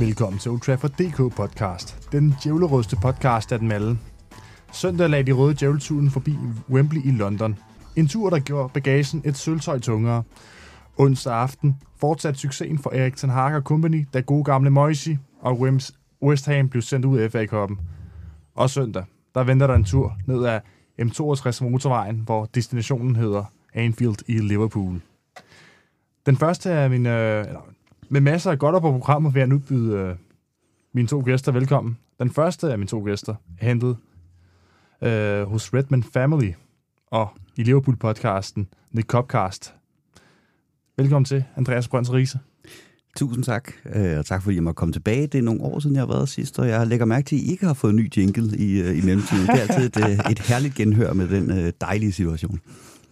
Velkommen 0.00 0.38
til 0.38 0.50
Old 0.50 0.60
Trafford 0.60 0.90
DK 0.90 1.36
podcast. 1.36 2.12
Den 2.12 2.34
djævlerødste 2.44 2.96
podcast 3.02 3.52
af 3.52 3.58
dem 3.58 3.72
alle. 3.72 3.98
Søndag 4.72 5.10
lagde 5.10 5.26
de 5.26 5.32
røde 5.32 5.54
djævleturen 5.60 6.10
forbi 6.10 6.34
Wembley 6.70 7.04
i 7.04 7.10
London. 7.10 7.58
En 7.96 8.08
tur, 8.08 8.30
der 8.30 8.38
gjorde 8.38 8.68
bagagen 8.74 9.22
et 9.24 9.36
sølvtøj 9.36 9.78
tungere. 9.78 10.22
Onsdag 10.98 11.34
aften 11.34 11.76
fortsatte 11.96 12.40
succesen 12.40 12.78
for 12.78 12.90
Erik 12.90 13.16
Ten 13.16 13.30
Hag 13.30 13.54
og 13.54 13.62
Company, 13.62 14.06
da 14.14 14.20
gode 14.20 14.44
gamle 14.44 14.70
Moisey 14.70 15.16
og 15.40 15.60
Wims 15.60 15.94
West 16.22 16.46
Ham 16.46 16.68
blev 16.68 16.82
sendt 16.82 17.06
ud 17.06 17.18
af 17.18 17.30
FA-koppen. 17.32 17.78
Og 18.54 18.70
søndag, 18.70 19.04
der 19.34 19.44
venter 19.44 19.66
der 19.66 19.74
en 19.74 19.84
tur 19.84 20.16
ned 20.26 20.44
ad 20.44 20.60
M62 21.02 21.64
motorvejen, 21.64 22.22
hvor 22.24 22.44
destinationen 22.44 23.16
hedder 23.16 23.44
Anfield 23.74 24.16
i 24.26 24.38
Liverpool. 24.38 25.00
Den 26.26 26.36
første 26.36 26.70
af 26.70 26.90
mine, 26.90 27.18
øh, 27.18 27.46
eller, 27.46 27.60
med 28.10 28.20
masser 28.20 28.50
af 28.50 28.58
godt 28.58 28.82
på 28.82 28.92
programmet, 28.92 29.34
vil 29.34 29.40
jeg 29.40 29.48
nu 29.48 29.58
byde 29.58 29.96
øh, 29.96 30.14
mine 30.94 31.08
to 31.08 31.22
gæster 31.26 31.52
velkommen. 31.52 31.98
Den 32.20 32.30
første 32.30 32.72
af 32.72 32.78
mine 32.78 32.88
to 32.88 33.04
gæster 33.04 33.34
er 33.58 33.66
hentet 33.66 33.96
øh, 35.02 35.42
hos 35.42 35.74
Redman 35.74 36.02
Family 36.02 36.52
og 37.06 37.28
i 37.56 37.62
Liverpool-podcasten 37.62 38.66
The 38.94 39.02
Copcast. 39.02 39.74
Velkommen 40.96 41.24
til, 41.24 41.44
Andreas 41.56 41.88
Brøns 41.88 42.12
Riese. 42.12 42.38
Tusind 43.16 43.44
tak, 43.44 43.72
øh, 43.94 44.18
og 44.18 44.26
tak 44.26 44.42
fordi 44.42 44.54
jeg 44.54 44.62
måtte 44.62 44.76
komme 44.76 44.92
tilbage. 44.92 45.26
Det 45.26 45.38
er 45.38 45.42
nogle 45.42 45.62
år 45.62 45.78
siden, 45.78 45.96
jeg 45.96 46.02
har 46.02 46.08
været 46.08 46.28
sidst, 46.28 46.58
og 46.58 46.68
jeg 46.68 46.86
lægger 46.86 47.06
mærke 47.06 47.24
til, 47.24 47.36
at 47.36 47.42
I 47.42 47.50
ikke 47.50 47.66
har 47.66 47.74
fået 47.74 47.94
ny 47.94 48.10
jingle 48.16 48.58
i, 48.58 48.80
øh, 48.80 48.98
i 48.98 49.00
mellemtiden. 49.00 49.46
Det 49.46 49.54
er 49.54 49.60
altid 49.60 49.86
et, 49.86 50.04
øh, 50.04 50.30
et 50.30 50.38
herligt 50.38 50.74
genhør 50.74 51.12
med 51.12 51.28
den 51.28 51.72
dejlige 51.80 52.12
situation. 52.12 52.60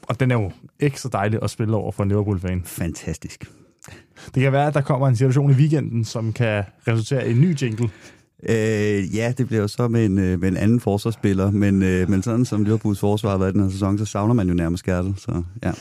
Og 0.03 0.20
den 0.20 0.30
er 0.30 0.34
jo 0.34 0.53
ekstra 0.80 1.08
dejlig 1.12 1.39
at 1.42 1.51
spille 1.51 1.77
over 1.77 1.92
for 1.92 2.03
en 2.03 2.08
Liverpool-fan. 2.08 2.62
Fantastisk. 2.64 3.51
Det 4.34 4.42
kan 4.42 4.53
være, 4.53 4.67
at 4.67 4.75
der 4.75 4.81
kommer 4.81 5.08
en 5.08 5.17
situation 5.17 5.50
i 5.50 5.55
weekenden, 5.55 6.05
som 6.05 6.33
kan 6.33 6.64
resultere 6.89 7.28
i 7.28 7.31
en 7.31 7.41
ny 7.41 7.62
jingle. 7.62 7.91
Øh, 8.48 9.17
ja, 9.17 9.33
det 9.39 9.47
bliver 9.47 9.61
jo 9.61 9.69
så 9.69 9.89
med 9.89 10.05
en, 10.05 10.14
med 10.14 10.48
en 10.48 10.56
anden 10.56 10.80
forsvarsspiller, 10.80 11.50
men, 11.50 11.83
øh, 11.83 12.11
men 12.11 12.22
sådan 12.22 12.45
som 12.45 12.64
Liverpools 12.64 13.00
forsvar 13.00 13.30
har 13.30 13.39
været 13.39 13.55
den 13.55 13.62
her 13.62 13.70
sæson, 13.70 13.98
så 13.98 14.05
savner 14.05 14.34
man 14.34 14.48
jo 14.48 14.55
nærmest 14.55 14.84
Gertel, 14.84 15.14
så 15.17 15.42
ja. 15.64 15.72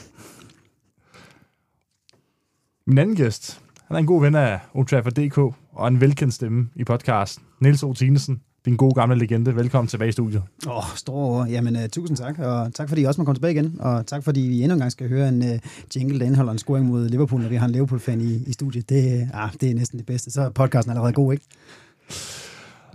Min 2.88 2.97
anden 2.97 3.16
gæst, 3.16 3.61
han 3.88 3.95
er 3.95 3.99
en 3.99 4.05
god 4.05 4.21
ven 4.21 4.36
af 4.36 4.59
Old 4.73 5.11
DK 5.11 5.38
og 5.71 5.88
en 5.88 6.02
velkendt 6.02 6.33
stemme 6.33 6.69
i 6.75 6.83
podcasten. 6.83 7.44
Niels 7.61 7.83
O. 7.83 7.94
Tinesen, 7.94 8.42
din 8.68 8.76
gode 8.76 8.94
gamle 8.94 9.16
legende. 9.16 9.56
Velkommen 9.56 9.88
tilbage 9.88 10.10
i 10.10 10.12
studiet. 10.12 10.44
Åh, 10.68 10.78
oh, 10.78 10.84
store. 10.96 11.48
Jamen, 11.50 11.76
uh, 11.76 11.82
tusind 11.92 12.18
tak, 12.18 12.40
og 12.40 12.73
tak 12.73 12.90
fordi 12.90 13.02
I 13.02 13.06
også 13.06 13.22
må 13.22 13.26
komme 13.26 13.36
tilbage 13.36 13.54
igen, 13.54 13.76
og 13.80 14.08
tak 14.08 14.23
fordi 14.23 14.42
vi 14.42 14.62
endnu 14.62 14.73
en 14.73 14.80
gang 14.80 14.92
skal 14.92 15.10
høre 15.10 15.30
en 15.30 15.42
uh, 15.42 15.58
jingle, 15.96 16.20
der 16.20 16.26
indeholder 16.26 16.52
en 16.52 16.58
scoring 16.58 16.86
mod 16.86 17.10
Liverpool, 17.10 17.42
når 17.42 17.50
vi 17.50 17.56
har 17.56 17.66
en 17.66 17.72
Liverpool-fan 17.72 18.22
i, 18.22 18.44
i 18.48 18.54
studiet. 18.54 18.90
Det, 18.90 19.30
uh, 19.34 19.54
det 19.62 19.72
er 19.72 19.76
næsten 19.76 19.98
det 20.00 20.06
bedste. 20.06 20.32
Så 20.32 20.42
er 20.42 20.50
podcasten 20.50 20.92
allerede 20.92 21.14
god, 21.14 21.34
ikke? 21.34 21.45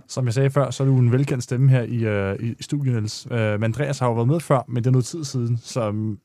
Som 0.07 0.25
jeg 0.25 0.33
sagde 0.33 0.49
før, 0.49 0.71
så 0.71 0.83
er 0.83 0.87
du 0.87 0.97
en 0.97 1.11
velkendt 1.11 1.43
stemme 1.43 1.69
her 1.69 1.81
i, 1.81 2.31
uh, 2.33 2.49
i 2.49 2.63
studiet, 2.63 2.93
Niels. 2.93 3.27
Uh, 3.31 3.37
men 3.37 3.63
Andreas 3.63 3.99
har 3.99 4.07
jo 4.07 4.13
været 4.13 4.27
med 4.27 4.39
før, 4.39 4.65
men 4.67 4.83
det 4.83 4.87
er 4.87 4.91
noget 4.91 5.05
tid 5.05 5.23
siden, 5.23 5.59
så 5.61 5.89
um, 5.89 6.17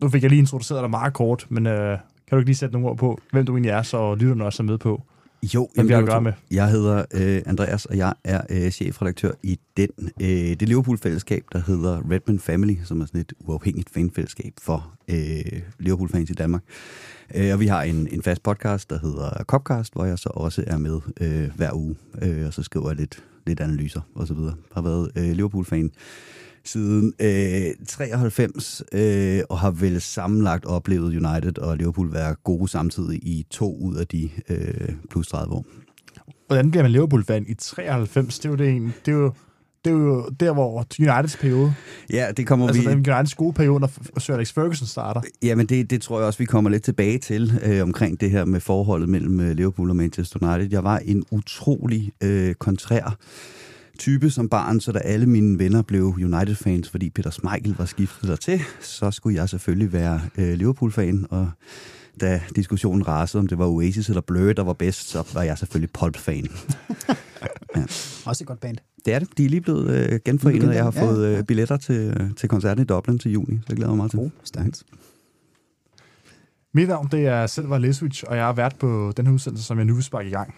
nu 0.00 0.08
fik 0.08 0.22
jeg 0.22 0.30
lige 0.30 0.40
introduceret 0.40 0.82
dig 0.82 0.90
meget 0.90 1.12
kort, 1.12 1.46
men 1.48 1.66
uh, 1.66 1.72
kan 1.72 1.98
du 2.30 2.36
ikke 2.36 2.48
lige 2.48 2.56
sætte 2.56 2.72
nogle 2.72 2.88
ord 2.88 2.96
på, 2.96 3.20
hvem 3.32 3.46
du 3.46 3.52
egentlig 3.52 3.70
er, 3.70 3.82
så 3.82 4.14
lytterne 4.14 4.44
også 4.44 4.62
er 4.62 4.66
med 4.66 4.78
på? 4.78 5.02
Jo, 5.54 5.68
hvad 5.74 5.84
vi 5.84 5.92
har 5.92 6.00
at 6.00 6.06
gøre 6.06 6.20
med. 6.20 6.32
Jeg 6.50 6.70
hedder 6.70 7.04
øh, 7.14 7.42
Andreas, 7.46 7.86
og 7.86 7.96
jeg 7.96 8.14
er 8.24 8.40
øh, 8.50 8.70
chefredaktør 8.70 9.32
i 9.42 9.58
den, 9.76 9.88
øh, 10.20 10.28
det 10.28 10.62
Liverpool-fællesskab, 10.62 11.44
der 11.52 11.58
hedder 11.66 12.10
Redman 12.10 12.38
Family, 12.38 12.76
som 12.84 13.00
er 13.00 13.06
sådan 13.06 13.20
et 13.20 13.32
uafhængigt 13.40 13.90
fanfællesskab 13.90 14.52
for 14.62 14.94
øh, 15.08 15.60
Liverpool-fans 15.78 16.30
i 16.30 16.34
Danmark. 16.34 16.62
Øh, 17.34 17.52
og 17.52 17.60
vi 17.60 17.66
har 17.66 17.82
en, 17.82 18.08
en 18.10 18.22
fast 18.22 18.42
podcast, 18.42 18.90
der 18.90 18.98
hedder 18.98 19.42
Copcast, 19.42 19.92
hvor 19.92 20.04
jeg 20.04 20.18
så 20.18 20.30
også 20.34 20.64
er 20.66 20.78
med 20.78 21.00
øh, 21.20 21.50
hver 21.56 21.72
uge, 21.72 21.96
øh, 22.22 22.46
og 22.46 22.54
så 22.54 22.62
skriver 22.62 22.90
jeg 22.90 22.96
lidt, 22.96 23.24
lidt 23.46 23.60
analyser 23.60 24.00
osv. 24.14 24.38
Har 24.74 24.82
været 24.82 25.10
øh, 25.16 25.32
Liverpool-fan 25.32 25.90
siden 26.64 27.12
øh, 27.20 27.86
93, 27.86 28.82
øh, 28.92 29.40
og 29.48 29.58
har 29.58 29.70
vel 29.70 30.00
sammenlagt 30.00 30.64
oplevet 30.64 31.04
United 31.04 31.58
og 31.58 31.76
Liverpool 31.76 32.12
være 32.12 32.34
gode 32.34 32.68
samtidig 32.68 33.16
i 33.16 33.46
to 33.50 33.76
ud 33.76 33.96
af 33.96 34.06
de 34.06 34.30
øh, 34.48 34.88
plus 35.10 35.28
30 35.28 35.54
år. 35.54 35.64
Hvordan 36.46 36.70
bliver 36.70 36.82
man 36.82 36.92
Liverpool-fan 36.92 37.44
i 37.48 37.54
93? 37.54 38.38
Det 38.38 38.44
er 38.44 38.50
jo, 38.50 38.56
det, 38.56 38.68
en, 38.68 38.94
det 39.06 39.12
er 39.12 39.16
jo 39.16 39.32
det 39.84 39.90
er 39.90 39.94
jo 39.94 40.28
der, 40.40 40.52
hvor 40.52 40.86
Uniteds 41.00 41.36
periode... 41.36 41.74
Ja, 42.10 42.26
det 42.36 42.46
kommer 42.46 42.66
altså, 42.66 42.82
vi... 42.82 42.86
Altså, 42.86 43.04
den 43.04 43.12
Uniteds 43.12 43.34
gode 43.34 43.52
periode, 43.52 43.80
når 43.80 44.20
Sir 44.20 44.34
Alex 44.34 44.52
Ferguson 44.52 44.86
starter. 44.86 45.20
Jamen, 45.42 45.66
det, 45.66 45.90
det 45.90 46.02
tror 46.02 46.18
jeg 46.18 46.26
også, 46.26 46.38
vi 46.38 46.44
kommer 46.44 46.70
lidt 46.70 46.82
tilbage 46.82 47.18
til, 47.18 47.60
øh, 47.62 47.82
omkring 47.82 48.20
det 48.20 48.30
her 48.30 48.44
med 48.44 48.60
forholdet 48.60 49.08
mellem 49.08 49.40
øh, 49.40 49.50
Liverpool 49.50 49.90
og 49.90 49.96
Manchester 49.96 50.38
United. 50.42 50.72
Jeg 50.72 50.84
var 50.84 50.98
en 50.98 51.24
utrolig 51.30 52.12
øh, 52.22 52.54
kontrær 52.54 53.16
type 53.98 54.30
som 54.30 54.48
barn, 54.48 54.80
så 54.80 54.92
da 54.92 54.98
alle 54.98 55.26
mine 55.26 55.58
venner 55.58 55.82
blev 55.82 56.04
United-fans, 56.04 56.90
fordi 56.90 57.10
Peter 57.10 57.30
Schmeichel 57.30 57.74
var 57.78 57.84
skiftet 57.84 58.28
der 58.28 58.36
til, 58.36 58.60
så 58.80 59.10
skulle 59.10 59.36
jeg 59.36 59.48
selvfølgelig 59.48 59.92
være 59.92 60.20
øh, 60.38 60.52
Liverpool-fan, 60.52 61.26
og 61.30 61.50
da 62.20 62.40
diskussionen 62.56 63.08
rasede, 63.08 63.40
om 63.40 63.46
det 63.46 63.58
var 63.58 63.66
Oasis 63.66 64.08
eller 64.08 64.20
Blur, 64.20 64.52
der 64.52 64.62
var 64.62 64.72
bedst, 64.72 65.08
så 65.08 65.24
var 65.34 65.42
jeg 65.42 65.58
selvfølgelig 65.58 65.92
Pulp-fan. 65.92 66.48
ja. 67.76 67.82
Også 68.24 68.44
et 68.44 68.46
godt 68.46 68.60
band. 68.60 68.76
Det 69.04 69.14
er 69.14 69.18
det. 69.18 69.38
De 69.38 69.44
er 69.44 69.48
lige 69.48 69.60
blevet 69.60 69.90
øh, 69.90 70.20
genforenet, 70.24 70.68
og 70.68 70.74
jeg 70.74 70.84
har 70.84 70.90
fået 70.90 71.26
øh, 71.26 71.44
billetter 71.44 71.76
til, 71.76 72.32
til 72.36 72.48
koncerten 72.48 72.82
i 72.82 72.86
Dublin 72.86 73.18
til 73.18 73.32
juni, 73.32 73.56
så 73.56 73.64
jeg 73.68 73.76
glæder 73.76 73.90
mig 73.90 73.96
meget 73.96 74.10
til. 74.10 74.20
Oh, 74.20 74.30
stærkt. 74.44 74.84
Mit 76.74 76.88
navn 76.88 77.08
det 77.12 77.26
er 77.26 77.46
Selvar 77.46 77.78
Leswich, 77.78 78.24
og 78.26 78.36
jeg 78.36 78.44
har 78.44 78.52
været 78.52 78.76
på 78.76 79.12
den 79.16 79.26
her 79.26 79.34
udsendelse, 79.34 79.66
som 79.66 79.78
jeg 79.78 79.86
nu 79.86 79.94
vil 79.94 80.04
sparke 80.04 80.28
i 80.28 80.32
gang. 80.32 80.54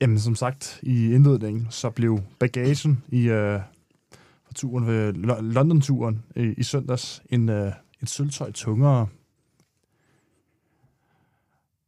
Jamen, 0.00 0.18
som 0.18 0.34
sagt 0.34 0.80
i 0.82 1.12
indledningen, 1.14 1.66
så 1.70 1.90
blev 1.90 2.20
bagagen 2.38 3.02
i 3.08 3.30
uh, 3.30 3.60
turen 4.54 4.88
øh, 4.88 5.28
ved 5.28 5.42
London-turen 5.42 6.22
i, 6.36 6.54
i 6.56 6.62
søndags 6.62 7.22
en, 7.30 7.48
øh, 7.48 7.72
et 8.02 8.10
sølvtøj 8.10 8.52
tungere. 8.52 9.06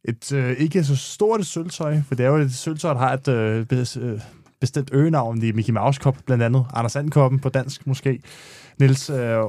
Et 0.03 0.31
øh, 0.33 0.57
ikke 0.57 0.83
så 0.83 0.95
stort 0.95 1.39
et 1.39 1.45
sølvtøj, 1.45 2.01
for 2.01 2.15
det 2.15 2.25
er 2.25 2.29
jo 2.29 2.35
et 2.35 2.53
sølvtøj, 2.53 2.93
der 2.93 2.99
har 2.99 3.13
et 3.13 3.27
øh, 3.27 4.13
øh 4.13 4.21
bestemt 4.59 4.89
øgenavn 4.93 5.43
i 5.43 5.51
Mickey 5.51 5.73
Mouse-kop, 5.73 6.17
blandt 6.25 6.43
andet 6.43 6.65
Anders 6.73 6.91
Sandkoppen 6.91 7.39
på 7.39 7.49
dansk 7.49 7.87
måske. 7.87 8.21
Niels, 8.79 9.09
øh, 9.09 9.43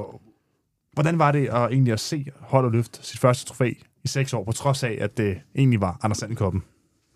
hvordan 0.93 1.19
var 1.19 1.31
det 1.31 1.47
at 1.47 1.71
egentlig 1.71 1.93
at 1.93 1.99
se 1.99 2.25
hold 2.39 2.71
løft 2.71 3.05
sit 3.05 3.19
første 3.19 3.45
trofæ 3.45 3.73
i 4.03 4.07
seks 4.07 4.33
år, 4.33 4.43
på 4.43 4.51
trods 4.51 4.83
af, 4.83 4.97
at 5.01 5.17
det 5.17 5.41
egentlig 5.55 5.81
var 5.81 5.99
Anders 6.03 6.17
Sandkoppen? 6.17 6.63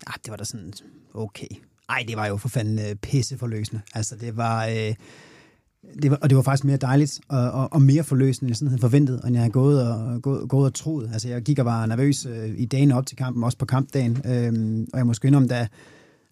Ja, 0.08 0.12
det 0.24 0.30
var 0.30 0.36
da 0.36 0.44
sådan 0.44 0.72
okay. 1.16 1.48
Ej, 1.88 2.04
det 2.08 2.16
var 2.16 2.26
jo 2.26 2.36
for 2.36 2.48
fanden 2.48 2.78
øh, 2.78 2.94
pisseforløsende. 2.94 3.82
Altså, 3.94 4.16
det 4.16 4.36
var... 4.36 4.66
Øh, 4.66 4.94
det 6.02 6.10
var, 6.10 6.16
og 6.16 6.30
det 6.30 6.36
var 6.36 6.42
faktisk 6.42 6.64
mere 6.64 6.76
dejligt 6.76 7.20
og, 7.28 7.50
og, 7.50 7.72
og 7.72 7.82
mere 7.82 8.04
forløsende, 8.04 8.44
end 8.44 8.50
jeg 8.50 8.56
sådan 8.56 8.68
havde 8.68 8.80
forventet, 8.80 9.20
og 9.20 9.32
jeg 9.32 9.40
havde 9.40 9.52
gået 9.52 9.88
og, 9.88 10.22
gået, 10.22 10.48
gået 10.48 10.66
og 10.66 10.74
troet. 10.74 11.10
Altså, 11.12 11.28
jeg 11.28 11.42
gik 11.42 11.58
og 11.58 11.64
var 11.64 11.86
nervøs 11.86 12.26
øh, 12.26 12.54
i 12.56 12.66
dagen 12.66 12.92
op 12.92 13.06
til 13.06 13.16
kampen, 13.16 13.44
også 13.44 13.58
på 13.58 13.64
kampdagen, 13.64 14.12
øh, 14.24 14.86
og 14.92 14.98
jeg 14.98 15.06
må 15.06 15.14
skynde 15.14 15.36
om, 15.36 15.48
da, 15.48 15.68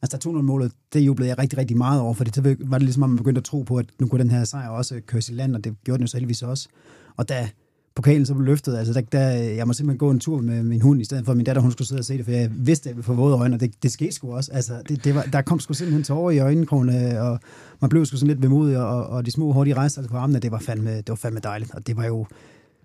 altså, 0.03 0.17
da 0.17 0.31
2-0-målet, 0.31 0.73
det 0.93 1.01
jublede 1.01 1.29
jeg 1.29 1.39
rigtig, 1.39 1.59
rigtig 1.59 1.77
meget 1.77 2.01
over, 2.01 2.15
for 2.15 2.25
det 2.25 2.57
var 2.71 2.79
det 2.79 2.85
ligesom, 2.85 3.03
at 3.03 3.11
man 3.11 3.17
begyndte 3.17 3.39
at 3.39 3.45
tro 3.45 3.63
på, 3.63 3.77
at 3.77 3.87
nu 4.01 4.07
kunne 4.07 4.23
den 4.23 4.31
her 4.31 4.45
sejr 4.45 4.69
også 4.69 5.01
køre 5.07 5.23
i 5.29 5.33
land, 5.33 5.57
og 5.57 5.65
det 5.65 5.77
gjorde 5.85 5.99
den 5.99 6.05
jo 6.05 6.09
så 6.09 6.17
heldigvis 6.17 6.43
også. 6.43 6.69
Og 7.17 7.29
da 7.29 7.49
pokalen 7.95 8.27
så 8.27 8.35
blev 8.35 8.47
løftet. 8.47 8.77
Altså, 8.77 8.93
der, 8.93 9.01
der, 9.01 9.29
jeg 9.31 9.67
må 9.67 9.73
simpelthen 9.73 9.99
gå 9.99 10.11
en 10.11 10.21
tur 10.21 10.41
med 10.41 10.63
min 10.63 10.81
hund, 10.81 11.01
i 11.01 11.05
stedet 11.05 11.25
for 11.25 11.33
at 11.33 11.37
min 11.37 11.47
datter 11.47 11.63
hun 11.63 11.73
skulle 11.73 11.89
sidde 11.89 12.01
og 12.01 12.05
se 12.05 12.17
det, 12.17 12.25
for 12.25 12.33
jeg 12.33 12.51
vidste, 12.57 12.89
at 12.89 12.91
jeg 12.91 12.97
ville 12.97 13.05
få 13.05 13.15
våde 13.15 13.37
øjne, 13.37 13.57
og 13.57 13.61
det, 13.61 13.83
det 13.83 13.93
skete 13.93 14.13
sgu 14.13 14.35
også. 14.35 14.53
Altså, 14.53 14.83
det, 14.89 15.05
det 15.05 15.15
var, 15.15 15.23
der 15.23 15.43
kom 15.43 15.61
sgu 15.61 15.75
simpelthen 15.75 16.05
tårer 16.05 16.31
i 16.31 16.39
øjenkrogene, 16.39 17.21
og 17.23 17.41
man 17.81 17.89
blev 17.89 18.07
sgu 18.07 18.17
sådan 18.17 18.29
lidt 18.29 18.43
vemodig, 18.43 18.79
og, 18.79 19.07
og 19.07 19.27
de 19.27 19.31
små 19.31 19.53
hurtige 19.53 19.75
rejser 19.75 19.99
altså 19.99 20.11
på 20.11 20.17
armene, 20.17 20.39
det 20.39 20.51
var, 20.51 20.59
fandme, 20.59 20.97
det 20.97 21.09
var 21.09 21.15
fandme 21.15 21.41
dejligt. 21.41 21.75
Og 21.75 21.87
det 21.87 21.97
var 21.97 22.05
jo 22.05 22.27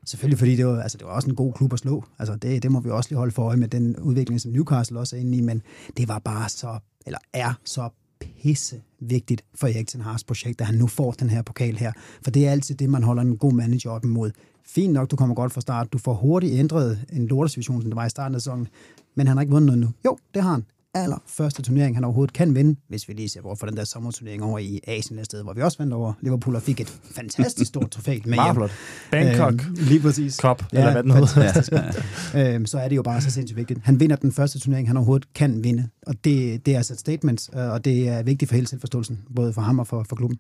selvfølgelig, 0.06 0.40
fordi 0.40 0.56
det 0.56 0.66
var, 0.66 0.82
altså, 0.82 0.98
det 0.98 1.08
var 1.08 1.14
også 1.14 1.30
en 1.30 1.36
god 1.36 1.54
klub 1.54 1.74
at 1.74 1.80
slå. 1.80 2.04
Altså, 2.20 2.36
det, 2.36 2.64
det 2.64 2.72
må 2.72 2.80
vi 2.80 2.90
også 2.90 3.10
lige 3.10 3.18
holde 3.18 3.32
for 3.32 3.44
øje 3.44 3.58
med 3.58 3.68
den 3.68 3.96
udvikling, 3.98 4.42
som 4.42 4.52
Newcastle 4.52 5.00
også 5.00 5.16
er 5.16 5.20
inde 5.20 5.38
i, 5.38 5.42
men 5.42 5.62
det 5.98 6.08
var 6.08 6.20
bare 6.20 6.50
så, 6.50 6.80
eller 7.06 7.20
er 7.34 7.54
så 7.66 7.90
pisse 8.20 8.82
vigtigt 9.00 9.44
for 9.56 9.68
Erik 9.68 9.88
Ten 9.88 10.02
Hars 10.02 10.24
projekt, 10.24 10.62
at 10.62 10.68
han 10.68 10.76
nu 10.76 10.88
får 10.88 11.12
den 11.12 11.30
her 11.30 11.42
pokal 11.42 11.78
her. 11.78 11.92
For 12.24 12.32
det 12.32 12.48
er 12.48 12.52
altid 12.52 12.76
det, 12.76 12.90
man 12.90 13.04
holder 13.04 13.22
en 13.22 13.38
god 13.38 13.54
manager 13.54 13.90
op 13.90 14.06
imod 14.06 14.32
fint 14.76 14.94
nok, 14.94 15.12
du 15.12 15.16
kommer 15.16 15.36
godt 15.36 15.54
fra 15.54 15.62
start. 15.62 15.94
Du 15.94 15.98
får 15.98 16.14
hurtigt 16.14 16.54
ændret 16.54 17.06
en 17.14 17.28
lortesituation, 17.28 17.82
som 17.82 17.92
det 17.92 17.96
var 17.96 18.06
i 18.06 18.10
starten 18.10 18.36
af 18.36 18.42
sæsonen, 18.42 18.68
men 19.16 19.28
han 19.28 19.38
har 19.38 19.42
ikke 19.42 19.52
vundet 19.52 19.66
noget 19.66 19.80
nu. 19.80 19.88
Jo, 20.06 20.18
det 20.34 20.44
har 20.44 20.52
han. 20.52 20.66
Aller 20.94 21.18
første 21.28 21.62
turnering, 21.62 21.96
han 21.96 22.04
overhovedet 22.04 22.34
kan 22.34 22.56
vinde, 22.56 22.80
hvis 22.88 23.08
vi 23.08 23.14
lige 23.14 23.30
ser 23.30 23.42
bort 23.42 23.60
for 23.60 23.66
den 23.66 23.78
der 23.78 23.84
sommerturnering 23.84 24.44
over 24.44 24.60
i 24.60 24.80
Asien 24.88 25.20
et 25.20 25.26
sted, 25.26 25.44
hvor 25.44 25.54
vi 25.54 25.62
også 25.62 25.78
vandt 25.78 25.94
over 25.94 26.14
Liverpool 26.22 26.56
og 26.56 26.62
fik 26.62 26.82
et 26.82 27.00
fantastisk 27.16 27.68
stort 27.68 27.92
trofæ 27.92 28.20
med 28.26 28.36
Meget 28.36 28.56
flot. 28.56 28.72
Bangkok 29.12 29.54
øhm, 29.54 29.76
lige 29.76 30.00
præcis. 30.00 30.36
Cup, 30.36 30.66
ja, 30.74 30.78
eller 30.78 30.92
hvad 30.92 31.04
den 31.04 31.12
hedder. 31.12 31.94
øhm, 32.56 32.66
så 32.66 32.80
er 32.80 32.88
det 32.88 32.96
jo 32.96 33.02
bare 33.02 33.22
så 33.22 33.32
sindssygt 33.32 33.58
vigtigt. 33.58 33.80
Han 33.84 34.00
vinder 34.00 34.16
den 34.16 34.32
første 34.32 34.60
turnering, 34.60 34.88
han 34.88 34.98
overhovedet 34.98 35.34
kan 35.34 35.64
vinde, 35.64 35.90
og 36.08 36.16
det, 36.24 36.66
det 36.66 36.74
er 36.74 36.78
altså 36.78 36.94
et 36.94 37.00
statement, 37.00 37.50
øh, 37.56 37.70
og 37.70 37.86
det 37.86 38.08
er 38.08 38.24
vigtigt 38.24 38.50
for 38.50 38.56
hele 38.56 38.68
selvforståelsen, 38.68 39.20
både 39.36 39.54
for 39.54 39.62
ham 39.62 39.80
og 39.80 39.88
for, 39.88 40.06
for 40.10 40.16
klubben. 40.16 40.40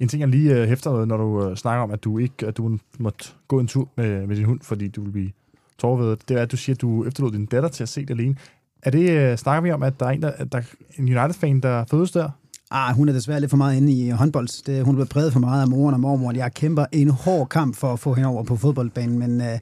En 0.00 0.08
ting, 0.08 0.20
jeg 0.20 0.28
lige 0.28 0.54
øh, 0.54 0.68
hæfter 0.68 0.90
noget, 0.90 1.08
når 1.08 1.16
du 1.16 1.48
øh, 1.48 1.56
snakker 1.56 1.82
om, 1.82 1.90
at 1.90 2.04
du 2.04 2.18
ikke 2.18 2.46
at 2.46 2.56
du 2.56 2.78
måtte 2.98 3.24
gå 3.48 3.60
en 3.60 3.66
tur 3.66 3.88
med, 3.96 4.26
med 4.26 4.36
din 4.36 4.44
hund, 4.44 4.60
fordi 4.62 4.88
du 4.88 5.02
vil 5.02 5.10
blive 5.10 5.30
tårvedet, 5.78 6.28
det 6.28 6.36
er, 6.36 6.42
at 6.42 6.52
du 6.52 6.56
siger, 6.56 6.76
at 6.76 6.80
du 6.80 7.04
efterlod 7.04 7.32
din 7.32 7.46
datter 7.46 7.68
til 7.68 7.82
at 7.82 7.88
se 7.88 8.00
det 8.00 8.10
alene. 8.10 8.36
Er 8.82 8.90
det, 8.90 9.10
øh, 9.10 9.36
snakker 9.36 9.60
vi 9.60 9.70
om, 9.70 9.82
at 9.82 10.00
der 10.00 10.06
er 10.06 10.10
en, 10.10 10.22
der, 10.22 10.44
der, 10.44 10.62
en 10.98 11.04
United-fan, 11.04 11.60
der 11.60 11.84
fødes 11.90 12.10
der? 12.10 12.30
Ah, 12.70 12.96
hun 12.96 13.08
er 13.08 13.12
desværre 13.12 13.40
lidt 13.40 13.50
for 13.50 13.56
meget 13.56 13.76
inde 13.76 13.92
i 13.92 14.10
øh, 14.10 14.14
håndbold. 14.14 14.64
Det, 14.66 14.84
hun 14.84 14.94
er 14.94 14.96
blevet 14.96 15.08
præget 15.08 15.32
for 15.32 15.40
meget 15.40 15.62
af 15.62 15.68
moren 15.68 15.94
og 15.94 16.00
mormor. 16.00 16.32
Jeg 16.32 16.54
kæmper 16.54 16.86
en 16.92 17.10
hård 17.10 17.48
kamp 17.48 17.76
for 17.76 17.92
at 17.92 17.98
få 17.98 18.14
hende 18.14 18.28
over 18.28 18.42
på 18.44 18.56
fodboldbanen, 18.56 19.18
men 19.18 19.40
øh, 19.40 19.58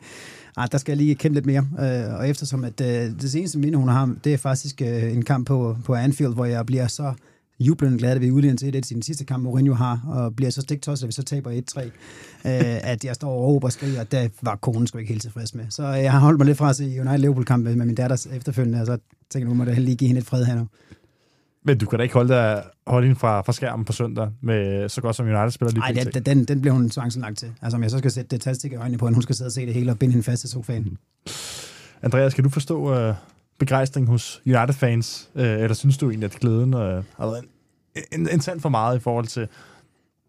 ah, 0.57 0.69
der 0.73 0.79
skal 0.79 0.93
jeg 0.93 0.97
lige 0.97 1.15
kæmpe 1.15 1.35
lidt 1.35 1.47
mere. 1.47 1.67
Øh, 1.81 2.19
og 2.19 2.29
eftersom 2.29 2.65
at 2.65 2.81
øh, 2.81 2.87
det 3.21 3.31
seneste 3.31 3.59
minde, 3.59 3.79
hun 3.79 3.89
har, 3.89 4.15
det 4.25 4.35
er 4.35 4.39
faktisk 4.39 4.83
øh, 4.83 5.13
en 5.13 5.25
kamp 5.25 5.47
på, 5.47 5.77
på 5.85 5.95
Anfield, 5.95 6.35
hvor 6.35 6.45
jeg 6.45 6.67
bliver 6.67 6.87
så 6.87 7.13
jublende 7.61 7.99
glad, 7.99 8.11
at 8.11 8.21
vi 8.21 8.31
udligner 8.31 8.57
til 8.57 8.73
det 8.73 8.87
sin 8.87 9.03
sidste 9.03 9.25
kamp, 9.25 9.43
Mourinho 9.43 9.75
har, 9.75 10.01
og 10.09 10.37
bliver 10.37 10.51
så 10.51 10.61
stigtosset, 10.61 11.05
at 11.05 11.09
vi 11.09 11.13
så 11.13 11.23
taber 11.23 11.51
1-3, 11.51 11.85
øh, 11.85 11.91
at 12.91 13.05
jeg 13.05 13.15
står 13.15 13.31
og 13.31 13.43
råber 13.43 13.69
og 13.69 13.73
skriger, 13.73 14.01
at 14.01 14.13
det 14.13 14.33
var 14.43 14.57
konen 14.57 14.87
sgu 14.87 14.99
ikke 14.99 15.09
helt 15.09 15.23
tilfreds 15.23 15.55
med. 15.55 15.65
Så 15.71 15.87
jeg 15.87 16.13
har 16.13 16.19
holdt 16.19 16.39
mig 16.39 16.47
lidt 16.47 16.59
fra 16.59 16.71
at 16.71 16.77
se 16.77 17.01
United-Liverpool-kampe 17.01 17.77
med 17.77 17.87
min 17.87 17.95
datter 17.95 18.27
efterfølgende, 18.33 18.81
og 18.81 18.87
så 18.87 18.99
tænker 19.31 19.49
jeg, 19.49 19.57
nu 19.57 19.65
må 19.65 19.65
det 19.65 19.79
lige 19.79 19.97
give 19.97 20.09
hende 20.09 20.21
et 20.21 20.27
fred 20.27 20.45
her 20.45 20.55
nu. 20.55 20.67
Men 21.65 21.79
du 21.79 21.87
kan 21.87 21.99
da 21.99 22.03
ikke 22.03 22.15
holde, 22.15 22.35
dig, 22.35 22.63
holde 22.87 23.07
hende 23.07 23.21
fra, 23.21 23.41
fra 23.41 23.53
skærmen 23.53 23.85
på 23.85 23.93
søndag, 23.93 24.29
med 24.43 24.89
så 24.89 25.01
godt 25.01 25.17
som 25.17 25.27
United 25.27 25.51
spiller 25.51 25.73
lige 25.73 25.81
Nej, 25.81 26.05
den, 26.13 26.23
den, 26.23 26.45
den 26.45 26.61
bliver 26.61 26.75
hun 26.75 26.91
tvangsligt 26.91 27.23
lagt 27.23 27.39
til. 27.39 27.53
Altså 27.63 27.77
om 27.77 27.83
jeg 27.83 27.91
så 27.91 27.99
skal 27.99 28.11
sætte 28.11 28.29
det 28.29 28.41
tastik 28.41 28.73
i 28.73 28.75
øjnene 28.75 28.99
på, 28.99 29.07
at 29.07 29.15
hun 29.15 29.23
skal 29.23 29.35
sidde 29.35 29.49
og 29.49 29.53
se 29.53 29.67
det 29.67 29.75
hele 29.75 29.91
og 29.91 29.99
binde 29.99 30.13
hende 30.13 30.25
fast 30.25 30.45
i 30.45 30.49
sofaen. 30.49 30.83
Mm. 30.83 30.97
Andreas, 32.03 32.35
kan 32.35 32.45
du 32.45 32.51
forstå 32.51 33.09
uh, 33.09 33.15
begejstring 33.59 34.07
hos 34.07 34.43
United-fans, 34.47 35.31
Øh, 35.35 35.45
eller 35.45 35.75
synes 35.75 35.99
du 35.99 36.11
egentlig, 36.11 36.35
at 36.35 36.41
glæden 36.41 36.75
øh, 36.75 37.05
har 37.17 37.27
været 37.27 37.45
en, 37.95 38.03
en, 38.13 38.29
en 38.29 38.41
sand 38.41 38.61
for 38.61 38.69
meget 38.69 38.97
i 38.97 39.01
forhold 39.01 39.27
til 39.27 39.49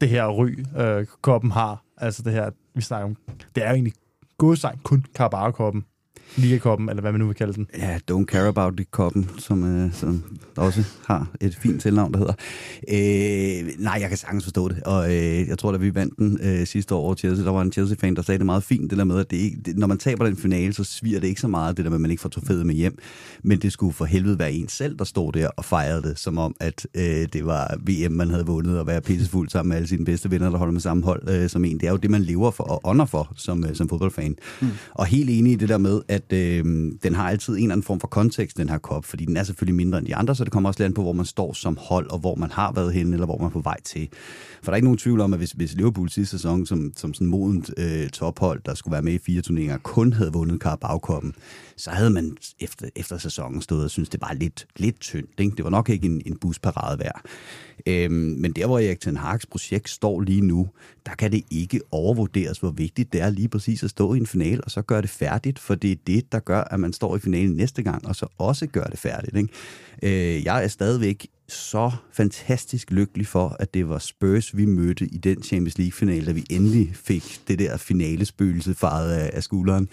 det 0.02 0.10
her 0.10 0.28
ry, 0.28 0.56
øh, 0.78 1.06
koppen 1.22 1.52
har? 1.52 1.84
Altså 1.98 2.22
det 2.24 2.34
her, 2.34 2.50
vi 2.76 2.82
snakker 2.82 3.06
om, 3.06 3.16
det 3.56 3.64
er 3.64 3.68
jo 3.68 3.74
egentlig 3.74 3.94
godsejt 4.38 4.84
kun 4.84 5.06
Carabao-koppen 5.18 5.86
Ligakoppen, 6.36 6.90
eller 6.90 7.02
hvad 7.02 7.12
man 7.12 7.20
nu 7.20 7.28
vil 7.28 7.36
kalde 7.36 7.54
den. 7.54 7.68
Ja, 7.78 8.00
Don't 8.12 8.26
Care 8.26 8.48
About 8.48 8.80
It-koppen, 8.80 9.30
som, 9.38 9.64
øh, 9.64 9.94
som 9.94 10.24
også 10.56 10.84
har 11.06 11.28
et 11.42 11.56
fint 11.56 11.82
tilnavn, 11.82 12.14
der 12.14 12.20
hedder. 12.20 12.34
Øh, 12.90 13.84
nej, 13.84 13.98
jeg 14.02 14.10
kan 14.10 14.18
sagtens 14.18 14.44
forstå 14.44 14.70
det, 14.70 14.84
og 14.84 15.16
øh, 15.16 15.48
jeg 15.48 15.58
tror, 15.58 15.72
da 15.72 15.78
vi 15.78 15.96
vandt 15.96 16.18
den 16.18 16.40
øh, 16.42 16.68
sidste 16.68 16.96
år 16.96 17.00
over 17.00 17.16
Chelsea, 17.16 17.46
der 17.46 17.52
var 17.52 17.62
en 17.62 17.72
Chelsea-fan, 17.72 18.16
der 18.16 18.22
sagde 18.22 18.38
det 18.38 18.46
meget 18.46 18.64
fint, 18.64 18.90
det 18.90 18.98
der 18.98 19.04
med, 19.04 19.20
at 19.20 19.32
det 19.32 19.38
ikke, 19.38 19.58
det, 19.66 19.78
når 19.78 19.88
man 19.88 19.98
taber 19.98 20.26
den 20.26 20.38
finale, 20.38 20.74
så 20.74 20.84
sviger 20.84 21.20
det 21.20 21.28
ikke 21.28 21.42
så 21.42 21.48
meget, 21.48 21.78
det 21.78 21.86
der 21.86 21.90
med, 21.90 21.98
at 21.98 22.02
man 22.02 22.12
ikke 22.12 22.22
får 22.22 22.30
trofæet 22.30 22.66
med 22.66 22.76
hjem, 22.76 22.98
men 23.44 23.60
det 23.60 23.72
skulle 23.72 23.94
for 23.94 24.06
helvede 24.06 24.40
være 24.40 24.52
en 24.52 24.68
selv, 24.68 24.98
der 24.98 25.06
stod 25.06 25.32
der 25.32 25.48
og 25.48 25.66
fejrede 25.66 26.02
det, 26.02 26.20
som 26.20 26.38
om, 26.38 26.56
at 26.60 26.88
øh, 26.96 27.28
det 27.34 27.46
var 27.46 27.78
VM, 27.88 28.12
man 28.12 28.30
havde 28.30 28.46
vundet, 28.46 28.80
og 28.80 28.88
være 28.88 29.02
pissefuld 29.02 29.50
sammen 29.50 29.70
med 29.70 29.78
alle 29.78 29.88
sine 29.88 30.06
bedste 30.06 30.32
venner, 30.32 30.50
der 30.50 30.58
holder 30.58 30.72
med 30.72 30.82
samme 30.82 31.04
hold 31.04 31.30
øh, 31.30 31.50
som 31.50 31.66
en. 31.66 31.80
Det 31.80 31.88
er 31.88 31.92
jo 31.92 31.98
det, 31.98 32.12
man 32.12 32.22
lever 32.22 32.52
for 32.52 32.64
og 32.64 32.82
ånder 32.84 33.06
for 33.06 33.34
som, 33.36 33.66
øh, 33.66 33.76
som 33.76 33.90
fodboldfan. 33.90 34.36
Mm. 34.62 34.68
Og 34.92 35.06
helt 35.06 35.30
enig 35.30 35.54
i 35.54 35.56
det 35.56 35.70
der 35.70 35.78
med, 35.78 36.02
at 36.08 36.17
øh, 36.34 36.66
den 37.04 37.16
har 37.16 37.30
altid 37.30 37.54
en 37.54 37.60
eller 37.60 37.72
anden 37.74 37.84
form 37.84 38.00
for 38.00 38.08
kontekst, 38.08 38.58
den 38.58 38.70
her 38.70 38.78
kop, 38.78 39.06
fordi 39.06 39.26
den 39.26 39.38
er 39.38 39.44
selvfølgelig 39.44 39.76
mindre 39.76 39.98
end 39.98 40.08
de 40.08 40.16
andre, 40.16 40.36
så 40.36 40.44
det 40.44 40.52
kommer 40.52 40.70
også 40.70 40.84
lidt 40.84 40.96
på, 40.96 41.02
hvor 41.02 41.14
man 41.14 41.26
står 41.26 41.54
som 41.54 41.78
hold, 41.82 42.10
og 42.12 42.20
hvor 42.20 42.36
man 42.36 42.52
har 42.52 42.72
været 42.72 42.94
henne, 42.94 43.14
eller 43.14 43.26
hvor 43.26 43.38
man 43.38 43.46
er 43.46 43.52
på 43.52 43.60
vej 43.60 43.82
til. 43.82 44.10
For 44.62 44.66
der 44.66 44.72
er 44.72 44.76
ikke 44.76 44.86
nogen 44.86 44.98
tvivl 44.98 45.22
om, 45.22 45.34
at 45.34 45.40
hvis, 45.40 45.52
hvis 45.52 45.76
Liverpool 45.76 46.10
sidste 46.10 46.38
sæson, 46.38 46.66
som, 46.66 46.92
som 46.96 47.14
sådan 47.14 47.28
modent 47.28 47.72
øh, 47.78 48.10
tophold, 48.10 48.62
der 48.66 48.74
skulle 48.74 48.92
være 48.92 49.02
med 49.02 49.14
i 49.14 49.18
fire 49.18 49.42
turneringer, 49.42 49.78
kun 49.78 50.14
havde 50.14 50.34
vundet 50.34 50.62
Carabao-koppen, 50.62 51.36
så 51.78 51.92
havde 51.92 52.10
man 52.10 52.38
efter, 52.60 52.90
efter 52.96 53.18
sæsonen 53.18 53.62
stået 53.62 53.84
og 53.84 53.90
synes 53.90 54.10
det 54.10 54.22
var 54.22 54.34
lidt, 54.34 54.68
lidt 54.76 55.00
tyndt. 55.00 55.40
Ikke? 55.40 55.56
Det 55.58 55.64
var 55.64 55.70
nok 55.70 55.90
ikke 55.90 56.06
en, 56.06 56.22
en 56.26 56.38
busparade 56.38 57.00
værd. 57.00 57.22
Øhm, 57.86 58.14
men 58.14 58.52
der, 58.52 58.66
hvor 58.66 58.80
Erik 58.80 59.00
Ten 59.00 59.18
Hag's 59.18 59.44
projekt 59.52 59.90
står 59.90 60.22
lige 60.22 60.42
nu, 60.42 60.70
der 61.06 61.16
kan 61.16 61.32
det 61.32 61.44
ikke 61.52 61.82
overvurderes, 61.92 62.60
hvor 62.60 62.72
vigtigt 62.72 63.14
det 63.14 63.22
er 63.22 63.30
lige 63.30 63.48
præcis 63.48 63.84
at 63.84 63.90
stå 63.90 64.14
i 64.14 64.18
en 64.18 64.28
final, 64.28 64.62
og 64.64 64.72
så 64.72 64.82
gøre 64.82 65.02
det 65.02 65.10
færdigt, 65.10 65.60
for 65.60 65.76
det 65.76 65.92
er 65.92 65.96
det, 66.08 66.32
der 66.32 66.40
gør, 66.40 66.62
at 66.62 66.80
man 66.80 66.94
står 66.94 67.16
i 67.16 67.20
finalen 67.20 67.56
næste 67.56 67.84
gang, 67.84 68.08
og 68.08 68.16
så 68.16 68.28
også 68.38 68.68
gør 68.68 68.84
det 68.84 69.00
færdigt. 69.00 69.38
Ikke? 69.38 69.50
Øh, 70.04 70.46
jeg 70.46 70.64
er 70.64 70.68
stadigvæk 70.68 71.28
så 71.50 71.92
fantastisk 72.12 72.92
lykkelig 72.92 73.28
for, 73.28 73.56
at 73.60 73.74
det 73.74 73.90
var 73.90 74.00
Spurs, 74.00 74.58
vi 74.58 74.66
mødte 74.66 75.06
i 75.06 75.18
den 75.18 75.44
Champions 75.44 75.78
League-finale, 75.78 76.26
da 76.26 76.32
vi 76.32 76.46
endelig 76.50 76.92
fik 76.96 77.42
det 77.48 77.60
der 77.60 77.78
finalespøgelse 77.78 78.74
faret 78.74 79.12
af, 79.12 79.30
af 79.34 79.44
skulderen. 79.44 79.90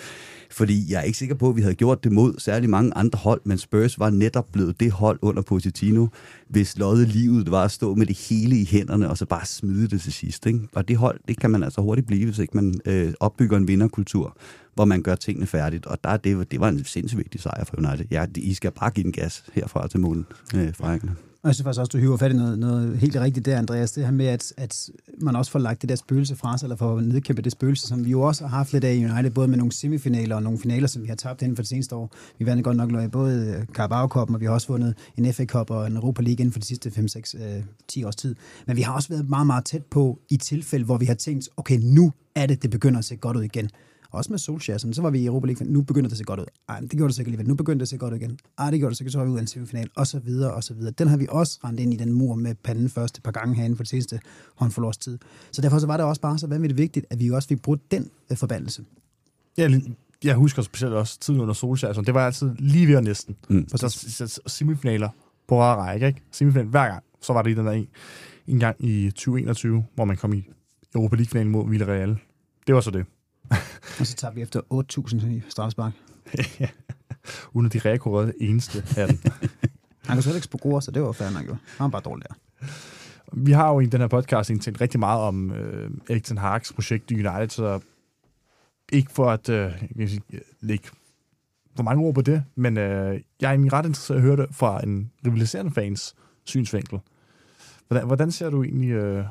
Fordi 0.51 0.93
jeg 0.93 0.99
er 0.99 1.03
ikke 1.03 1.19
sikker 1.19 1.35
på, 1.35 1.49
at 1.49 1.57
vi 1.57 1.61
havde 1.61 1.75
gjort 1.75 2.05
det 2.05 2.13
mod 2.13 2.35
særlig 2.39 2.71
mange 2.71 2.95
andre 2.95 3.19
hold, 3.19 3.41
men 3.45 3.59
Spurs 3.59 3.99
var 3.99 4.11
netop 4.11 4.53
blevet 4.53 4.81
det 4.81 4.93
hold 4.93 5.19
under 5.23 5.43
Pochettino, 5.43 6.07
hvis 6.49 6.79
loddet 6.79 7.09
livet 7.09 7.51
var 7.51 7.65
at 7.65 7.71
stå 7.71 7.95
med 7.95 8.07
det 8.07 8.19
hele 8.19 8.57
i 8.57 8.65
hænderne, 8.65 9.11
og 9.11 9.19
så 9.19 9.27
bare 9.27 9.47
smide 9.47 9.89
det 9.89 10.01
til 10.01 10.13
sidst. 10.13 10.47
Ikke? 10.47 10.61
Og 10.73 10.89
det 10.89 10.97
hold, 10.97 11.21
det 11.29 11.41
kan 11.41 11.51
man 11.51 11.63
altså 11.63 11.81
hurtigt 11.81 12.07
blive, 12.07 12.25
hvis 12.25 12.39
ikke 12.39 12.57
man 12.57 12.75
øh, 12.85 13.13
opbygger 13.21 13.57
en 13.57 13.69
vinderkultur, 13.69 14.37
hvor 14.75 14.85
man 14.85 15.03
gør 15.03 15.15
tingene 15.15 15.47
færdigt. 15.47 15.87
Og 15.87 15.99
der, 16.05 16.17
det, 16.17 16.51
det 16.51 16.61
var 16.61 16.69
en 16.69 16.85
sindssygt 16.85 17.19
vigtig 17.19 17.41
sejr 17.41 17.65
for 17.65 17.77
United. 17.77 18.07
Ja, 18.11 18.27
I 18.37 18.55
skal 18.55 18.71
bare 18.71 18.91
give 18.91 19.05
den 19.05 19.13
gas 19.13 19.45
herfra 19.53 19.89
til 19.89 20.01
målen, 20.01 20.27
øh, 20.55 20.73
England. 20.81 21.34
Og 21.45 21.49
jeg 21.49 21.55
synes 21.55 21.65
faktisk 21.65 21.81
også, 21.81 21.91
du 21.91 21.99
hiver 21.99 22.17
fat 22.17 22.33
i 22.33 22.35
noget, 22.35 22.59
noget 22.59 22.99
helt 22.99 23.17
rigtigt 23.17 23.47
der, 23.47 23.59
Andreas. 23.59 23.93
Det 23.93 24.05
her 24.05 24.11
med, 24.11 24.27
at, 24.27 24.53
at 24.57 24.91
man 25.21 25.37
også 25.37 25.51
får 25.51 25.59
lagt 25.59 25.83
det 25.83 25.89
der 25.89 25.97
spøgelse 25.97 26.37
fra 26.37 26.59
sig, 26.59 26.67
eller 26.67 26.77
får 26.77 27.01
nedkæmpet 27.01 27.45
det 27.45 27.53
spøgelse, 27.53 27.87
som 27.87 28.05
vi 28.05 28.11
jo 28.11 28.21
også 28.21 28.47
har 28.47 28.57
haft 28.57 28.73
lidt 28.73 28.85
af 28.85 28.95
i 28.95 29.05
United, 29.05 29.31
både 29.31 29.49
med 29.49 29.57
nogle 29.59 29.73
semifinaler 29.73 30.37
og 30.37 30.43
nogle 30.43 30.59
finaler, 30.59 30.87
som 30.89 31.03
vi 31.03 31.09
har 31.09 31.15
tabt 31.15 31.43
inden 31.43 31.57
for 31.57 31.63
det 31.63 31.69
seneste 31.69 31.95
år. 31.95 32.13
Vi 32.39 32.47
vandt 32.47 32.65
godt 32.65 32.77
nok 32.77 33.11
både 33.11 33.67
carabao 33.73 34.09
og 34.35 34.41
vi 34.41 34.45
har 34.45 34.53
også 34.53 34.69
vundet 34.69 34.95
en 35.17 35.33
FA 35.33 35.45
Cup 35.45 35.71
og 35.71 35.87
en 35.87 35.97
Europa 35.97 36.23
League 36.23 36.41
inden 36.41 36.53
for 36.53 36.61
de 36.61 36.67
sidste 36.67 36.91
5, 36.91 37.09
6, 37.09 37.37
10 37.89 38.05
års 38.05 38.17
tid. 38.17 38.35
Men 38.67 38.77
vi 38.77 38.83
har 38.83 38.95
også 38.95 39.09
været 39.09 39.29
meget, 39.29 39.47
meget 39.47 39.65
tæt 39.65 39.85
på 39.85 40.19
i 40.31 40.37
tilfælde, 40.37 40.85
hvor 40.85 40.97
vi 40.97 41.05
har 41.07 41.15
tænkt, 41.15 41.49
okay, 41.57 41.79
nu 41.83 42.13
er 42.35 42.47
det, 42.47 42.63
det 42.63 42.71
begynder 42.71 42.99
at 42.99 43.05
se 43.05 43.17
godt 43.17 43.37
ud 43.37 43.43
igen. 43.43 43.71
Også 44.15 44.33
med 44.33 44.39
Solskjaer, 44.39 44.79
så 44.79 45.03
var 45.03 45.11
vi 45.11 45.19
i 45.19 45.27
Europa 45.27 45.47
League, 45.47 45.67
nu 45.67 45.83
begynder 45.83 46.09
det 46.09 46.13
at 46.15 46.19
se 46.19 46.25
godt 46.25 46.41
ud. 46.41 46.45
Ej, 46.69 46.81
det 46.81 46.91
gjorde 46.91 47.09
det 47.09 47.15
sikkert 47.15 47.29
alligevel. 47.29 47.49
Nu 47.49 47.55
begynder 47.55 47.79
det 47.79 47.83
at 47.83 47.89
se 47.89 47.97
godt 47.97 48.15
ud 48.15 48.19
igen. 48.19 48.39
Ej, 48.59 48.71
det 48.71 48.79
gjorde 48.79 48.91
det 48.91 48.97
sikkert, 48.97 49.13
så 49.13 49.19
var 49.19 49.25
vi 49.25 49.31
ud 49.31 49.37
af 49.37 49.41
en 49.41 49.47
semifinal, 49.47 49.91
og 49.97 50.07
så 50.07 50.19
videre, 50.19 50.55
og 50.55 50.65
så 50.65 50.75
videre. 50.75 50.93
Den 50.99 51.09
har 51.09 51.17
vi 51.17 51.27
også 51.31 51.59
rendt 51.65 51.81
ind 51.81 51.95
i 51.95 51.97
den 51.97 52.13
mur 52.13 52.35
med 52.35 52.55
panden 52.55 52.89
første 52.89 53.21
par 53.21 53.31
gange 53.31 53.55
herinde 53.55 53.77
for 53.77 53.83
det 53.83 53.91
seneste 53.91 54.21
håndfuld 54.55 54.87
års 54.87 54.97
tid. 54.97 55.19
Så 55.53 55.63
derfor 55.63 55.79
så 55.79 55.87
var 55.87 55.97
det 55.97 56.07
også 56.07 56.21
bare 56.21 56.39
så 56.39 56.47
vanvittigt 56.47 56.79
vigtigt, 56.79 57.07
at 57.11 57.21
vi 57.21 57.31
også 57.31 57.49
fik 57.49 57.63
brudt 57.63 57.91
den 57.91 58.11
øh, 58.31 58.37
forbandelse. 58.37 58.85
Ja, 59.59 59.81
jeg 60.25 60.35
husker 60.35 60.63
specielt 60.63 60.95
også 60.95 61.21
tiden 61.21 61.41
under 61.41 61.55
Solskjaer, 61.55 61.93
så 61.93 62.01
det 62.01 62.15
var 62.15 62.27
altid 62.27 62.55
lige 62.59 62.89
ved 62.89 63.01
næsten. 63.01 63.37
Mm. 63.49 63.67
For 63.71 63.77
så, 63.77 64.41
semifinaler 64.47 65.09
på 65.49 65.61
rare 65.61 65.77
række, 65.77 66.07
ikke? 66.07 66.23
Semifinaler 66.33 66.71
hver 66.71 66.89
gang. 66.89 67.03
Så 67.23 67.33
var 67.33 67.43
det 67.43 67.51
i 67.51 67.55
den 67.55 67.67
der 67.67 67.73
en, 67.73 67.89
en 68.47 68.59
gang 68.59 68.77
i 68.85 69.11
2021, 69.11 69.85
hvor 69.95 70.05
man 70.05 70.17
kom 70.17 70.33
i 70.33 70.49
Europa 70.95 71.17
League-finalen 71.17 71.53
mod 71.53 71.71
Villarreal. 71.71 72.19
Det 72.67 72.75
var 72.75 72.81
så 72.81 72.91
det. 72.91 73.07
Og 74.01 74.07
så 74.07 74.15
tager 74.15 74.35
vi 74.35 74.43
efter 74.43 74.61
8.000 74.73 75.27
i 75.27 75.43
Strasbourg. 75.49 75.93
ja. 76.61 76.69
Uden 77.53 77.67
at 77.67 77.73
de 77.73 77.79
reagerede 77.79 78.33
eneste 78.41 78.85
af 78.97 79.09
den. 79.09 79.21
Han 80.07 80.17
kan 80.17 80.23
slet 80.23 80.35
ikke 80.35 80.45
spore, 80.45 80.83
så 80.83 80.91
det 80.91 81.03
var 81.03 81.13
færdigt 81.13 81.39
nok 81.39 81.49
jo. 81.49 81.57
Han 81.79 81.85
var 81.85 81.89
bare 81.89 82.03
dårlig 82.03 82.25
der. 82.29 82.35
Vi 83.33 83.53
har 83.53 83.73
jo 83.73 83.81
i 83.81 83.87
den 83.87 84.01
her 84.01 84.09
podcast 84.09 84.51
talt 84.63 84.81
rigtig 84.81 85.01
meget 85.01 85.21
om 85.21 85.53
øh, 85.53 85.91
Erik 86.11 86.25
Ten 86.25 86.39
Hag's 86.39 86.75
projekt 86.75 87.11
i 87.11 87.15
United, 87.15 87.49
så 87.49 87.81
ikke 88.93 89.13
for 89.13 89.31
at 89.31 89.49
øh, 89.49 89.73
jeg 89.97 90.09
sige, 90.09 90.23
lægge 90.61 90.89
for 91.77 91.83
mange 91.83 92.05
ord 92.05 92.15
på 92.15 92.23
det, 92.23 92.45
men 92.55 92.79
øh, 92.79 93.21
jeg 93.41 93.55
er 93.55 93.73
ret 93.73 93.87
interesseret 93.87 94.17
at 94.17 94.23
høre 94.23 94.37
det 94.37 94.47
fra 94.53 94.83
en 94.83 95.11
rivaliserende 95.27 95.71
fans 95.71 96.15
synsvinkel. 96.45 96.99
Hvordan, 97.89 98.07
hvordan 98.07 98.33
ser 98.33 98.51
du 98.51 98.63
egentlig 98.63 98.91
øh, 98.91 99.25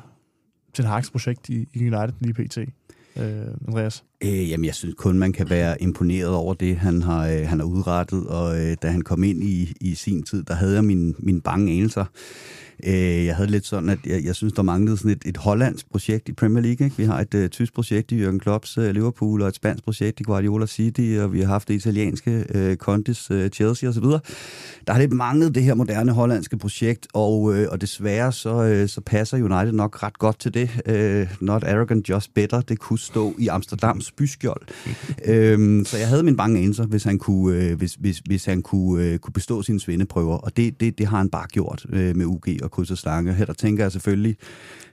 Ten 0.72 0.84
Hag's 0.84 1.10
projekt 1.10 1.48
i, 1.48 1.68
i 1.72 1.78
United 1.78 2.12
lige 2.20 2.34
pt.? 2.34 2.58
øh, 3.16 3.46
Andreas? 3.68 4.04
Øh, 4.24 4.50
jamen, 4.50 4.64
jeg 4.64 4.74
synes 4.74 4.94
kun, 4.98 5.18
man 5.18 5.32
kan 5.32 5.50
være 5.50 5.82
imponeret 5.82 6.28
over 6.28 6.54
det, 6.54 6.76
han 6.76 7.02
har, 7.02 7.28
øh, 7.28 7.48
han 7.48 7.60
har 7.60 7.66
udrettet. 7.66 8.26
Og 8.26 8.60
øh, 8.60 8.76
da 8.82 8.88
han 8.88 9.02
kom 9.02 9.24
ind 9.24 9.42
i, 9.42 9.72
i 9.80 9.94
sin 9.94 10.22
tid, 10.22 10.42
der 10.42 10.54
havde 10.54 10.74
jeg 10.74 10.84
min, 10.84 11.14
min 11.18 11.40
bange 11.40 11.72
anelser. 11.72 12.04
Øh, 12.86 13.26
jeg 13.26 13.36
havde 13.36 13.50
lidt 13.50 13.66
sådan, 13.66 13.88
at 13.88 13.98
jeg, 14.06 14.24
jeg 14.24 14.34
synes, 14.34 14.52
der 14.52 14.62
manglede 14.62 14.96
sådan 14.96 15.10
et, 15.10 15.22
et 15.26 15.36
hollandsk 15.36 15.90
projekt 15.90 16.28
i 16.28 16.32
Premier 16.32 16.62
League. 16.62 16.86
Ikke? 16.86 16.96
Vi 16.96 17.04
har 17.04 17.20
et 17.20 17.34
øh, 17.34 17.48
tysk 17.48 17.74
projekt 17.74 18.12
i 18.12 18.24
Jürgen 18.24 18.38
Klopps 18.38 18.78
øh, 18.78 18.90
Liverpool, 18.90 19.42
og 19.42 19.48
et 19.48 19.54
spansk 19.54 19.84
projekt 19.84 20.20
i 20.20 20.22
Guardiola 20.22 20.66
City, 20.66 21.16
og 21.20 21.32
vi 21.32 21.40
har 21.40 21.46
haft 21.46 21.68
det 21.68 21.74
italienske 21.74 22.44
øh, 22.54 22.76
Contes 22.76 23.30
øh, 23.30 23.50
Chelsea 23.50 23.88
osv. 23.88 24.04
Der 24.86 24.92
har 24.92 24.98
lidt 24.98 25.12
manglet 25.12 25.54
det 25.54 25.62
her 25.62 25.74
moderne 25.74 26.12
hollandske 26.12 26.58
projekt, 26.58 27.06
og, 27.12 27.54
øh, 27.54 27.68
og 27.70 27.80
desværre 27.80 28.32
så, 28.32 28.62
øh, 28.62 28.88
så 28.88 29.00
passer 29.00 29.36
United 29.36 29.72
nok 29.72 30.02
ret 30.02 30.18
godt 30.18 30.38
til 30.38 30.54
det. 30.54 30.70
Øh, 30.86 31.26
not 31.40 31.64
arrogant, 31.64 32.08
just 32.08 32.34
better. 32.34 32.60
Det 32.60 32.78
kunne 32.78 32.98
stå 32.98 33.34
i 33.38 33.48
Amsterdams 33.48 34.12
byskjold. 34.16 34.62
øhm, 35.24 35.84
så 35.84 35.98
jeg 35.98 36.08
havde 36.08 36.22
min 36.22 36.36
bange 36.36 36.58
anelser, 36.58 36.86
hvis 36.86 37.04
han 37.04 37.18
kunne, 37.18 37.56
øh, 37.56 37.78
hvis, 37.78 37.94
hvis, 37.94 38.18
hvis 38.18 38.44
han 38.44 38.62
kunne, 38.62 39.04
øh, 39.04 39.18
kunne 39.18 39.32
bestå 39.32 39.62
sine 39.62 39.80
svendeprøver, 39.80 40.36
og 40.36 40.56
det, 40.56 40.80
det, 40.80 40.98
det 40.98 41.06
har 41.06 41.18
han 41.18 41.30
bare 41.30 41.46
gjort 41.46 41.86
øh, 41.92 42.16
med 42.16 42.26
UG 42.26 42.44
og 42.62 42.70
kryds 42.70 42.90
og 42.90 42.98
slange. 42.98 43.34
Her 43.34 43.44
der 43.44 43.52
tænker 43.52 43.84
jeg 43.84 43.92
selvfølgelig 43.92 44.36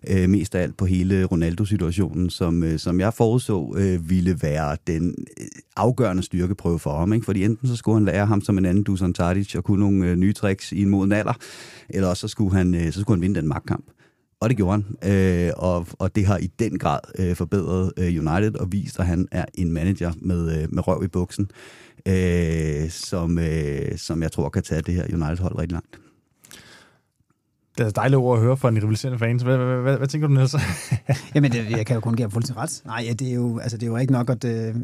øh, 0.07 0.29
mest 0.29 0.55
af 0.55 0.63
alt 0.63 0.77
på 0.77 0.85
hele 0.85 1.25
Ronaldo-situationen, 1.25 2.29
som, 2.29 2.63
øh, 2.63 2.79
som 2.79 2.99
jeg 2.99 3.13
forudså 3.13 3.75
øh, 3.77 4.09
ville 4.09 4.37
være 4.41 4.77
den 4.87 5.15
øh, 5.39 5.45
afgørende 5.75 6.23
styrkeprøve 6.23 6.79
for 6.79 6.99
ham. 6.99 7.13
Ikke? 7.13 7.25
Fordi 7.25 7.43
enten 7.43 7.67
så 7.67 7.75
skulle 7.75 7.95
han 7.95 8.05
lære 8.05 8.25
ham 8.25 8.41
som 8.41 8.57
en 8.57 8.65
anden 8.65 8.83
Dusan 8.83 9.13
Tadic 9.13 9.55
og 9.55 9.63
kunne 9.63 9.79
nogle 9.79 10.07
øh, 10.07 10.15
nye 10.15 10.33
tricks 10.33 10.71
i 10.71 10.81
en 10.81 10.89
moden 10.89 11.11
alder, 11.11 11.33
eller 11.89 12.07
også 12.07 12.21
så 12.21 12.27
skulle 12.27 12.57
han, 12.57 12.75
øh, 12.75 12.91
så 12.91 13.01
skulle 13.01 13.17
han 13.17 13.21
vinde 13.21 13.39
den 13.39 13.47
magtkamp. 13.47 13.85
Og 14.41 14.49
det 14.49 14.57
gjorde 14.57 14.83
han, 15.01 15.11
øh, 15.11 15.51
og, 15.57 15.87
og 15.99 16.15
det 16.15 16.25
har 16.25 16.37
i 16.37 16.47
den 16.59 16.79
grad 16.79 16.99
øh, 17.19 17.35
forbedret 17.35 17.93
øh, 17.97 18.05
United 18.05 18.55
og 18.55 18.71
vist, 18.71 18.99
at 18.99 19.05
han 19.05 19.27
er 19.31 19.45
en 19.53 19.71
manager 19.71 20.11
med, 20.21 20.61
øh, 20.61 20.73
med 20.73 20.87
røv 20.87 21.03
i 21.03 21.07
buksen, 21.07 21.51
øh, 22.07 22.89
som, 22.89 23.37
øh, 23.37 23.97
som 23.97 24.23
jeg 24.23 24.31
tror 24.31 24.49
kan 24.49 24.63
tage 24.63 24.81
det 24.81 24.93
her 24.93 25.03
United-hold 25.03 25.57
rigtig 25.57 25.71
langt. 25.71 26.10
Det 27.71 27.79
er 27.79 27.83
altså 27.83 28.01
dejligt 28.01 28.17
ord 28.17 28.37
at 28.37 28.43
høre 28.43 28.57
fra 28.57 28.69
en 28.69 28.77
rivaliserende 28.77 29.19
fans. 29.19 29.43
Hvad, 29.43 29.57
hvad, 29.57 29.81
hvad, 29.81 29.97
hvad 29.97 30.07
tænker 30.07 30.27
du, 30.27 30.33
Niels? 30.33 30.55
Jamen, 31.35 31.51
det, 31.51 31.71
jeg 31.71 31.85
kan 31.85 31.93
jo 31.93 31.99
kun 31.99 32.15
give 32.15 32.31
fuldstændig 32.31 32.63
ret. 32.63 32.81
Nej, 32.85 33.03
ja, 33.07 33.13
det 33.13 33.29
er 33.29 33.33
jo, 33.33 33.59
altså, 33.59 33.77
det 33.77 33.83
er 33.83 33.87
jo 33.87 33.97
ikke 33.97 34.13
nok, 34.13 34.29
at... 34.29 34.43
Øh, 34.45 34.75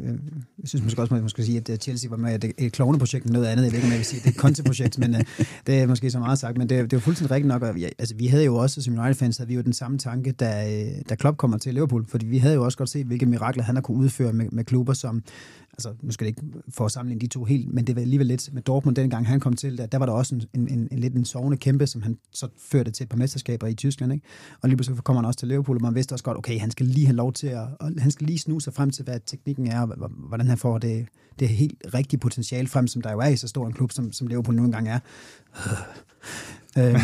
jeg 0.59 0.69
synes 0.69 0.83
måske 0.83 1.01
også, 1.01 1.15
at 1.15 1.21
man 1.21 1.29
skal 1.29 1.45
sige, 1.45 1.57
at 1.57 1.69
øh, 1.69 1.77
Chelsea 1.77 2.09
var 2.09 2.17
med 2.17 2.43
et, 2.43 2.53
et 2.57 2.71
klovneprojekt 2.71 3.25
med 3.25 3.33
noget 3.33 3.45
andet. 3.45 3.63
Jeg 3.63 3.71
ved 3.71 3.77
ikke, 3.77 3.87
om 3.87 3.91
jeg 3.91 3.97
vil 3.97 4.05
sige, 4.05 4.19
at 4.19 4.23
det 4.23 4.29
er 4.29 4.33
et 4.33 4.39
konteprojekt, 4.41 4.99
men 4.99 5.15
øh, 5.15 5.23
det 5.67 5.79
er 5.79 5.87
måske 5.87 6.11
så 6.11 6.19
meget 6.19 6.39
sagt. 6.39 6.57
Men 6.57 6.69
det, 6.69 6.83
det 6.83 6.93
er 6.93 6.97
jo 6.97 7.01
fuldstændig 7.01 7.31
rigtigt 7.31 7.47
nok. 7.47 7.63
At, 7.63 7.81
ja, 7.81 7.89
altså, 7.99 8.15
vi 8.15 8.27
havde 8.27 8.45
jo 8.45 8.55
også, 8.55 8.81
som 8.81 8.99
United-fans, 8.99 9.37
havde 9.37 9.47
vi 9.47 9.55
jo 9.55 9.61
den 9.61 9.73
samme 9.73 9.97
tanke, 9.97 10.31
da, 10.31 10.81
øh, 10.81 10.91
da 11.09 11.15
Klopp 11.15 11.37
kommer 11.37 11.57
til 11.57 11.73
Liverpool. 11.73 12.05
Fordi 12.07 12.25
vi 12.25 12.37
havde 12.37 12.55
jo 12.55 12.63
også 12.63 12.77
godt 12.77 12.89
set, 12.89 13.05
hvilke 13.05 13.25
mirakler 13.25 13.63
han 13.63 13.75
har 13.75 13.81
kunne 13.81 13.97
udføre 13.97 14.33
med, 14.33 14.49
med 14.51 14.63
klubber, 14.63 14.93
som 14.93 15.23
altså 15.77 15.93
nu 16.01 16.11
skal 16.11 16.25
det 16.25 16.29
ikke 16.29 16.59
få 16.69 16.85
at 16.85 16.91
sammenligne 16.91 17.19
de 17.19 17.27
to 17.27 17.43
helt, 17.43 17.73
men 17.73 17.87
det 17.87 17.95
var 17.95 18.01
alligevel 18.01 18.27
lidt 18.27 18.53
med 18.53 18.61
Dortmund 18.61 18.95
dengang 18.95 19.27
han 19.27 19.39
kom 19.39 19.53
til, 19.53 19.77
der, 19.77 19.85
der 19.85 19.97
var 19.97 20.05
der 20.05 20.13
også 20.13 20.35
en, 20.35 20.43
en, 20.53 20.67
en, 20.67 20.87
en 20.91 20.99
lidt 20.99 21.13
en 21.13 21.25
sovende 21.25 21.57
kæmpe, 21.57 21.87
som 21.87 22.01
han 22.01 22.17
så 22.31 22.47
førte 22.57 22.91
til 22.91 23.03
et 23.03 23.09
par 23.09 23.17
mesterskaber 23.17 23.67
i 23.67 23.73
Tyskland, 23.73 24.13
ikke? 24.13 24.25
Og 24.61 24.69
lige 24.69 24.77
pludselig 24.77 25.03
kommer 25.03 25.21
han 25.21 25.27
også 25.27 25.39
til 25.39 25.47
Liverpool, 25.47 25.77
og 25.77 25.81
man 25.81 25.95
vidste 25.95 26.13
også 26.13 26.23
godt, 26.23 26.37
okay, 26.37 26.59
han 26.59 26.71
skal 26.71 26.85
lige 26.85 27.05
have 27.05 27.15
lov 27.15 27.33
til 27.33 27.47
at, 27.47 27.67
og 27.79 27.91
han 27.97 28.11
skal 28.11 28.27
lige 28.27 28.39
snuse 28.39 28.63
sig 28.63 28.73
frem 28.73 28.89
til, 28.91 29.03
hvad 29.03 29.19
teknikken 29.25 29.67
er, 29.67 29.81
og 29.81 30.09
hvordan 30.09 30.47
han 30.47 30.57
får 30.57 30.77
det, 30.77 31.07
det 31.39 31.49
helt 31.49 31.85
rigtige 31.93 32.19
potentiale 32.19 32.67
frem, 32.67 32.87
som 32.87 33.01
der 33.01 33.11
jo 33.11 33.19
er 33.19 33.27
i 33.27 33.35
så 33.35 33.47
stor 33.47 33.67
en 33.67 33.73
klub, 33.73 33.91
som, 33.91 34.11
som 34.11 34.27
Liverpool 34.27 34.55
nu 34.55 34.63
engang 34.63 34.87
er 34.89 34.99
øhm, 36.77 36.99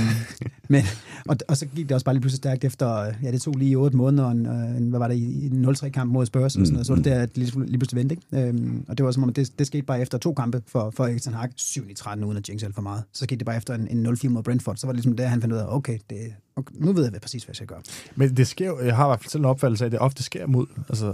men, 0.69 0.83
og, 1.27 1.37
og 1.47 1.57
så 1.57 1.65
gik 1.65 1.89
det 1.89 1.91
også 1.91 2.05
bare 2.05 2.15
lige 2.15 2.21
pludselig 2.21 2.37
stærkt 2.37 2.63
efter, 2.63 3.13
ja, 3.23 3.31
det 3.31 3.41
tog 3.41 3.55
lige 3.57 3.75
otte 3.75 3.97
måneder, 3.97 4.29
en, 4.29 4.45
en, 4.45 4.89
hvad 4.89 4.99
var 4.99 5.07
det, 5.07 5.17
en 5.51 5.65
0-3-kamp 5.65 6.11
mod 6.11 6.25
Spurs, 6.25 6.43
og 6.43 6.51
sådan 6.51 6.73
noget, 6.73 6.87
så 6.87 6.93
var 6.93 7.01
det 7.01 7.05
der, 7.05 7.21
at 7.21 7.37
lige, 7.37 7.65
lige 7.65 7.77
pludselig 7.77 7.99
vendte, 7.99 8.15
ikke? 8.15 8.47
Øhm, 8.47 8.85
og 8.87 8.97
det 8.97 9.05
var 9.05 9.11
som 9.11 9.23
om, 9.23 9.33
det, 9.33 9.59
det 9.59 9.67
skete 9.67 9.83
bare 9.83 10.01
efter 10.01 10.17
to 10.17 10.33
kampe 10.33 10.61
for, 10.67 10.89
for 10.95 11.03
Erik 11.03 11.21
Ten 11.21 11.33
Hag, 11.33 11.49
7 11.55 11.89
i 11.89 11.93
13 11.93 12.25
uden 12.25 12.37
at 12.37 12.49
jinx 12.49 12.63
alt 12.63 12.75
for 12.75 12.81
meget. 12.81 13.03
Så 13.13 13.23
skete 13.23 13.39
det 13.39 13.45
bare 13.45 13.57
efter 13.57 13.75
en, 13.75 13.87
en 13.87 14.07
0-4 14.07 14.27
mod 14.27 14.43
Brentford, 14.43 14.75
så 14.77 14.87
var 14.87 14.93
det 14.93 14.97
ligesom 14.97 15.17
der, 15.17 15.27
han 15.27 15.41
fandt 15.41 15.53
ud 15.53 15.59
af, 15.59 15.75
okay, 15.75 15.99
det, 16.09 16.17
okay 16.55 16.75
nu 16.79 16.93
ved 16.93 17.03
jeg 17.03 17.09
hvad, 17.09 17.19
præcis, 17.19 17.43
hvad 17.43 17.51
jeg 17.51 17.55
skal 17.55 17.67
gøre. 17.67 17.81
Men 18.15 18.37
det 18.37 18.47
sker 18.47 18.79
jeg 18.79 18.95
har 18.95 19.05
i 19.05 19.09
hvert 19.09 19.19
fald 19.19 19.29
selv 19.29 19.41
en 19.41 19.45
opfattelse 19.45 19.83
af, 19.83 19.85
at 19.85 19.91
det 19.91 19.99
ofte 19.99 20.23
sker 20.23 20.47
mod, 20.47 20.65
altså 20.89 21.13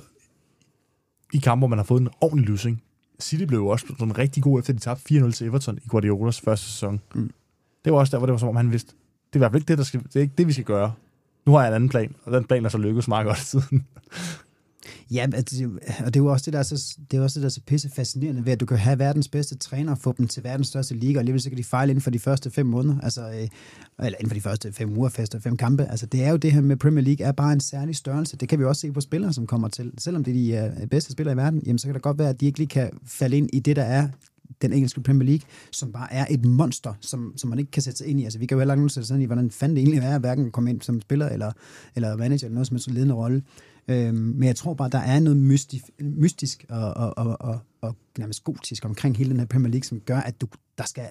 i 1.34 1.38
kampe, 1.38 1.60
hvor 1.60 1.68
man 1.68 1.80
har 1.80 1.84
fået 1.84 2.02
en 2.02 2.10
ordentlig 2.22 2.50
lysing. 2.50 2.84
City 3.22 3.44
blev 3.44 3.60
jo 3.60 3.68
også 3.68 3.86
sådan 4.00 4.18
rigtig 4.18 4.44
god 4.44 4.60
efter, 4.60 4.74
de 4.74 4.80
tabte 4.80 5.26
4-0 5.26 5.32
til 5.32 5.48
Everton 5.48 5.78
i 5.78 5.88
Guardiolas 5.88 6.42
første 6.42 6.66
sæson. 6.66 7.00
Mm. 7.16 7.30
Det 7.86 7.94
var 7.94 8.00
også 8.00 8.12
der, 8.12 8.18
hvor 8.18 8.26
det 8.26 8.34
var 8.34 8.40
som 8.40 8.50
om, 8.50 8.56
han 8.56 8.72
vidste, 8.72 8.92
det 9.34 9.36
er 9.36 9.38
i 9.38 9.40
hvert 9.40 9.52
fald 9.52 9.62
ikke 9.62 9.68
det, 9.68 9.78
der 9.78 9.84
skal, 9.84 10.04
det 10.04 10.16
er 10.16 10.22
ikke 10.22 10.34
det, 10.38 10.48
vi 10.48 10.54
skal 10.54 10.66
gøre. 10.66 10.92
Nu 11.46 11.52
har 11.54 11.62
jeg 11.62 11.68
en 11.68 11.76
anden 11.76 11.90
plan, 11.90 12.16
og 12.24 12.32
den 12.32 12.44
plan 12.44 12.66
er 12.66 12.70
så 12.70 12.78
lykkedes 12.78 13.08
meget 13.08 13.26
godt 13.26 13.40
siden. 13.40 13.86
Ja, 15.12 15.28
altså, 15.34 15.70
og 16.00 16.06
det 16.06 16.16
er 16.16 16.24
jo 16.24 16.26
også 16.26 16.46
det, 16.46 16.54
der 16.54 16.60
er 16.60 16.64
så, 16.64 16.98
det 17.12 17.18
er 17.18 17.24
også 17.24 17.40
det, 17.40 17.42
der 17.42 17.48
er 17.48 17.52
så 17.52 17.62
pisse 17.68 17.90
fascinerende 17.90 18.46
ved, 18.46 18.54
at 18.54 18.60
du 18.60 18.66
kan 18.66 18.78
have 18.78 19.00
verdens 19.00 19.28
bedste 19.28 19.58
træner 19.58 19.92
og 19.92 19.98
få 19.98 20.14
dem 20.18 20.28
til 20.28 20.44
verdens 20.44 20.68
største 20.68 20.96
liga, 20.96 21.18
og 21.18 21.20
alligevel 21.20 21.42
så 21.42 21.50
kan 21.50 21.58
de 21.58 21.64
fejle 21.64 21.92
inden 21.92 22.02
for 22.02 22.10
de 22.10 22.20
første 22.20 22.52
fem 22.52 22.66
måneder, 22.66 23.02
altså, 23.02 23.22
øh, 23.22 23.48
eller 24.06 24.18
inden 24.20 24.28
for 24.30 24.34
de 24.34 24.42
første 24.42 24.74
fem 24.74 24.98
uger, 24.98 25.10
fast 25.10 25.36
og 25.36 25.42
fem 25.42 25.58
kampe. 25.58 25.86
Altså, 25.86 26.06
det 26.06 26.24
er 26.24 26.30
jo 26.30 26.38
det 26.38 26.52
her 26.52 26.62
med 26.62 26.78
Premier 26.78 27.04
League, 27.04 27.26
er 27.26 27.32
bare 27.32 27.54
en 27.54 27.60
særlig 27.60 27.96
størrelse. 27.96 28.38
Det 28.38 28.50
kan 28.50 28.60
vi 28.60 28.66
også 28.66 28.80
se 28.80 28.92
på 28.92 29.02
spillere, 29.02 29.34
som 29.34 29.48
kommer 29.48 29.68
til. 29.68 29.92
Selvom 29.98 30.24
det 30.24 30.32
er 30.32 30.70
de 30.70 30.82
øh, 30.82 30.88
bedste 30.88 31.12
spillere 31.12 31.34
i 31.34 31.38
verden, 31.38 31.64
jamen, 31.66 31.80
så 31.80 31.88
kan 31.88 31.94
det 31.94 32.02
godt 32.02 32.20
være, 32.20 32.30
at 32.30 32.42
de 32.42 32.46
ikke 32.46 32.60
lige 32.60 32.68
kan 32.68 32.90
falde 33.06 33.38
ind 33.38 33.50
i 33.54 33.60
det, 33.60 33.76
der 33.76 33.84
er 33.84 34.08
den 34.62 34.74
engelske 34.74 35.02
Premier 35.02 35.26
League, 35.26 35.48
som 35.72 35.92
bare 35.92 36.14
er 36.14 36.26
et 36.30 36.46
monster, 36.46 36.94
som, 37.02 37.34
som 37.38 37.50
man 37.50 37.60
ikke 37.60 37.72
kan 37.72 37.82
sætte 37.82 37.98
sig 37.98 38.08
ind 38.08 38.20
i. 38.20 38.24
Altså, 38.24 38.40
vi 38.40 38.46
kan 38.46 38.56
jo 38.56 38.60
heller 38.60 38.76
ikke 38.76 38.90
sætte 38.90 39.08
sig 39.08 39.16
ind 39.16 39.24
i, 39.24 39.26
hvordan 39.26 39.52
fanden 39.52 39.76
det 39.76 39.82
egentlig 39.82 40.10
er, 40.10 40.20
hverken 40.20 40.52
komme 40.52 40.70
ind 40.70 40.82
som 40.82 41.02
spiller 41.02 41.30
eller, 41.30 41.52
eller 41.96 42.18
manager, 42.18 42.46
eller 42.46 42.54
noget 42.54 42.68
som 42.68 42.78
en 42.92 42.94
ledende 42.94 43.16
rolle. 43.16 43.44
Øhm, 43.88 44.16
men 44.16 44.44
jeg 44.44 44.56
tror 44.56 44.74
bare, 44.74 44.90
der 44.90 45.00
er 45.00 45.20
noget 45.20 45.38
mystisk, 45.38 45.84
mystisk 46.00 46.66
og, 46.70 46.94
og, 46.94 47.18
og, 47.18 47.42
og, 47.42 47.60
og 47.82 47.96
nærmest 48.18 48.44
gotisk 48.44 48.86
omkring 48.86 49.18
hele 49.18 49.30
den 49.30 49.40
her 49.40 49.46
Premier 49.48 49.72
League, 49.72 49.86
som 49.86 50.00
gør, 50.00 50.18
at 50.18 50.42
du, 50.42 50.48
der, 50.78 50.84
skal, 50.88 51.10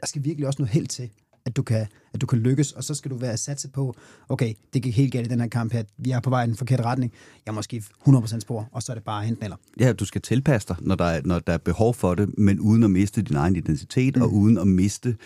der 0.00 0.06
skal 0.06 0.24
virkelig 0.24 0.46
også 0.46 0.62
noget 0.62 0.72
held 0.72 0.86
til, 0.86 1.10
at 1.44 1.56
du 1.56 1.62
kan, 1.62 1.86
at 2.14 2.20
du 2.20 2.26
kan 2.26 2.38
lykkes, 2.38 2.72
og 2.72 2.84
så 2.84 2.94
skal 2.94 3.10
du 3.10 3.16
være 3.16 3.36
satset 3.36 3.72
på, 3.72 3.94
okay, 4.28 4.54
det 4.74 4.82
gik 4.82 4.96
helt 4.96 5.12
galt 5.12 5.26
i 5.26 5.30
den 5.30 5.40
her 5.40 5.48
kamp 5.48 5.72
her, 5.72 5.82
vi 5.98 6.10
er 6.10 6.20
på 6.20 6.30
vej 6.30 6.44
i 6.44 6.46
den 6.46 6.56
forkerte 6.56 6.82
retning, 6.82 7.12
jeg 7.46 7.54
må 7.54 7.58
måske 7.58 7.82
100% 8.08 8.40
spor, 8.40 8.68
og 8.72 8.82
så 8.82 8.92
er 8.92 8.94
det 8.94 9.04
bare 9.04 9.26
enten 9.28 9.44
eller. 9.44 9.56
Ja, 9.80 9.92
du 9.92 10.04
skal 10.04 10.20
tilpasse 10.20 10.68
dig, 10.68 10.76
når 10.80 10.94
der, 10.94 11.04
er, 11.04 11.20
når 11.24 11.38
der 11.38 11.52
er 11.52 11.58
behov 11.58 11.94
for 11.94 12.14
det, 12.14 12.38
men 12.38 12.60
uden 12.60 12.82
at 12.82 12.90
miste 12.90 13.22
din 13.22 13.36
egen 13.36 13.56
identitet, 13.56 14.16
mm. 14.16 14.22
og 14.22 14.32
uden 14.32 14.58
at 14.58 14.66
miste 14.66 15.16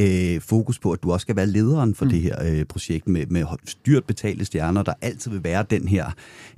øh, 0.00 0.40
fokus 0.40 0.78
på, 0.78 0.92
at 0.92 1.02
du 1.02 1.12
også 1.12 1.24
skal 1.24 1.36
være 1.36 1.46
lederen 1.46 1.94
for 1.94 2.04
mm. 2.04 2.10
det 2.10 2.20
her 2.20 2.42
øh, 2.44 2.64
projekt 2.64 3.08
med, 3.08 3.26
med 3.26 3.44
styrt 3.64 4.04
betalte 4.04 4.44
stjerner, 4.44 4.82
der 4.82 4.92
altid 5.00 5.30
vil 5.30 5.44
være 5.44 5.64
den 5.70 5.88
her, 5.88 6.10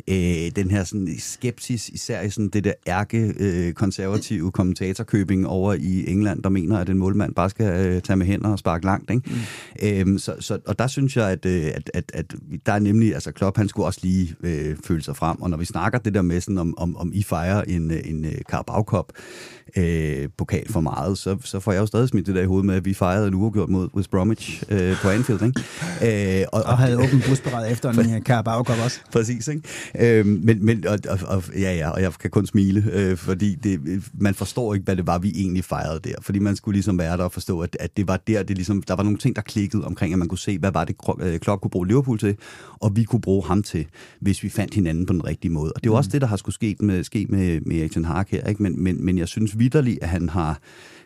øh, 0.08 0.50
den 0.56 0.70
her 0.70 0.84
sådan 0.84 1.08
skepsis, 1.18 1.88
især 1.88 2.20
i 2.20 2.30
sådan 2.30 2.48
det 2.48 2.64
der 2.64 2.72
ærke 2.86 3.34
øh, 3.38 3.72
konservative 3.72 4.52
kommentatorkøbing 4.52 5.46
over 5.46 5.74
i 5.74 6.10
England, 6.10 6.42
der 6.42 6.48
mener, 6.48 6.78
at 6.78 6.88
en 6.88 6.98
målmand 6.98 7.34
bare 7.34 7.50
skal 7.50 7.86
øh, 7.86 8.02
tage 8.02 8.16
med 8.16 8.26
hænder 8.26 8.48
og 8.48 8.58
sparke 8.58 8.84
langt. 8.84 9.10
Ikke? 9.10 9.22
Mm. 9.30 9.36
Øhm, 9.82 10.18
så, 10.18 10.34
så, 10.40 10.58
og 10.66 10.78
der 10.78 10.86
synes 10.86 11.16
jeg, 11.16 11.30
at, 11.30 11.46
øh, 11.46 11.64
at, 11.74 11.90
at, 11.94 12.10
at 12.14 12.34
der 12.66 12.72
er 12.72 12.78
nemlig, 12.78 13.14
altså 13.14 13.32
Klopp, 13.32 13.56
han 13.56 13.68
skulle 13.68 13.86
også 13.86 14.00
lige 14.02 14.36
øh, 14.40 14.76
føle 14.84 15.02
sig 15.02 15.16
frem, 15.16 15.42
og 15.42 15.50
når 15.50 15.56
vi 15.56 15.64
snakker 15.64 15.98
det 15.98 16.14
der 16.14 16.22
med 16.22 16.40
sådan, 16.40 16.58
om, 16.58 16.74
om, 16.78 16.96
om 16.96 17.10
I 17.14 17.22
fejrer 17.22 17.62
en, 17.62 17.90
en 17.90 18.24
øh, 18.24 18.38
Carabao 18.50 18.82
Cup, 18.82 19.12
øh, 19.76 20.28
pokal 20.38 20.72
for 20.72 20.80
meget, 20.80 21.18
så, 21.18 21.36
så 21.44 21.60
får 21.60 21.72
jeg 21.72 21.80
jo 21.80 21.86
stadig 21.86 22.08
smidt 22.08 22.26
det 22.26 22.34
der 22.34 22.42
i 22.42 22.46
hovedet 22.46 22.66
med, 22.66 22.74
at 22.74 22.84
vi 22.84 22.94
fejrede 22.94 23.28
en 23.28 23.34
uafgjort 23.34 23.68
mod 23.68 23.88
West 23.94 24.10
Bromwich 24.10 24.62
øh, 24.68 24.96
på 25.02 25.08
Anfield. 25.08 25.42
Ikke? 25.42 26.40
Øh, 26.40 26.46
og, 26.52 26.62
og, 26.62 26.78
havde 26.78 26.96
åbent 26.96 27.24
busberedet 27.28 27.72
efter 27.72 27.90
en 27.90 28.22
Carabao 28.28 28.64
Cup 28.64 28.76
også. 28.84 29.00
Præcis. 29.12 29.48
Ikke? 29.48 30.18
Øh, 30.18 30.26
men, 30.26 30.66
men, 30.66 30.86
og, 30.86 30.98
og, 31.08 31.18
og, 31.26 31.42
ja, 31.54 31.74
ja, 31.74 31.90
og 31.90 32.02
jeg 32.02 32.12
kan 32.12 32.30
kun 32.30 32.46
smile, 32.46 32.84
øh, 32.92 33.16
fordi 33.16 33.54
det, 33.54 34.02
man 34.20 34.34
forstår 34.34 34.74
ikke, 34.74 34.84
hvad 34.84 34.96
det 34.96 35.06
var, 35.06 35.18
vi 35.18 35.32
egentlig 35.36 35.64
fejrede 35.64 36.00
der. 36.04 36.14
Fordi 36.22 36.38
man 36.38 36.56
skulle 36.56 36.76
ligesom 36.76 36.98
være 36.98 37.16
der 37.16 37.24
og 37.24 37.32
forstå, 37.32 37.60
at, 37.60 37.76
at 37.80 37.96
det 37.96 38.08
var 38.08 38.16
der, 38.16 38.42
det 38.42 38.56
ligesom, 38.56 38.82
der 38.82 38.94
var 38.94 39.02
nogle 39.02 39.18
ting, 39.18 39.36
der 39.36 39.42
klikkede 39.42 39.65
omkring, 39.74 40.12
at 40.12 40.18
man 40.18 40.28
kunne 40.28 40.38
se, 40.38 40.58
hvad 40.58 40.72
var 40.72 40.84
det, 40.84 40.96
øh, 41.20 41.38
Klopp 41.38 41.62
kunne 41.62 41.70
bruge 41.70 41.86
Liverpool 41.86 42.18
til, 42.18 42.36
og 42.80 42.96
vi 42.96 43.04
kunne 43.04 43.20
bruge 43.20 43.44
ham 43.46 43.62
til, 43.62 43.86
hvis 44.20 44.42
vi 44.42 44.48
fandt 44.48 44.74
hinanden 44.74 45.06
på 45.06 45.12
den 45.12 45.24
rigtige 45.24 45.52
måde. 45.52 45.72
Og 45.72 45.80
det 45.80 45.86
er 45.86 45.92
jo 45.92 45.96
også 45.96 46.08
mm. 46.08 46.12
det, 46.12 46.20
der 46.20 46.26
har 46.26 46.36
skulle 46.36 46.54
ske 46.54 46.76
med, 46.80 47.04
ske 47.04 47.26
med, 47.28 47.60
med 47.60 47.76
Erik 47.76 47.92
Ten 47.92 48.04
Hag 48.04 48.24
her. 48.28 48.46
Ikke? 48.46 48.62
Men, 48.62 48.82
men, 48.82 49.04
men 49.04 49.18
jeg 49.18 49.28
synes 49.28 49.58
vidderligt, 49.58 49.98
at 50.02 50.08
han 50.08 50.28
har 50.28 50.58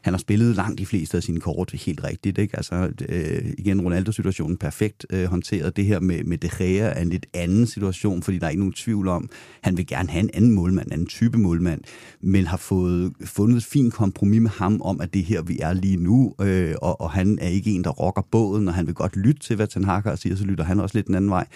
han 0.03 0.13
har 0.13 0.19
spillet 0.19 0.57
langt 0.57 0.79
de 0.79 0.87
fleste 0.87 1.17
af 1.17 1.23
sine 1.23 1.41
kort 1.41 1.71
helt 1.73 2.05
rigtigt. 2.05 2.39
Ikke? 2.39 2.57
Altså, 2.57 2.91
øh, 3.09 3.53
igen, 3.59 3.81
Ronaldo-situationen 3.81 4.57
perfekt 4.57 5.07
øh, 5.11 5.25
håndteret. 5.25 5.77
Det 5.77 5.85
her 5.85 6.01
med, 6.01 6.25
med 6.25 6.39
De 6.39 6.51
Gea 6.59 6.87
er 6.87 7.03
en 7.03 7.09
lidt 7.09 7.27
anden 7.35 7.67
situation, 7.67 8.23
fordi 8.23 8.39
der 8.39 8.47
er 8.47 8.51
ikke 8.51 8.61
nogen 8.61 8.73
tvivl 8.73 9.09
om, 9.09 9.31
han 9.61 9.77
vil 9.77 9.87
gerne 9.87 10.09
have 10.09 10.23
en 10.23 10.31
anden 10.35 10.53
målmand, 10.53 10.87
en 10.87 10.93
anden 10.93 11.07
type 11.07 11.39
målmand, 11.39 11.81
men 12.21 12.47
har 12.47 12.57
fået 12.57 13.13
fundet 13.25 13.57
et 13.57 13.65
fint 13.65 13.95
kompromis 13.95 14.41
med 14.41 14.51
ham 14.51 14.83
om, 14.83 15.01
at 15.01 15.15
det 15.15 15.25
her, 15.25 15.43
vi 15.43 15.59
er 15.63 15.73
lige 15.73 15.97
nu, 15.97 16.35
øh, 16.41 16.75
og, 16.83 17.01
og 17.01 17.11
han 17.11 17.39
er 17.41 17.49
ikke 17.49 17.71
en, 17.71 17.85
der 17.85 17.91
rokker 17.91 18.23
båden, 18.31 18.69
og 18.69 18.75
han 18.75 18.87
vil 18.87 18.95
godt 18.95 19.17
lytte 19.17 19.41
til, 19.41 19.57
hvad 19.57 19.67
Ten 19.67 19.85
Hag 19.85 20.19
siger, 20.19 20.37
så 20.37 20.45
lytter 20.45 20.65
han 20.65 20.81
også 20.81 20.99
lidt 20.99 21.07
den 21.07 21.15
anden 21.15 21.31
vej. 21.31 21.47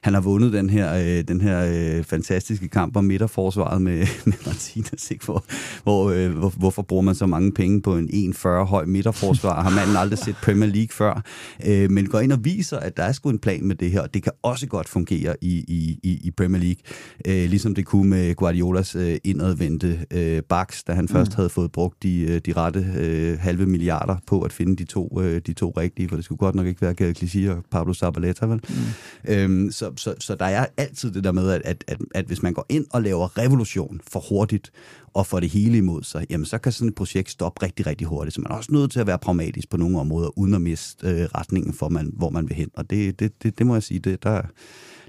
Han 0.00 0.14
har 0.14 0.20
vundet 0.20 0.52
den 0.52 0.70
her, 0.70 0.94
øh, 0.94 1.28
den 1.28 1.40
her 1.40 1.96
øh, 1.98 2.04
fantastiske 2.04 2.68
kamp 2.68 2.96
om 2.96 3.04
midterforsvaret 3.04 3.82
med, 3.82 3.98
med 4.26 4.46
Martinez, 4.46 5.10
ikke? 5.10 5.24
Hvor, 5.24 5.44
hvor, 5.82 6.10
øh, 6.10 6.30
hvor, 6.30 6.48
hvorfor 6.48 6.82
bruger 6.82 7.02
man 7.02 7.14
så 7.14 7.26
mange 7.26 7.52
penge 7.52 7.82
på 7.82 7.93
en 7.96 8.32
1,40 8.34 8.48
høj 8.48 8.84
midterforsvar. 8.84 9.62
Har 9.62 9.70
manden 9.70 9.96
aldrig 9.96 10.18
set 10.18 10.36
Premier 10.42 10.70
League 10.70 10.88
før. 10.90 11.22
Øh, 11.66 11.90
men 11.90 12.06
går 12.06 12.20
ind 12.20 12.32
og 12.32 12.44
viser, 12.44 12.78
at 12.78 12.96
der 12.96 13.02
er 13.02 13.12
sgu 13.12 13.30
en 13.30 13.38
plan 13.38 13.64
med 13.64 13.76
det 13.76 13.90
her, 13.90 14.00
og 14.00 14.14
det 14.14 14.22
kan 14.22 14.32
også 14.42 14.66
godt 14.66 14.88
fungere 14.88 15.36
i, 15.40 15.64
i, 16.02 16.20
i 16.24 16.30
Premier 16.30 16.62
League. 16.62 16.82
Øh, 17.26 17.50
ligesom 17.50 17.74
det 17.74 17.86
kunne 17.86 18.10
med 18.10 18.34
Guardiolas 18.34 18.96
øh, 18.96 19.16
indadvendte 19.24 20.06
øh, 20.10 20.42
baks, 20.42 20.84
da 20.84 20.92
han 20.92 21.04
mm. 21.04 21.08
først 21.08 21.34
havde 21.34 21.48
fået 21.48 21.72
brugt 21.72 22.02
de, 22.02 22.20
øh, 22.20 22.40
de 22.46 22.52
rette 22.52 22.86
øh, 22.98 23.38
halve 23.38 23.66
milliarder 23.66 24.16
på 24.26 24.42
at 24.42 24.52
finde 24.52 24.76
de 24.76 24.84
to, 24.84 25.20
øh, 25.20 25.40
de 25.46 25.52
to 25.52 25.74
rigtige, 25.76 26.08
for 26.08 26.16
det 26.16 26.24
skulle 26.24 26.38
godt 26.38 26.54
nok 26.54 26.66
ikke 26.66 26.82
være 26.82 26.94
Gary 26.94 27.12
Clichy 27.12 27.48
og 27.48 27.64
Pablo 27.70 27.94
Zabaleta, 27.94 28.46
vel? 28.46 28.60
Mm. 28.68 29.32
Øhm, 29.32 29.70
så, 29.70 29.92
så, 29.96 30.14
så 30.18 30.34
der 30.34 30.44
er 30.44 30.66
altid 30.76 31.10
det 31.10 31.24
der 31.24 31.32
med, 31.32 31.50
at, 31.50 31.62
at, 31.64 31.84
at, 31.88 31.98
at 32.14 32.24
hvis 32.24 32.42
man 32.42 32.52
går 32.52 32.66
ind 32.68 32.86
og 32.92 33.02
laver 33.02 33.38
revolution 33.38 34.00
for 34.12 34.20
hurtigt, 34.28 34.70
og 35.14 35.26
får 35.26 35.40
det 35.40 35.50
hele 35.50 35.78
imod 35.78 36.02
sig, 36.02 36.26
jamen 36.30 36.44
så 36.44 36.58
kan 36.58 36.72
sådan 36.72 36.88
et 36.88 36.94
projekt 36.94 37.30
stoppe 37.30 37.62
rigtig, 37.62 37.86
rigtig 37.86 38.06
hurtigt. 38.06 38.34
Så 38.34 38.40
man 38.40 38.52
er 38.52 38.56
også 38.56 38.72
nødt 38.72 38.90
til 38.92 39.00
at 39.00 39.06
være 39.06 39.18
pragmatisk 39.18 39.70
på 39.70 39.76
nogle 39.76 40.00
områder, 40.00 40.38
uden 40.38 40.54
at 40.54 40.60
miste 40.60 41.08
øh, 41.08 41.24
retningen 41.24 41.74
for, 41.74 41.88
man, 41.88 42.12
hvor 42.16 42.30
man 42.30 42.48
vil 42.48 42.56
hen. 42.56 42.70
Og 42.74 42.90
det, 42.90 43.20
det, 43.20 43.42
det, 43.42 43.58
det 43.58 43.66
må 43.66 43.74
jeg 43.74 43.82
sige, 43.82 44.00
det, 44.00 44.22
der, 44.22 44.42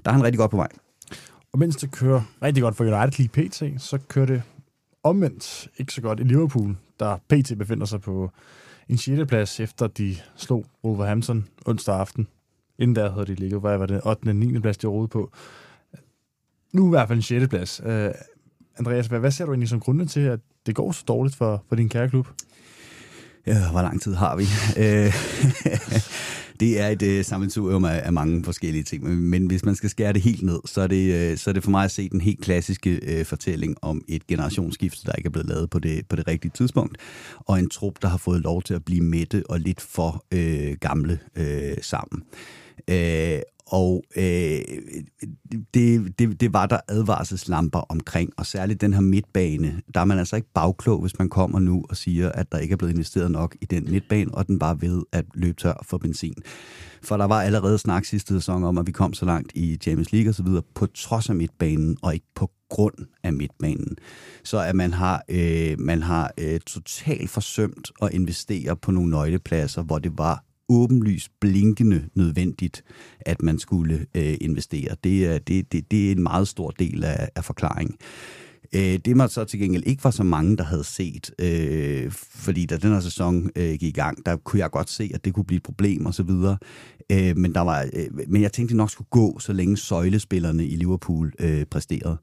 der 0.04 0.10
er 0.10 0.12
han 0.12 0.24
rigtig 0.24 0.38
godt 0.38 0.50
på 0.50 0.56
vej. 0.56 0.68
Og 1.52 1.58
mens 1.58 1.76
det 1.76 1.90
kører 1.90 2.22
rigtig 2.42 2.62
godt 2.62 2.76
for 2.76 2.84
United 2.84 3.18
lige 3.18 3.28
pt., 3.28 3.82
så 3.82 3.98
kører 4.08 4.26
det 4.26 4.42
omvendt 5.02 5.68
ikke 5.78 5.92
så 5.92 6.00
godt 6.00 6.20
i 6.20 6.22
Liverpool, 6.22 6.76
der 7.00 7.16
pt. 7.28 7.58
befinder 7.58 7.86
sig 7.86 8.00
på 8.00 8.30
en 8.88 8.98
6. 8.98 9.28
plads, 9.28 9.60
efter 9.60 9.86
de 9.86 10.16
slog 10.36 10.64
Wolverhampton 10.84 11.48
onsdag 11.66 11.94
aften. 11.94 12.28
Inden 12.78 12.96
der 12.96 13.12
havde 13.12 13.26
de 13.26 13.34
ligget, 13.34 13.60
hvad 13.60 13.78
var 13.78 13.86
det, 13.86 14.00
8. 14.06 14.28
og 14.28 14.36
9. 14.36 14.58
plads, 14.58 14.78
de 14.78 14.86
rådede 14.86 15.08
på. 15.08 15.32
Nu 16.72 16.86
i 16.86 16.90
hvert 16.90 17.08
fald 17.08 17.18
en 17.18 17.22
6. 17.22 17.48
plads. 17.48 17.80
Andreas, 18.78 19.06
hvad, 19.06 19.20
hvad 19.20 19.30
ser 19.30 19.44
du 19.44 19.52
egentlig 19.52 19.68
som 19.68 19.80
grunde 19.80 20.06
til, 20.06 20.20
at 20.20 20.40
det 20.66 20.74
går 20.74 20.92
så 20.92 21.04
dårligt 21.08 21.36
for, 21.36 21.64
for 21.68 21.76
din 21.76 21.88
kære 21.88 22.08
klub? 22.08 22.28
Ja, 23.46 23.70
hvor 23.70 23.82
lang 23.82 24.02
tid 24.02 24.14
har 24.14 24.36
vi? 24.36 24.44
Øh, 24.82 25.12
det 26.60 26.80
er 26.80 26.88
et 26.88 27.02
øh, 27.02 27.18
uh, 27.18 27.24
sammensurium 27.24 27.84
af, 27.84 28.02
af 28.04 28.12
mange 28.12 28.44
forskellige 28.44 28.82
ting, 28.82 29.04
men, 29.04 29.18
men 29.18 29.46
hvis 29.46 29.64
man 29.64 29.74
skal 29.74 29.90
skære 29.90 30.12
det 30.12 30.22
helt 30.22 30.42
ned, 30.42 30.60
så 30.64 30.80
er 30.80 30.86
det, 30.86 31.32
uh, 31.32 31.38
så 31.38 31.50
er 31.50 31.54
det 31.54 31.64
for 31.64 31.70
mig 31.70 31.84
at 31.84 31.90
se 31.90 32.08
den 32.08 32.20
helt 32.20 32.40
klassiske 32.40 33.18
uh, 33.20 33.26
fortælling 33.26 33.76
om 33.82 34.02
et 34.08 34.26
generationsskifte, 34.26 35.06
der 35.06 35.12
ikke 35.12 35.26
er 35.26 35.30
blevet 35.30 35.48
lavet 35.48 35.70
på 35.70 35.78
det, 35.78 36.08
på 36.08 36.16
det 36.16 36.28
rigtige 36.28 36.52
tidspunkt, 36.54 36.98
og 37.38 37.58
en 37.58 37.68
trup, 37.68 37.94
der 38.02 38.08
har 38.08 38.18
fået 38.18 38.40
lov 38.40 38.62
til 38.62 38.74
at 38.74 38.84
blive 38.84 39.04
mætte 39.04 39.42
og 39.48 39.60
lidt 39.60 39.80
for 39.80 40.24
uh, 40.34 40.72
gamle 40.80 41.18
uh, 41.38 41.44
sammen. 41.82 42.22
Øh, 42.90 43.40
og 43.66 44.02
øh, 44.16 44.60
det, 45.74 46.18
det, 46.18 46.40
det 46.40 46.52
var 46.52 46.66
der 46.66 46.78
advarselslamper 46.88 47.78
omkring, 47.78 48.32
og 48.36 48.46
særligt 48.46 48.80
den 48.80 48.94
her 48.94 49.00
midtbane, 49.00 49.82
der 49.94 50.00
er 50.00 50.04
man 50.04 50.18
altså 50.18 50.36
ikke 50.36 50.48
bagklog, 50.54 51.00
hvis 51.00 51.18
man 51.18 51.28
kommer 51.28 51.58
nu 51.58 51.84
og 51.90 51.96
siger, 51.96 52.32
at 52.32 52.52
der 52.52 52.58
ikke 52.58 52.72
er 52.72 52.76
blevet 52.76 52.92
investeret 52.92 53.30
nok 53.30 53.56
i 53.60 53.64
den 53.64 53.90
midtbane, 53.90 54.34
og 54.34 54.46
den 54.46 54.60
var 54.60 54.74
ved 54.74 55.02
at 55.12 55.24
løbe 55.34 55.56
tør 55.56 55.82
for 55.82 55.98
benzin. 55.98 56.34
For 57.02 57.16
der 57.16 57.24
var 57.24 57.42
allerede 57.42 57.78
snak 57.78 58.04
sidste 58.04 58.34
sæson 58.34 58.64
om, 58.64 58.78
at 58.78 58.86
vi 58.86 58.92
kom 58.92 59.14
så 59.14 59.24
langt 59.24 59.52
i 59.54 59.76
Champions 59.76 60.12
League 60.12 60.30
osv., 60.30 60.46
på 60.74 60.86
trods 60.86 61.28
af 61.28 61.36
midtbanen, 61.36 61.96
og 62.02 62.14
ikke 62.14 62.26
på 62.34 62.50
grund 62.70 62.94
af 63.22 63.32
midtbanen. 63.32 63.96
Så 64.44 64.58
at 64.58 64.76
man 64.76 64.92
har, 64.92 65.22
øh, 65.28 65.80
man 65.80 66.02
har 66.02 66.32
øh, 66.38 66.60
totalt 66.60 67.30
forsømt 67.30 67.92
at 68.02 68.12
investere 68.12 68.76
på 68.76 68.90
nogle 68.90 69.10
nøglepladser, 69.10 69.82
hvor 69.82 69.98
det 69.98 70.18
var 70.18 70.45
åbenlyst 70.68 71.30
blinkende 71.40 72.08
nødvendigt, 72.14 72.84
at 73.20 73.42
man 73.42 73.58
skulle 73.58 74.06
øh, 74.14 74.36
investere. 74.40 74.96
Det 75.04 75.26
er, 75.26 75.38
det, 75.38 75.72
det, 75.72 75.90
det 75.90 76.08
er 76.08 76.12
en 76.12 76.22
meget 76.22 76.48
stor 76.48 76.70
del 76.70 77.04
af, 77.04 77.28
af 77.36 77.44
forklaringen. 77.44 77.96
Øh, 78.74 78.98
det 79.04 79.18
var 79.18 79.26
så 79.26 79.44
til 79.44 79.60
gengæld 79.60 79.82
ikke 79.86 80.04
var 80.04 80.10
så 80.10 80.22
mange, 80.22 80.56
der 80.56 80.64
havde 80.64 80.84
set, 80.84 81.30
øh, 81.38 82.12
fordi 82.12 82.66
da 82.66 82.76
den 82.76 82.92
her 82.92 83.00
sæson 83.00 83.50
øh, 83.56 83.70
gik 83.70 83.82
i 83.82 83.90
gang, 83.90 84.26
der 84.26 84.36
kunne 84.36 84.60
jeg 84.60 84.70
godt 84.70 84.90
se, 84.90 85.10
at 85.14 85.24
det 85.24 85.34
kunne 85.34 85.44
blive 85.44 85.56
et 85.56 85.62
problem 85.62 86.06
og 86.06 86.14
så 86.14 86.22
videre. 86.22 86.58
Øh, 87.12 87.36
men, 87.36 87.54
der 87.54 87.60
var, 87.60 87.88
øh, 87.92 88.28
men 88.28 88.42
jeg 88.42 88.52
tænkte, 88.52 88.72
det 88.72 88.76
nok 88.76 88.90
skulle 88.90 89.08
gå, 89.10 89.38
så 89.38 89.52
længe 89.52 89.76
søjlespillerne 89.76 90.66
i 90.66 90.76
Liverpool 90.76 91.32
øh, 91.40 91.64
præsterede. 91.64 92.18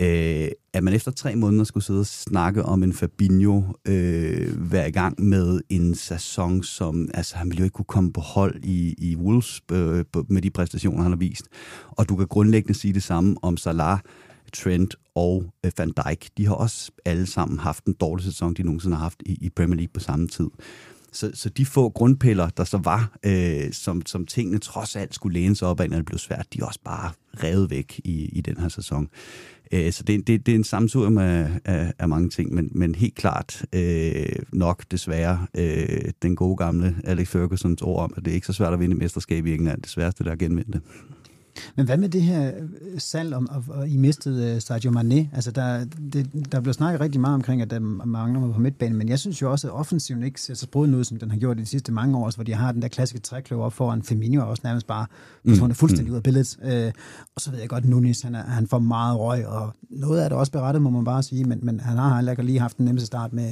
Øh, 0.00 0.48
at 0.72 0.84
man 0.84 0.94
efter 0.94 1.10
tre 1.10 1.36
måneder 1.36 1.64
skulle 1.64 1.84
sidde 1.84 2.00
og 2.00 2.06
snakke 2.06 2.62
om 2.62 2.82
en 2.82 2.92
Fabinho 2.92 3.62
øh, 3.88 4.72
være 4.72 4.88
i 4.88 4.92
gang 4.92 5.24
med 5.24 5.60
en 5.68 5.94
sæson, 5.94 6.62
som 6.62 7.08
altså, 7.14 7.36
han 7.36 7.48
ville 7.48 7.58
jo 7.58 7.64
ikke 7.64 7.74
kunne 7.74 7.84
komme 7.84 8.12
på 8.12 8.20
hold 8.20 8.64
i, 8.64 8.94
i 8.98 9.16
Wolves 9.16 9.60
øh, 9.72 10.04
med 10.28 10.42
de 10.42 10.50
præstationer, 10.50 11.02
han 11.02 11.12
har 11.12 11.18
vist. 11.18 11.48
Og 11.90 12.08
du 12.08 12.16
kan 12.16 12.26
grundlæggende 12.26 12.78
sige 12.78 12.94
det 12.94 13.02
samme 13.02 13.36
om 13.42 13.56
Salah, 13.56 13.98
Trent 14.52 14.96
og 15.14 15.52
øh, 15.64 15.72
Van 15.78 15.92
Dijk. 16.04 16.28
De 16.36 16.46
har 16.46 16.54
også 16.54 16.90
alle 17.04 17.26
sammen 17.26 17.58
haft 17.58 17.84
en 17.84 17.92
dårlig 17.92 18.24
sæson, 18.24 18.54
de 18.54 18.62
nogensinde 18.62 18.96
har 18.96 19.02
haft 19.02 19.22
i, 19.26 19.38
i 19.40 19.50
Premier 19.50 19.76
League 19.76 19.92
på 19.94 20.00
samme 20.00 20.28
tid. 20.28 20.50
Så, 21.12 21.30
så 21.34 21.48
de 21.48 21.66
få 21.66 21.88
grundpiller, 21.88 22.48
der 22.48 22.64
så 22.64 22.78
var, 22.78 23.18
øh, 23.26 23.72
som, 23.72 24.06
som 24.06 24.26
tingene 24.26 24.58
trods 24.58 24.96
alt 24.96 25.14
skulle 25.14 25.40
læne 25.40 25.56
sig 25.56 25.68
op 25.68 25.80
af, 25.80 25.90
når 25.90 25.96
det 25.96 26.06
blev 26.06 26.18
svært, 26.18 26.46
de 26.52 26.58
er 26.60 26.64
også 26.64 26.80
bare 26.84 27.10
revet 27.44 27.70
væk 27.70 28.00
i, 28.04 28.24
i 28.24 28.40
den 28.40 28.56
her 28.56 28.68
sæson. 28.68 29.08
Øh, 29.72 29.92
så 29.92 30.02
det, 30.02 30.26
det, 30.26 30.46
det 30.46 30.52
er 30.52 30.56
en 30.56 30.64
samsurium 30.64 31.18
af, 31.18 31.60
af, 31.64 31.92
af 31.98 32.08
mange 32.08 32.28
ting, 32.28 32.54
men, 32.54 32.70
men 32.74 32.94
helt 32.94 33.14
klart 33.14 33.64
øh, 33.72 34.26
nok 34.52 34.84
desværre 34.90 35.46
øh, 35.56 36.12
den 36.22 36.36
gode 36.36 36.56
gamle 36.56 36.96
Alex 37.04 37.28
Fergusons 37.28 37.82
ord 37.82 38.02
om, 38.02 38.12
at 38.16 38.24
det 38.24 38.30
er 38.30 38.34
ikke 38.34 38.46
så 38.46 38.52
svært 38.52 38.72
at 38.72 38.80
vinde 38.80 38.96
mesterskab 38.96 39.46
i 39.46 39.54
England. 39.54 39.82
Det 39.82 39.90
sværeste 39.90 40.24
der 40.24 40.30
er 40.30 40.34
at 40.34 40.38
genvinde 40.38 40.72
det. 40.72 40.80
Men 41.76 41.86
hvad 41.86 41.96
med 41.96 42.08
det 42.08 42.22
her 42.22 42.52
øh, 42.58 43.00
salg, 43.00 43.34
om, 43.34 43.48
og, 43.48 43.64
og 43.68 43.88
I 43.88 43.96
mistede 43.96 44.54
uh, 44.54 44.62
Sadio 44.62 44.90
Mane? 44.90 45.30
Altså, 45.32 45.50
der, 45.50 45.84
det, 46.12 46.52
der 46.52 46.60
blev 46.60 46.74
snakket 46.74 47.00
rigtig 47.00 47.20
meget 47.20 47.34
omkring, 47.34 47.62
at 47.62 47.70
der 47.70 47.78
mangler 47.80 48.40
mig 48.40 48.54
på 48.54 48.60
midtbanen, 48.60 48.98
men 48.98 49.08
jeg 49.08 49.18
synes 49.18 49.42
jo 49.42 49.50
også, 49.50 49.68
at 49.68 49.74
offensiven 49.74 50.22
ikke 50.22 50.40
ser 50.40 50.54
så 50.54 50.62
sprudende 50.62 50.98
ud, 50.98 51.04
som 51.04 51.18
den 51.18 51.30
har 51.30 51.38
gjort 51.38 51.58
i 51.58 51.60
de 51.60 51.66
sidste 51.66 51.92
mange 51.92 52.18
år, 52.18 52.34
hvor 52.34 52.44
de 52.44 52.54
har 52.54 52.72
den 52.72 52.82
der 52.82 52.88
klassiske 52.88 53.22
trækløver 53.22 53.64
op 53.64 53.72
foran 53.72 54.02
Firmino, 54.02 54.50
også 54.50 54.60
nærmest 54.64 54.86
bare 54.86 55.06
mm. 55.44 55.52
er 55.52 55.74
fuldstændig 55.74 56.08
mm. 56.08 56.12
ud 56.12 56.16
af 56.16 56.22
billedet. 56.22 56.58
Uh, 56.62 56.92
og 57.34 57.40
så 57.40 57.50
ved 57.50 57.58
jeg 57.58 57.68
godt, 57.68 57.84
at 57.84 57.90
Nunes, 57.90 58.22
han, 58.22 58.34
er, 58.34 58.42
han 58.42 58.66
får 58.66 58.78
meget 58.78 59.18
røg, 59.18 59.46
og 59.46 59.74
noget 59.90 60.20
af 60.20 60.30
det 60.30 60.38
også 60.38 60.52
berettet, 60.52 60.82
må 60.82 60.90
man 60.90 61.04
bare 61.04 61.22
sige, 61.22 61.44
men, 61.44 61.58
men 61.62 61.80
han 61.80 61.96
har 61.96 62.16
heller 62.16 62.42
lige 62.42 62.60
haft 62.60 62.76
den 62.76 62.84
nemmeste 62.84 63.06
start 63.06 63.32
med, 63.32 63.44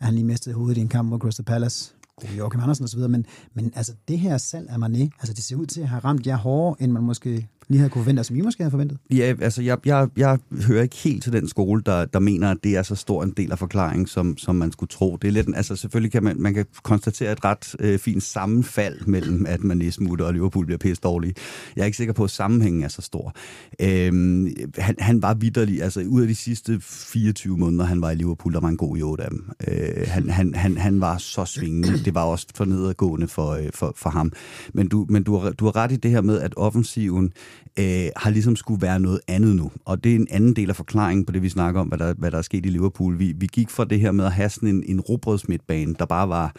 at 0.00 0.06
han 0.06 0.14
lige 0.14 0.24
mistede 0.24 0.54
hovedet 0.54 0.78
i 0.78 0.80
en 0.80 0.88
kamp 0.88 1.08
mod 1.08 1.18
Crystal 1.18 1.44
Palace 1.44 1.94
god 2.20 2.30
Joachim 2.36 2.60
Andersen 2.60 2.84
osv., 2.84 2.98
men, 2.98 3.26
men 3.54 3.72
altså 3.76 3.94
det 4.08 4.18
her 4.18 4.38
salg 4.38 4.70
af 4.70 4.76
Mané, 4.76 5.08
altså 5.20 5.34
det 5.34 5.44
ser 5.44 5.56
ud 5.56 5.66
til 5.66 5.80
at 5.80 5.88
have 5.88 6.00
ramt 6.04 6.26
jer 6.26 6.36
hårdere, 6.36 6.82
end 6.82 6.92
man 6.92 7.02
måske 7.02 7.48
lige 7.68 7.78
havde 7.78 7.90
kunne 7.90 8.04
forvente, 8.04 8.20
altså, 8.20 8.28
som 8.28 8.36
I 8.36 8.40
måske 8.40 8.62
havde 8.62 8.70
forventet? 8.70 8.98
Ja, 9.10 9.34
altså 9.40 9.62
jeg, 9.62 9.78
jeg, 9.86 10.08
jeg 10.16 10.38
hører 10.66 10.82
ikke 10.82 10.96
helt 10.96 11.22
til 11.22 11.32
den 11.32 11.48
skole, 11.48 11.82
der, 11.86 12.04
der 12.04 12.18
mener, 12.18 12.50
at 12.50 12.56
det 12.64 12.76
er 12.76 12.82
så 12.82 12.94
stor 12.94 13.22
en 13.22 13.30
del 13.36 13.52
af 13.52 13.58
forklaringen, 13.58 14.06
som, 14.06 14.38
som 14.38 14.56
man 14.56 14.72
skulle 14.72 14.88
tro. 14.88 15.16
Det 15.22 15.28
er 15.28 15.32
lidt, 15.32 15.48
altså 15.56 15.76
selvfølgelig 15.76 16.12
kan 16.12 16.24
man, 16.24 16.36
man 16.40 16.54
kan 16.54 16.66
konstatere 16.82 17.32
et 17.32 17.44
ret 17.44 17.74
øh, 17.78 17.98
fint 17.98 18.22
sammenfald 18.22 19.06
mellem, 19.06 19.46
at 19.48 19.64
man 19.64 19.92
smutter 19.92 20.26
og 20.26 20.32
Liverpool 20.32 20.66
bliver 20.66 20.78
pisse 20.78 21.00
dårlige. 21.00 21.34
Jeg 21.76 21.82
er 21.82 21.86
ikke 21.86 21.96
sikker 21.96 22.12
på, 22.14 22.24
at 22.24 22.30
sammenhængen 22.30 22.82
er 22.82 22.88
så 22.88 23.02
stor. 23.02 23.34
Øhm, 23.80 24.48
han, 24.78 24.94
han 24.98 25.22
var 25.22 25.34
vidderlig, 25.34 25.82
altså 25.82 26.00
ud 26.08 26.22
af 26.22 26.28
de 26.28 26.34
sidste 26.34 26.80
24 26.80 27.56
måneder, 27.56 27.84
han 27.84 28.00
var 28.00 28.10
i 28.10 28.14
Liverpool, 28.14 28.52
der 28.52 28.60
var 28.60 28.68
en 28.68 28.76
god 28.76 28.96
i 28.96 29.00
af 29.00 29.28
dem. 29.30 29.50
Øh, 29.68 30.06
han, 30.06 30.30
han, 30.30 30.54
han, 30.54 30.76
han 30.76 31.00
var 31.00 31.18
så 31.18 31.44
svingende. 31.44 32.04
Det 32.04 32.14
var 32.14 32.24
også 32.24 32.46
for 32.54 32.64
nedadgående 32.64 33.28
for, 33.28 33.50
øh, 33.50 33.70
for, 33.74 33.92
for 33.96 34.10
ham. 34.10 34.32
Men, 34.74 34.88
du, 34.88 35.06
men 35.08 35.22
du, 35.22 35.36
har, 35.36 35.50
du 35.50 35.64
har 35.64 35.76
ret 35.76 35.92
i 35.92 35.96
det 35.96 36.10
her 36.10 36.20
med, 36.20 36.40
at 36.40 36.54
offensiven 36.56 37.32
øh, 37.78 38.08
har 38.16 38.30
ligesom 38.30 38.56
skulle 38.56 38.82
være 38.82 39.00
noget 39.00 39.20
andet 39.28 39.56
nu. 39.56 39.70
Og 39.84 40.04
det 40.04 40.12
er 40.12 40.16
en 40.16 40.28
anden 40.30 40.56
del 40.56 40.70
af 40.70 40.76
forklaringen 40.76 41.24
på 41.24 41.32
det, 41.32 41.42
vi 41.42 41.48
snakker 41.48 41.80
om, 41.80 41.88
hvad 41.88 41.98
der, 41.98 42.14
hvad 42.14 42.30
der 42.30 42.38
er 42.38 42.42
sket 42.42 42.66
i 42.66 42.68
Liverpool. 42.68 43.18
Vi, 43.18 43.32
vi 43.36 43.46
gik 43.46 43.70
fra 43.70 43.84
det 43.84 44.00
her 44.00 44.12
med 44.12 44.24
at 44.24 44.32
have 44.32 44.48
sådan 44.48 44.68
en, 44.68 44.82
en 44.86 45.00
robrødsmidtbane, 45.00 45.94
der 45.98 46.04
bare 46.04 46.28
var 46.28 46.54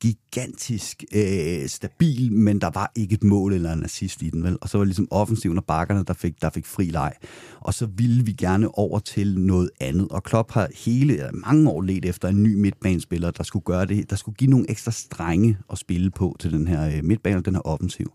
gigantisk 0.00 1.04
øh, 1.14 1.68
stabil, 1.68 2.32
men 2.32 2.60
der 2.60 2.70
var 2.74 2.92
ikke 2.96 3.14
et 3.14 3.24
mål 3.24 3.52
eller 3.52 3.72
en 3.72 3.84
assist 3.84 4.22
i 4.22 4.30
den, 4.30 4.42
vel? 4.44 4.58
Og 4.60 4.68
så 4.68 4.78
var 4.78 4.84
det 4.84 4.88
ligesom 4.88 5.08
offensiven 5.10 5.58
og 5.58 5.64
bakkerne, 5.64 6.04
der 6.04 6.14
fik, 6.14 6.42
der 6.42 6.50
fik 6.50 6.66
fri 6.66 6.84
leg. 6.84 7.12
Og 7.60 7.74
så 7.74 7.86
ville 7.86 8.24
vi 8.24 8.32
gerne 8.32 8.78
over 8.78 8.98
til 8.98 9.38
noget 9.38 9.70
andet. 9.80 10.08
Og 10.08 10.22
Klopp 10.22 10.52
har 10.52 10.68
hele, 10.84 11.30
mange 11.32 11.70
år 11.70 11.82
let 11.82 12.04
efter 12.04 12.28
en 12.28 12.42
ny 12.42 12.54
midtbanespiller, 12.54 13.30
der 13.30 13.42
skulle 13.42 13.64
gøre 13.64 13.86
det, 13.86 14.10
der 14.10 14.16
skulle 14.16 14.36
give 14.36 14.50
nogle 14.50 14.70
ekstra 14.70 14.90
strenge 14.90 15.58
at 15.72 15.78
spille 15.78 16.10
på 16.10 16.36
til 16.40 16.52
den 16.52 16.68
her 16.68 16.96
øh, 16.96 17.04
midtbane, 17.04 17.40
den 17.40 17.54
her 17.54 17.66
offensiv. 17.66 18.12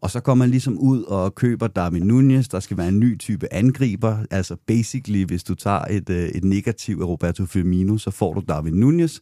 Og 0.00 0.10
så 0.10 0.20
går 0.20 0.34
man 0.34 0.50
ligesom 0.50 0.78
ud 0.78 1.02
og 1.02 1.34
køber 1.34 1.66
Darwin 1.66 2.02
Nunez. 2.02 2.48
Der 2.48 2.60
skal 2.60 2.76
være 2.76 2.88
en 2.88 3.00
ny 3.00 3.18
type 3.18 3.52
angriber. 3.54 4.16
Altså 4.30 4.56
basically, 4.66 5.24
hvis 5.24 5.44
du 5.44 5.54
tager 5.54 5.80
et, 5.80 6.10
øh, 6.10 6.28
et 6.28 6.44
negativ 6.44 6.98
af 7.00 7.06
Roberto 7.06 7.46
Firmino, 7.46 7.98
så 7.98 8.10
får 8.10 8.34
du 8.34 8.42
Darwin 8.48 8.74
Nunez. 8.74 9.18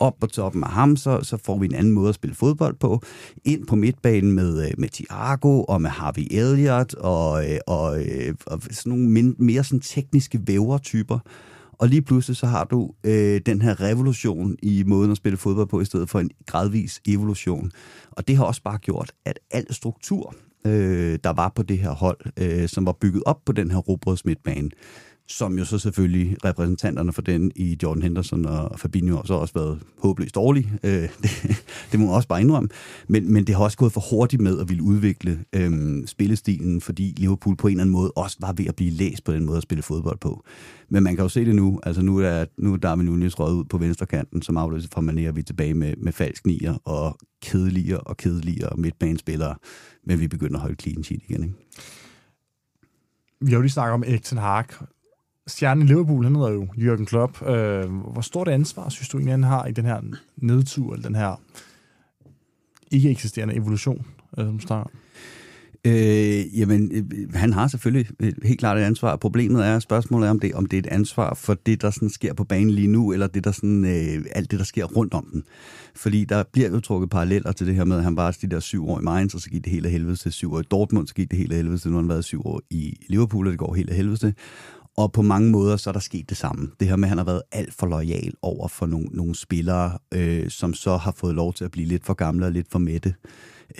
Op 0.00 0.14
på 0.20 0.26
toppen 0.26 0.64
af 0.64 0.70
ham, 0.70 0.96
så, 0.96 1.20
så 1.22 1.36
får 1.44 1.58
vi 1.58 1.66
en 1.66 1.74
anden 1.74 1.92
måde 1.92 2.08
at 2.08 2.14
spille 2.14 2.36
fodbold 2.36 2.76
på. 2.80 3.02
Ind 3.44 3.66
på 3.66 3.76
midtbanen 3.76 4.32
med, 4.32 4.66
øh, 4.66 4.72
med 4.78 4.88
Thiago 4.88 5.62
og 5.62 5.82
med 5.82 5.90
Harvey 5.90 6.26
Elliott 6.30 6.94
og, 6.94 7.50
øh, 7.50 7.58
og, 7.66 7.82
og, 7.82 8.00
og 8.46 8.60
sådan 8.70 8.90
nogle 8.90 9.34
mere 9.38 9.64
sådan 9.64 9.80
tekniske 9.80 10.40
vævertyper. 10.46 11.18
Og 11.78 11.88
lige 11.88 12.02
pludselig 12.02 12.36
så 12.36 12.46
har 12.46 12.64
du 12.64 12.90
øh, 13.04 13.40
den 13.46 13.62
her 13.62 13.80
revolution 13.80 14.56
i 14.62 14.84
måden 14.86 15.10
at 15.10 15.16
spille 15.16 15.36
fodbold 15.36 15.68
på, 15.68 15.80
i 15.80 15.84
stedet 15.84 16.10
for 16.10 16.20
en 16.20 16.30
gradvis 16.46 17.00
evolution. 17.08 17.70
Og 18.10 18.28
det 18.28 18.36
har 18.36 18.44
også 18.44 18.62
bare 18.62 18.78
gjort, 18.78 19.12
at 19.24 19.38
al 19.50 19.74
struktur, 19.74 20.34
øh, 20.66 21.18
der 21.24 21.32
var 21.32 21.52
på 21.56 21.62
det 21.62 21.78
her 21.78 21.90
hold, 21.90 22.20
øh, 22.36 22.68
som 22.68 22.86
var 22.86 22.96
bygget 23.00 23.22
op 23.26 23.44
på 23.46 23.52
den 23.52 23.70
her 23.70 23.78
robrødsmidtbane, 23.78 24.70
som 25.28 25.58
jo 25.58 25.64
så 25.64 25.78
selvfølgelig 25.78 26.36
repræsentanterne 26.44 27.12
for 27.12 27.22
den 27.22 27.52
i 27.56 27.78
Jordan 27.82 28.02
Henderson 28.02 28.46
og 28.46 28.80
Fabinho 28.80 29.24
så 29.24 29.34
også 29.34 29.54
været 29.54 29.78
håbløst 29.98 30.34
dårlige. 30.34 30.72
Øh, 30.84 30.90
det, 31.22 31.30
det 31.92 32.00
må 32.00 32.06
man 32.06 32.14
også 32.14 32.28
bare 32.28 32.40
indrømme. 32.40 32.68
Men, 33.08 33.32
men 33.32 33.44
det 33.46 33.54
har 33.54 33.64
også 33.64 33.76
gået 33.76 33.92
for 33.92 34.00
hurtigt 34.10 34.42
med 34.42 34.60
at 34.60 34.68
ville 34.68 34.82
udvikle 34.82 35.44
øh, 35.52 36.06
spillestilen, 36.06 36.80
fordi 36.80 37.14
Liverpool 37.16 37.56
på 37.56 37.66
en 37.66 37.72
eller 37.72 37.82
anden 37.82 37.92
måde 37.92 38.10
også 38.10 38.36
var 38.40 38.52
ved 38.52 38.66
at 38.66 38.76
blive 38.76 38.90
læst 38.90 39.24
på 39.24 39.32
den 39.32 39.44
måde 39.44 39.56
at 39.56 39.62
spille 39.62 39.82
fodbold 39.82 40.18
på. 40.18 40.44
Men 40.88 41.02
man 41.02 41.16
kan 41.16 41.22
jo 41.22 41.28
se 41.28 41.44
det 41.44 41.54
nu. 41.54 41.80
Altså 41.82 42.02
nu 42.02 42.18
er, 42.18 42.44
nu 42.58 42.72
er 42.72 42.76
Darwin 42.76 43.06
Nunez 43.06 43.38
røget 43.38 43.54
ud 43.54 43.64
på 43.64 43.78
venstrekanten, 43.78 44.42
som 44.42 44.56
afløser 44.56 44.88
fra 44.92 45.00
Mané, 45.00 45.30
vi 45.30 45.40
er 45.40 45.44
tilbage 45.46 45.74
med, 45.74 45.94
med 45.96 46.12
falsk 46.12 46.46
nier 46.46 46.74
og 46.84 47.18
kedeligere 47.42 48.00
og 48.00 48.16
kedeligere 48.16 48.76
midtbanespillere. 48.76 49.54
Men 50.06 50.20
vi 50.20 50.28
begynder 50.28 50.54
at 50.54 50.60
holde 50.60 50.76
clean 50.80 51.04
sheet 51.04 51.22
igen. 51.28 51.42
Ikke? 51.42 51.54
Vi 53.40 53.50
har 53.50 53.56
jo 53.56 53.62
lige 53.62 53.70
snakket 53.70 53.94
om 53.94 54.04
Erik 54.06 54.22
Ten 54.22 54.38
Hag, 54.38 54.64
stjernen 55.46 55.84
i 55.84 55.86
Liverpool, 55.86 56.24
han 56.24 56.36
hedder 56.36 56.50
jo 56.50 56.64
Jürgen 56.64 57.04
Klopp. 57.04 57.42
Øh, 57.42 57.90
hvor 58.12 58.20
stort 58.20 58.48
ansvar 58.48 58.88
synes 58.88 59.08
du 59.08 59.16
egentlig, 59.16 59.32
han 59.32 59.42
har 59.42 59.66
i 59.66 59.72
den 59.72 59.84
her 59.84 60.00
nedtur, 60.36 60.92
eller 60.92 61.08
den 61.08 61.16
her 61.16 61.40
ikke 62.90 63.10
eksisterende 63.10 63.54
evolution, 63.54 64.06
øh, 64.38 64.46
som 64.46 64.60
snakker? 64.60 64.90
Øh, 65.86 66.58
jamen, 66.58 66.90
øh, 66.92 67.34
han 67.34 67.52
har 67.52 67.68
selvfølgelig 67.68 68.06
øh, 68.20 68.32
helt 68.42 68.58
klart 68.58 68.78
et 68.78 68.82
ansvar. 68.82 69.16
Problemet 69.16 69.66
er, 69.66 69.78
spørgsmålet 69.78 70.26
er, 70.26 70.30
om 70.30 70.40
det, 70.40 70.54
om 70.54 70.66
det 70.66 70.76
er 70.76 70.78
et 70.78 70.86
ansvar 70.86 71.34
for 71.34 71.54
det, 71.54 71.82
der 71.82 71.90
sådan 71.90 72.10
sker 72.10 72.34
på 72.34 72.44
banen 72.44 72.70
lige 72.70 72.88
nu, 72.88 73.12
eller 73.12 73.26
det, 73.26 73.44
der 73.44 73.52
sådan, 73.52 73.84
øh, 73.84 74.24
alt 74.32 74.50
det, 74.50 74.58
der 74.58 74.64
sker 74.64 74.84
rundt 74.84 75.14
om 75.14 75.26
den. 75.32 75.42
Fordi 75.94 76.24
der 76.24 76.44
bliver 76.52 76.70
jo 76.70 76.80
trukket 76.80 77.10
paralleller 77.10 77.52
til 77.52 77.66
det 77.66 77.74
her 77.74 77.84
med, 77.84 77.96
at 77.96 78.04
han 78.04 78.16
var 78.16 78.36
de 78.42 78.46
der 78.46 78.60
syv 78.60 78.88
år 78.88 79.00
i 79.00 79.02
Mainz, 79.02 79.34
og 79.34 79.40
så 79.40 79.50
gik 79.50 79.64
det 79.64 79.72
hele 79.72 79.86
af 79.86 79.92
helvede 79.92 80.16
til 80.16 80.32
syv 80.32 80.54
år 80.54 80.60
i 80.60 80.62
Dortmund, 80.70 81.06
så 81.06 81.14
gik 81.14 81.30
det 81.30 81.38
hele 81.38 81.54
af 81.54 81.56
helvede 81.56 81.78
til, 81.78 81.90
nu 81.90 81.96
har 81.96 82.02
han 82.02 82.08
været 82.08 82.24
syv 82.24 82.46
år 82.46 82.62
i 82.70 83.06
Liverpool, 83.08 83.46
og 83.46 83.50
det 83.50 83.58
går 83.58 83.74
helt 83.74 83.90
af 83.90 83.96
helvede 83.96 84.16
til. 84.16 84.34
Og 84.96 85.12
på 85.12 85.22
mange 85.22 85.50
måder, 85.50 85.76
så 85.76 85.90
er 85.90 85.92
der 85.92 86.00
sket 86.00 86.28
det 86.28 86.36
samme. 86.36 86.70
Det 86.80 86.88
her 86.88 86.96
med, 86.96 87.04
at 87.04 87.08
han 87.08 87.18
har 87.18 87.24
været 87.24 87.42
alt 87.52 87.74
for 87.74 87.86
lojal 87.86 88.34
over 88.42 88.68
for 88.68 88.86
nogle, 88.86 89.06
nogle 89.06 89.34
spillere, 89.34 89.98
øh, 90.14 90.50
som 90.50 90.74
så 90.74 90.96
har 90.96 91.12
fået 91.16 91.34
lov 91.34 91.52
til 91.52 91.64
at 91.64 91.70
blive 91.70 91.88
lidt 91.88 92.06
for 92.06 92.14
gamle 92.14 92.46
og 92.46 92.52
lidt 92.52 92.70
for 92.70 92.78
mætte 92.78 93.14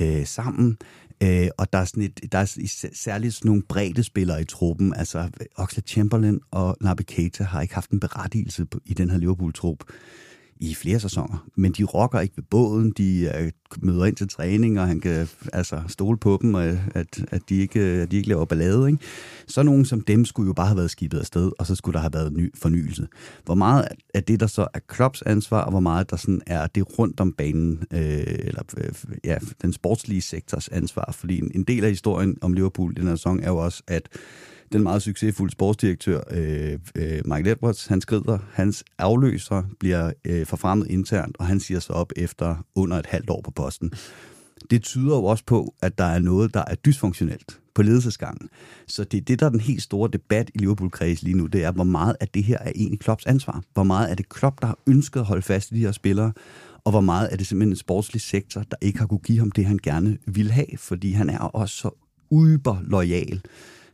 øh, 0.00 0.26
sammen. 0.26 0.78
Øh, 1.22 1.48
og 1.58 1.72
der 1.72 1.78
er, 1.78 1.84
sådan 1.84 2.02
et, 2.02 2.32
der 2.32 2.38
er 2.38 2.60
særligt 2.92 3.34
sådan 3.34 3.48
nogle 3.48 3.62
brede 3.62 4.02
spillere 4.02 4.42
i 4.42 4.44
truppen. 4.44 4.94
Altså, 4.94 5.28
Oxlade 5.56 5.88
Chamberlain 5.88 6.40
og 6.50 6.76
Naby 6.80 7.02
Keita 7.02 7.44
har 7.44 7.60
ikke 7.60 7.74
haft 7.74 7.90
en 7.90 8.00
berettigelse 8.00 8.66
i 8.84 8.94
den 8.94 9.10
her 9.10 9.18
Liverpool-trup 9.18 9.84
i 10.60 10.74
flere 10.74 11.00
sæsoner. 11.00 11.46
Men 11.56 11.72
de 11.72 11.84
rokker 11.84 12.20
ikke 12.20 12.36
ved 12.36 12.44
båden, 12.50 12.90
de 12.90 13.30
øh, 13.38 13.50
møder 13.82 14.04
ind 14.04 14.16
til 14.16 14.28
træning, 14.28 14.80
og 14.80 14.86
han 14.86 15.00
kan 15.00 15.28
altså, 15.52 15.82
stole 15.88 16.18
på 16.18 16.38
dem, 16.42 16.54
og 16.54 16.66
øh, 16.66 16.88
at, 16.94 17.24
at, 17.28 17.42
de 17.48 17.56
ikke, 17.56 17.80
øh, 17.80 18.02
at 18.02 18.10
de 18.10 18.16
ikke 18.16 18.28
laver 18.28 18.44
ballade. 18.44 18.86
Ikke? 18.86 19.04
Så 19.46 19.62
nogen 19.62 19.84
som 19.84 20.00
dem 20.00 20.24
skulle 20.24 20.46
jo 20.46 20.52
bare 20.52 20.66
have 20.66 20.76
været 20.76 20.90
skibet 20.90 21.18
afsted, 21.18 21.52
og 21.58 21.66
så 21.66 21.74
skulle 21.74 21.94
der 21.94 22.00
have 22.00 22.12
været 22.12 22.32
ny 22.32 22.52
fornyelse. 22.54 23.06
Hvor 23.44 23.54
meget 23.54 23.88
af 24.14 24.24
det, 24.24 24.40
der 24.40 24.46
så 24.46 24.66
er 24.74 24.78
Klopps 24.88 25.22
ansvar, 25.22 25.60
og 25.60 25.70
hvor 25.70 25.80
meget 25.80 26.10
der 26.10 26.16
sådan 26.16 26.40
er 26.46 26.66
det 26.66 26.98
rundt 26.98 27.20
om 27.20 27.32
banen, 27.32 27.84
øh, 27.92 28.24
eller 28.28 28.62
øh, 28.76 28.92
ja, 29.24 29.36
den 29.62 29.72
sportslige 29.72 30.20
sektors 30.20 30.68
ansvar. 30.68 31.12
Fordi 31.12 31.38
en, 31.38 31.50
en 31.54 31.64
del 31.64 31.84
af 31.84 31.90
historien 31.90 32.36
om 32.40 32.52
Liverpool 32.52 32.92
i 32.92 32.94
den 32.94 33.08
her 33.08 33.16
sæson 33.16 33.40
er 33.40 33.48
jo 33.48 33.56
også, 33.56 33.82
at 33.86 34.08
den 34.72 34.82
meget 34.82 35.02
succesfulde 35.02 35.52
sportsdirektør 35.52 36.20
øh, 36.30 36.78
øh, 36.94 37.20
Michael 37.24 37.46
Edwards, 37.46 37.86
han 37.86 38.00
skrider, 38.00 38.38
hans 38.52 38.84
afløser 38.98 39.62
bliver 39.80 40.12
øh, 40.24 40.46
forfremmet 40.46 40.86
internt, 40.90 41.36
og 41.38 41.46
han 41.46 41.60
siger 41.60 41.80
så 41.80 41.92
op 41.92 42.12
efter 42.16 42.66
under 42.74 42.96
et 42.96 43.06
halvt 43.06 43.30
år 43.30 43.40
på 43.44 43.50
posten. 43.50 43.92
Det 44.70 44.82
tyder 44.82 45.16
jo 45.16 45.24
også 45.24 45.44
på, 45.46 45.74
at 45.82 45.98
der 45.98 46.04
er 46.04 46.18
noget, 46.18 46.54
der 46.54 46.64
er 46.66 46.74
dysfunktionelt 46.74 47.60
på 47.74 47.82
ledelsesgangen. 47.82 48.48
Så 48.86 49.04
det 49.04 49.18
er 49.18 49.24
det, 49.24 49.40
der 49.40 49.46
er 49.46 49.50
den 49.50 49.60
helt 49.60 49.82
store 49.82 50.10
debat 50.12 50.50
i 50.54 50.58
Liverpool-kreds 50.58 51.22
lige 51.22 51.36
nu, 51.36 51.46
det 51.46 51.64
er, 51.64 51.72
hvor 51.72 51.84
meget 51.84 52.16
af 52.20 52.28
det 52.28 52.44
her 52.44 52.58
er 52.58 52.72
egentlig 52.74 53.00
Klopps 53.00 53.26
ansvar? 53.26 53.62
Hvor 53.74 53.82
meget 53.82 54.10
er 54.10 54.14
det 54.14 54.28
Klopp, 54.28 54.60
der 54.60 54.66
har 54.66 54.78
ønsket 54.86 55.20
at 55.20 55.26
holde 55.26 55.42
fast 55.42 55.70
i 55.70 55.74
de 55.74 55.80
her 55.80 55.92
spillere? 55.92 56.32
Og 56.84 56.90
hvor 56.90 57.00
meget 57.00 57.32
er 57.32 57.36
det 57.36 57.46
simpelthen 57.46 57.72
en 57.72 57.76
sportslig 57.76 58.22
sektor, 58.22 58.62
der 58.62 58.76
ikke 58.80 58.98
har 58.98 59.06
kunne 59.06 59.18
give 59.18 59.38
ham 59.38 59.50
det, 59.50 59.64
han 59.64 59.78
gerne 59.82 60.18
ville 60.26 60.52
have? 60.52 60.78
Fordi 60.78 61.12
han 61.12 61.30
er 61.30 61.38
også 61.38 61.76
så 61.76 61.90
uber 62.30 62.76
lojal 62.82 63.40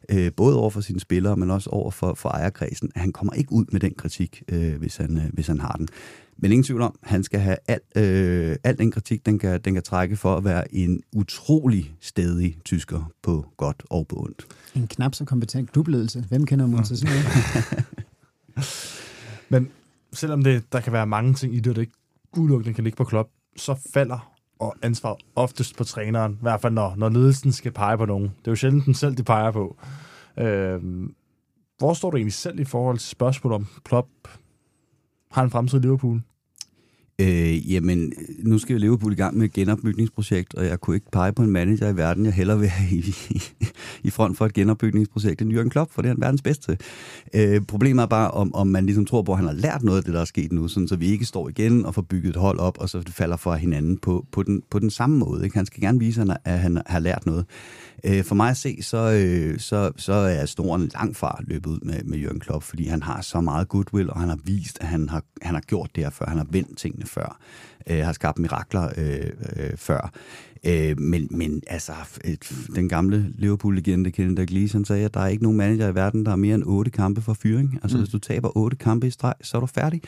øh, 0.09 0.33
både 0.37 0.57
over 0.57 0.71
for 0.71 0.81
sine 0.81 1.01
spillere, 1.01 1.37
men 1.37 1.51
også 1.51 1.71
over 1.71 1.91
for, 1.91 2.15
for 2.15 2.29
ejerkredsen, 2.29 2.91
at 2.95 3.01
han 3.01 3.13
kommer 3.13 3.33
ikke 3.33 3.53
ud 3.53 3.65
med 3.73 3.81
den 3.81 3.95
kritik, 3.95 4.43
øh, 4.49 4.77
hvis, 4.77 4.97
han, 4.97 5.17
øh, 5.17 5.25
hvis 5.33 5.47
han 5.47 5.61
har 5.61 5.73
den. 5.73 5.89
Men 6.37 6.53
ingen 6.53 6.65
tvivl 6.65 6.83
om, 6.83 6.99
han 7.03 7.25
skal 7.25 7.41
have 7.41 7.57
alt, 7.69 7.83
øh, 7.97 8.57
alt 8.65 8.79
den 8.79 8.91
kritik, 8.91 9.27
den 9.27 9.39
kan, 9.39 9.61
den 9.61 9.75
kan 9.75 9.83
trække 9.83 10.17
for 10.17 10.37
at 10.37 10.45
være 10.45 10.75
en 10.75 11.03
utrolig 11.13 11.95
stedig 12.01 12.57
tysker 12.65 13.13
på 13.23 13.47
godt 13.57 13.83
og 13.91 14.07
på 14.07 14.17
ondt. 14.17 14.47
En 14.75 14.87
knap 14.87 15.15
så 15.15 15.25
kompetent 15.25 15.73
klubledelse. 15.73 16.25
Hvem 16.29 16.47
kender 16.47 16.67
noget? 16.67 17.05
Men 19.53 19.69
selvom 20.13 20.45
det, 20.45 20.73
der 20.73 20.81
kan 20.81 20.93
være 20.93 21.07
mange 21.07 21.35
ting 21.35 21.55
i 21.55 21.61
det, 21.61 21.71
og 21.71 21.77
det 21.77 21.83
ikke 21.83 21.93
udelukkende 22.37 22.75
kan 22.75 22.85
ligge 22.85 22.97
på 22.97 23.05
klub, 23.05 23.31
så 23.57 23.75
falder 23.95 24.32
og 24.59 24.77
ansvar 24.83 25.17
oftest 25.37 25.77
på 25.77 25.85
træneren, 25.85 26.33
i 26.33 26.39
hvert 26.43 26.61
fald 26.61 26.73
når, 26.73 26.95
når 26.97 27.09
ledelsen 27.09 27.53
skal 27.53 27.73
pege 27.73 27.99
på 27.99 28.07
nogen. 28.07 28.25
Det 28.25 28.47
er 28.47 28.53
jo 28.53 28.57
sjældent 28.57 28.87
den 28.87 28.95
selv, 28.95 29.15
de 29.15 29.23
peger 29.23 29.51
på. 29.51 29.77
Øh, 30.39 30.81
hvor 31.79 31.95
står 31.95 32.11
du 32.11 32.17
egentlig 32.17 32.35
selv 32.35 32.61
i 32.61 32.65
forhold 32.65 32.99
til 32.99 33.09
spørgsmålet 33.09 33.55
om 33.55 33.67
Klopp 33.85 34.09
har 35.31 35.43
en 35.43 35.51
fremtid 35.51 35.79
i 35.79 35.83
Liverpool? 35.83 36.23
Øh, 37.23 37.73
jamen, 37.73 38.13
nu 38.39 38.59
skal 38.59 38.81
Liverpool 38.81 39.13
i 39.13 39.17
gang 39.17 39.37
med 39.37 39.45
et 39.45 39.53
genopbygningsprojekt, 39.53 40.55
og 40.55 40.67
jeg 40.67 40.81
kunne 40.81 40.97
ikke 40.97 41.11
pege 41.13 41.33
på 41.33 41.43
en 41.43 41.51
manager 41.51 41.89
i 41.89 41.97
verden, 41.97 42.25
jeg 42.25 42.33
hellere 42.33 42.59
vil 42.59 42.69
have 42.69 42.91
i, 42.91 43.15
i, 43.31 43.43
i 44.03 44.11
front 44.11 44.37
for 44.37 44.47
et 44.47 44.53
genopbygningsprojekt 44.53 45.43
end 45.43 45.53
Jürgen 45.53 45.69
Klopp, 45.69 45.93
for 45.93 46.03
det 46.03 46.09
er 46.09 46.15
han 46.15 46.21
verdens 46.21 46.43
bedste. 46.43 46.79
Øh, 47.35 47.61
problemet 47.61 48.03
er 48.03 48.07
bare, 48.07 48.31
om, 48.31 48.55
om 48.55 48.67
man 48.67 48.87
ligesom 48.87 49.05
tror 49.05 49.23
på, 49.23 49.33
at 49.33 49.39
han 49.39 49.47
har 49.47 49.55
lært 49.55 49.83
noget 49.83 49.99
af 49.99 50.05
det, 50.05 50.15
der 50.15 50.21
er 50.21 50.25
sket 50.25 50.53
nu, 50.53 50.69
sådan, 50.69 50.89
så 50.89 50.97
vi 50.97 51.07
ikke 51.07 51.25
står 51.25 51.49
igen 51.49 51.87
og 51.87 51.95
får 51.95 52.03
bygget 52.03 52.31
et 52.31 52.37
hold 52.37 52.59
op, 52.59 52.79
og 52.81 52.89
så 52.89 53.03
falder 53.09 53.37
for 53.37 53.55
hinanden 53.55 53.99
på, 53.99 54.27
på, 54.33 54.43
den, 54.43 54.63
på 54.71 54.79
den 54.79 54.91
samme 54.91 55.19
måde. 55.19 55.45
Ikke? 55.45 55.57
Han 55.57 55.67
skal 55.67 55.81
gerne 55.81 55.99
vise, 55.99 56.27
at 56.45 56.59
han 56.59 56.83
har 56.87 56.99
lært 56.99 57.27
noget. 57.27 57.45
Øh, 58.05 58.25
for 58.25 58.35
mig 58.35 58.51
at 58.51 58.57
se, 58.57 58.83
så, 58.83 59.13
øh, 59.13 59.59
så, 59.59 59.93
så 59.97 60.13
er 60.13 60.47
Storen 60.47 60.91
langt 60.95 61.17
fra 61.17 61.41
løbet 61.47 61.71
ud 61.71 61.81
med, 61.83 62.05
med 62.05 62.19
Jørgen 62.19 62.41
Klopp, 62.41 62.65
fordi 62.65 62.87
han 62.87 63.03
har 63.03 63.21
så 63.21 63.41
meget 63.41 63.69
goodwill, 63.69 64.11
og 64.11 64.21
han 64.21 64.29
har 64.29 64.39
vist, 64.45 64.79
at 64.81 64.87
han 64.87 65.09
har, 65.09 65.23
han 65.43 65.55
har 65.55 65.63
gjort 65.63 65.91
det 65.95 66.05
her 66.05 66.11
før. 66.11 66.27
Han 66.27 66.39
har 66.39 66.47
vendt 66.51 66.79
tingene 66.79 67.07
før. 67.07 67.39
Øh, 67.87 68.05
har 68.05 68.13
skabt 68.13 68.39
mirakler 68.39 68.89
øh, 68.97 69.31
øh, 69.57 69.77
før. 69.77 70.13
Øh, 70.65 71.01
men, 71.01 71.29
men 71.31 71.63
altså, 71.67 71.93
et, 72.25 72.53
den 72.75 72.89
gamle 72.89 73.33
Liverpool-legende 73.39 74.11
Kenneth 74.11 74.37
Dalglish, 74.37 74.75
han 74.75 74.85
sagde, 74.85 75.05
at 75.05 75.15
der 75.15 75.21
er 75.21 75.29
ikke 75.29 75.43
nogen 75.43 75.59
manager 75.59 75.89
i 75.89 75.95
verden, 75.95 76.25
der 76.25 76.31
har 76.31 76.37
mere 76.37 76.55
end 76.55 76.65
otte 76.67 76.91
kampe 76.91 77.23
for 77.23 77.35
fyring. 77.35 77.79
Altså, 77.83 77.97
mm. 77.97 78.03
hvis 78.03 78.13
du 78.13 78.19
taber 78.19 78.57
otte 78.57 78.77
kampe 78.77 79.07
i 79.07 79.11
streg, 79.11 79.35
så 79.43 79.57
er 79.57 79.61
du 79.61 79.67
færdig. 79.67 80.03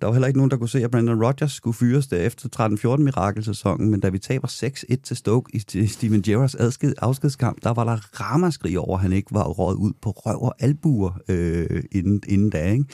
Der 0.00 0.06
var 0.06 0.12
heller 0.12 0.26
ikke 0.26 0.38
nogen, 0.38 0.50
der 0.50 0.56
kunne 0.56 0.68
se, 0.68 0.84
at 0.84 0.90
Brandon 0.90 1.24
Rodgers 1.24 1.52
skulle 1.52 1.74
fyres 1.74 2.06
der 2.06 2.16
efter 2.16 2.68
13-14 2.96 2.96
mirakelsæsonen, 2.96 3.90
men 3.90 4.00
da 4.00 4.08
vi 4.08 4.18
taber 4.18 4.48
6-1 4.48 4.96
til 5.02 5.16
Stoke 5.16 5.50
i 5.56 5.86
Steven 5.86 6.22
Gerrards 6.22 6.54
afskedskamp, 6.98 7.62
der 7.62 7.70
var 7.70 7.84
der 7.84 8.20
ramaskrig 8.20 8.78
over, 8.78 8.96
at 8.96 9.02
han 9.02 9.12
ikke 9.12 9.34
var 9.34 9.44
røget 9.44 9.76
ud 9.76 9.92
på 10.02 10.10
røv 10.10 10.42
og 10.42 10.54
albuer 10.58 11.20
øh, 11.28 11.82
inden, 11.92 12.22
inden 12.28 12.50
da. 12.50 12.72
Ikke? 12.72 12.84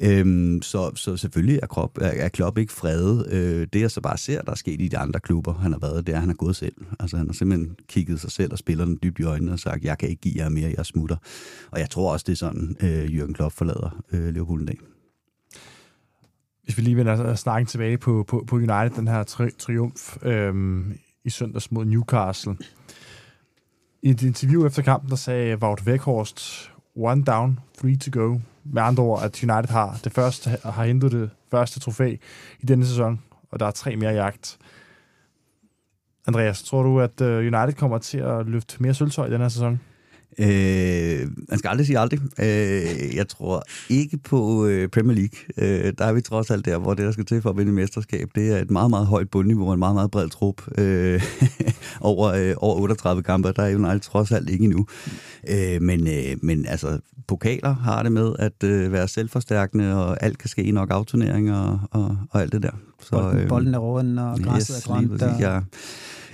Øhm, 0.00 0.62
så, 0.62 0.90
så 0.94 1.16
selvfølgelig 1.16 1.60
er, 1.62 1.66
krop, 1.66 1.98
er, 2.00 2.06
er 2.06 2.28
Klopp 2.28 2.58
ikke 2.58 2.72
fredet. 2.72 3.32
Øh, 3.32 3.66
det 3.72 3.80
jeg 3.80 3.90
så 3.90 4.00
bare 4.00 4.18
ser, 4.18 4.42
der 4.42 4.50
er 4.50 4.56
sket 4.56 4.80
i 4.80 4.88
de 4.88 4.98
andre 4.98 5.20
klubber, 5.20 5.54
han 5.54 5.72
har 5.72 5.78
været, 5.78 6.06
det 6.06 6.12
er, 6.12 6.16
at 6.16 6.20
han 6.20 6.28
har 6.28 6.36
gået 6.36 6.56
selv. 6.56 6.74
Altså 7.00 7.16
han 7.16 7.26
har 7.26 7.32
simpelthen 7.32 7.76
kigget 7.88 8.20
sig 8.20 8.30
selv 8.30 8.52
og 8.52 8.58
spillerne 8.58 8.96
dybt 8.96 9.18
i 9.18 9.22
øjnene 9.22 9.52
og 9.52 9.58
sagt, 9.58 9.84
jeg 9.84 9.98
kan 9.98 10.08
ikke 10.08 10.20
give 10.20 10.34
jer 10.36 10.48
mere, 10.48 10.74
jeg 10.76 10.86
smutter. 10.86 11.16
Og 11.70 11.80
jeg 11.80 11.90
tror 11.90 12.12
også, 12.12 12.24
det 12.26 12.32
er 12.32 12.36
sådan, 12.36 12.76
øh, 12.80 13.04
Jürgen 13.04 13.32
Klopp 13.32 13.54
forlader 13.54 14.04
øh, 14.12 14.28
Liverpool 14.28 14.60
en 14.60 14.66
dag 14.66 14.78
hvis 16.64 16.76
vi 16.76 16.82
lige 16.82 16.96
vender 16.96 17.34
snakken 17.34 17.66
tilbage 17.66 17.98
på, 17.98 18.24
på, 18.28 18.44
på 18.46 18.56
United, 18.56 18.90
den 18.90 19.08
her 19.08 19.24
tri- 19.24 19.56
triumf 19.58 20.16
øhm, 20.22 20.98
i 21.24 21.30
søndags 21.30 21.72
mod 21.72 21.84
Newcastle. 21.84 22.56
I 24.02 24.10
et 24.10 24.22
interview 24.22 24.66
efter 24.66 24.82
kampen, 24.82 25.10
der 25.10 25.16
sagde 25.16 25.56
Wout 25.62 25.82
Weghorst, 25.86 26.70
one 26.96 27.24
down, 27.24 27.60
three 27.78 27.96
to 27.96 28.20
go. 28.20 28.38
Med 28.64 28.82
andre 28.82 29.02
ord, 29.02 29.22
at 29.22 29.42
United 29.42 29.70
har 29.70 30.00
det 30.04 30.12
første, 30.12 30.50
har 30.64 30.84
hentet 30.84 31.12
det 31.12 31.30
første 31.50 31.80
trofæ 31.80 32.16
i 32.60 32.66
denne 32.66 32.86
sæson, 32.86 33.20
og 33.50 33.60
der 33.60 33.66
er 33.66 33.70
tre 33.70 33.96
mere 33.96 34.12
jagt. 34.12 34.58
Andreas, 36.26 36.62
tror 36.62 36.82
du, 36.82 37.00
at 37.00 37.20
øh, 37.20 37.38
United 37.38 37.72
kommer 37.72 37.98
til 37.98 38.18
at 38.18 38.46
løfte 38.46 38.82
mere 38.82 38.94
sølvtøj 38.94 39.26
i 39.26 39.30
denne 39.30 39.50
sæson? 39.50 39.80
Øh, 40.38 41.28
man 41.48 41.58
skal 41.58 41.68
aldrig 41.68 41.86
sige 41.86 41.98
aldrig. 41.98 42.20
Øh, 42.38 43.16
jeg 43.16 43.28
tror 43.28 43.62
ikke 43.88 44.18
på 44.18 44.66
øh, 44.66 44.88
Premier 44.88 45.16
League. 45.16 45.38
Øh, 45.58 45.92
der 45.98 46.04
er 46.04 46.12
vi 46.12 46.20
trods 46.20 46.50
alt 46.50 46.64
der, 46.64 46.78
hvor 46.78 46.94
det, 46.94 47.04
der 47.04 47.12
skal 47.12 47.24
til 47.24 47.42
for 47.42 47.50
at 47.50 47.56
vinde 47.56 47.72
mesterskab, 47.72 48.28
det 48.34 48.52
er 48.52 48.58
et 48.58 48.70
meget, 48.70 48.90
meget 48.90 49.06
højt 49.06 49.30
bundniveau 49.30 49.66
og 49.66 49.72
en 49.72 49.78
meget, 49.78 49.94
meget 49.94 50.10
bred 50.10 50.28
trup. 50.28 50.78
Øh, 50.78 51.22
over, 52.00 52.28
øh, 52.32 52.54
over 52.56 52.80
38 52.80 53.22
kampe, 53.22 53.52
der 53.56 53.62
er 53.62 53.74
United 53.74 54.00
trods 54.00 54.32
alt 54.32 54.50
ikke 54.50 54.64
endnu. 54.64 54.86
Øh, 55.48 55.82
men, 55.82 56.08
øh, 56.08 56.36
men 56.42 56.66
altså, 56.66 56.98
pokaler 57.28 57.74
har 57.74 58.02
det 58.02 58.12
med 58.12 58.32
at 58.38 58.64
øh, 58.64 58.92
være 58.92 59.08
selvforstærkende, 59.08 60.04
og 60.04 60.22
alt 60.22 60.38
kan 60.38 60.48
ske 60.48 60.62
i 60.62 60.70
nok-out-turneringer 60.70 61.56
og, 61.56 61.80
og, 61.90 62.16
og 62.30 62.40
alt 62.40 62.52
det 62.52 62.62
der. 62.62 62.70
Så, 63.00 63.10
bolden, 63.10 63.38
øh, 63.38 63.48
bolden 63.48 63.74
er 63.74 63.78
råden, 63.78 64.18
og 64.18 64.38
græsset 64.44 64.76
yes, 64.76 64.86
er 64.86 64.88
grønt. 64.88 65.22
Og... 65.22 65.40
Jeg, 65.40 65.62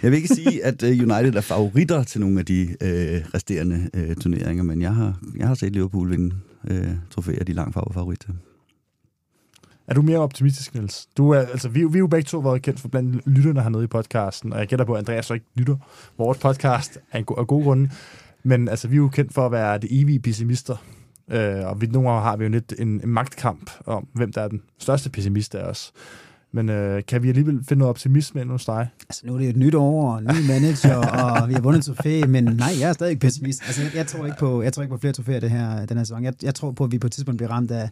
jeg 0.03 0.11
vil 0.11 0.17
ikke 0.17 0.35
sige, 0.35 0.65
at 0.65 0.83
øh, 0.83 0.91
United 0.91 1.35
er 1.35 1.41
favoritter 1.41 2.03
til 2.03 2.21
nogle 2.21 2.39
af 2.39 2.47
de 2.47 2.63
øh, 2.63 3.25
resterende 3.35 3.91
øh, 3.95 4.17
turneringer, 4.17 4.65
men 4.65 4.83
jeg 4.83 4.95
har, 4.95 5.21
jeg 5.37 5.49
har 5.49 5.55
set 5.55 5.73
Liverpool 5.73 6.11
vinde 6.11 6.37
øh, 6.69 6.89
trofæer, 7.11 7.45
de 7.45 7.53
langt 7.53 7.75
fra 7.75 7.93
favorit 7.93 8.21
til. 8.21 8.35
Er 9.87 9.95
du 9.95 10.03
mere 10.03 10.19
optimistisk, 10.19 10.75
Niels? 10.75 11.09
Du 11.17 11.31
er, 11.31 11.39
altså, 11.39 11.69
vi, 11.69 11.85
vi 11.85 11.95
er 11.95 11.99
jo 11.99 12.07
begge 12.07 12.27
to 12.27 12.39
været 12.39 12.63
kendt 12.63 12.81
for 12.81 12.89
blandt 12.89 13.27
lytterne 13.27 13.63
hernede 13.63 13.85
i 13.85 13.87
podcasten, 13.87 14.53
og 14.53 14.59
jeg 14.59 14.67
gætter 14.69 14.85
på, 14.85 14.93
at 14.93 14.99
Andreas 14.99 15.27
så 15.27 15.35
ikke 15.35 15.47
lytter 15.55 15.77
vores 16.19 16.39
podcast 16.39 16.99
af, 17.13 17.19
en 17.19 17.25
go- 17.25 17.35
af 17.35 17.47
gode 17.47 17.65
grunde. 17.65 17.91
Men 18.43 18.69
altså, 18.69 18.89
vi 18.89 18.95
er 18.95 18.99
jo 18.99 19.09
kendt 19.09 19.35
for 19.35 19.47
at 19.47 19.53
være 19.53 19.79
det 19.79 20.01
evige 20.01 20.21
pessimister. 20.21 20.77
Øh, 21.31 21.67
og 21.67 21.81
vi, 21.81 21.87
nogle 21.87 22.09
gange 22.09 22.23
har 22.23 22.37
vi 22.37 22.45
jo 22.45 22.51
lidt 22.51 22.75
en, 22.79 22.89
en 22.89 23.09
magtkamp 23.09 23.71
om, 23.87 24.07
hvem 24.15 24.33
der 24.33 24.41
er 24.41 24.49
den 24.49 24.63
største 24.79 25.11
pessimist 25.11 25.55
af 25.55 25.63
os. 25.63 25.93
Men 26.53 26.69
øh, 26.69 27.03
kan 27.09 27.23
vi 27.23 27.29
alligevel 27.29 27.65
finde 27.65 27.79
noget 27.79 27.91
optimisme 27.91 28.41
ind 28.41 28.51
hos 28.51 28.65
dig? 28.65 28.89
Altså, 29.09 29.27
nu 29.27 29.35
er 29.35 29.39
det 29.39 29.49
et 29.49 29.57
nyt 29.57 29.75
år, 29.75 30.13
og 30.15 30.23
ny 30.23 30.47
manager, 30.47 30.97
og 31.23 31.49
vi 31.49 31.55
har 31.55 31.61
vundet 31.61 31.85
trofæ, 31.85 32.23
men 32.29 32.45
nej, 32.45 32.71
jeg 32.81 32.89
er 32.89 32.93
stadig 32.93 33.19
pessimist. 33.19 33.63
Altså, 33.67 33.83
jeg, 33.83 33.95
jeg, 33.95 34.07
tror 34.07 34.27
ikke 34.27 34.39
på, 34.39 34.63
jeg 34.63 34.73
tror 34.73 34.83
ikke 34.83 34.95
på 34.95 35.01
flere 35.01 35.13
trofæer 35.13 35.41
det 35.41 35.51
her, 35.51 35.87
den 35.87 35.97
her 35.97 36.05
sæson. 36.05 36.25
Jeg, 36.25 36.35
jeg 36.43 36.55
tror 36.55 36.73
på, 36.73 36.85
at 36.85 36.93
vi 36.93 36.99
på 36.99 37.07
et 37.07 37.13
tidspunkt 37.13 37.39
bliver 37.39 37.51
ramt 37.51 37.71
af, 37.71 37.91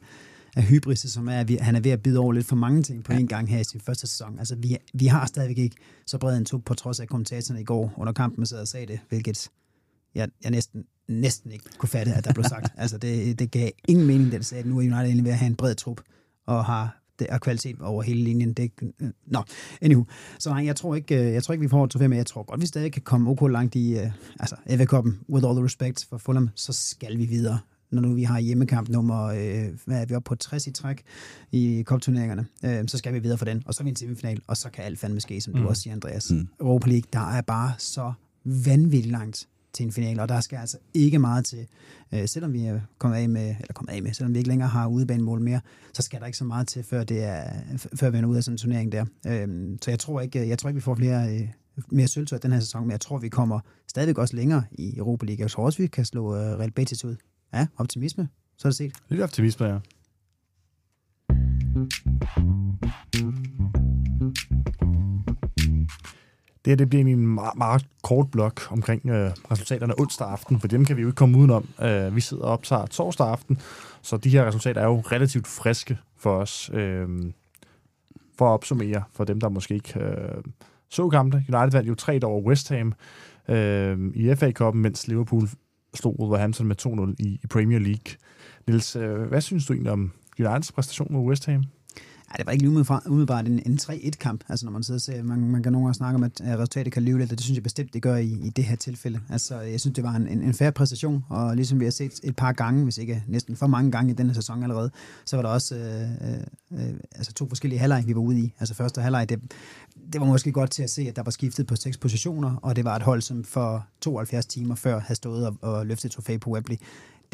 af 0.57 0.63
hybris, 0.63 0.99
som 0.99 1.29
er, 1.29 1.41
at 1.41 1.49
vi, 1.49 1.57
han 1.61 1.77
er 1.77 1.81
ved 1.81 1.91
at 1.91 2.03
bide 2.03 2.19
over 2.19 2.33
lidt 2.33 2.47
for 2.47 2.57
mange 2.57 2.83
ting 2.83 3.05
på 3.05 3.13
en 3.13 3.29
gang 3.29 3.49
her 3.49 3.59
i 3.59 3.65
sin 3.65 3.81
første 3.81 4.07
sæson. 4.07 4.39
Altså, 4.39 4.57
vi, 4.57 4.77
vi 4.95 5.07
har 5.07 5.27
stadigvæk 5.27 5.59
ikke 5.59 5.77
så 6.07 6.19
bred 6.19 6.39
en 6.39 6.45
tog, 6.45 6.65
på 6.65 6.75
trods 6.75 7.01
af 7.01 7.09
kommentatorerne 7.09 7.61
i 7.61 7.65
går 7.65 7.93
under 7.97 8.13
kampen 8.13 8.47
sad 8.47 8.61
og 8.61 8.69
sagde 8.69 8.87
det, 8.87 9.01
hvilket 9.09 9.51
jeg, 10.15 10.29
jeg 10.43 10.51
næsten, 10.51 10.85
næsten 11.09 11.53
ikke 11.53 11.65
kunne 11.79 11.89
fatte, 11.89 12.13
at 12.13 12.25
der 12.25 12.33
blev 12.33 12.45
sagt. 12.45 12.73
altså, 12.83 12.99
det, 12.99 13.39
det 13.39 13.51
gav 13.51 13.71
ingen 13.89 14.07
mening, 14.07 14.33
det 14.33 14.47
sagde, 14.47 14.63
at 14.63 14.69
nu 14.69 14.77
er 14.77 14.81
United 14.81 15.05
egentlig 15.05 15.25
ved 15.25 15.33
at 15.33 15.39
have 15.39 15.51
en 15.51 15.57
bred 15.57 15.75
trup, 15.75 16.01
og 16.47 16.65
har 16.65 17.06
det 17.19 17.27
er 17.31 17.39
kvalitet 17.39 17.81
over 17.81 18.03
hele 18.03 18.25
linjen. 18.25 18.53
Det, 18.53 18.71
øh, 18.83 19.11
nå, 19.27 19.43
anywho. 19.81 20.05
Så 20.39 20.51
nej, 20.51 20.65
jeg 20.65 20.77
tror 20.77 20.95
ikke, 20.95 21.27
øh, 21.27 21.33
jeg 21.33 21.43
tror 21.43 21.53
ikke 21.53 21.63
vi 21.63 21.69
får 21.69 21.85
et 21.85 21.91
trofæ, 21.91 22.07
men 22.07 22.19
jeg 22.19 22.27
tror 22.27 22.43
godt, 22.43 22.61
vi 22.61 22.67
stadig 22.67 22.93
kan 22.93 23.03
komme 23.03 23.31
ok 23.31 23.51
langt 23.51 23.75
i, 23.75 23.95
uh, 23.95 24.11
altså 24.41 24.57
FA 24.69 24.85
Cup'en, 24.85 25.13
with 25.29 25.47
all 25.47 25.57
the 25.57 25.65
respect 25.65 26.07
for 26.09 26.19
Fulham, 26.19 26.49
så 26.55 26.73
skal 26.73 27.19
vi 27.19 27.25
videre. 27.25 27.59
når 27.91 28.03
nu 28.03 28.15
vi 28.15 28.23
har 28.23 28.41
hjemmekamp 28.41 28.89
nummer, 28.89 29.25
øh, 29.25 29.65
hvad 29.85 30.01
er 30.01 30.07
vi 30.07 30.15
oppe 30.15 30.29
på, 30.29 30.35
60 30.35 30.67
i 30.67 30.73
træk 30.73 31.03
i 31.53 31.83
kopturneringerne, 31.87 32.47
øh, 32.65 32.89
så 32.89 32.99
skal 32.99 33.15
vi 33.15 33.19
videre 33.19 33.39
for 33.39 33.45
den, 33.45 33.63
og 33.67 33.75
så 33.75 33.83
er 33.83 33.85
vi 33.85 33.91
en 33.91 33.97
semifinal, 33.97 34.41
og 34.47 34.57
så 34.57 34.71
kan 34.71 34.85
alt 34.85 34.99
fandme 34.99 35.21
ske, 35.21 35.41
som 35.41 35.55
mm. 35.55 35.63
du 35.63 35.69
også 35.69 35.83
siger, 35.83 35.95
Andreas. 35.95 36.31
Mm. 36.31 36.49
Europa 36.61 36.89
League, 36.89 37.09
der 37.13 37.31
er 37.31 37.41
bare 37.41 37.73
så 37.79 38.13
vanvittigt 38.45 39.13
langt 39.13 39.49
til 39.77 39.87
en 39.87 39.93
finale, 39.93 40.23
og 40.23 40.29
der 40.29 40.41
skal 40.41 40.57
altså 40.57 40.79
ikke 40.95 41.19
meget 41.19 41.45
til. 41.45 41.67
Øh, 42.13 42.29
selvom 42.29 42.53
vi 42.53 42.65
er 42.65 42.81
kommet 42.99 43.19
af 43.19 43.29
med, 43.29 43.49
eller 43.61 43.73
kommet 43.75 43.93
af 43.93 44.03
med, 44.03 44.13
selvom 44.13 44.35
vi 44.35 44.39
ikke 44.39 44.49
længere 44.49 44.69
har 44.69 44.87
udebanemål 44.87 45.41
mere, 45.41 45.61
så 45.93 46.03
skal 46.03 46.21
der 46.21 46.27
ikke 46.27 46.39
så 46.39 46.45
meget 46.45 46.69
til, 46.69 46.85
før, 46.85 47.05
det 47.05 47.25
er, 47.25 47.51
før 47.95 48.11
vi 48.11 48.19
er 48.19 48.27
ud 48.27 48.37
af 48.37 48.45
sådan 48.45 48.55
en 48.55 48.59
turnering 48.59 48.93
der. 48.93 49.05
Øh, 49.27 49.79
så 49.83 49.91
jeg 49.91 49.99
tror 49.99 50.21
ikke, 50.21 50.49
jeg 50.49 50.59
tror 50.59 50.69
ikke 50.69 50.77
vi 50.77 50.81
får 50.81 50.95
flere, 50.95 51.35
øh, 51.35 51.49
mere 51.89 52.09
sølvtøj 52.09 52.39
den 52.39 52.53
her 52.53 52.61
sæson, 52.61 52.83
men 52.83 52.91
jeg 52.91 53.01
tror, 53.01 53.19
vi 53.19 53.29
kommer 53.29 53.61
stadigvæk 53.89 54.19
også 54.19 54.37
længere 54.37 54.65
i 54.73 54.97
Europa 54.97 55.27
League. 55.27 55.43
Jeg 55.43 55.51
tror 55.51 55.65
også, 55.65 55.83
vi 55.83 55.87
kan 55.87 56.05
slå 56.05 56.37
øh, 56.37 56.41
Real 56.41 56.71
Betis 56.71 57.05
ud. 57.05 57.17
Ja, 57.55 57.67
optimisme. 57.77 58.29
Så 58.59 58.69
er 58.69 58.71
det 58.71 58.77
set. 58.77 58.93
Lidt 59.09 59.23
optimisme, 59.23 59.67
ja. 59.67 59.79
Det 66.67 66.71
her 66.71 66.77
det 66.77 66.89
bliver 66.89 67.05
min 67.05 67.27
meget, 67.27 67.57
meget 67.57 67.87
kort 68.03 68.31
blok 68.31 68.73
omkring 68.73 69.09
øh, 69.09 69.31
resultaterne 69.51 70.01
onsdag 70.01 70.29
aften, 70.29 70.61
for 70.61 70.69
dem 70.69 70.85
kan 70.85 70.97
vi 70.97 71.03
jo 71.03 71.09
ikke 71.09 71.17
komme 71.17 71.39
udenom. 71.39 71.69
Øh, 71.83 72.17
vi 72.17 72.21
sidder 72.21 72.43
og 72.43 72.51
optager 72.53 72.87
torsdag 72.87 73.27
aften, 73.29 73.59
så 74.03 74.17
de 74.17 74.29
her 74.29 74.47
resultater 74.47 74.81
er 74.81 74.85
jo 74.85 75.01
relativt 75.01 75.47
friske 75.47 75.99
for 76.17 76.37
os. 76.37 76.71
Øh, 76.73 77.09
for 78.39 78.47
at 78.47 78.51
opsummere, 78.51 79.03
for 79.13 79.25
dem, 79.25 79.41
der 79.41 79.49
måske 79.49 79.75
ikke 79.75 80.01
øh, 80.01 80.43
så 80.89 81.09
kampe. 81.09 81.37
United 81.37 81.71
vandt 81.71 81.89
jo 81.89 81.95
3 81.95 82.21
over 82.23 82.41
West 82.41 82.69
Ham 82.69 82.95
øh, 83.49 83.99
i 84.15 84.35
FA-koppen, 84.35 84.83
mens 84.83 85.09
Liverpool 85.09 85.49
slog 85.95 86.21
Wolverhampton 86.21 86.67
med 86.67 86.87
2-0 86.87 87.15
i, 87.19 87.41
i 87.43 87.47
Premier 87.47 87.79
League. 87.79 88.17
Niels, 88.67 88.97
øh, 88.97 89.21
hvad 89.21 89.41
synes 89.41 89.67
du 89.67 89.73
egentlig 89.73 89.93
om 89.93 90.13
Uniteds 90.41 90.73
præstation 90.73 91.09
mod 91.11 91.29
West 91.29 91.47
Ham? 91.47 91.65
Ja, 92.33 92.35
det 92.39 92.47
var 92.47 92.53
ikke 92.53 92.69
umiddelbart 93.07 93.47
en, 93.47 93.63
en 93.67 93.79
3-1-kamp. 93.83 94.45
Altså, 94.49 94.67
når 94.67 94.73
man 94.73 94.83
sidder 94.83 94.99
og 94.99 95.03
ser, 95.03 95.23
man, 95.23 95.51
man 95.51 95.63
kan 95.63 95.73
nogle 95.73 95.87
gange 95.87 95.95
snakke 95.95 96.17
om, 96.17 96.23
at 96.23 96.41
resultatet 96.41 96.93
kan 96.93 97.03
lyve 97.03 97.19
lidt, 97.19 97.33
og 97.33 97.39
det 97.39 97.45
synes 97.45 97.57
jeg 97.57 97.63
bestemt, 97.63 97.95
det 97.95 98.03
gør 98.03 98.17
i, 98.17 98.39
i 98.43 98.51
det 98.51 98.65
her 98.65 98.77
tilfælde. 98.77 99.21
Altså, 99.31 99.61
jeg 99.61 99.81
synes, 99.81 99.95
det 99.95 100.05
var 100.05 100.15
en, 100.15 100.29
en, 100.29 100.43
en 100.43 100.55
færre 100.55 100.73
præstation, 100.73 101.25
og 101.29 101.57
ligesom 101.57 101.81
vi 101.81 101.85
har 101.85 101.91
set 101.91 102.21
et 102.25 102.37
par 102.37 102.53
gange, 102.53 102.85
hvis 102.85 102.99
ikke 102.99 103.25
næsten 103.29 103.57
for 103.57 103.67
mange 103.67 103.91
gange 103.91 104.13
i 104.13 104.15
denne 104.15 104.35
sæson 104.35 104.63
allerede, 104.63 104.91
så 105.25 105.37
var 105.37 105.43
der 105.43 105.51
også 105.51 105.77
øh, 105.77 106.31
øh, 106.31 106.89
øh, 106.89 106.95
altså 107.15 107.33
to 107.33 107.49
forskellige 107.49 107.79
halvleg, 107.79 108.05
vi 108.07 108.15
var 108.15 108.21
ude 108.21 108.41
i. 108.41 108.53
Altså, 108.61 108.75
første 108.75 109.01
halvleg, 109.01 109.29
det, 109.29 109.41
det 110.13 110.21
var 110.21 110.27
måske 110.27 110.53
godt 110.53 110.71
til 110.71 110.83
at 110.83 110.91
se, 110.91 111.03
at 111.03 111.17
der 111.17 111.23
var 111.23 111.31
skiftet 111.31 111.67
på 111.67 111.77
seks 111.77 111.97
positioner, 111.97 112.57
og 112.63 112.77
det 112.77 112.85
var 112.85 112.97
et 112.97 113.03
hold, 113.03 113.23
som 113.23 113.45
for 113.45 113.87
72 114.01 114.47
timer 114.47 114.75
før 114.75 115.01
havde 115.01 115.17
stået 115.17 115.47
og, 115.47 115.57
og 115.61 115.87
løftet 115.87 116.11
trofæ 116.11 116.37
på 116.37 116.51
Wembley 116.51 116.77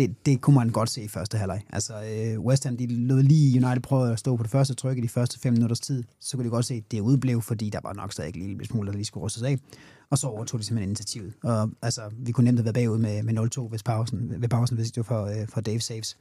det, 0.06 0.26
det 0.26 0.40
kunne 0.40 0.56
man 0.56 0.68
godt 0.68 0.90
se 0.90 1.02
i 1.02 1.08
første 1.08 1.38
halvleg. 1.38 1.62
Altså, 1.70 1.92
øh, 1.94 2.40
West 2.40 2.64
Ham, 2.64 2.76
de 2.76 2.86
lød 2.86 3.22
lige 3.22 3.64
United 3.64 3.82
prøve 3.82 4.12
at 4.12 4.18
stå 4.18 4.36
på 4.36 4.42
det 4.42 4.50
første 4.50 4.74
tryk 4.74 4.98
i 4.98 5.00
de 5.00 5.08
første 5.08 5.40
fem 5.40 5.52
minutters 5.52 5.80
tid. 5.80 6.04
Så 6.20 6.36
kunne 6.36 6.44
de 6.44 6.50
godt 6.50 6.64
se, 6.64 6.74
at 6.74 6.82
det 6.90 7.00
udblev, 7.00 7.42
fordi 7.42 7.70
der 7.70 7.80
var 7.82 7.92
nok 7.92 8.12
stadig 8.12 8.36
en 8.36 8.48
lille 8.48 8.64
smule, 8.64 8.86
der 8.86 8.94
lige 8.94 9.04
skulle 9.04 9.22
rustes 9.24 9.42
af. 9.42 9.58
Og 10.10 10.18
så 10.18 10.26
overtog 10.26 10.60
de 10.60 10.64
simpelthen 10.64 10.88
initiativet. 10.88 11.32
Og 11.42 11.70
altså, 11.82 12.02
vi 12.18 12.32
kunne 12.32 12.44
nemt 12.44 12.58
have 12.58 12.64
været 12.64 12.74
bagud 12.74 12.98
med, 12.98 13.22
med 13.22 13.38
0-2 13.38 13.70
ved 13.70 13.78
pausen, 13.84 14.34
ved 14.38 14.48
pausen, 14.48 14.76
hvis 14.76 14.90
det 14.90 14.96
var 14.96 15.02
for, 15.02 15.24
øh, 15.24 15.48
for 15.48 15.60
Dave 15.60 15.80
Saves. 15.80 16.16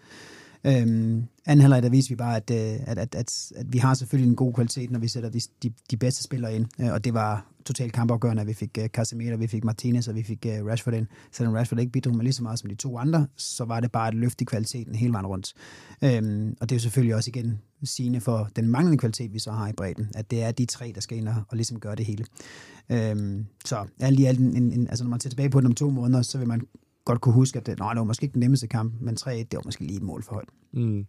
Øhm, 0.64 1.24
anden 1.46 1.62
halvleg, 1.62 1.84
der 1.84 1.90
viser 1.90 2.10
vi 2.10 2.16
bare, 2.16 2.36
at, 2.36 2.52
øh, 2.52 2.80
at, 2.88 2.98
at, 2.98 3.16
at, 3.16 3.52
at 3.56 3.74
vi 3.74 3.78
har 3.78 3.94
selvfølgelig 3.94 4.30
en 4.30 4.36
god 4.36 4.54
kvalitet, 4.54 4.92
når 4.92 5.00
vi 5.00 5.08
sætter 5.08 5.30
de, 5.30 5.40
de, 5.64 5.72
de 5.92 5.98
bedste 5.98 6.24
spillere 6.24 6.56
ind. 6.56 6.66
Øh, 6.82 6.92
og 6.94 7.04
det 7.04 7.14
var 7.14 7.46
totalt 7.66 7.94
kampafgørende, 7.94 8.42
at 8.42 8.48
vi 8.48 8.54
fik 8.54 8.78
uh, 8.80 8.86
Casemiro, 8.86 9.38
vi 9.38 9.48
fik 9.48 9.64
Martinez, 9.64 10.08
og 10.08 10.16
vi 10.16 10.24
fik 10.24 10.46
uh, 10.46 10.68
Rashford 10.68 10.94
ind. 10.94 11.08
Selvom 11.32 11.54
Rashford 11.54 11.80
ikke 11.80 11.92
bidrog 11.92 12.16
med 12.16 12.24
lige 12.24 12.34
så 12.34 12.44
meget 12.44 12.60
som 12.60 12.70
de 12.70 12.76
to 12.76 12.98
andre, 12.98 13.28
så 13.36 13.66
var 13.66 13.80
det 13.80 13.92
bare 13.92 14.10
et 14.10 14.16
løft 14.16 14.42
i 14.42 14.44
kvaliteten 14.44 14.96
hele 14.96 15.14
vejen 15.14 15.26
rundt. 15.26 15.54
Øhm, 16.04 16.56
og 16.62 16.70
det 16.70 16.76
er 16.76 16.78
jo 16.78 16.82
selvfølgelig 16.82 17.16
også 17.16 17.30
igen 17.30 17.62
sigende 17.84 18.22
for 18.22 18.50
den 18.56 18.68
manglende 18.68 18.98
kvalitet, 18.98 19.34
vi 19.34 19.40
så 19.40 19.52
har 19.52 19.68
i 19.68 19.74
bredden, 19.74 20.12
at 20.16 20.32
det 20.32 20.44
er 20.44 20.52
de 20.52 20.66
tre, 20.66 20.92
der 20.96 21.02
skal 21.02 21.18
ind 21.18 21.28
og, 21.28 21.36
og 21.48 21.58
ligesom 21.58 21.80
gøre 21.80 21.96
det 21.96 22.06
hele. 22.06 22.26
Øhm, 22.90 23.46
så 23.66 23.86
alt 24.00 24.20
i 24.20 24.26
alt, 24.26 24.40
en, 24.40 24.56
en, 24.56 24.88
altså 24.88 25.04
når 25.04 25.10
man 25.10 25.20
ser 25.20 25.30
tilbage 25.30 25.50
på 25.50 25.60
den 25.60 25.68
om 25.68 25.76
to 25.76 25.90
måneder, 25.90 26.22
så 26.22 26.38
vil 26.38 26.48
man 26.48 26.62
godt 27.06 27.22
kunne 27.22 27.34
huske, 27.34 27.60
at 27.60 27.66
det, 27.66 27.80
nej, 27.80 27.94
det 27.94 28.00
var 28.00 28.06
måske 28.06 28.24
ikke 28.24 28.34
den 28.34 28.40
nemmeste 28.40 28.68
kamp, 28.68 28.94
men 29.02 29.18
3-1, 29.22 29.30
det 29.30 29.48
var 29.54 29.62
måske 29.66 29.84
lige 29.84 29.98
et 29.98 30.04
mål 30.04 30.24
for 30.24 30.34
højt. 30.34 30.50
Mm. 30.74 31.06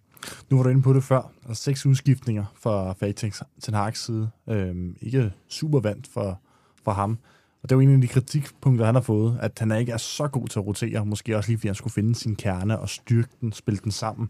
Nu 0.51 0.57
var 0.57 0.63
du 0.63 0.69
inde 0.69 0.83
på 0.83 0.93
det 0.93 1.05
før. 1.05 1.33
altså 1.49 1.63
seks 1.63 1.87
udskiftninger 1.87 2.45
fra 2.55 2.93
Fating 2.93 3.35
Ten 3.63 3.75
Hag's 3.75 3.95
side. 3.95 4.31
Øhm, 4.49 4.97
ikke 5.01 5.33
super 5.49 5.81
vant 5.81 6.07
for, 6.07 6.41
for 6.85 6.93
ham. 6.93 7.19
Og 7.63 7.69
det 7.69 7.75
er 7.75 7.77
jo 7.77 7.81
en 7.81 7.95
af 7.95 8.01
de 8.01 8.09
kritikpunkter, 8.09 8.87
han 8.87 8.95
har 8.95 9.03
fået, 9.03 9.39
at 9.41 9.59
han 9.59 9.73
ikke 9.73 9.93
er 9.93 9.97
så 9.97 10.29
god 10.29 10.49
til 10.49 10.59
at 10.59 10.67
rotere. 10.67 11.07
Måske 11.07 11.37
også 11.37 11.51
lige, 11.51 11.59
fordi 11.59 11.69
han 11.69 11.75
skulle 11.75 11.93
finde 11.93 12.15
sin 12.15 12.37
kerne 12.37 12.79
og 12.79 12.89
styrke 12.89 13.29
den, 13.41 13.53
spille 13.53 13.81
den 13.85 13.93
sammen. 13.93 14.29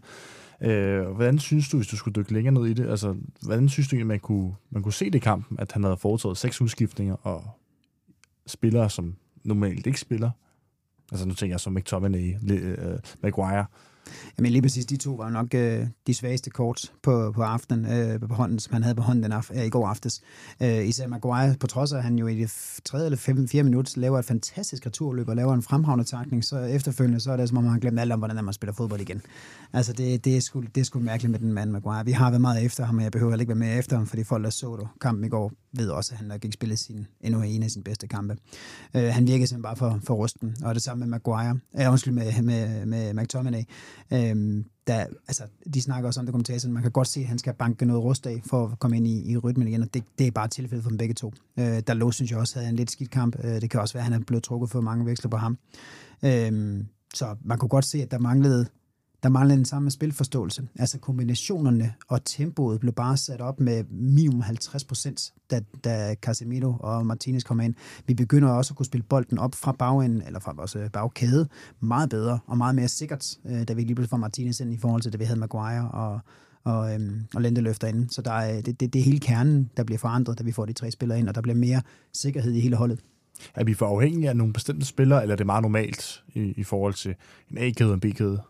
Øh, 0.61 1.01
hvordan 1.01 1.39
synes 1.39 1.69
du, 1.69 1.77
hvis 1.77 1.87
du 1.87 1.97
skulle 1.97 2.15
dykke 2.15 2.33
længere 2.33 2.53
ned 2.53 2.65
i 2.65 2.73
det, 2.73 2.89
altså, 2.89 3.15
hvordan 3.41 3.69
synes 3.69 3.87
du, 3.87 3.95
at 3.95 4.05
man 4.05 4.19
kunne, 4.19 4.53
man 4.69 4.83
kunne 4.83 4.93
se 4.93 5.05
det 5.05 5.15
i 5.15 5.19
kampen, 5.19 5.59
at 5.59 5.71
han 5.71 5.83
havde 5.83 5.97
foretaget 5.97 6.37
seks 6.37 6.61
udskiftninger 6.61 7.15
og 7.15 7.43
spillere, 8.47 8.89
som 8.89 9.15
normalt 9.43 9.87
ikke 9.87 9.99
spiller, 9.99 10.31
Altså 11.13 11.27
nu 11.27 11.33
tænker 11.33 11.53
jeg 11.53 11.59
som 11.59 11.73
McTominay, 11.73 12.35
uh, 12.35 12.99
Maguire. 13.23 13.65
Jamen 14.37 14.51
lige 14.51 14.61
præcis, 14.61 14.85
de 14.85 14.97
to 14.97 15.11
var 15.11 15.29
nok 15.29 15.53
øh, 15.53 15.87
de 16.07 16.13
svageste 16.13 16.49
kort 16.49 16.91
på, 17.03 17.31
på 17.35 17.41
aftenen, 17.41 17.85
øh, 17.85 18.19
på 18.19 18.33
hånden, 18.33 18.59
som 18.59 18.73
han 18.73 18.83
havde 18.83 18.95
på 18.95 19.01
hånden 19.01 19.23
den 19.23 19.31
af, 19.31 19.51
øh, 19.53 19.65
i 19.65 19.69
går 19.69 19.87
aftes. 19.87 20.21
Øh, 20.61 20.87
især 20.87 21.07
Maguire, 21.07 21.55
på 21.59 21.67
trods 21.67 21.93
af 21.93 21.97
at 21.97 22.03
han 22.03 22.19
jo 22.19 22.27
i 22.27 22.35
det 22.35 22.79
tredje 22.85 23.05
eller 23.05 23.17
fem, 23.17 23.47
fire 23.47 23.63
minutter 23.63 23.99
laver 23.99 24.19
et 24.19 24.25
fantastisk 24.25 24.85
returløb 24.85 25.29
og 25.29 25.35
laver 25.35 25.53
en 25.53 25.61
fremragende 25.61 26.05
takning, 26.05 26.43
så 26.43 26.59
efterfølgende 26.59 27.19
så 27.19 27.31
er 27.31 27.37
det 27.37 27.49
som 27.49 27.57
om, 27.57 27.63
han 27.63 27.73
har 27.73 27.79
glemt 27.79 27.99
alt 27.99 28.11
om, 28.11 28.19
hvordan 28.19 28.45
man 28.45 28.53
spiller 28.53 28.73
fodbold 28.73 29.01
igen. 29.01 29.21
Altså 29.73 29.93
det, 29.93 30.25
det, 30.25 30.37
er 30.37 30.41
sgu, 30.41 30.61
det 30.61 30.81
er 30.81 30.85
sgu 30.85 30.99
mærkeligt 30.99 31.31
med 31.31 31.39
den 31.39 31.53
mand 31.53 31.71
Maguire. 31.71 32.05
Vi 32.05 32.11
har 32.11 32.29
været 32.29 32.41
meget 32.41 32.65
efter 32.65 32.85
ham, 32.85 32.97
og 32.97 33.03
jeg 33.03 33.11
behøver 33.11 33.37
ikke 33.37 33.49
være 33.49 33.55
med 33.55 33.79
efter 33.79 33.97
ham, 33.97 34.07
fordi 34.07 34.23
folk, 34.23 34.43
der 34.43 34.49
så 34.49 34.75
du 34.75 34.87
kampen 35.01 35.25
i 35.25 35.29
går, 35.29 35.51
ved 35.73 35.89
også, 35.89 36.13
at 36.13 36.17
han 36.17 36.27
nok 36.27 36.45
ikke 36.45 36.53
spillede 36.53 36.79
sin, 36.79 37.07
endnu 37.21 37.41
en 37.41 37.63
af 37.63 37.71
sine 37.71 37.83
bedste 37.83 38.07
kampe. 38.07 38.37
Øh, 38.93 39.03
han 39.03 39.27
virkede 39.27 39.47
simpelthen 39.47 39.61
bare 39.61 39.75
for, 39.75 39.99
for 40.03 40.13
rusten, 40.13 40.55
og 40.63 40.75
det 40.75 40.83
samme 40.83 40.99
med 40.99 41.07
Maguire, 41.07 41.59
øh, 41.79 41.91
undskyld, 41.91 42.13
med, 42.13 42.41
med, 42.41 42.85
med 42.85 43.13
McTominay. 43.13 43.63
Øh, 44.13 44.63
der, 44.87 45.05
altså, 45.27 45.43
de 45.73 45.81
snakker 45.81 46.07
også 46.07 46.19
om 46.19 46.25
det 46.25 46.33
kommentatoren, 46.33 46.73
man 46.73 46.83
kan 46.83 46.91
godt 46.91 47.07
se, 47.07 47.19
at 47.19 47.25
han 47.25 47.39
skal 47.39 47.53
banke 47.53 47.85
noget 47.85 48.03
rust 48.03 48.27
af 48.27 48.41
for 48.45 48.67
at 48.67 48.79
komme 48.79 48.97
ind 48.97 49.07
i, 49.07 49.31
i 49.31 49.37
rytmen 49.37 49.67
igen, 49.67 49.81
og 49.81 49.93
det, 49.93 50.03
det 50.19 50.27
er 50.27 50.31
bare 50.31 50.47
tilfældet 50.47 50.83
for 50.83 50.89
dem 50.89 50.97
begge 50.97 51.13
to. 51.13 51.33
Øh, 51.59 51.79
der 51.87 51.93
lå, 51.93 52.11
synes 52.11 52.31
jeg 52.31 52.39
også, 52.39 52.55
havde 52.59 52.69
en 52.69 52.75
lidt 52.75 52.91
skidt 52.91 53.09
kamp. 53.09 53.35
Øh, 53.43 53.61
det 53.61 53.69
kan 53.69 53.79
også 53.79 53.93
være, 53.93 54.05
at 54.05 54.11
han 54.11 54.21
er 54.21 54.25
blevet 54.25 54.43
trukket 54.43 54.69
for 54.69 54.81
mange 54.81 55.05
veksler 55.05 55.29
på 55.29 55.37
ham. 55.37 55.57
Øh, 56.23 56.83
så 57.13 57.35
man 57.43 57.57
kunne 57.57 57.69
godt 57.69 57.85
se, 57.85 58.01
at 58.01 58.11
der 58.11 58.19
manglede 58.19 58.67
der 59.23 59.29
manglede 59.29 59.59
en 59.59 59.65
samme 59.65 59.91
spilforståelse. 59.91 60.67
Altså 60.79 60.99
kombinationerne 60.99 61.93
og 62.07 62.25
tempoet 62.25 62.79
blev 62.79 62.93
bare 62.93 63.17
sat 63.17 63.41
op 63.41 63.59
med 63.59 63.83
minimum 63.89 64.41
50 64.41 64.83
procent, 64.83 65.33
da, 65.51 65.61
da 65.83 66.15
Casemiro 66.21 66.73
og 66.79 67.05
Martinez 67.05 67.43
kom 67.43 67.59
ind. 67.59 67.75
Vi 68.07 68.13
begynder 68.13 68.49
også 68.49 68.73
at 68.73 68.77
kunne 68.77 68.85
spille 68.85 69.03
bolden 69.03 69.37
op 69.39 69.55
fra 69.55 69.71
bagenden, 69.71 70.21
eller 70.21 70.39
fra 70.39 70.53
vores 70.55 70.75
øh, 70.75 70.89
bagkæde, 70.89 71.47
meget 71.79 72.09
bedre 72.09 72.39
og 72.47 72.57
meget 72.57 72.75
mere 72.75 72.87
sikkert, 72.87 73.37
øh, 73.45 73.67
da 73.67 73.73
vi 73.73 73.81
lige 73.81 73.95
pludselig 73.95 74.09
får 74.09 74.17
Martinez 74.17 74.59
ind 74.59 74.73
i 74.73 74.77
forhold 74.77 75.01
til 75.01 75.13
da 75.13 75.17
vi 75.17 75.23
havde 75.23 75.39
Maguire 75.39 75.91
og, 75.91 76.19
og, 76.63 76.93
øhm, 76.93 77.21
og 77.35 77.41
Lendeløf 77.41 77.79
derinde. 77.79 78.13
Så 78.13 78.21
der 78.21 78.31
er, 78.31 78.57
øh, 78.57 78.65
det, 78.65 78.79
det, 78.79 78.93
det 78.93 78.99
er 78.99 79.03
hele 79.03 79.19
kernen, 79.19 79.69
der 79.77 79.83
bliver 79.83 79.99
forandret, 79.99 80.39
da 80.39 80.43
vi 80.43 80.51
får 80.51 80.65
de 80.65 80.73
tre 80.73 80.91
spillere 80.91 81.19
ind, 81.19 81.29
og 81.29 81.35
der 81.35 81.41
bliver 81.41 81.55
mere 81.55 81.81
sikkerhed 82.13 82.51
i 82.51 82.59
hele 82.59 82.75
holdet. 82.75 82.99
Er 83.55 83.63
vi 83.63 83.73
for 83.73 83.87
afhængige 83.87 84.29
af 84.29 84.35
nogle 84.37 84.53
bestemte 84.53 84.85
spillere, 84.85 85.21
eller 85.21 85.33
er 85.33 85.37
det 85.37 85.45
meget 85.45 85.61
normalt 85.61 86.23
i, 86.33 86.39
i 86.39 86.63
forhold 86.63 86.93
til 86.93 87.15
en 87.51 87.57
A-kæde 87.57 87.89
og 87.89 87.93
en 87.93 87.99
B-kæde? 87.99 88.41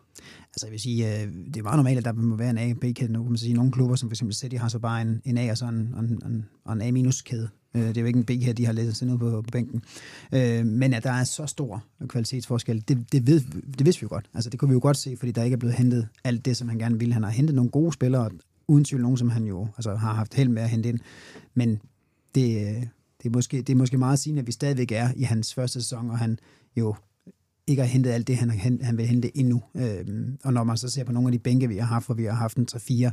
Altså 0.48 0.66
jeg 0.66 0.72
vil 0.72 0.80
sige, 0.80 1.22
øh, 1.22 1.28
det 1.46 1.56
er 1.56 1.62
meget 1.62 1.76
normalt, 1.76 1.98
at 1.98 2.04
der 2.04 2.12
må 2.12 2.36
være 2.36 2.50
en 2.50 2.58
A- 2.58 2.70
og 2.70 2.76
B-kæde. 2.80 3.12
Nu 3.12 3.22
kan 3.22 3.30
man 3.30 3.38
sige, 3.38 3.54
nogle 3.54 3.72
klubber, 3.72 3.96
som 3.96 4.08
for 4.08 4.12
eksempel 4.12 4.34
City, 4.34 4.56
har 4.56 4.68
så 4.68 4.78
bare 4.78 5.02
en, 5.02 5.22
en 5.24 5.38
A 5.38 5.50
og 5.50 5.58
så 5.58 5.66
en, 5.66 5.74
en, 5.74 6.22
en, 6.26 6.82
en 6.82 7.06
A-kæde. 7.06 7.48
Øh, 7.74 7.82
det 7.82 7.96
er 7.96 8.00
jo 8.00 8.06
ikke 8.06 8.18
en 8.18 8.24
B-kæde, 8.24 8.52
de 8.52 8.66
har 8.66 8.72
læst 8.72 8.96
sig 8.96 9.08
ned 9.08 9.18
på, 9.18 9.42
på 9.42 9.50
bænken. 9.52 9.82
Øh, 10.32 10.66
men 10.66 10.94
at 10.94 11.02
der 11.02 11.12
er 11.12 11.24
så 11.24 11.46
stor 11.46 11.84
kvalitetsforskel, 12.08 12.84
det, 12.88 13.12
det, 13.12 13.26
ved, 13.26 13.40
det 13.78 13.86
vidste 13.86 14.00
vi 14.00 14.04
jo 14.04 14.08
godt. 14.08 14.30
Altså 14.34 14.50
det 14.50 14.60
kunne 14.60 14.68
vi 14.68 14.74
jo 14.74 14.80
godt 14.82 14.96
se, 14.96 15.16
fordi 15.16 15.32
der 15.32 15.42
ikke 15.42 15.54
er 15.54 15.58
blevet 15.58 15.74
hentet 15.74 16.08
alt 16.24 16.44
det, 16.44 16.56
som 16.56 16.68
han 16.68 16.78
gerne 16.78 16.98
ville. 16.98 17.14
Han 17.14 17.22
har 17.22 17.30
hentet 17.30 17.56
nogle 17.56 17.70
gode 17.70 17.92
spillere, 17.92 18.30
uden 18.68 18.84
tvivl 18.84 19.02
nogen, 19.02 19.16
som 19.16 19.30
han 19.30 19.44
jo 19.44 19.68
altså, 19.76 19.94
har 19.94 20.14
haft 20.14 20.34
held 20.34 20.48
med 20.48 20.62
at 20.62 20.70
hente 20.70 20.88
ind. 20.88 20.98
Men 21.54 21.80
det, 22.34 22.56
øh, 22.56 22.82
det, 23.22 23.26
er 23.26 23.30
måske, 23.30 23.56
det 23.56 23.70
er 23.70 23.76
måske 23.76 23.98
meget 23.98 24.18
sigende, 24.18 24.40
at 24.40 24.46
vi 24.46 24.52
stadigvæk 24.52 24.92
er 24.92 25.08
i 25.16 25.22
hans 25.22 25.54
første 25.54 25.82
sæson, 25.82 26.10
og 26.10 26.18
han 26.18 26.38
jo 26.76 26.94
ikke 27.66 27.82
har 27.82 27.88
hentet 27.88 28.10
alt 28.10 28.26
det, 28.26 28.36
han, 28.36 28.50
han, 28.50 28.80
han 28.82 28.96
vil 28.96 29.06
hente 29.06 29.36
endnu. 29.36 29.62
Øhm, 29.74 30.38
og 30.44 30.52
når 30.52 30.64
man 30.64 30.76
så 30.76 30.88
ser 30.88 31.04
på 31.04 31.12
nogle 31.12 31.28
af 31.28 31.32
de 31.32 31.38
bænke, 31.38 31.68
vi 31.68 31.76
har 31.76 31.86
haft, 31.86 32.06
hvor 32.06 32.14
vi 32.14 32.24
har 32.24 32.32
haft 32.32 32.56
en 32.56 32.66
3-4 32.72 33.10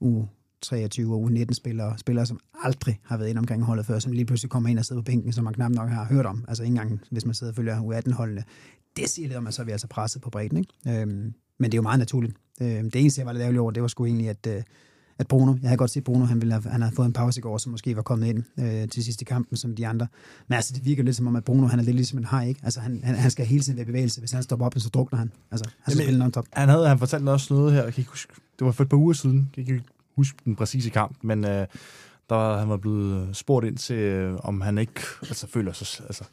u 0.00 0.24
23 0.62 1.14
og 1.14 1.20
u 1.20 1.28
19 1.28 1.54
spillere, 1.54 1.98
spillere, 1.98 2.26
som 2.26 2.40
aldrig 2.62 3.00
har 3.04 3.16
været 3.16 3.28
ind 3.28 3.38
omkring 3.38 3.62
holdet 3.62 3.86
før, 3.86 3.98
som 3.98 4.12
lige 4.12 4.24
pludselig 4.24 4.50
kommer 4.50 4.70
ind 4.70 4.78
og 4.78 4.84
sidder 4.84 5.02
på 5.02 5.04
bænken, 5.04 5.32
som 5.32 5.44
man 5.44 5.54
knap 5.54 5.70
nok 5.70 5.88
har 5.88 6.04
hørt 6.04 6.26
om. 6.26 6.44
Altså 6.48 6.62
ikke 6.62 6.70
engang, 6.70 7.00
hvis 7.10 7.24
man 7.24 7.34
sidder 7.34 7.52
og 7.52 7.56
følger 7.56 7.80
U18-holdene. 7.80 8.44
Det 8.96 9.08
siger 9.08 9.28
lidt 9.28 9.38
om, 9.38 9.46
at 9.46 9.54
så 9.54 9.62
er 9.62 9.66
vi 9.66 9.72
altså 9.72 9.86
presset 9.86 10.22
på 10.22 10.30
bredden. 10.30 10.58
Ikke? 10.58 11.00
Øhm, 11.02 11.34
men 11.58 11.72
det 11.72 11.74
er 11.74 11.78
jo 11.78 11.82
meget 11.82 11.98
naturligt. 11.98 12.36
Øhm, 12.60 12.90
det 12.90 13.00
eneste, 13.00 13.18
jeg 13.18 13.26
var 13.26 13.32
lidt 13.32 13.42
ærgerlig 13.42 13.60
over, 13.60 13.70
det 13.70 13.82
var 13.82 13.88
sgu 13.88 14.04
egentlig, 14.04 14.28
at, 14.28 14.46
øh, 14.46 14.62
at 15.18 15.28
Bruno, 15.28 15.54
jeg 15.62 15.68
havde 15.68 15.78
godt 15.78 15.90
set 15.90 16.04
Bruno, 16.04 16.24
han, 16.24 16.40
ville 16.40 16.52
have, 16.52 16.62
han 16.70 16.82
havde 16.82 16.96
fået 16.96 17.06
en 17.06 17.12
pause 17.12 17.38
i 17.38 17.42
går, 17.42 17.58
som 17.58 17.72
måske 17.72 17.96
var 17.96 18.02
kommet 18.02 18.26
ind 18.26 18.44
øh, 18.58 18.88
til 18.88 19.04
sidste 19.04 19.24
kampen 19.24 19.56
som 19.56 19.76
de 19.76 19.86
andre. 19.86 20.06
Men 20.48 20.56
altså, 20.56 20.72
det 20.74 20.84
virker 20.84 21.02
lidt 21.02 21.16
som 21.16 21.26
om, 21.26 21.36
at 21.36 21.44
Bruno, 21.44 21.66
han 21.66 21.78
er 21.78 21.82
lidt 21.82 21.96
ligesom 21.96 22.18
en 22.18 22.24
haj, 22.24 22.46
ikke? 22.46 22.60
Altså, 22.64 22.80
han, 22.80 23.00
han, 23.04 23.14
han 23.14 23.30
skal 23.30 23.46
hele 23.46 23.62
tiden 23.62 23.76
være 23.76 23.82
i 23.82 23.86
bevægelse. 23.86 24.20
Hvis 24.20 24.32
han 24.32 24.42
stopper 24.42 24.66
op, 24.66 24.74
så 24.76 24.88
drukner 24.88 25.18
han. 25.18 25.32
Altså, 25.50 25.70
han 25.82 25.92
skal 25.94 26.04
spille 26.04 26.24
non-stop. 26.24 26.46
Han 26.52 26.68
havde 26.68 26.88
han 26.88 26.98
fortalt 26.98 27.28
også 27.28 27.54
noget 27.54 27.72
her, 27.72 27.84
jeg 27.84 27.94
kan 27.94 28.00
ikke 28.00 28.10
huske, 28.10 28.32
det 28.58 28.64
var 28.64 28.72
for 28.72 28.82
et 28.82 28.88
par 28.88 28.96
uger 28.96 29.12
siden, 29.12 29.50
jeg 29.56 29.66
kan 29.66 29.74
ikke 29.74 29.86
huske 30.16 30.38
den 30.44 30.56
præcise 30.56 30.90
kamp, 30.90 31.16
men 31.22 31.44
øh, 31.44 31.66
der 32.28 32.58
han 32.58 32.68
var 32.68 32.76
blevet 32.76 33.36
spurgt 33.36 33.66
ind 33.66 33.76
til, 33.76 33.96
øh, 33.96 34.38
om 34.42 34.60
han 34.60 34.78
ikke 34.78 35.00
altså, 35.22 35.46
føler 35.46 35.72
sig, 35.72 36.04
altså, 36.06 36.24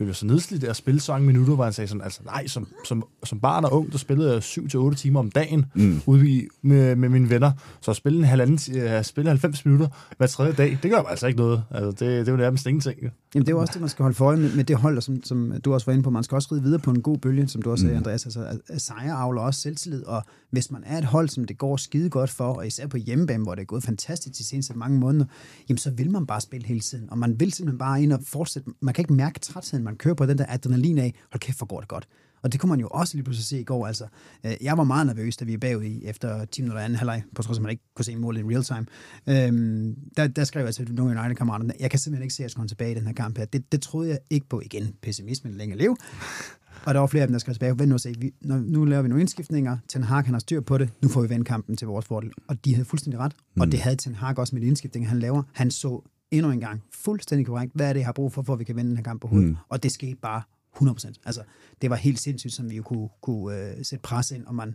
føler 0.00 0.12
sig 0.12 0.26
nedslidt 0.26 0.64
af 0.64 0.70
at 0.70 0.76
spille 0.76 1.00
så 1.00 1.12
mange 1.12 1.26
minutter, 1.26 1.54
hvor 1.54 1.64
han 1.64 1.72
sagde 1.72 1.88
sådan, 1.88 2.02
altså 2.02 2.20
nej, 2.24 2.46
som, 2.46 2.68
som, 2.84 3.04
som 3.24 3.40
barn 3.40 3.64
og 3.64 3.72
ung, 3.72 3.92
der 3.92 3.98
spillede 3.98 4.32
jeg 4.32 4.38
7-8 4.38 4.94
timer 4.94 5.20
om 5.20 5.30
dagen 5.30 5.66
mm. 5.74 6.00
ude 6.06 6.28
i, 6.28 6.46
med, 6.62 6.96
med 6.96 7.08
mine 7.08 7.30
venner. 7.30 7.52
Så 7.80 7.90
at 7.90 7.96
spille, 7.96 8.18
en 8.18 8.24
halvanden, 8.24 8.84
uh, 8.96 9.02
spille 9.02 9.30
90 9.30 9.64
minutter 9.64 9.88
hver 10.16 10.26
tredje 10.26 10.52
dag, 10.52 10.78
det 10.82 10.90
gør 10.90 10.98
altså 10.98 11.26
ikke 11.26 11.38
noget. 11.38 11.62
Altså, 11.70 11.90
det, 11.90 12.00
det 12.00 12.28
er 12.28 12.32
jo 12.32 12.36
nærmest 12.36 12.66
ingenting. 12.66 13.00
Jamen 13.00 13.46
det 13.46 13.48
er 13.48 13.56
jo 13.56 13.60
også 13.60 13.72
det, 13.72 13.80
man 13.80 13.88
skal 13.88 14.02
holde 14.02 14.14
for 14.14 14.26
øje 14.26 14.36
med, 14.36 14.56
med 14.56 14.64
det 14.64 14.76
hold, 14.76 15.00
som, 15.00 15.22
som 15.22 15.60
du 15.64 15.74
også 15.74 15.86
var 15.86 15.92
inde 15.92 16.02
på. 16.02 16.10
Man 16.10 16.24
skal 16.24 16.34
også 16.34 16.48
ride 16.52 16.62
videre 16.62 16.78
på 16.78 16.90
en 16.90 17.02
god 17.02 17.18
bølge, 17.18 17.48
som 17.48 17.62
du 17.62 17.70
også 17.70 17.82
sagde, 17.82 17.94
mm. 17.94 17.98
Andreas. 17.98 18.24
Altså, 18.24 18.58
sejre 18.78 19.12
avler 19.12 19.42
også 19.42 19.60
selvtillid, 19.60 20.04
og 20.04 20.22
hvis 20.50 20.70
man 20.70 20.82
er 20.86 20.98
et 20.98 21.04
hold, 21.04 21.28
som 21.28 21.44
det 21.44 21.58
går 21.58 21.76
skide 21.76 22.10
godt 22.10 22.30
for, 22.30 22.52
og 22.52 22.66
især 22.66 22.86
på 22.86 22.96
hjemmebane, 22.96 23.42
hvor 23.42 23.54
det 23.54 23.62
er 23.62 23.66
gået 23.66 23.82
fantastisk 23.82 24.38
de 24.38 24.44
seneste 24.44 24.74
mange 24.74 24.98
måneder, 24.98 25.24
jamen 25.68 25.78
så 25.78 25.90
vil 25.90 26.10
man 26.10 26.26
bare 26.26 26.40
spille 26.40 26.66
hele 26.66 26.80
tiden, 26.80 27.10
og 27.10 27.18
man 27.18 27.40
vil 27.40 27.52
simpelthen 27.52 27.78
bare 27.78 28.02
ind 28.02 28.12
og 28.12 28.20
fortsætte. 28.24 28.70
Man 28.80 28.94
kan 28.94 29.02
ikke 29.02 29.12
mærke 29.12 29.40
trætheden, 29.40 29.84
man 29.90 29.96
kører 29.96 30.14
på 30.14 30.26
den 30.26 30.38
der 30.38 30.44
adrenalin 30.48 30.98
af, 30.98 31.14
hold 31.32 31.40
kæft, 31.40 31.58
hvor 31.58 31.66
går 31.66 31.80
det 31.80 31.88
godt. 31.88 32.08
Og 32.42 32.52
det 32.52 32.60
kunne 32.60 32.70
man 32.70 32.80
jo 32.80 32.88
også 32.88 33.16
lige 33.16 33.24
pludselig 33.24 33.46
se 33.46 33.60
i 33.60 33.64
går. 33.64 33.86
Altså, 33.86 34.06
øh, 34.44 34.52
jeg 34.60 34.78
var 34.78 34.84
meget 34.84 35.06
nervøs, 35.06 35.36
da 35.36 35.44
vi 35.44 35.54
er 35.54 35.58
bagud 35.58 35.84
i 35.84 36.04
efter 36.04 36.44
10 36.44 36.62
minutter 36.62 36.82
anden 36.82 36.96
halvleg, 36.96 37.22
på 37.34 37.42
trods 37.42 37.58
af, 37.58 37.60
at 37.60 37.62
man 37.62 37.70
ikke 37.70 37.82
kunne 37.94 38.04
se 38.04 38.16
målet 38.16 38.40
i 38.40 38.44
real 38.44 38.64
time. 38.64 38.86
Øhm, 39.26 39.96
der, 40.16 40.26
der 40.26 40.44
skrev 40.44 40.64
jeg 40.64 40.74
til 40.74 40.94
nogle 40.94 41.20
United-kammerater, 41.20 41.70
jeg 41.80 41.90
kan 41.90 41.98
simpelthen 41.98 42.22
ikke 42.22 42.34
se, 42.34 42.42
at 42.42 42.44
jeg 42.44 42.50
skal 42.50 42.58
komme 42.58 42.68
tilbage 42.68 42.92
i 42.92 42.94
den 42.94 43.06
her 43.06 43.12
kamp 43.12 43.38
her. 43.38 43.44
Det, 43.44 43.72
det 43.72 43.82
troede 43.82 44.08
jeg 44.08 44.18
ikke 44.30 44.48
på 44.48 44.60
igen. 44.60 44.94
Pessimismen 45.02 45.54
længe 45.54 45.76
lev. 45.76 45.96
Og 46.86 46.94
der 46.94 47.00
var 47.00 47.06
flere 47.06 47.22
af 47.22 47.28
dem, 47.28 47.32
der 47.34 47.38
skrev 47.38 47.54
tilbage. 47.54 47.78
Vent 47.78 47.88
nu 47.88 47.98
se, 47.98 48.14
vi, 48.18 48.32
når, 48.40 48.56
nu 48.56 48.84
laver 48.84 49.02
vi 49.02 49.08
nogle 49.08 49.20
indskiftninger. 49.20 49.76
Ten 49.88 50.02
Hag, 50.02 50.24
han 50.24 50.34
har 50.34 50.38
styr 50.38 50.60
på 50.60 50.78
det. 50.78 50.90
Nu 51.02 51.08
får 51.08 51.22
vi 51.22 51.28
vendt 51.28 51.46
kampen 51.46 51.76
til 51.76 51.86
vores 51.86 52.06
fordel. 52.06 52.30
Og 52.48 52.64
de 52.64 52.74
havde 52.74 52.84
fuldstændig 52.84 53.20
ret. 53.20 53.32
Mm. 53.54 53.60
Og 53.60 53.72
det 53.72 53.80
havde 53.80 53.96
Ten 53.96 54.14
Hag 54.14 54.38
også 54.38 54.54
med 54.54 54.62
de 54.62 54.66
indskiftninger, 54.66 55.08
han 55.08 55.18
laver. 55.18 55.42
Han 55.52 55.70
så 55.70 56.02
endnu 56.30 56.50
en 56.52 56.60
gang 56.60 56.82
fuldstændig 56.92 57.46
korrekt, 57.46 57.72
hvad 57.74 57.88
er 57.88 57.92
det, 57.92 58.00
jeg 58.00 58.06
har 58.06 58.12
brug 58.12 58.32
for, 58.32 58.42
for 58.42 58.52
at 58.52 58.58
vi 58.58 58.64
kan 58.64 58.76
vinde 58.76 58.88
den 58.88 58.96
her 58.96 59.04
kamp 59.04 59.20
på 59.20 59.28
hovedet. 59.28 59.48
Mm. 59.48 59.56
Og 59.68 59.82
det 59.82 59.92
skete 59.92 60.16
bare 60.16 60.42
100%. 60.76 61.12
Altså, 61.24 61.42
det 61.82 61.90
var 61.90 61.96
helt 61.96 62.18
sindssygt, 62.18 62.52
som 62.52 62.70
vi 62.70 62.76
jo 62.76 62.82
kunne, 62.82 63.08
kunne 63.20 63.76
uh, 63.76 63.82
sætte 63.82 64.02
pres 64.02 64.30
ind, 64.30 64.46
og 64.46 64.54
man, 64.54 64.68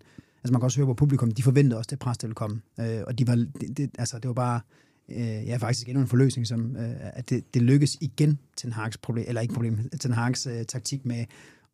altså 0.44 0.52
man 0.52 0.62
kan 0.62 0.64
også 0.66 0.80
høre 0.80 0.88
på 0.88 0.94
publikum, 0.94 1.32
de 1.32 1.44
forventede 1.44 1.78
også 1.78 1.88
det 1.92 2.00
pres, 2.00 2.18
der 2.18 2.28
ville 2.28 2.36
komme. 2.36 2.62
Uh, 2.78 2.86
og 3.08 3.20
de 3.20 3.28
var, 3.28 3.36
det, 3.36 3.78
det, 3.78 3.90
altså, 4.00 4.20
det 4.20 4.28
var 4.28 4.34
bare, 4.34 4.62
uh, 5.08 5.16
ja, 5.18 5.58
faktisk 5.58 5.88
endnu 5.90 6.02
en 6.02 6.08
forløsning, 6.08 6.48
som, 6.48 6.76
uh, 6.76 6.84
at 7.00 7.30
det, 7.30 7.54
det 7.54 7.62
lykkes 7.62 7.98
igen, 8.02 8.40
Ten 8.58 8.74
Hag's 8.74 8.96
problem, 9.02 9.26
eller 9.28 9.42
ikke 9.42 9.54
problem, 9.54 9.90
Ten 9.90 10.14
Hag's 10.14 10.50
uh, 10.50 10.66
taktik 10.68 11.06
med, 11.06 11.26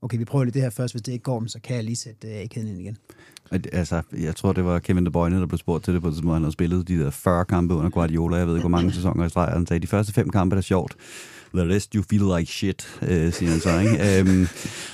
okay, 0.02 0.18
vi 0.18 0.26
prøver 0.26 0.46
lige 0.46 0.54
det 0.54 0.62
her 0.62 0.70
først, 0.70 0.94
hvis 0.94 1.02
det 1.02 1.12
ikke 1.12 1.24
går, 1.24 1.44
så 1.48 1.60
kan 1.64 1.76
jeg 1.76 1.84
lige 1.84 1.96
sætte 1.96 2.28
øh, 2.28 2.50
kæden 2.50 2.68
ind 2.68 2.80
igen. 2.80 2.98
Altså, 3.52 4.02
jeg 4.18 4.36
tror, 4.36 4.54
det 4.54 4.66
var 4.66 4.80
Kevin 4.80 5.06
De 5.06 5.12
Bruyne, 5.12 5.40
der 5.40 5.46
blev 5.46 5.58
spurgt 5.58 5.84
til 5.84 5.94
det 5.94 6.02
på 6.02 6.08
det 6.08 6.16
tidspunkt, 6.16 6.36
han 6.36 6.42
havde 6.42 6.54
spillet 6.54 6.88
de 6.88 7.00
der 7.00 7.10
40 7.10 7.46
kampe 7.46 7.74
under 7.74 7.90
Guardiola, 7.90 8.38
jeg 8.38 8.48
ved 8.48 8.56
ikke, 8.56 8.62
hvor 8.62 8.78
mange 8.78 8.92
sæsoner 8.94 9.26
i 9.26 9.30
streg, 9.30 9.54
han 9.54 9.68
sagde, 9.68 9.80
de 9.80 9.88
første 9.88 10.14
fem 10.14 10.30
kampe 10.30 10.56
er 10.56 10.62
sjovt, 10.62 10.96
the 11.54 11.76
rest 11.76 11.94
you 11.94 12.04
feel 12.10 12.38
like 12.38 12.52
shit, 12.52 13.00
øh, 13.02 13.34
siger 13.34 13.52
han 13.52 13.60
så. 13.60 13.80
Ikke? 13.80 14.20
øhm, 14.20 14.48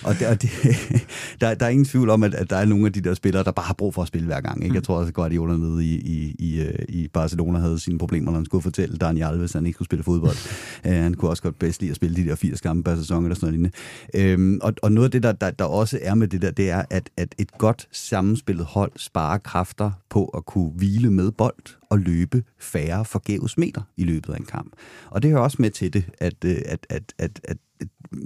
og 0.04 0.20
det, 0.20 0.50
der, 1.42 1.54
der 1.54 1.66
er 1.66 1.70
ingen 1.70 1.86
tvivl 1.86 2.10
om, 2.10 2.24
at, 2.24 2.34
at 2.34 2.50
der 2.50 2.56
er 2.56 2.66
nogle 2.66 2.86
af 2.86 2.94
de 2.94 3.02
der 3.02 3.14
spillere, 3.14 3.44
der 3.44 3.52
bare 3.52 3.66
har 3.66 3.74
brug 3.74 3.94
for 3.94 4.02
at 4.02 4.08
spille 4.08 4.28
hver 4.28 4.42
gang. 4.42 4.64
Ikke? 4.64 4.76
Jeg 4.76 4.84
tror 4.84 4.98
også, 4.98 5.08
at 5.08 5.14
Guardiola 5.14 5.58
nede 5.58 5.86
i, 5.86 5.96
i, 5.96 6.36
i, 6.40 6.62
øh, 6.62 6.86
i 6.90 7.08
Barcelona 7.08 7.60
havde 7.60 7.80
sine 7.80 7.98
problemer, 7.98 8.32
når 8.32 8.38
han 8.38 8.46
skulle 8.46 8.62
fortælle 8.62 8.98
Daniel 8.98 9.26
Alves, 9.26 9.52
at 9.52 9.60
han 9.60 9.66
ikke 9.66 9.76
skulle 9.76 9.88
spille 9.88 10.04
fodbold. 10.04 10.38
uh, 10.86 10.92
han 11.08 11.14
kunne 11.14 11.30
også 11.30 11.44
godt 11.44 11.60
bedst 11.60 11.82
lide 11.82 11.90
at 11.92 11.96
spille 11.96 12.16
de 12.16 12.30
der 12.30 12.36
80 12.36 12.62
kampe 12.62 12.84
per 12.84 12.98
sæson 12.98 13.24
eller 13.24 13.36
sådan 13.36 13.60
noget. 13.60 13.74
Øhm, 14.14 14.60
og, 14.64 14.74
og 14.84 14.92
noget 14.92 15.08
af 15.08 15.12
det, 15.12 15.24
der, 15.24 15.32
der, 15.32 15.52
der 15.52 15.66
også 15.66 16.00
er 16.02 16.16
med 16.16 16.28
det 16.28 16.42
der, 16.42 16.52
det 16.52 16.70
er, 16.70 16.84
at, 16.90 17.10
at 17.18 17.36
et 17.38 17.58
godt 17.58 17.88
sammenspillet 17.92 18.66
hold 18.66 18.92
sparer 18.96 19.38
kræfter 19.38 19.92
på 20.10 20.26
at 20.26 20.46
kunne 20.46 20.72
hvile 20.76 21.12
med 21.12 21.32
bold 21.32 21.78
at 21.92 22.00
løbe 22.00 22.44
færre 22.60 23.06
forgæves 23.06 23.58
meter 23.58 23.82
i 23.98 24.04
løbet 24.04 24.34
af 24.34 24.38
en 24.38 24.46
kamp. 24.46 24.74
Og 25.10 25.22
det 25.22 25.32
hører 25.32 25.42
også 25.42 25.58
med 25.60 25.72
til 25.72 25.94
det, 25.94 26.06
at, 26.20 26.46
øh, 26.46 26.58
at, 26.66 26.88
at, 26.90 27.14
at, 27.18 27.40
at 27.44 27.58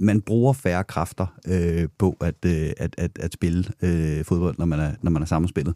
man 0.00 0.20
bruger 0.20 0.52
færre 0.52 0.84
kræfter 0.84 1.26
øh, 1.46 1.88
på 1.98 2.16
at, 2.20 2.34
øh, 2.46 2.70
at, 2.76 2.94
at, 2.98 3.18
at 3.20 3.32
spille 3.32 3.64
øh, 3.82 4.24
fodbold, 4.24 4.54
når 4.58 4.66
man 4.66 4.80
er, 4.80 4.90
når 5.02 5.10
man 5.10 5.22
er 5.22 5.26
sammenspillet. 5.26 5.74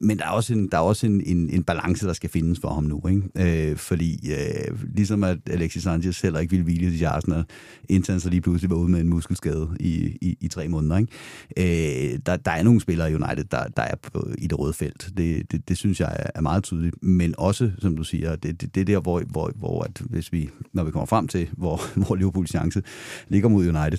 Men 0.00 0.18
der 0.18 0.24
er 0.24 0.30
også, 0.30 0.54
en, 0.54 0.68
der 0.72 0.76
er 0.76 0.82
også 0.82 1.06
en, 1.06 1.20
en, 1.20 1.50
en 1.50 1.64
balance, 1.64 2.06
der 2.06 2.12
skal 2.12 2.30
findes 2.30 2.60
for 2.60 2.68
ham 2.68 2.84
nu. 2.84 3.02
Ikke? 3.08 3.70
Øh, 3.70 3.76
fordi 3.76 4.32
øh, 4.32 4.94
ligesom 4.94 5.24
at 5.24 5.38
Alexis 5.50 5.82
Sanchez 5.82 6.20
heller 6.20 6.40
ikke 6.40 6.50
ville 6.50 6.64
hvile 6.64 6.96
i 6.96 7.02
Arsenal, 7.02 7.44
indtil 7.88 8.12
han 8.12 8.20
så 8.20 8.30
lige 8.30 8.40
pludselig 8.40 8.70
var 8.70 8.76
ude 8.76 8.90
med 8.90 9.00
en 9.00 9.08
muskelskade 9.08 9.68
i, 9.80 10.18
i, 10.20 10.36
i 10.40 10.48
tre 10.48 10.68
måneder. 10.68 10.96
Ikke? 10.96 12.12
Øh, 12.12 12.18
der, 12.26 12.36
der 12.36 12.50
er 12.50 12.62
nogle 12.62 12.80
spillere 12.80 13.10
i 13.10 13.14
United, 13.14 13.44
der, 13.44 13.68
der 13.68 13.82
er 13.82 13.96
på, 14.12 14.30
i 14.38 14.46
det 14.46 14.58
røde 14.58 14.72
felt. 14.72 15.10
Det, 15.16 15.52
det, 15.52 15.68
det 15.68 15.76
synes 15.76 16.00
jeg 16.00 16.16
er 16.34 16.40
meget 16.40 16.62
tydeligt. 16.64 17.02
Men 17.02 17.34
også, 17.38 17.70
som 17.78 17.96
du 17.96 18.04
siger, 18.04 18.36
det, 18.36 18.60
det, 18.60 18.74
det 18.74 18.80
er 18.80 18.84
der, 18.84 19.00
hvor, 19.00 19.22
hvor, 19.26 19.52
hvor 19.56 19.82
at 19.82 20.02
hvis 20.10 20.32
vi, 20.32 20.50
når 20.72 20.84
vi 20.84 20.90
kommer 20.90 21.06
frem 21.06 21.28
til, 21.28 21.48
hvor, 21.52 21.80
hvor 22.06 22.14
Liverpools 22.16 22.50
chance 22.50 22.82
ligger 23.28 23.48
mod 23.56 23.66
United. 23.68 23.98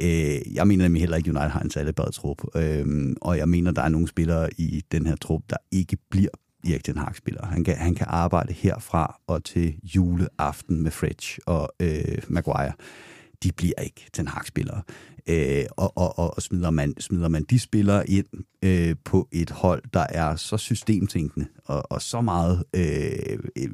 Øh, 0.00 0.54
jeg 0.54 0.66
mener 0.66 0.84
nemlig 0.84 1.02
heller 1.02 1.16
ikke, 1.16 1.30
at 1.30 1.36
United 1.36 1.50
har 1.50 1.60
en 1.60 1.70
særlig 1.70 1.94
bred 1.94 2.12
trup. 2.12 2.42
Øh, 2.56 3.14
og 3.20 3.38
jeg 3.38 3.48
mener, 3.48 3.70
der 3.70 3.82
er 3.82 3.88
nogle 3.88 4.08
spillere 4.08 4.48
i 4.58 4.82
den 4.92 5.06
her 5.06 5.16
trup, 5.16 5.42
der 5.50 5.56
ikke 5.70 5.96
bliver 6.10 6.30
Erik 6.64 6.84
Ten 6.84 6.96
Hag 6.96 7.16
spiller. 7.16 7.46
Han 7.46 7.64
kan, 7.64 7.76
han 7.76 7.94
kan 7.94 8.06
arbejde 8.10 8.52
herfra 8.52 9.20
og 9.26 9.44
til 9.44 9.74
juleaften 9.82 10.82
med 10.82 10.90
Fridge 10.90 11.40
og 11.46 11.68
øh, 11.80 12.18
Maguire. 12.28 12.72
De 13.42 13.52
bliver 13.52 13.80
ikke 13.82 14.06
Ten 14.12 14.28
Hag 14.28 14.46
spillere. 14.46 14.82
Øh, 15.28 15.64
og, 15.70 15.92
og, 15.96 16.18
og 16.36 16.42
smider, 16.42 16.70
man, 16.70 16.94
smider 17.00 17.28
man 17.28 17.44
de 17.44 17.58
spillere 17.58 18.10
ind 18.10 18.26
øh, 18.62 18.96
på 19.04 19.28
et 19.32 19.50
hold, 19.50 19.82
der 19.94 20.06
er 20.08 20.36
så 20.36 20.56
systemtænkende 20.56 21.46
og, 21.64 21.92
og 21.92 22.02
så 22.02 22.20
meget 22.20 22.64
øh, 22.76 23.38
øh, 23.56 23.68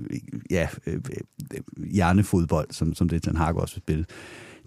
ja, 0.50 0.68
øh, 0.86 0.94
øh 0.94 1.60
hjernefodbold, 1.90 2.66
som, 2.70 2.94
som 2.94 3.08
det 3.08 3.22
Ten 3.22 3.36
Hag 3.36 3.56
også 3.56 3.74
vil 3.74 3.82
spille, 3.82 4.04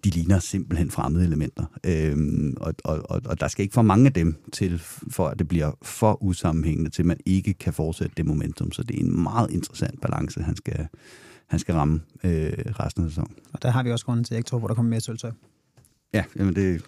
de 0.03 0.09
ligner 0.09 0.39
simpelthen 0.39 0.91
fremmede 0.91 1.25
elementer. 1.25 1.65
Øhm, 1.83 2.57
og, 2.61 2.73
og, 2.83 3.21
og 3.25 3.39
der 3.39 3.47
skal 3.47 3.63
ikke 3.63 3.73
for 3.73 3.81
mange 3.81 4.05
af 4.05 4.13
dem 4.13 4.35
til, 4.53 4.79
for 5.11 5.27
at 5.27 5.39
det 5.39 5.47
bliver 5.47 5.71
for 5.81 6.23
usammenhængende, 6.23 6.89
til 6.89 7.05
man 7.05 7.17
ikke 7.25 7.53
kan 7.53 7.73
fortsætte 7.73 8.13
det 8.17 8.25
momentum. 8.25 8.71
Så 8.71 8.83
det 8.83 8.95
er 8.95 8.99
en 8.99 9.23
meget 9.23 9.51
interessant 9.51 10.01
balance, 10.01 10.41
han 10.41 10.55
skal, 10.55 10.87
han 11.47 11.59
skal 11.59 11.75
ramme 11.75 12.01
øh, 12.23 12.53
resten 12.79 13.03
af 13.03 13.09
sæsonen. 13.09 13.35
Og 13.53 13.61
der 13.61 13.71
har 13.71 13.83
vi 13.83 13.91
også 13.91 14.05
grunden 14.05 14.23
til, 14.23 14.33
at 14.33 14.35
jeg 14.35 14.39
ikke 14.39 14.47
tror, 14.47 14.59
hvor 14.59 14.67
der 14.67 14.75
kommer 14.75 14.89
mere 14.89 15.01
sølvtøj. 15.01 15.31
Ja, 16.13 16.23
jamen 16.35 16.55
det... 16.55 16.81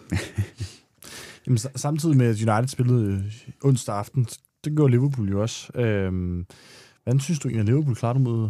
jamen, 1.46 1.58
samtidig 1.58 2.16
med, 2.16 2.26
at 2.26 2.48
United 2.48 2.68
spillede 2.68 3.12
øh, 3.12 3.52
onsdag 3.62 3.94
aften, 3.94 4.26
det 4.64 4.76
gjorde 4.76 4.90
Liverpool 4.90 5.30
jo 5.30 5.42
også. 5.42 5.80
Øhm, 5.80 6.46
hvordan 7.04 7.20
synes 7.20 7.38
du 7.38 7.48
egentlig, 7.48 7.60
at 7.60 7.66
Liverpool 7.66 7.94
klarede 7.94 8.18
mod 8.18 8.48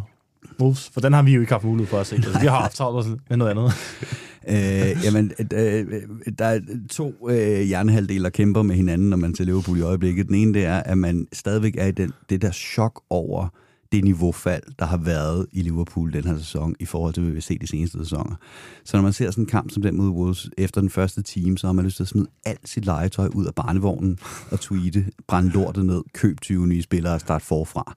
Wolves? 0.61 0.89
For 0.89 1.01
den 1.01 1.13
har 1.13 1.21
vi 1.21 1.33
jo 1.33 1.41
ikke 1.41 1.51
haft 1.51 1.63
mulighed 1.63 1.89
for 1.89 1.99
at 1.99 2.07
se. 2.07 2.15
Altså, 2.15 2.39
vi 2.39 2.47
har 2.47 2.61
haft 2.61 2.75
travlt 2.75 3.29
med 3.29 3.37
noget 3.37 3.51
andet. 3.51 3.71
øh, 4.49 5.03
jamen, 5.03 5.31
øh, 5.53 5.85
øh, 5.89 6.01
der 6.39 6.45
er 6.45 6.59
to 6.89 7.29
øh, 7.29 7.61
hjernehalvdele, 7.61 8.23
der 8.23 8.29
kæmper 8.29 8.61
med 8.61 8.75
hinanden, 8.75 9.09
når 9.09 9.17
man 9.17 9.33
til 9.33 9.45
Liverpool 9.45 9.77
i 9.77 9.81
øjeblikket. 9.81 10.27
Den 10.27 10.35
ene, 10.35 10.53
det 10.53 10.65
er, 10.65 10.77
at 10.77 10.97
man 10.97 11.27
stadigvæk 11.33 11.75
er 11.77 11.85
i 11.85 11.91
den, 11.91 12.13
det 12.29 12.41
der 12.41 12.51
chok 12.51 13.03
over 13.09 13.47
det 13.91 14.03
niveaufald, 14.03 14.63
der 14.79 14.85
har 14.85 14.97
været 14.97 15.45
i 15.51 15.61
Liverpool 15.61 16.13
den 16.13 16.23
her 16.23 16.37
sæson, 16.37 16.75
i 16.79 16.85
forhold 16.85 17.13
til, 17.13 17.23
hvad 17.23 17.31
vi 17.31 17.37
har 17.37 17.41
set 17.41 17.61
de 17.61 17.67
seneste 17.67 17.97
sæsoner. 17.97 18.35
Så 18.83 18.97
når 18.97 19.01
man 19.03 19.13
ser 19.13 19.31
sådan 19.31 19.43
en 19.43 19.49
kamp 19.49 19.71
som 19.71 19.83
den 19.83 19.97
mod 19.97 20.09
Wolves 20.09 20.49
efter 20.57 20.81
den 20.81 20.89
første 20.89 21.21
time, 21.21 21.57
så 21.57 21.67
har 21.67 21.73
man 21.73 21.85
lyst 21.85 21.95
til 21.95 22.03
at 22.03 22.07
smide 22.07 22.27
alt 22.45 22.69
sit 22.69 22.85
legetøj 22.85 23.27
ud 23.27 23.45
af 23.45 23.55
barnevognen 23.55 24.19
og 24.51 24.59
tweete, 24.59 25.05
brænde 25.27 25.49
lortet 25.49 25.85
ned, 25.85 26.01
køb 26.13 26.41
20 26.41 26.67
nye 26.67 26.81
spillere 26.81 27.13
og 27.13 27.19
start 27.19 27.41
forfra 27.41 27.95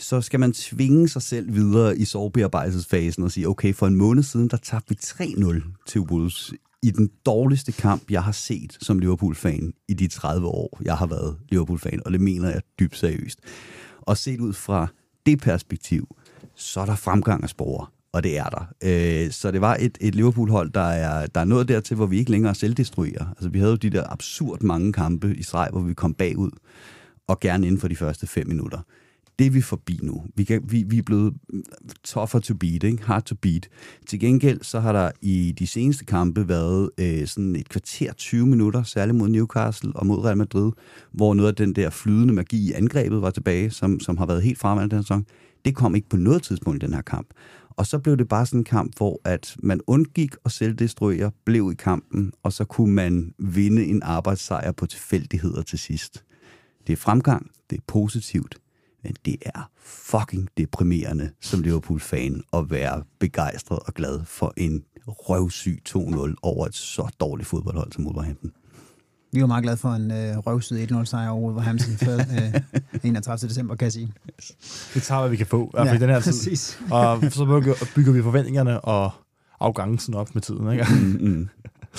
så 0.00 0.20
skal 0.20 0.40
man 0.40 0.52
tvinge 0.52 1.08
sig 1.08 1.22
selv 1.22 1.54
videre 1.54 1.98
i 1.98 2.04
sorgbearbejdelsesfasen 2.04 3.22
og 3.22 3.32
sige, 3.32 3.48
okay, 3.48 3.74
for 3.74 3.86
en 3.86 3.94
måned 3.94 4.22
siden, 4.22 4.48
der 4.48 4.56
tabte 4.56 4.88
vi 4.88 4.98
3-0 5.02 5.84
til 5.86 6.00
Wolves 6.00 6.52
i 6.82 6.90
den 6.90 7.10
dårligste 7.26 7.72
kamp, 7.72 8.10
jeg 8.10 8.22
har 8.22 8.32
set 8.32 8.78
som 8.80 8.98
Liverpool-fan 8.98 9.72
i 9.88 9.94
de 9.94 10.08
30 10.08 10.46
år, 10.46 10.80
jeg 10.84 10.96
har 10.96 11.06
været 11.06 11.36
Liverpool-fan, 11.48 12.02
og 12.04 12.12
det 12.12 12.20
mener 12.20 12.50
jeg 12.50 12.62
dybt 12.78 12.96
seriøst. 12.96 13.38
Og 14.00 14.16
set 14.16 14.40
ud 14.40 14.52
fra 14.52 14.86
det 15.26 15.40
perspektiv, 15.40 16.16
så 16.54 16.80
er 16.80 16.86
der 16.86 16.94
fremgang 16.94 17.42
af 17.42 17.48
spore, 17.48 17.86
og 18.12 18.22
det 18.22 18.38
er 18.38 18.48
der. 18.48 18.72
Øh, 18.84 19.30
så 19.30 19.50
det 19.50 19.60
var 19.60 19.76
et, 19.80 19.98
et 20.00 20.14
Liverpool-hold, 20.14 20.70
der 20.70 20.80
er, 20.80 21.26
der 21.26 21.40
er 21.40 21.44
nået 21.44 21.68
dertil, 21.68 21.96
hvor 21.96 22.06
vi 22.06 22.18
ikke 22.18 22.30
længere 22.30 22.54
selvdestruerer. 22.54 23.26
Altså, 23.30 23.48
vi 23.48 23.58
havde 23.58 23.70
jo 23.70 23.76
de 23.76 23.90
der 23.90 24.12
absurd 24.12 24.62
mange 24.62 24.92
kampe 24.92 25.36
i 25.36 25.42
streg, 25.42 25.68
hvor 25.72 25.80
vi 25.80 25.94
kom 25.94 26.14
bagud, 26.14 26.50
og 27.26 27.40
gerne 27.40 27.66
inden 27.66 27.80
for 27.80 27.88
de 27.88 27.96
første 27.96 28.26
fem 28.26 28.48
minutter 28.48 28.80
det 29.40 29.46
er 29.46 29.50
vi 29.50 29.60
forbi 29.60 29.98
nu. 30.02 30.22
Vi, 30.34 30.44
kan, 30.44 30.62
vi, 30.64 30.84
vi 30.86 30.98
er 30.98 31.02
blevet 31.02 31.34
mm, 31.52 31.62
tougher 32.04 32.40
to 32.40 32.54
beat, 32.54 32.82
ikke? 32.82 33.02
hard 33.04 33.22
to 33.22 33.34
beat. 33.34 33.68
Til 34.06 34.20
gengæld 34.20 34.62
så 34.62 34.80
har 34.80 34.92
der 34.92 35.10
i 35.20 35.54
de 35.58 35.66
seneste 35.66 36.04
kampe 36.04 36.48
været 36.48 36.90
øh, 36.98 37.26
sådan 37.26 37.56
et 37.56 37.68
kvarter 37.68 38.12
20 38.12 38.46
minutter, 38.46 38.82
særligt 38.82 39.16
mod 39.18 39.28
Newcastle 39.28 39.92
og 39.94 40.06
mod 40.06 40.24
Real 40.24 40.36
Madrid, 40.36 40.72
hvor 41.12 41.34
noget 41.34 41.48
af 41.48 41.54
den 41.54 41.74
der 41.74 41.90
flydende 41.90 42.34
magi 42.34 42.68
i 42.68 42.72
angrebet 42.72 43.22
var 43.22 43.30
tilbage, 43.30 43.70
som, 43.70 44.00
som 44.00 44.16
har 44.16 44.26
været 44.26 44.42
helt 44.42 44.58
fremad 44.58 44.88
den 44.88 45.02
sæson. 45.02 45.26
Det 45.64 45.74
kom 45.74 45.94
ikke 45.94 46.08
på 46.08 46.16
noget 46.16 46.42
tidspunkt 46.42 46.82
i 46.82 46.86
den 46.86 46.94
her 46.94 47.02
kamp. 47.02 47.28
Og 47.70 47.86
så 47.86 47.98
blev 47.98 48.16
det 48.16 48.28
bare 48.28 48.46
sådan 48.46 48.60
en 48.60 48.64
kamp, 48.64 48.96
hvor 48.96 49.20
at 49.24 49.56
man 49.62 49.80
undgik 49.86 50.34
at 50.44 50.52
selvdestruere, 50.52 51.30
blev 51.44 51.70
i 51.72 51.74
kampen, 51.74 52.32
og 52.42 52.52
så 52.52 52.64
kunne 52.64 52.94
man 52.94 53.34
vinde 53.38 53.84
en 53.84 54.02
arbejdssejr 54.02 54.72
på 54.72 54.86
tilfældigheder 54.86 55.62
til 55.62 55.78
sidst. 55.78 56.24
Det 56.86 56.92
er 56.92 56.96
fremgang, 56.96 57.50
det 57.70 57.76
er 57.76 57.82
positivt, 57.86 58.56
men 59.02 59.14
det 59.24 59.36
er 59.46 59.70
fucking 59.82 60.48
deprimerende 60.56 61.30
som 61.40 61.60
Liverpool-fan 61.60 62.42
at 62.52 62.70
være 62.70 63.02
begejstret 63.18 63.78
og 63.78 63.94
glad 63.94 64.20
for 64.24 64.52
en 64.56 64.84
røvsyg 65.06 65.82
2-0 65.88 66.34
over 66.42 66.66
et 66.66 66.74
så 66.74 67.08
dårligt 67.20 67.48
fodboldhold 67.48 67.92
som 67.92 68.06
Wolverhampton. 68.06 68.52
Vi 69.32 69.40
var 69.40 69.46
meget 69.46 69.62
glade 69.62 69.76
for 69.76 69.88
en 69.88 70.10
øh, 70.10 70.38
røvsyd 70.38 70.90
1-0 70.90 71.04
sejr 71.04 71.28
over 71.28 71.42
Wolverhampton 71.42 71.94
før 71.94 72.18
øh, 72.94 73.00
31. 73.04 73.48
december, 73.48 73.74
kan 73.74 73.84
jeg 73.84 73.92
sige. 73.92 74.12
Vi 74.94 75.00
tager, 75.00 75.20
hvad 75.20 75.30
vi 75.30 75.36
kan 75.36 75.46
få, 75.46 75.66
i 75.66 75.70
hvert 75.72 75.88
fald 75.88 76.00
ja, 76.00 76.06
den 76.06 76.14
her 76.14 76.20
tid. 76.20 76.32
præcis. 76.32 76.80
Og 76.90 77.22
så 77.30 77.44
bygger, 77.44 77.74
bygger 77.94 78.12
vi 78.12 78.22
forventningerne 78.22 78.80
og 78.80 79.10
afgangen 79.60 80.14
op 80.14 80.34
med 80.34 80.42
tiden. 80.42 80.72
Ikke? 80.72 80.86
Mm, 80.90 81.28
mm. 81.28 81.48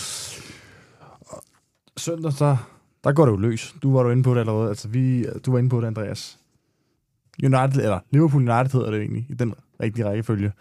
Søndag, 1.97 2.34
så, 2.34 2.58
der 3.04 3.12
går 3.12 3.26
det 3.26 3.32
jo 3.32 3.38
løs. 3.38 3.76
Du 3.84 3.93
var 3.93 4.04
jo 4.04 4.10
inde 4.10 4.24
på 4.24 4.34
det 4.34 4.39
allerede. 4.39 4.70
Altså, 4.70 4.88
vi, 4.88 5.26
du 5.45 5.52
var 5.52 5.60
inde 5.60 5.70
på 5.70 5.82
det, 5.82 5.88
Andreas. 5.88 6.38
United, 7.44 7.84
eller 7.84 8.00
Liverpool 8.12 8.50
United 8.50 8.72
hedder 8.72 8.92
det 8.92 9.00
egentlig, 9.00 9.26
i 9.30 9.34
den 9.34 9.54
rigtige 9.82 10.06
rækkefølge. 10.06 10.52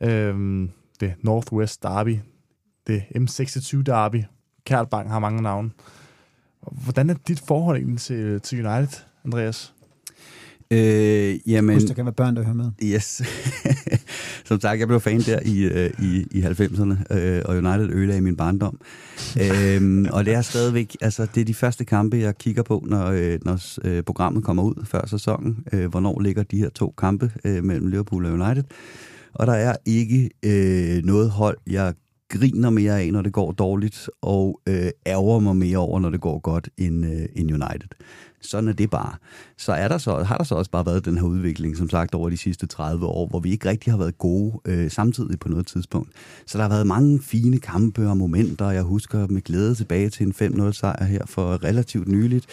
Øhm, 0.00 0.70
det 1.00 1.14
Northwest 1.22 1.82
Derby. 1.82 2.18
Det 2.86 3.02
M26 3.16 3.82
Derby. 3.82 4.22
Kært 4.64 4.90
Bang 4.90 5.10
har 5.10 5.18
mange 5.18 5.42
navne. 5.42 5.70
Hvordan 6.84 7.10
er 7.10 7.14
dit 7.28 7.42
forhold 7.46 7.76
egentlig 7.76 8.00
til, 8.00 8.40
til 8.40 8.66
United, 8.66 9.00
Andreas? 9.24 9.74
Øh, 10.70 11.50
jamen, 11.50 11.74
Husk, 11.74 11.88
der 11.88 11.94
kan 11.94 12.04
være 12.04 12.14
børn, 12.14 12.36
der 12.36 12.42
hører 12.42 12.54
med. 12.54 12.70
Yes. 12.82 13.22
Som 14.46 14.60
sagt, 14.60 14.80
jeg 14.80 14.88
blev 14.88 15.00
fan 15.00 15.20
der 15.20 15.40
i, 15.44 15.62
øh, 15.62 15.90
i, 16.02 16.26
i 16.30 16.42
90'erne, 16.42 17.14
øh, 17.16 17.42
og 17.44 17.56
United 17.56 17.90
ødelagde 17.90 18.20
min 18.20 18.36
barndom. 18.36 18.80
øhm, 19.40 20.06
og 20.12 20.24
det 20.24 20.34
er 20.34 20.42
stadigvæk, 20.42 20.96
altså 21.00 21.26
det 21.34 21.40
er 21.40 21.44
de 21.44 21.54
første 21.54 21.84
kampe, 21.84 22.16
jeg 22.16 22.38
kigger 22.38 22.62
på, 22.62 22.84
når, 22.86 23.06
øh, 23.06 23.38
når 23.44 23.86
øh, 23.86 24.02
programmet 24.02 24.44
kommer 24.44 24.62
ud 24.62 24.84
før 24.84 25.06
sæsonen. 25.06 25.64
Øh, 25.72 25.86
hvornår 25.86 26.20
ligger 26.20 26.42
de 26.42 26.56
her 26.56 26.68
to 26.68 26.94
kampe 26.98 27.32
øh, 27.44 27.64
mellem 27.64 27.86
Liverpool 27.86 28.26
og 28.26 28.32
United. 28.32 28.64
Og 29.34 29.46
der 29.46 29.52
er 29.52 29.76
ikke 29.86 30.30
øh, 30.42 31.04
noget 31.04 31.30
hold, 31.30 31.56
jeg 31.66 31.94
griner 32.28 32.70
mere 32.70 33.00
af, 33.00 33.12
når 33.12 33.22
det 33.22 33.32
går 33.32 33.52
dårligt, 33.52 34.10
og 34.22 34.60
øh, 34.68 34.90
ærger 35.06 35.40
mig 35.40 35.56
mere 35.56 35.78
over, 35.78 36.00
når 36.00 36.10
det 36.10 36.20
går 36.20 36.38
godt, 36.38 36.68
end, 36.78 37.06
øh, 37.06 37.26
end 37.36 37.52
United. 37.52 37.88
Sådan 38.46 38.68
er 38.68 38.72
det 38.72 38.90
bare. 38.90 39.14
Så, 39.56 39.72
er 39.72 39.88
der 39.88 39.98
så 39.98 40.22
har 40.22 40.36
der 40.36 40.44
så 40.44 40.54
også 40.54 40.70
bare 40.70 40.86
været 40.86 41.04
den 41.04 41.18
her 41.18 41.24
udvikling, 41.24 41.76
som 41.76 41.90
sagt, 41.90 42.14
over 42.14 42.30
de 42.30 42.36
sidste 42.36 42.66
30 42.66 43.06
år, 43.06 43.26
hvor 43.26 43.40
vi 43.40 43.50
ikke 43.50 43.68
rigtig 43.68 43.92
har 43.92 43.98
været 43.98 44.18
gode 44.18 44.60
øh, 44.64 44.90
samtidig 44.90 45.38
på 45.38 45.48
noget 45.48 45.66
tidspunkt. 45.66 46.10
Så 46.46 46.58
der 46.58 46.64
har 46.64 46.68
været 46.68 46.86
mange 46.86 47.22
fine 47.22 47.58
kampe 47.58 48.08
og 48.08 48.16
momenter. 48.16 48.70
Jeg 48.70 48.82
husker 48.82 49.26
med 49.26 49.42
glæde 49.42 49.74
tilbage 49.74 50.10
til 50.10 50.26
en 50.26 50.62
5-0 50.62 50.72
sejr 50.72 51.04
her 51.04 51.26
for 51.26 51.64
relativt 51.64 52.08
nyligt. 52.08 52.46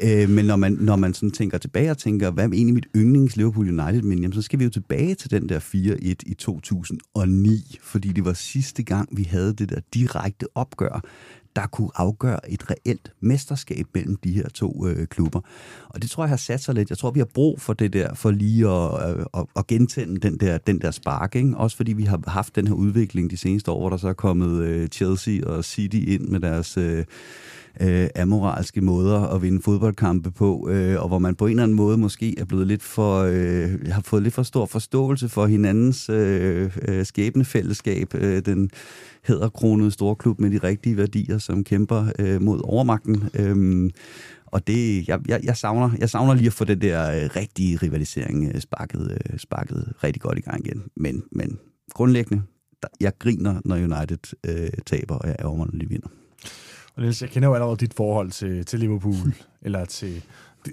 Øh, 0.00 0.28
men 0.28 0.44
når 0.44 0.56
man, 0.56 0.72
når 0.72 0.96
man 0.96 1.14
sådan 1.14 1.30
tænker 1.30 1.58
tilbage 1.58 1.90
og 1.90 1.98
tænker, 1.98 2.30
hvad 2.30 2.44
er 2.44 2.52
egentlig 2.52 2.74
mit 2.74 2.86
yndlings 2.96 3.36
Liverpool 3.36 3.80
United 3.80 4.02
men 4.02 4.18
jamen, 4.18 4.32
så 4.32 4.42
skal 4.42 4.58
vi 4.58 4.64
jo 4.64 4.70
tilbage 4.70 5.14
til 5.14 5.30
den 5.30 5.48
der 5.48 5.58
4-1 5.58 6.14
i 6.26 6.34
2009, 6.38 7.78
fordi 7.82 8.08
det 8.08 8.24
var 8.24 8.32
sidste 8.32 8.82
gang, 8.82 9.08
vi 9.16 9.22
havde 9.22 9.52
det 9.52 9.68
der 9.70 9.80
direkte 9.94 10.46
opgør 10.54 11.02
der 11.56 11.66
kunne 11.66 11.90
afgøre 11.94 12.50
et 12.50 12.70
reelt 12.70 13.12
mesterskab 13.20 13.86
mellem 13.94 14.16
de 14.16 14.32
her 14.32 14.48
to 14.48 14.86
øh, 14.86 15.06
klubber. 15.06 15.40
Og 15.88 16.02
det 16.02 16.10
tror 16.10 16.22
jeg 16.22 16.28
har 16.28 16.36
sat 16.36 16.62
sig 16.62 16.74
lidt. 16.74 16.90
Jeg 16.90 16.98
tror, 16.98 17.10
vi 17.10 17.20
har 17.20 17.28
brug 17.34 17.60
for 17.60 17.72
det 17.72 17.92
der, 17.92 18.14
for 18.14 18.30
lige 18.30 18.68
at, 18.68 19.16
øh, 19.16 19.26
at, 19.34 19.46
at 19.56 19.66
gentænde 19.66 20.20
den 20.20 20.36
der, 20.38 20.58
den 20.58 20.80
der 20.80 20.90
spark. 20.90 21.36
Ikke? 21.36 21.56
Også 21.56 21.76
fordi 21.76 21.92
vi 21.92 22.04
har 22.04 22.20
haft 22.26 22.56
den 22.56 22.66
her 22.66 22.74
udvikling 22.74 23.30
de 23.30 23.36
seneste 23.36 23.70
år, 23.70 23.80
hvor 23.80 23.90
der 23.90 23.96
så 23.96 24.08
er 24.08 24.12
kommet 24.12 24.62
øh, 24.62 24.88
Chelsea 24.88 25.46
og 25.46 25.64
City 25.64 25.96
ind 25.96 26.28
med 26.28 26.40
deres... 26.40 26.76
Øh, 26.76 27.04
øh, 27.80 28.08
amoralske 28.16 28.80
måder 28.80 29.20
at 29.20 29.42
vinde 29.42 29.62
fodboldkampe 29.62 30.30
på, 30.30 30.68
øh, 30.70 31.02
og 31.02 31.08
hvor 31.08 31.18
man 31.18 31.34
på 31.34 31.46
en 31.46 31.50
eller 31.50 31.62
anden 31.62 31.76
måde 31.76 31.98
måske 31.98 32.38
er 32.38 32.44
blevet 32.44 32.66
lidt 32.66 32.82
for, 32.82 33.18
øh, 33.18 33.70
har 33.90 34.02
fået 34.04 34.22
lidt 34.22 34.34
for 34.34 34.42
stor 34.42 34.66
forståelse 34.66 35.28
for 35.28 35.46
hinandens 35.46 36.08
øh, 36.08 36.76
øh, 36.88 37.06
skæbnefællesskab, 37.06 38.14
øh, 38.14 38.42
den 38.46 38.70
hedderkronede 39.24 39.90
storklub 39.90 40.40
med 40.40 40.50
de 40.50 40.58
rigtige 40.58 40.96
værdier, 40.96 41.38
som 41.38 41.64
kæmper 41.64 42.06
øh, 42.18 42.42
mod 42.42 42.60
overmagten. 42.64 43.28
Øh, 43.34 43.90
og 44.46 44.66
det, 44.66 45.08
jeg, 45.08 45.20
jeg, 45.28 45.40
jeg, 45.44 45.56
savner, 45.56 45.90
jeg 45.98 46.10
savner 46.10 46.34
lige 46.34 46.46
at 46.46 46.52
få 46.52 46.64
den 46.64 46.80
der 46.80 47.10
øh, 47.10 47.30
rigtige 47.36 47.76
rivalisering 47.76 48.52
øh, 48.54 48.60
sparket, 48.60 49.18
øh, 49.32 49.38
sparket 49.38 49.92
rigtig 50.04 50.22
godt 50.22 50.38
i 50.38 50.40
gang 50.40 50.66
igen. 50.66 50.82
Men, 50.96 51.22
men 51.32 51.58
grundlæggende, 51.94 52.42
der, 52.82 52.88
jeg 53.00 53.12
griner, 53.18 53.60
når 53.64 53.76
United 53.76 54.34
øh, 54.46 54.70
taber, 54.86 55.14
og 55.14 55.28
jeg 55.28 55.36
ærger 55.40 55.56
mig, 55.56 55.66
når 55.72 55.78
de 55.78 55.88
vinder. 55.88 56.08
Og 56.96 57.02
Niels, 57.02 57.22
jeg 57.22 57.30
kender 57.30 57.48
jo 57.48 57.54
allerede 57.54 57.76
dit 57.76 57.94
forhold 57.94 58.30
til, 58.30 58.64
til 58.64 58.80
Liverpool, 58.80 59.34
eller 59.62 59.84
til... 59.84 60.24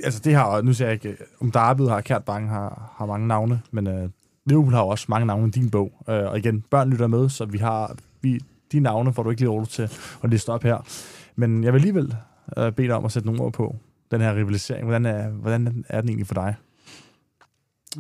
Altså 0.04 0.20
det 0.24 0.36
her, 0.36 0.62
nu 0.62 0.74
siger 0.74 0.88
jeg 0.88 0.94
ikke, 0.94 1.18
om 1.42 1.52
Darby 1.52 1.82
har 1.82 2.02
Kært 2.02 2.24
Bang 2.24 2.50
har, 2.50 2.94
har 2.98 3.06
mange 3.06 3.28
navne, 3.28 3.62
men 3.72 3.88
uh, 3.88 4.10
Liverpool 4.46 4.74
har 4.74 4.82
også 4.82 5.06
mange 5.10 5.28
navne 5.28 5.48
i 5.48 5.52
din 5.52 5.70
bog. 5.70 5.92
Uh, 6.00 6.14
og 6.14 6.38
igen, 6.38 6.62
børn 6.62 6.90
lytter 6.90 7.08
med, 7.08 7.30
så 7.30 7.46
vi 7.46 7.58
har... 7.58 7.96
Vi, 8.22 8.40
de 8.72 8.80
navne 8.80 9.14
får 9.14 9.24
du 9.24 9.30
ikke 9.30 9.42
lige 9.42 9.50
ord 9.50 9.68
til 9.68 9.90
at 10.24 10.30
liste 10.30 10.50
op 10.50 10.64
her. 10.64 10.78
Men 11.36 11.64
jeg 11.64 11.74
vil 11.74 11.80
alligevel 11.80 12.16
uh, 12.58 12.70
bede 12.70 12.88
dig 12.88 12.96
om 12.96 13.06
at 13.06 13.12
sætte 13.12 13.28
nogle 13.28 13.42
ord 13.42 13.54
på 13.54 13.76
den 14.12 14.22
her 14.22 14.36
rivalisering. 14.36 14.84
Hvordan 14.86 15.06
er, 15.06 15.30
hvordan 15.30 15.86
er 15.90 16.02
den 16.02 16.10
egentlig 16.10 16.28
for 16.28 16.34
dig? 16.34 16.56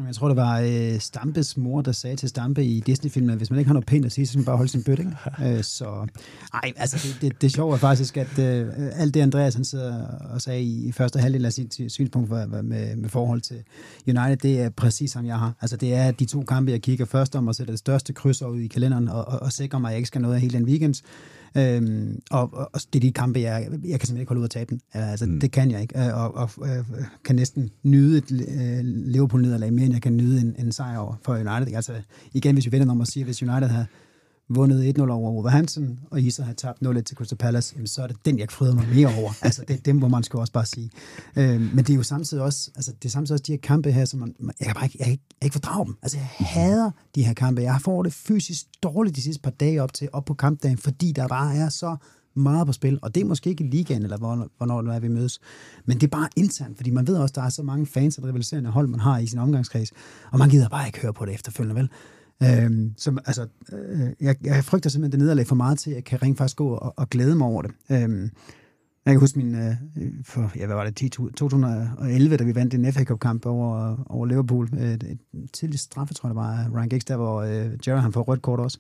Jeg 0.08 0.16
tror, 0.16 0.28
det 0.28 0.38
var 0.38 0.60
øh, 0.60 1.00
Stampes 1.00 1.58
mor, 1.58 1.82
der 1.82 1.92
sagde 1.92 2.16
til 2.16 2.30
Stampe 2.30 2.66
i 2.66 2.80
Disney-filmen, 2.80 3.30
at 3.30 3.38
hvis 3.38 3.50
man 3.50 3.60
ikke 3.60 3.68
har 3.68 3.74
noget 3.74 3.86
pænt 3.86 4.06
at 4.06 4.12
sige, 4.12 4.26
så 4.26 4.32
skal 4.32 4.40
man 4.40 4.46
bare 4.46 4.58
holde 4.58 4.72
sin 4.72 4.84
bøtte. 4.84 5.04
Ikke? 5.04 5.18
øh, 5.58 5.64
så 5.64 6.08
ej, 6.54 6.74
altså 6.76 7.08
det, 7.08 7.22
det, 7.22 7.42
det 7.42 7.52
sjove 7.52 7.74
er 7.74 7.78
faktisk, 7.78 8.18
at 8.18 8.40
øh, 8.40 8.68
alt 8.94 9.14
det, 9.14 9.22
Andreas 9.22 9.56
han 9.56 9.66
sidder 9.66 10.08
og 10.08 10.42
sagde 10.42 10.64
i 10.64 10.92
første 10.92 11.20
halvdel 11.20 11.46
af 11.46 11.54
sit 11.54 11.82
synspunkt 11.88 12.30
for, 12.30 12.62
med, 12.62 12.96
med 12.96 13.10
forhold 13.10 13.42
til 13.42 13.64
United, 14.08 14.38
det 14.38 14.62
er 14.62 14.70
præcis 14.70 15.12
som 15.12 15.26
jeg 15.26 15.40
har. 15.40 15.54
Altså 15.62 15.78
det 15.78 15.94
er 15.94 16.12
de 16.12 16.26
to 16.26 16.44
kampe, 16.44 16.72
jeg 16.72 16.82
kigger 16.82 17.06
først 17.06 17.36
om 17.36 17.48
og 17.48 17.56
sætter 17.56 17.72
det 17.72 17.80
største 17.80 18.14
kryds 18.14 18.42
ud 18.42 18.60
i 18.60 18.68
kalenderen 18.68 19.08
og, 19.08 19.28
og, 19.28 19.40
og 19.40 19.54
sikrer 19.54 19.80
mig, 19.80 19.90
at 19.90 19.92
jeg 19.92 19.98
ikke 19.98 20.08
skal 20.08 20.22
noget 20.22 20.36
af 20.36 20.42
hele 20.42 20.58
den 20.58 20.66
weekend. 20.66 20.96
Øhm, 21.58 22.20
og, 22.32 22.54
og, 22.54 22.70
og 22.74 22.82
det 22.94 23.00
er 23.00 23.08
de 23.08 23.12
kampe, 23.12 23.40
jeg, 23.40 23.68
jeg 23.72 23.72
kan 23.72 23.80
simpelthen 23.82 24.18
ikke 24.20 24.30
holde 24.30 24.40
ud 24.40 24.46
at 24.46 24.52
tabe 24.52 24.70
den. 24.70 24.82
Altså, 24.94 25.26
mm. 25.26 25.40
Det 25.40 25.52
kan 25.52 25.72
jeg 25.72 25.82
ikke. 25.82 26.00
Øh, 26.00 26.18
og, 26.18 26.36
og, 26.36 26.50
og 26.58 26.86
kan 27.26 27.36
næsten 27.36 27.70
nyde 27.84 28.18
et 28.18 28.32
uh, 28.32 28.80
Liverpool-nederlag 28.84 29.74
mere, 29.74 29.86
end 29.86 29.94
jeg 29.94 30.02
kan 30.02 30.18
nyde 30.18 30.42
en, 30.42 30.56
en 30.60 30.72
sejr 30.72 30.98
over 30.98 31.16
for 31.26 31.34
United. 31.34 31.76
Altså, 31.76 31.94
igen, 32.34 32.56
hvis 32.56 32.66
vi 32.66 32.72
vender 32.72 32.92
om 32.92 33.02
at 33.02 33.08
sige, 33.08 33.24
hvis 33.24 33.44
United 33.44 33.68
har 33.68 33.86
vundet 34.50 35.00
1-0 35.00 35.10
over 35.10 35.32
Wolverhampton, 35.32 36.00
og 36.12 36.22
I 36.22 36.30
så 36.30 36.44
har 36.44 36.54
tabt 36.54 36.82
0-1 36.86 37.02
til 37.02 37.18
Crystal 37.18 37.38
Palace, 37.38 37.74
jamen, 37.76 37.88
så 37.88 38.04
er 38.04 38.08
det 38.08 38.18
den, 38.26 38.40
jeg 38.40 38.52
fryder 38.52 38.76
mig 38.76 38.88
mere 38.94 39.08
over. 39.18 39.32
altså, 39.42 39.64
det, 39.68 39.86
det 39.86 39.96
må 39.96 40.08
man 40.08 40.24
sgu 40.24 40.40
også 40.40 40.54
bare 40.54 40.66
sige. 40.66 40.90
Øh, 41.36 41.62
men 41.62 41.78
det 41.78 41.90
er 41.90 41.96
jo 41.96 42.04
samtidig 42.04 42.44
også, 42.44 42.72
altså, 42.76 42.92
det 42.92 43.06
er 43.06 43.10
samtidig 43.10 43.36
også 43.36 43.44
de 43.48 43.52
her 43.52 43.60
kampe 43.60 43.92
her, 43.92 44.06
som 44.06 44.20
man, 44.20 44.36
jeg 44.60 44.66
kan 44.66 44.76
bare 44.76 44.86
ikke, 44.86 44.98
jeg, 45.00 45.08
jeg, 45.08 45.20
jeg 45.42 45.46
ikke 45.46 45.54
fordrage 45.54 45.86
dem. 45.86 45.96
Altså, 46.02 46.18
jeg 46.18 46.28
hader 46.48 46.92
de 47.16 47.24
her 47.24 47.34
kampe. 47.34 47.62
Jeg 47.62 47.82
får 47.82 48.04
det 48.04 48.14
fysisk 48.14 48.66
dårligt 48.84 49.16
de 49.16 49.22
sidste 49.22 49.42
par 49.42 49.52
dage 49.52 49.84
op 49.84 49.94
til, 49.94 50.10
op 50.14 50.26
på 50.26 50.34
kampdagen, 50.34 50.78
fordi 50.78 51.12
der 51.12 51.28
bare 51.28 51.56
er 51.56 51.70
så 51.70 51.98
meget 52.36 52.68
på 52.68 52.74
spil, 52.74 53.00
og 53.02 53.16
det 53.16 53.22
er 53.22 53.26
måske 53.26 53.50
ikke 53.50 53.64
i 53.64 53.68
ligaen, 53.68 54.04
eller 54.04 54.18
hvornår 54.58 54.82
det 54.82 54.96
er, 54.96 55.00
vi 55.00 55.08
mødes, 55.08 55.40
men 55.86 55.98
det 55.98 56.04
er 56.04 56.12
bare 56.18 56.30
internt, 56.36 56.78
fordi 56.78 56.90
man 56.90 57.08
ved 57.08 57.16
også, 57.16 57.32
at 57.32 57.36
der 57.36 57.42
er 57.42 57.50
så 57.50 57.64
mange 57.64 57.86
fans 57.86 58.18
og 58.18 58.24
rivaliserende 58.24 58.70
hold, 58.70 58.88
man 58.88 59.00
har 59.00 59.18
i 59.18 59.28
sin 59.28 59.40
omgangskreds, 59.40 59.92
og 60.32 60.40
man 60.40 60.50
gider 60.50 60.70
bare 60.70 60.88
ikke 60.88 61.00
høre 61.02 61.14
på 61.14 61.26
det 61.26 61.34
efterfølgende, 61.34 61.82
vel? 61.82 61.90
Øhm, 62.44 62.94
som, 62.98 63.20
altså, 63.26 63.48
øh, 63.74 64.10
jeg, 64.22 64.36
jeg 64.44 64.64
frygter 64.64 64.90
simpelthen 64.90 65.12
det 65.12 65.20
nederlag 65.20 65.48
for 65.48 65.56
meget 65.56 65.80
til, 65.80 65.90
at 65.90 65.96
jeg 65.96 66.04
kan 66.04 66.22
rent 66.22 66.38
faktisk 66.38 66.58
gå 66.58 66.70
og, 66.70 66.94
og 66.98 67.10
glæde 67.10 67.36
mig 67.36 67.48
over 67.48 67.62
det. 67.62 67.72
Øhm, 67.92 68.30
jeg 69.06 69.14
kan 69.14 69.20
huske 69.20 69.40
min, 69.40 69.56
øh, 69.56 69.76
for, 70.26 70.52
ja, 70.56 70.66
hvad 70.66 70.76
var 70.76 70.84
det, 70.84 70.96
10, 70.96 71.10
2011, 71.10 72.38
da 72.38 72.44
vi 72.44 72.56
vandt 72.56 72.74
en 72.74 72.94
FA 72.94 73.04
Cup-kamp 73.04 73.46
over, 73.46 74.04
over 74.10 74.26
Liverpool. 74.26 74.70
Øh, 74.80 74.94
et, 74.94 75.04
et 75.04 75.20
tidligt 75.54 75.82
straffe, 75.82 76.14
tror 76.14 76.30
jeg, 76.30 76.36
det 76.36 76.42
var 76.42 76.80
Ryan 76.80 76.90
Giggs, 76.90 77.06
der 77.06 77.18
hvor 77.18 77.42
øh, 77.42 77.72
Jerry 77.88 78.00
han 78.00 78.14
får 78.14 78.22
rødt 78.22 78.42
kort 78.42 78.60
også. 78.60 78.80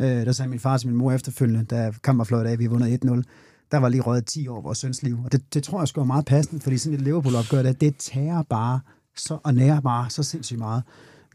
Øh, 0.00 0.06
der 0.06 0.32
sagde 0.32 0.50
min 0.50 0.58
far 0.58 0.76
til 0.76 0.88
min 0.88 0.96
mor 0.96 1.12
efterfølgende, 1.12 1.64
da 1.64 1.92
kampen 2.02 2.18
var 2.18 2.24
flot 2.24 2.46
af, 2.46 2.58
vi 2.58 2.64
har 2.64 2.70
vundet 2.70 3.04
1-0 3.04 3.22
der 3.70 3.78
var 3.78 3.88
lige 3.88 4.00
røget 4.00 4.26
10 4.26 4.48
år 4.48 4.60
vores 4.60 4.78
søns 4.78 5.02
liv. 5.02 5.18
Og 5.24 5.32
det, 5.32 5.54
det 5.54 5.62
tror 5.62 5.80
jeg 5.80 5.88
skulle 5.88 6.06
meget 6.06 6.24
passende, 6.24 6.62
fordi 6.62 6.78
sådan 6.78 6.98
et 6.98 7.04
Liverpool-opgør, 7.04 7.62
det, 7.62 7.80
det 7.80 7.96
tager 7.96 8.42
bare 8.42 8.80
så, 9.16 9.38
og 9.44 9.54
nærer 9.54 9.80
bare 9.80 10.10
så 10.10 10.22
sindssygt 10.22 10.58
meget. 10.58 10.82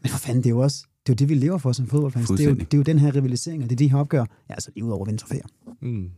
Men 0.02 0.10
for 0.10 0.18
fanden, 0.18 0.42
det 0.42 0.46
er 0.46 0.54
jo 0.54 0.58
også 0.58 0.86
det 1.06 1.12
er 1.12 1.14
jo 1.14 1.14
det, 1.14 1.28
vi 1.28 1.34
lever 1.34 1.58
for 1.58 1.72
som 1.72 1.86
fodboldfans. 1.86 2.28
Det 2.28 2.40
er, 2.40 2.44
jo, 2.50 2.54
det 2.54 2.74
er 2.74 2.78
jo 2.78 2.82
den 2.82 2.98
her 2.98 3.14
rivalisering, 3.14 3.62
og 3.62 3.70
det 3.70 3.74
er 3.74 3.78
de 3.78 3.90
her 3.90 3.98
opgør, 3.98 4.24
ja, 4.48 4.54
altså 4.54 4.70
lige 4.74 4.84
ud 4.84 4.90
over 4.90 5.04
vinterferie. 5.04 5.42
Mm. 5.80 6.10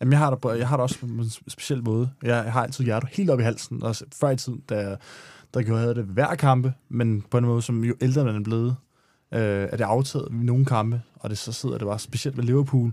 Jamen, 0.00 0.12
jeg 0.12 0.18
har, 0.18 0.34
det, 0.34 0.58
jeg 0.58 0.68
har 0.68 0.76
det 0.76 0.82
også 0.82 0.98
på 0.98 1.06
en 1.06 1.30
speciel 1.48 1.84
måde. 1.84 2.10
Jeg, 2.22 2.44
jeg 2.44 2.52
har 2.52 2.62
altid 2.62 2.84
hjertet 2.84 3.10
helt 3.12 3.30
op 3.30 3.40
i 3.40 3.42
halsen. 3.42 3.82
Også 3.82 4.04
før 4.20 4.30
i 4.30 4.36
tiden, 4.36 4.62
da, 4.68 4.96
der 5.54 5.62
gjorde 5.62 5.82
jeg 5.82 5.94
det 5.96 6.04
hver 6.04 6.34
kampe, 6.34 6.72
men 6.88 7.22
på 7.30 7.38
en 7.38 7.44
måde, 7.44 7.62
som 7.62 7.84
jo 7.84 7.94
ældre 8.00 8.24
man 8.24 8.36
er 8.36 8.40
blevet, 8.42 8.76
øh, 9.34 9.40
er 9.40 9.76
det 9.76 9.84
aftaget 9.84 10.28
i 10.30 10.34
nogle 10.34 10.64
kampe, 10.64 11.02
og 11.14 11.30
det 11.30 11.38
så 11.38 11.52
sidder 11.52 11.78
det 11.78 11.86
bare 11.86 11.98
specielt 11.98 12.36
med 12.36 12.44
Liverpool. 12.44 12.92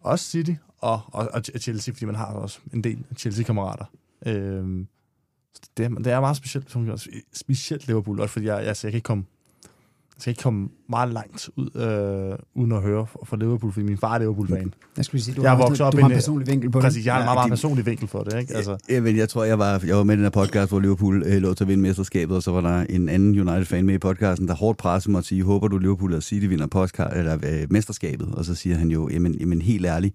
Også 0.00 0.24
City 0.30 0.52
og, 0.78 1.00
og, 1.06 1.28
og 1.32 1.42
Chelsea, 1.60 1.92
fordi 1.94 2.04
man 2.06 2.14
har 2.14 2.26
også 2.26 2.58
en 2.72 2.84
del 2.84 3.04
Chelsea-kammerater. 3.16 3.84
Øh, 4.26 4.34
det, 5.76 5.84
er- 5.84 5.88
det 5.88 6.06
er 6.12 6.20
meget 6.20 6.36
specielt, 6.36 6.70
som 6.70 6.98
specielt 7.32 7.86
Liverpool, 7.86 8.20
også 8.20 8.32
fordi 8.32 8.46
jeg, 8.46 8.58
jeg, 8.58 8.66
altså, 8.66 8.86
jeg 8.86 8.92
kan 8.92 8.96
ikke 8.96 9.06
komme 9.06 9.24
jeg 10.16 10.20
skal 10.20 10.30
ikke 10.30 10.42
komme 10.42 10.68
meget 10.90 11.12
langt 11.12 11.50
ud, 11.56 11.68
øh, 11.74 12.38
uden 12.62 12.72
at 12.72 12.82
høre 12.82 13.06
fra 13.24 13.36
Liverpool, 13.36 13.72
fordi 13.72 13.86
min 13.86 13.98
far 13.98 14.14
er 14.14 14.18
Liverpool-fan. 14.18 14.74
Jeg 14.96 15.04
skulle 15.04 15.22
sige, 15.22 15.34
du, 15.34 15.42
Jeg 15.42 15.50
har, 15.50 15.58
vokset 15.58 15.86
op 15.86 15.92
du 15.92 15.98
i 15.98 16.00
har 16.00 16.06
en 16.08 16.12
en- 16.12 16.16
personlig 16.16 16.46
vinkel 16.48 16.70
på 16.70 16.80
Præcis, 16.80 17.06
jeg 17.06 17.14
har 17.14 17.20
en 17.20 17.22
Ja, 17.22 17.26
meget, 17.26 17.36
meget 17.36 17.46
de- 17.46 17.50
personlig 17.50 17.86
vinkel 17.86 18.08
for 18.08 18.22
det, 18.22 18.40
ikke? 18.40 18.54
Altså, 18.54 18.76
Ja, 18.90 19.00
men 19.00 19.16
jeg 19.16 19.28
tror, 19.28 19.44
jeg 19.44 19.58
var, 19.58 19.82
jeg 19.86 19.96
var 19.96 20.04
med 20.04 20.14
i 20.14 20.16
den 20.16 20.24
her 20.24 20.30
podcast, 20.30 20.70
hvor 20.70 20.80
Liverpool 20.80 21.22
øh, 21.26 21.42
lå 21.42 21.54
til 21.54 21.64
at 21.64 21.68
vinde 21.68 21.82
mesterskabet, 21.82 22.36
og 22.36 22.42
så 22.42 22.50
var 22.52 22.60
der 22.60 22.80
en 22.90 23.08
anden 23.08 23.40
United-fan 23.48 23.86
med 23.86 23.94
i 23.94 23.98
podcasten, 23.98 24.48
der 24.48 24.54
hårdt 24.54 24.78
pressede 24.78 25.10
mig 25.12 25.18
at 25.18 25.24
sige, 25.24 25.42
håber 25.42 25.68
du 25.68 25.78
Liverpool 25.78 26.14
og 26.14 26.22
City 26.22 26.46
vinder 26.46 26.66
podcast, 26.66 27.16
eller, 27.16 27.34
øh, 27.34 27.66
mesterskabet? 27.70 28.28
Og 28.32 28.44
så 28.44 28.54
siger 28.54 28.76
han 28.76 28.88
jo, 28.90 29.08
jamen, 29.08 29.34
jamen 29.34 29.62
helt 29.62 29.86
ærligt, 29.86 30.14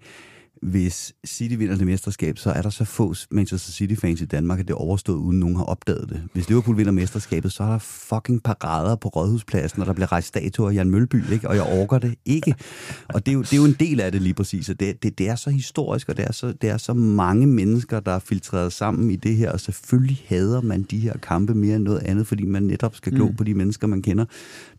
hvis 0.62 1.14
City 1.26 1.54
vinder 1.54 1.76
det 1.76 1.86
mesterskab, 1.86 2.38
så 2.38 2.50
er 2.50 2.62
der 2.62 2.70
så 2.70 2.84
få 2.84 3.14
Manchester 3.30 3.72
City-fans 3.72 4.20
i 4.20 4.24
Danmark, 4.24 4.60
at 4.60 4.68
det 4.68 4.74
er 4.74 4.78
overstået, 4.78 5.16
uden 5.16 5.40
nogen 5.40 5.56
har 5.56 5.64
opdaget 5.64 6.08
det. 6.08 6.22
Hvis 6.32 6.48
Liverpool 6.48 6.76
vinder 6.76 6.92
mesterskabet, 6.92 7.52
så 7.52 7.62
er 7.62 7.70
der 7.70 7.78
fucking 7.78 8.42
parader 8.42 8.96
på 8.96 9.08
Rådhuspladsen, 9.08 9.80
og 9.80 9.86
der 9.86 9.92
bliver 9.92 10.12
rejst 10.12 10.28
statuer 10.28 10.70
af 10.70 10.74
Jan 10.74 10.90
Mølby, 10.90 11.32
ikke? 11.32 11.48
og 11.48 11.56
jeg 11.56 11.62
orker 11.62 11.98
det 11.98 12.14
ikke. 12.24 12.54
Og 13.08 13.26
det 13.26 13.32
er, 13.32 13.34
jo, 13.34 13.42
det 13.42 13.52
er 13.52 13.56
jo 13.56 13.64
en 13.64 13.76
del 13.80 14.00
af 14.00 14.12
det 14.12 14.22
lige 14.22 14.34
præcis, 14.34 14.68
og 14.68 14.80
det, 14.80 15.02
det, 15.02 15.18
det 15.18 15.28
er 15.28 15.34
så 15.34 15.50
historisk, 15.50 16.08
og 16.08 16.16
det 16.16 16.24
er 16.24 16.32
så, 16.32 16.52
det 16.52 16.70
er 16.70 16.76
så 16.76 16.94
mange 16.94 17.46
mennesker, 17.46 18.00
der 18.00 18.12
er 18.12 18.18
filtreret 18.18 18.72
sammen 18.72 19.10
i 19.10 19.16
det 19.16 19.36
her, 19.36 19.52
og 19.52 19.60
selvfølgelig 19.60 20.22
hader 20.26 20.60
man 20.60 20.82
de 20.82 20.98
her 20.98 21.12
kampe 21.12 21.54
mere 21.54 21.76
end 21.76 21.84
noget 21.84 21.98
andet, 21.98 22.26
fordi 22.26 22.44
man 22.44 22.62
netop 22.62 22.96
skal 22.96 23.12
glo 23.12 23.28
mm. 23.28 23.36
på 23.36 23.44
de 23.44 23.54
mennesker, 23.54 23.86
man 23.86 24.02
kender, 24.02 24.24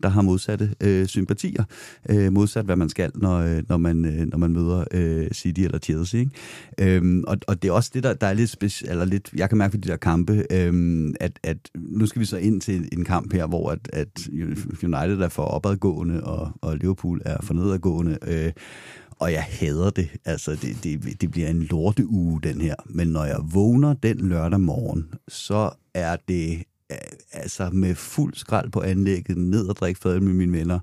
der 0.02 0.08
har 0.08 0.22
modsatte 0.22 0.74
øh, 0.80 1.06
sympatier, 1.06 1.64
øh, 2.10 2.32
modsat 2.32 2.64
hvad 2.64 2.76
man 2.76 2.88
skal, 2.88 3.10
når, 3.14 3.38
øh, 3.38 3.62
når, 3.68 3.76
man, 3.76 4.04
øh, 4.04 4.26
når 4.26 4.38
man 4.38 4.52
møder 4.52 4.84
øh, 4.90 5.30
City 5.32 5.60
eller 5.74 5.80
Chelsea. 5.80 6.20
Ikke? 6.20 6.96
Øhm, 6.96 7.24
og, 7.26 7.36
og 7.48 7.62
det 7.62 7.68
er 7.68 7.72
også 7.72 7.90
det, 7.94 8.02
der, 8.02 8.14
der 8.14 8.26
er 8.26 8.32
lidt, 8.32 8.56
speci- 8.62 8.90
eller 8.90 9.04
lidt, 9.04 9.30
jeg 9.36 9.48
kan 9.48 9.58
mærke 9.58 9.72
ved 9.72 9.80
de 9.80 9.88
der 9.88 9.96
kampe, 9.96 10.46
øhm, 10.50 11.14
at, 11.20 11.32
at 11.42 11.56
nu 11.74 12.06
skal 12.06 12.20
vi 12.20 12.26
så 12.26 12.36
ind 12.36 12.60
til 12.60 12.88
en 12.92 13.04
kamp 13.04 13.32
her, 13.32 13.46
hvor 13.46 13.70
at, 13.70 13.88
at 13.92 14.28
United 14.82 15.20
er 15.20 15.28
for 15.28 15.42
opadgående, 15.42 16.24
og, 16.24 16.52
og 16.62 16.76
Liverpool 16.76 17.22
er 17.24 17.36
for 17.42 17.54
nedadgående, 17.54 18.18
øh, 18.26 18.52
og 19.18 19.32
jeg 19.32 19.42
hader 19.42 19.90
det. 19.90 20.08
Altså, 20.24 20.50
det, 20.50 20.76
det, 20.84 21.20
det 21.20 21.30
bliver 21.30 21.48
en 21.48 21.62
lorteuge, 21.62 22.40
den 22.42 22.60
her. 22.60 22.74
Men 22.86 23.08
når 23.08 23.24
jeg 23.24 23.38
vågner 23.52 23.94
den 23.94 24.28
lørdag 24.28 24.60
morgen, 24.60 25.06
så 25.28 25.70
er 25.94 26.16
det 26.28 26.62
øh, 26.92 26.98
altså 27.32 27.70
med 27.72 27.94
fuld 27.94 28.34
skrald 28.34 28.70
på 28.70 28.80
anlægget, 28.80 29.36
ned 29.36 29.68
og 29.68 29.76
drikke 29.76 30.00
fadøl 30.00 30.22
med 30.22 30.32
mine 30.32 30.52
venner. 30.52 30.78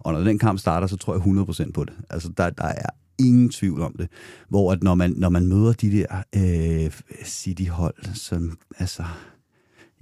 Og 0.00 0.12
når 0.12 0.20
den 0.20 0.38
kamp 0.38 0.58
starter, 0.58 0.86
så 0.86 0.96
tror 0.96 1.14
jeg 1.14 1.66
100% 1.68 1.72
på 1.72 1.84
det. 1.84 1.94
Altså, 2.10 2.28
der, 2.36 2.50
der 2.50 2.64
er 2.64 2.90
ingen 3.18 3.50
tvivl 3.50 3.80
om 3.80 3.94
det. 3.98 4.08
Hvor 4.48 4.72
at 4.72 4.82
når 4.82 4.94
man, 4.94 5.14
når 5.16 5.28
man 5.28 5.46
møder 5.46 5.72
de 5.72 5.90
der 5.90 6.22
øh, 6.36 6.90
City-hold, 7.24 8.14
som 8.14 8.58
altså... 8.78 9.04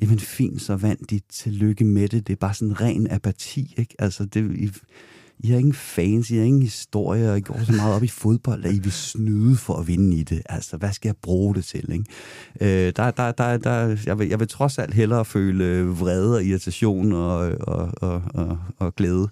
Jamen 0.00 0.18
fint, 0.18 0.62
så 0.62 0.76
vandt 0.76 1.10
de. 1.10 1.20
Tillykke 1.28 1.84
med 1.84 2.08
det. 2.08 2.26
Det 2.26 2.32
er 2.32 2.36
bare 2.36 2.54
sådan 2.54 2.80
ren 2.80 3.10
apati, 3.10 3.74
ikke? 3.78 3.94
Altså, 3.98 4.24
det, 4.24 4.56
I, 4.56 4.70
I 5.38 5.50
har 5.50 5.58
ingen 5.58 5.74
fans, 5.74 6.30
I 6.30 6.36
har 6.36 6.44
ingen 6.44 6.62
historie, 6.62 7.30
og 7.30 7.38
I 7.38 7.40
går 7.40 7.64
så 7.64 7.72
meget 7.72 7.94
op 7.94 8.02
i 8.02 8.08
fodbold, 8.08 8.64
at 8.64 8.74
I 8.74 8.78
vil 8.78 8.92
snyde 8.92 9.56
for 9.56 9.74
at 9.74 9.86
vinde 9.86 10.16
i 10.16 10.22
det. 10.22 10.42
Altså, 10.48 10.76
hvad 10.76 10.92
skal 10.92 11.08
jeg 11.08 11.16
bruge 11.16 11.54
det 11.54 11.64
til, 11.64 11.92
ikke? 11.92 12.04
Øh, 12.60 12.92
der, 12.96 13.10
der, 13.10 13.32
der, 13.32 13.56
der, 13.56 13.96
jeg, 14.06 14.18
vil, 14.18 14.28
jeg 14.28 14.40
vil 14.40 14.48
trods 14.48 14.78
alt 14.78 14.94
hellere 14.94 15.24
føle 15.24 15.86
vrede 15.86 16.36
og 16.36 16.44
irritation 16.44 17.12
og, 17.12 17.36
og, 17.60 17.90
og, 17.96 18.22
og, 18.34 18.58
og 18.78 18.94
glæde, 18.94 19.28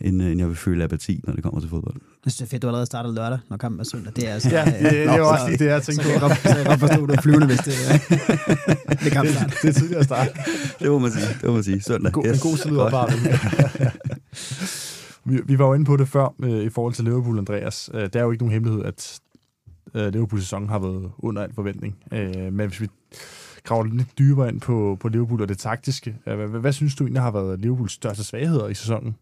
end, 0.00 0.22
end 0.22 0.38
jeg 0.38 0.48
vil 0.48 0.56
føle 0.56 0.84
apati, 0.84 1.20
når 1.24 1.32
det 1.32 1.42
kommer 1.42 1.60
til 1.60 1.70
fodbold. 1.70 2.00
Jeg 2.24 2.32
synes, 2.32 2.36
det 2.36 2.44
er 2.44 2.48
fedt, 2.50 2.62
du 2.62 2.66
allerede 2.66 2.86
starter 2.86 3.12
lørdag, 3.12 3.38
når 3.50 3.56
kampen 3.56 3.80
er 3.80 3.84
søndag. 3.84 4.12
Det 4.16 4.28
er 4.28 4.34
altså, 4.34 4.48
Ja, 4.50 4.64
det- 4.64 4.92
det 4.92 5.20
var 5.20 5.32
også 5.32 5.48
lige 5.48 5.58
det, 5.58 5.64
jeg 5.66 5.82
tænkte 5.82 6.04
så, 6.04 6.10
på. 6.12 6.18
så, 6.18 6.28
kan 6.28 6.28
jeg 6.28 6.28
godt, 6.28 6.38
så 6.42 6.48
kan 6.48 6.56
jeg 6.58 6.66
godt 6.66 6.80
forstå, 6.80 7.02
at 7.02 7.08
du 7.08 7.14
er 7.14 7.20
flyvende, 7.20 7.46
hvis 7.46 7.58
det, 7.58 7.74
det 9.00 9.06
er 9.06 9.10
kampstart. 9.10 9.54
det 9.62 9.68
er 9.68 9.72
tidligere 9.72 10.04
start. 10.04 10.28
Det 10.80 10.90
må 10.90 10.98
man 10.98 11.10
sige, 11.12 11.26
det 11.26 11.44
må 11.44 11.52
man 11.52 11.62
sige. 11.64 11.82
Søndag. 11.82 12.12
God, 12.12 12.24
en 12.24 12.38
god 12.38 12.70
Godt. 12.76 12.94
opvarmning. 12.94 13.22
vi, 15.24 15.40
vi 15.46 15.58
var 15.58 15.66
jo 15.66 15.74
inde 15.74 15.84
på 15.84 15.96
det 15.96 16.08
før 16.08 16.34
øh, 16.42 16.50
i 16.62 16.68
forhold 16.70 16.94
til 16.94 17.04
Liverpool, 17.04 17.38
Andreas. 17.38 17.90
Øh, 17.94 18.02
det 18.02 18.16
er 18.16 18.22
jo 18.22 18.30
ikke 18.30 18.44
nogen 18.44 18.52
hemmelighed, 18.52 18.84
at 18.84 19.20
øh, 19.94 20.12
Liverpools 20.12 20.42
sæson 20.44 20.68
har 20.68 20.78
været 20.78 21.10
under 21.18 21.42
al 21.42 21.54
forventning. 21.54 21.96
Øh, 22.12 22.52
men 22.52 22.68
hvis 22.68 22.80
vi 22.80 22.88
graver 23.64 23.84
lidt 23.84 24.18
dybere 24.18 24.48
ind 24.48 24.60
på, 24.60 24.96
på 25.00 25.08
Liverpool 25.08 25.42
og 25.42 25.48
det 25.48 25.58
taktiske, 25.58 26.16
øh, 26.26 26.36
hvad, 26.36 26.46
hvad, 26.46 26.60
hvad 26.60 26.72
synes 26.72 26.94
du 26.94 27.04
egentlig 27.04 27.22
har 27.22 27.30
været 27.30 27.60
Liverpools 27.60 27.92
største 27.92 28.24
svagheder 28.24 28.68
i 28.68 28.74
sæsonen? 28.74 29.16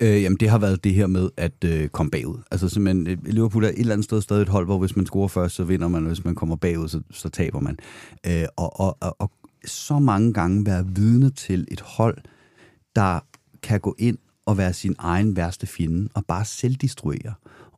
Øh, 0.00 0.22
jamen, 0.22 0.36
det 0.40 0.48
har 0.48 0.58
været 0.58 0.84
det 0.84 0.94
her 0.94 1.06
med 1.06 1.30
at 1.36 1.64
øh, 1.64 1.88
komme 1.88 2.10
bagud. 2.10 2.38
Altså 2.50 2.68
simpelthen, 2.68 3.06
øh, 3.06 3.18
Liverpool 3.26 3.64
er 3.64 3.68
et 3.68 3.78
eller 3.78 3.92
andet 3.92 4.04
sted 4.04 4.22
stadig 4.22 4.42
et 4.42 4.48
hold, 4.48 4.66
hvor 4.66 4.78
hvis 4.78 4.96
man 4.96 5.06
scorer 5.06 5.28
først, 5.28 5.54
så 5.54 5.64
vinder 5.64 5.88
man, 5.88 6.02
og 6.02 6.08
hvis 6.08 6.24
man 6.24 6.34
kommer 6.34 6.56
bagud, 6.56 6.88
så, 6.88 7.00
så 7.10 7.28
taber 7.28 7.60
man. 7.60 7.78
Øh, 8.26 8.44
og, 8.56 8.80
og, 8.80 8.96
og, 9.00 9.16
og 9.18 9.30
så 9.64 9.98
mange 9.98 10.32
gange 10.32 10.66
være 10.66 10.86
vidne 10.86 11.30
til 11.30 11.66
et 11.70 11.80
hold, 11.80 12.18
der 12.96 13.20
kan 13.62 13.80
gå 13.80 13.94
ind 13.98 14.18
og 14.46 14.58
være 14.58 14.72
sin 14.72 14.94
egen 14.98 15.36
værste 15.36 15.66
fjende, 15.66 16.08
og 16.14 16.24
bare 16.26 16.44
selvdestruere 16.44 17.34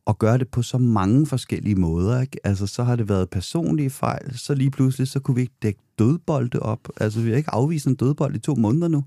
og 0.09 0.19
gøre 0.19 0.37
det 0.37 0.47
på 0.47 0.61
så 0.61 0.77
mange 0.77 1.25
forskellige 1.25 1.75
måder. 1.75 2.21
Ikke? 2.21 2.37
Altså, 2.43 2.67
så 2.67 2.83
har 2.83 2.95
det 2.95 3.09
været 3.09 3.29
personlige 3.29 3.89
fejl, 3.89 4.37
så 4.37 4.53
lige 4.53 4.71
pludselig, 4.71 5.07
så 5.07 5.19
kunne 5.19 5.35
vi 5.35 5.41
ikke 5.41 5.57
dække 5.61 5.79
dødbolde 5.99 6.59
op. 6.59 6.79
Altså, 6.97 7.21
vi 7.21 7.29
har 7.29 7.37
ikke 7.37 7.53
afvist 7.53 7.87
en 7.87 7.95
dødbold 7.95 8.35
i 8.35 8.39
to 8.39 8.55
måneder 8.55 8.87
nu. 8.87 9.03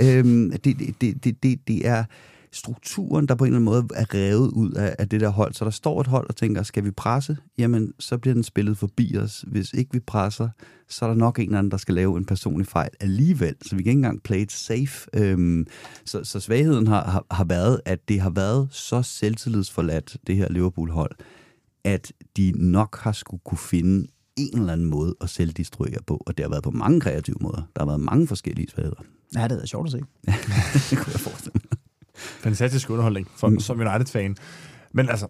Øhm, 0.00 0.50
det, 0.50 0.78
det, 1.00 1.24
det, 1.24 1.42
det, 1.42 1.68
det 1.68 1.86
er 1.86 2.04
strukturen, 2.52 3.28
der 3.28 3.34
på 3.34 3.44
en 3.44 3.48
eller 3.48 3.56
anden 3.56 3.64
måde 3.64 3.86
er 3.94 4.14
revet 4.14 4.50
ud 4.50 4.72
af, 4.72 4.96
af 4.98 5.08
det 5.08 5.20
der 5.20 5.28
hold. 5.28 5.54
Så 5.54 5.64
der 5.64 5.70
står 5.70 6.00
et 6.00 6.06
hold 6.06 6.28
og 6.28 6.36
tænker, 6.36 6.62
skal 6.62 6.84
vi 6.84 6.90
presse? 6.90 7.36
Jamen, 7.58 7.92
så 7.98 8.18
bliver 8.18 8.34
den 8.34 8.42
spillet 8.42 8.78
forbi 8.78 9.16
os. 9.16 9.44
Hvis 9.48 9.72
ikke 9.72 9.92
vi 9.92 10.00
presser, 10.00 10.48
så 10.88 11.04
er 11.04 11.08
der 11.08 11.16
nok 11.16 11.38
en 11.38 11.44
eller 11.44 11.58
anden, 11.58 11.70
der 11.70 11.76
skal 11.76 11.94
lave 11.94 12.18
en 12.18 12.24
personlig 12.24 12.66
fejl 12.66 12.90
alligevel. 13.00 13.54
Så 13.62 13.76
vi 13.76 13.82
kan 13.82 13.90
ikke 13.90 13.98
engang 13.98 14.22
play 14.22 14.38
it 14.38 14.52
safe. 14.52 15.08
Øhm, 15.14 15.66
så, 16.04 16.24
så 16.24 16.40
svagheden 16.40 16.86
har, 16.86 17.04
har, 17.04 17.26
har 17.30 17.44
været, 17.44 17.80
at 17.84 18.08
det 18.08 18.20
har 18.20 18.30
været 18.30 18.68
så 18.70 19.02
selvtillidsforladt, 19.02 20.16
det 20.26 20.36
her 20.36 20.48
Liverpool-hold, 20.48 21.12
at 21.84 22.12
de 22.36 22.52
nok 22.56 22.98
har 22.98 23.12
skulle 23.12 23.40
kunne 23.44 23.58
finde 23.58 24.06
en 24.36 24.58
eller 24.58 24.72
anden 24.72 24.86
måde 24.86 25.14
at 25.20 25.30
selvdestruere 25.30 26.02
på, 26.06 26.22
og 26.26 26.36
det 26.36 26.44
har 26.44 26.50
været 26.50 26.62
på 26.62 26.70
mange 26.70 27.00
kreative 27.00 27.36
måder. 27.40 27.62
Der 27.76 27.82
har 27.82 27.86
været 27.86 28.00
mange 28.00 28.26
forskellige 28.26 28.70
svagheder. 28.70 29.02
Ja, 29.34 29.48
det 29.48 29.62
er 29.62 29.66
sjovt 29.66 29.86
at 29.86 29.92
se. 29.92 29.98
det 30.90 30.98
kunne 30.98 31.12
jeg 31.12 31.20
forestille. 31.20 31.60
Fantastisk 32.22 32.90
underholdning 32.90 33.28
for, 33.36 33.48
mm. 33.48 33.60
som 33.60 33.80
United-fan. 33.80 34.36
Men 34.92 35.08
altså, 35.08 35.26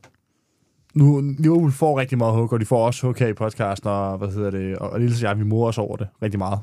nu 0.94 1.20
Liverpool 1.38 1.72
får 1.72 2.00
rigtig 2.00 2.18
meget 2.18 2.34
hug, 2.34 2.52
og 2.52 2.60
de 2.60 2.66
får 2.66 2.86
også 2.86 3.06
hug 3.06 3.14
her 3.18 3.26
i 3.28 3.32
podcasten, 3.34 3.88
og 3.90 4.18
hvad 4.18 4.28
hedder 4.28 4.50
det, 4.50 4.76
og, 4.78 4.90
og 4.90 5.00
Lille 5.00 5.16
og 5.16 5.22
jeg, 5.22 5.38
vi 5.38 5.44
morer 5.44 5.68
os 5.68 5.78
over 5.78 5.96
det 5.96 6.08
rigtig 6.22 6.38
meget. 6.38 6.60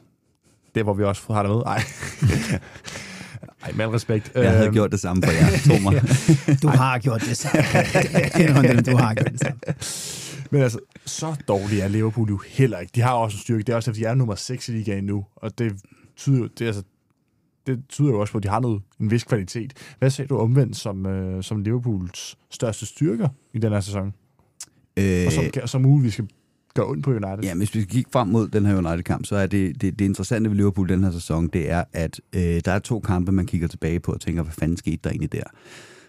Det 0.75 0.84
hvor 0.84 0.93
vi 0.93 1.03
også 1.03 1.34
har 1.34 1.43
det 1.43 1.51
med. 1.51 1.61
Ej. 1.65 1.82
Ej, 3.63 3.71
med 3.75 3.86
respekt. 3.88 4.32
Jeg 4.36 4.51
havde 4.51 4.65
Øhm, 4.65 4.73
gjort 4.73 4.91
det 4.91 4.99
samme 4.99 5.23
for 5.23 5.32
jer, 5.32 5.47
tro 5.67 5.84
mig. 5.91 6.01
Du 6.63 6.67
har 6.67 6.99
gjort 6.99 7.21
det 7.21 7.38
samme. 7.38 7.61
Du 8.91 8.97
har 8.97 9.13
gjort 9.13 9.32
det 9.32 9.39
samme. 9.39 9.59
Men 10.51 10.61
altså, 10.61 10.80
så 11.05 11.36
dårlige 11.47 11.82
er 11.82 11.88
Liverpool 11.88 12.30
jo 12.30 12.39
heller 12.47 12.80
ikke. 12.80 12.91
De 12.95 13.01
har 13.01 13.11
også 13.13 13.36
en 13.36 13.39
styrke. 13.41 13.63
Det 13.63 13.69
er 13.69 13.75
også, 13.75 13.91
at 13.91 13.95
de 13.97 14.05
er 14.05 14.13
nummer 14.15 14.36
6 14.36 14.69
i 14.69 14.71
ligaen 14.71 15.03
nu, 15.03 15.25
og 15.36 15.59
det 15.59 15.73
tyder, 16.17 16.38
jo- 16.39 16.47
det, 16.47 16.61
er 16.61 16.67
altså, 16.67 16.84
det 17.70 17.84
tyder 17.89 18.09
jo 18.09 18.20
også 18.20 18.32
på, 18.32 18.38
at 18.38 18.43
de 18.43 18.49
har 18.49 18.59
noget, 18.59 18.82
en 18.99 19.11
vis 19.11 19.24
kvalitet. 19.24 19.74
Hvad 19.99 20.09
ser 20.09 20.28
du 20.28 20.38
omvendt 20.38 20.78
som, 20.78 21.05
øh, 21.05 21.43
som 21.43 21.61
Liverpools 21.61 22.38
største 22.51 22.86
styrker 22.86 23.28
i 23.53 23.59
den 23.59 23.72
her 23.72 23.80
sæson? 23.80 24.13
Øh, 24.97 25.26
Og 25.26 25.32
som, 25.32 25.43
som 25.65 25.82
muligt, 25.82 26.05
vi 26.05 26.09
skal 26.09 26.28
gøre 26.76 26.88
ondt 26.88 27.03
på 27.03 27.09
United? 27.09 27.39
Ja, 27.43 27.55
hvis 27.55 27.76
vi 27.76 27.84
kigger 27.84 28.09
frem 28.13 28.28
mod 28.28 28.47
den 28.47 28.65
her 28.65 28.78
United-kamp, 28.78 29.26
så 29.26 29.36
er 29.36 29.47
det, 29.47 29.82
det, 29.82 29.99
det 29.99 30.05
interessante 30.05 30.49
ved 30.49 30.57
Liverpool 30.57 30.89
den 30.89 31.03
her 31.03 31.11
sæson, 31.11 31.47
det 31.47 31.72
er, 31.72 31.84
at 31.93 32.22
øh, 32.36 32.61
der 32.65 32.72
er 32.72 32.80
to 32.80 32.99
kampe, 32.99 33.32
man 33.32 33.45
kigger 33.45 33.67
tilbage 33.67 33.99
på 33.99 34.11
og 34.11 34.22
tænker, 34.22 34.43
hvad 34.43 34.53
fanden 34.53 34.78
skete 34.78 34.99
der 35.03 35.09
egentlig 35.09 35.32
der? 35.32 35.43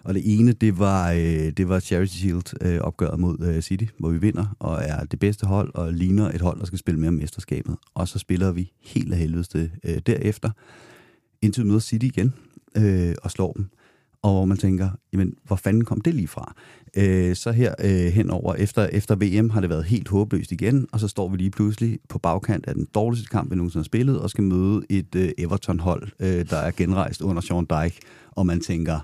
Og 0.04 0.14
det 0.14 0.22
ene, 0.24 0.52
det 0.52 0.78
var, 0.78 1.10
øh, 1.12 1.18
det 1.56 1.68
var 1.68 1.80
Charity 1.80 2.16
Shield-opgøret 2.16 3.20
mod 3.20 3.38
øh, 3.40 3.62
City, 3.62 3.84
hvor 3.98 4.08
vi 4.08 4.18
vinder 4.18 4.56
og 4.58 4.78
er 4.82 5.04
det 5.04 5.18
bedste 5.18 5.46
hold 5.46 5.70
og 5.74 5.92
ligner 5.92 6.30
et 6.30 6.40
hold, 6.40 6.58
der 6.58 6.66
skal 6.66 6.78
spille 6.78 7.00
mere 7.00 7.08
om 7.08 7.14
mesterskabet. 7.14 7.76
Og 7.94 8.08
så 8.08 8.18
spiller 8.18 8.52
vi 8.52 8.72
helt 8.84 9.12
af 9.12 9.18
helvede 9.18 9.70
øh, 9.84 9.98
derefter, 10.06 10.50
indtil 11.42 11.62
vi 11.62 11.68
møder 11.68 11.80
City 11.80 12.06
igen 12.06 12.34
øh, 12.76 13.14
og 13.22 13.30
slår 13.30 13.52
dem. 13.52 13.66
Og 14.22 14.32
hvor 14.32 14.44
man 14.44 14.56
tænker, 14.56 14.90
jamen, 15.12 15.34
hvor 15.44 15.56
fanden 15.56 15.84
kom 15.84 16.00
det 16.00 16.14
lige 16.14 16.28
fra? 16.28 16.54
Øh, 16.96 17.36
så 17.36 17.52
her 17.52 17.74
øh, 17.84 18.12
henover, 18.12 18.54
efter, 18.54 18.86
efter 18.86 19.14
VM 19.14 19.50
har 19.50 19.60
det 19.60 19.70
været 19.70 19.84
helt 19.84 20.08
håbløst 20.08 20.52
igen, 20.52 20.86
og 20.92 21.00
så 21.00 21.08
står 21.08 21.28
vi 21.28 21.36
lige 21.36 21.50
pludselig 21.50 21.98
på 22.08 22.18
bagkant 22.18 22.66
af 22.66 22.74
den 22.74 22.86
dårligste 22.94 23.28
kamp, 23.28 23.50
vi 23.50 23.56
nogensinde 23.56 23.82
har 23.82 23.84
spillet, 23.84 24.20
og 24.20 24.30
skal 24.30 24.44
møde 24.44 24.82
et 24.88 25.14
øh, 25.14 25.30
Everton-hold, 25.38 26.08
øh, 26.20 26.50
der 26.50 26.56
er 26.56 26.70
genrejst 26.70 27.20
under 27.22 27.42
Sean 27.42 27.66
Dyke, 27.70 28.00
og 28.30 28.46
man 28.46 28.60
tænker, 28.60 29.00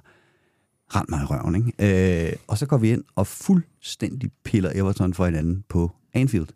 rent 0.89 1.11
mig 1.11 1.22
i 1.22 1.24
røven. 1.24 1.55
Ikke? 1.55 2.26
Øh, 2.28 2.32
og 2.47 2.59
så 2.59 2.66
går 2.66 2.78
vi 2.78 2.91
ind 2.91 3.05
og 3.14 3.26
fuldstændig 3.26 4.30
piller 4.45 4.70
Everton 4.74 5.14
for 5.14 5.24
hinanden 5.24 5.64
på 5.68 5.91
Anfield. 6.14 6.49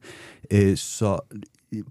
Øh, 0.51 0.77
så 0.77 1.19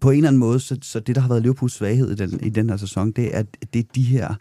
på 0.02 0.10
en 0.10 0.18
eller 0.18 0.28
anden 0.28 0.40
måde, 0.40 0.60
så, 0.60 0.78
så 0.82 1.00
det, 1.00 1.16
der 1.16 1.22
har 1.22 1.30
været 1.30 1.42
Liverpools 1.42 1.74
svaghed 1.74 2.12
i 2.12 2.16
den, 2.16 2.40
i 2.44 2.50
den 2.50 2.70
her 2.70 2.78
sæson, 2.78 3.12
det 3.12 3.36
er, 3.36 3.40
at 3.40 3.74
det 3.74 3.80
er 3.80 3.90
de 3.96 4.04
her 4.04 4.34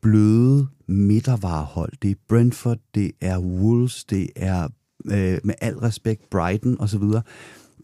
bløde 0.00 0.66
midtervarehold. 0.86 1.92
Det 2.02 2.10
er 2.10 2.14
Brentford, 2.28 2.78
det 2.94 3.12
er 3.20 3.38
Wolves, 3.38 4.04
det 4.04 4.28
er 4.36 4.68
øh, 5.04 5.38
med 5.44 5.54
al 5.60 5.74
respekt 5.74 6.30
Brighton 6.30 6.80
osv., 6.80 7.02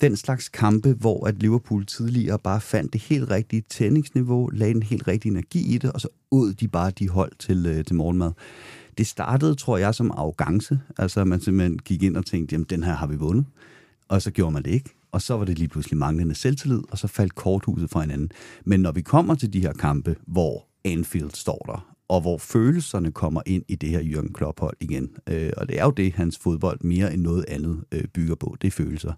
den 0.01 0.17
slags 0.17 0.49
kampe, 0.49 0.93
hvor 0.93 1.27
at 1.27 1.39
Liverpool 1.39 1.87
tidligere 1.87 2.39
bare 2.39 2.61
fandt 2.61 2.93
det 2.93 3.01
helt 3.01 3.31
rigtige 3.31 3.63
tændingsniveau, 3.71 4.47
lagde 4.47 4.75
den 4.75 4.83
helt 4.83 5.09
rigtige 5.09 5.33
energi 5.33 5.75
i 5.75 5.79
det, 5.79 5.93
og 5.93 6.01
så 6.01 6.09
ud 6.31 6.55
de 6.55 6.69
bare 6.69 6.91
de 6.91 7.09
hold 7.09 7.33
til, 7.39 7.67
øh, 7.67 7.85
til 7.85 7.97
morgenmad. 7.97 8.33
Det 8.99 9.07
startede, 9.07 9.55
tror 9.55 9.79
jeg, 9.79 9.95
som 9.95 10.11
arrogance. 10.11 10.81
Altså, 10.99 11.25
man 11.25 11.41
simpelthen 11.41 11.79
gik 11.79 12.03
ind 12.03 12.17
og 12.17 12.27
tænkte, 12.27 12.55
jamen, 12.55 12.67
den 12.71 12.83
her 12.83 12.93
har 12.93 13.07
vi 13.07 13.17
vundet. 13.17 13.47
Og 14.09 14.23
så 14.23 14.31
gjorde 14.31 14.53
man 14.53 14.63
det 14.63 14.71
ikke. 14.71 14.98
Og 15.13 15.23
så 15.23 15.37
var 15.37 15.45
det 15.45 15.59
lige 15.59 15.69
pludselig 15.69 15.99
manglende 15.99 16.35
selvtillid, 16.35 16.83
og 16.91 16.99
så 16.99 17.07
faldt 17.07 17.35
korthuset 17.35 17.91
fra 17.91 18.01
hinanden. 18.01 18.31
Men 18.65 18.81
når 18.81 18.93
vi 18.93 19.01
kommer 19.01 19.35
til 19.35 19.53
de 19.53 19.61
her 19.61 19.73
kampe, 19.73 20.17
hvor 20.27 20.67
Anfield 20.85 21.31
står 21.31 21.65
der, 21.67 21.95
og 22.09 22.21
hvor 22.21 22.39
følelserne 22.39 23.13
kommer 23.13 23.43
ind 23.47 23.65
i 23.69 23.75
det 23.75 23.89
her 23.89 24.01
Jürgen 24.01 24.33
Klopp-hold 24.33 24.77
igen, 24.81 25.11
øh, 25.27 25.53
og 25.57 25.69
det 25.69 25.81
er 25.81 25.85
jo 25.85 25.91
det, 25.91 26.13
hans 26.13 26.39
fodbold 26.39 26.81
mere 26.85 27.15
end 27.15 27.23
noget 27.23 27.45
andet 27.49 27.85
øh, 27.93 28.05
bygger 28.05 28.35
på, 28.35 28.57
det 28.61 28.67
er 28.67 28.73
følelser 28.73 29.13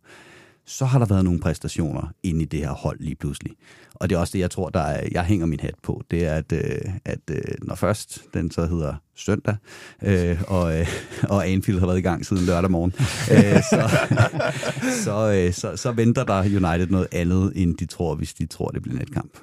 så 0.66 0.84
har 0.84 0.98
der 0.98 1.06
været 1.06 1.24
nogle 1.24 1.40
præstationer 1.40 2.12
inde 2.22 2.42
i 2.42 2.44
det 2.44 2.60
her 2.60 2.70
hold 2.70 3.00
lige 3.00 3.14
pludselig. 3.14 3.52
Og 3.94 4.10
det 4.10 4.16
er 4.16 4.20
også 4.20 4.32
det, 4.32 4.38
jeg 4.38 4.50
tror, 4.50 4.68
der 4.68 4.80
er, 4.80 5.08
jeg 5.12 5.24
hænger 5.24 5.46
min 5.46 5.60
hat 5.60 5.74
på. 5.82 6.02
Det 6.10 6.26
er, 6.26 6.34
at, 6.34 6.52
øh, 6.52 6.80
at 7.04 7.20
øh, 7.30 7.42
når 7.62 7.74
først 7.74 8.22
den 8.34 8.50
så 8.50 8.66
hedder 8.66 8.94
søndag, 9.16 9.56
øh, 10.02 10.42
og, 10.46 10.80
øh, 10.80 10.86
og 11.22 11.48
Anfield 11.48 11.78
har 11.78 11.86
været 11.86 11.98
i 11.98 12.02
gang 12.02 12.26
siden 12.26 12.46
lørdag 12.46 12.70
morgen, 12.70 12.92
øh, 13.30 13.62
så, 13.62 13.90
så, 15.04 15.32
øh, 15.32 15.52
så, 15.52 15.76
så 15.76 15.92
venter 15.92 16.24
der 16.24 16.40
United 16.40 16.86
noget 16.86 17.08
andet, 17.12 17.52
end 17.54 17.76
de 17.76 17.86
tror, 17.86 18.14
hvis 18.14 18.34
de 18.34 18.46
tror, 18.46 18.68
det 18.68 18.82
bliver 18.82 18.98
netkamp. 18.98 19.38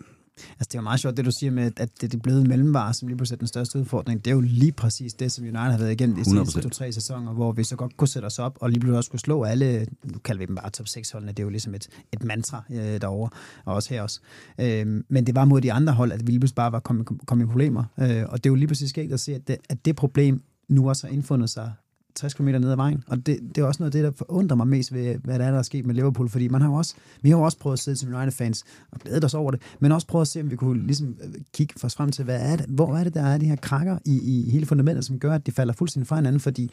Altså, 0.50 0.66
det 0.68 0.76
er 0.76 0.80
jo 0.80 0.84
meget 0.84 1.00
sjovt, 1.00 1.18
det 1.18 1.26
du 1.26 1.32
siger 1.32 1.52
med, 1.52 1.72
at 1.78 2.02
det 2.02 2.14
er 2.14 2.18
blevet 2.18 2.48
mellemvarer, 2.48 2.92
som 2.92 3.08
lige 3.08 3.18
pludselig 3.18 3.36
er 3.36 3.40
den 3.40 3.48
største 3.48 3.80
udfordring. 3.80 4.26
Det 4.26 4.32
er 4.32 4.36
jo 4.36 4.42
lige 4.42 4.72
præcis 4.72 5.14
det, 5.14 5.32
som 5.32 5.44
United 5.44 5.60
har 5.60 5.78
været 5.78 5.92
igennem 5.92 6.16
de 6.16 6.24
sidste 6.24 6.62
to-tre 6.62 6.92
sæsoner, 6.92 7.34
hvor 7.34 7.52
vi 7.52 7.64
så 7.64 7.76
godt 7.76 7.98
kunne 7.98 8.08
sætte 8.08 8.26
os 8.26 8.40
op, 8.40 8.58
og 8.62 8.70
lige 8.70 8.80
pludselig 8.80 8.98
også 8.98 9.10
kunne 9.10 9.20
slå 9.20 9.44
alle, 9.44 9.86
nu 10.04 10.20
kalder 10.20 10.40
vi 10.40 10.46
dem 10.46 10.56
bare 10.56 10.70
top 10.70 10.86
6-holdene, 10.90 11.32
det 11.32 11.40
er 11.40 11.44
jo 11.44 11.50
ligesom 11.50 11.76
et, 11.76 11.88
et 12.14 12.24
mantra 12.24 12.64
øh, 12.72 13.02
derovre, 13.02 13.30
og 13.66 13.76
også 13.76 13.90
her 13.90 14.02
også. 14.02 14.20
Øh, 14.62 15.04
men 15.10 15.28
det 15.28 15.36
var 15.36 15.46
mod 15.46 15.62
de 15.62 15.74
andre 15.74 15.94
hold, 15.94 16.12
at 16.12 16.28
vi 16.28 16.32
lige 16.32 16.40
pludselig 16.40 16.56
bare 16.56 16.72
var 16.72 16.80
kommet 16.80 17.08
kom 17.28 17.42
i 17.42 17.46
problemer. 17.46 17.84
Øh, 18.00 18.24
og 18.30 18.44
det 18.44 18.46
er 18.46 18.50
jo 18.50 18.56
lige 18.56 18.68
præcis 18.68 18.90
sket 18.90 19.14
at 19.14 19.20
se, 19.20 19.36
at 19.36 19.48
det, 19.48 19.58
at 19.70 19.86
det 19.86 19.96
problem 19.96 20.44
nu 20.70 20.90
også 20.90 21.08
har 21.08 21.14
indfundet 21.14 21.50
sig 21.50 21.74
60 22.18 22.34
km 22.34 22.48
ned 22.48 22.72
ad 22.72 22.76
vejen. 22.76 23.04
Og 23.08 23.26
det, 23.26 23.40
det 23.56 23.62
er 23.62 23.66
også 23.66 23.84
noget 23.84 23.96
af 23.96 24.04
det, 24.04 24.04
der 24.04 24.26
forundrer 24.26 24.58
mig 24.58 24.68
mest 24.68 24.94
ved, 24.94 25.16
hvad 25.24 25.40
der 25.40 25.46
er, 25.46 25.52
der 25.52 25.58
er 25.58 25.64
sket 25.64 25.86
med 25.86 25.96
Liverpool, 25.96 26.30
fordi 26.30 26.48
man 26.48 26.62
har 26.62 26.70
jo 26.70 26.74
også, 26.74 26.96
vi 27.22 27.30
har 27.30 27.38
jo 27.38 27.44
også 27.44 27.58
prøvet 27.58 27.74
at 27.74 27.80
sidde 27.80 27.98
som 27.98 28.14
United-fans 28.14 28.64
og 28.92 29.00
glæde 29.00 29.26
os 29.26 29.34
over 29.34 29.52
det, 29.52 29.62
men 29.80 29.92
også 29.92 30.08
prøvet 30.08 30.24
at 30.24 30.28
se, 30.28 30.42
om 30.42 30.52
vi 30.52 30.56
kunne 30.56 30.86
ligesom 30.86 31.16
øh, 31.24 31.34
kigge 31.54 31.74
for 31.78 31.88
os 31.88 31.96
frem 31.96 32.12
til, 32.12 32.24
hvad 32.24 32.40
er 32.42 32.56
det, 32.56 32.66
hvor 32.70 32.96
er 32.96 33.04
det, 33.04 33.14
der 33.14 33.24
er 33.24 33.38
de 33.38 33.46
her 33.46 33.56
krakker 33.56 33.98
i, 34.06 34.20
i 34.22 34.50
hele 34.50 34.66
fundamentet, 34.66 35.06
som 35.06 35.20
gør, 35.20 35.34
at 35.34 35.46
de 35.46 35.52
falder 35.52 35.74
fuldstændig 35.74 36.08
fra 36.08 36.16
hinanden, 36.16 36.40
fordi 36.40 36.72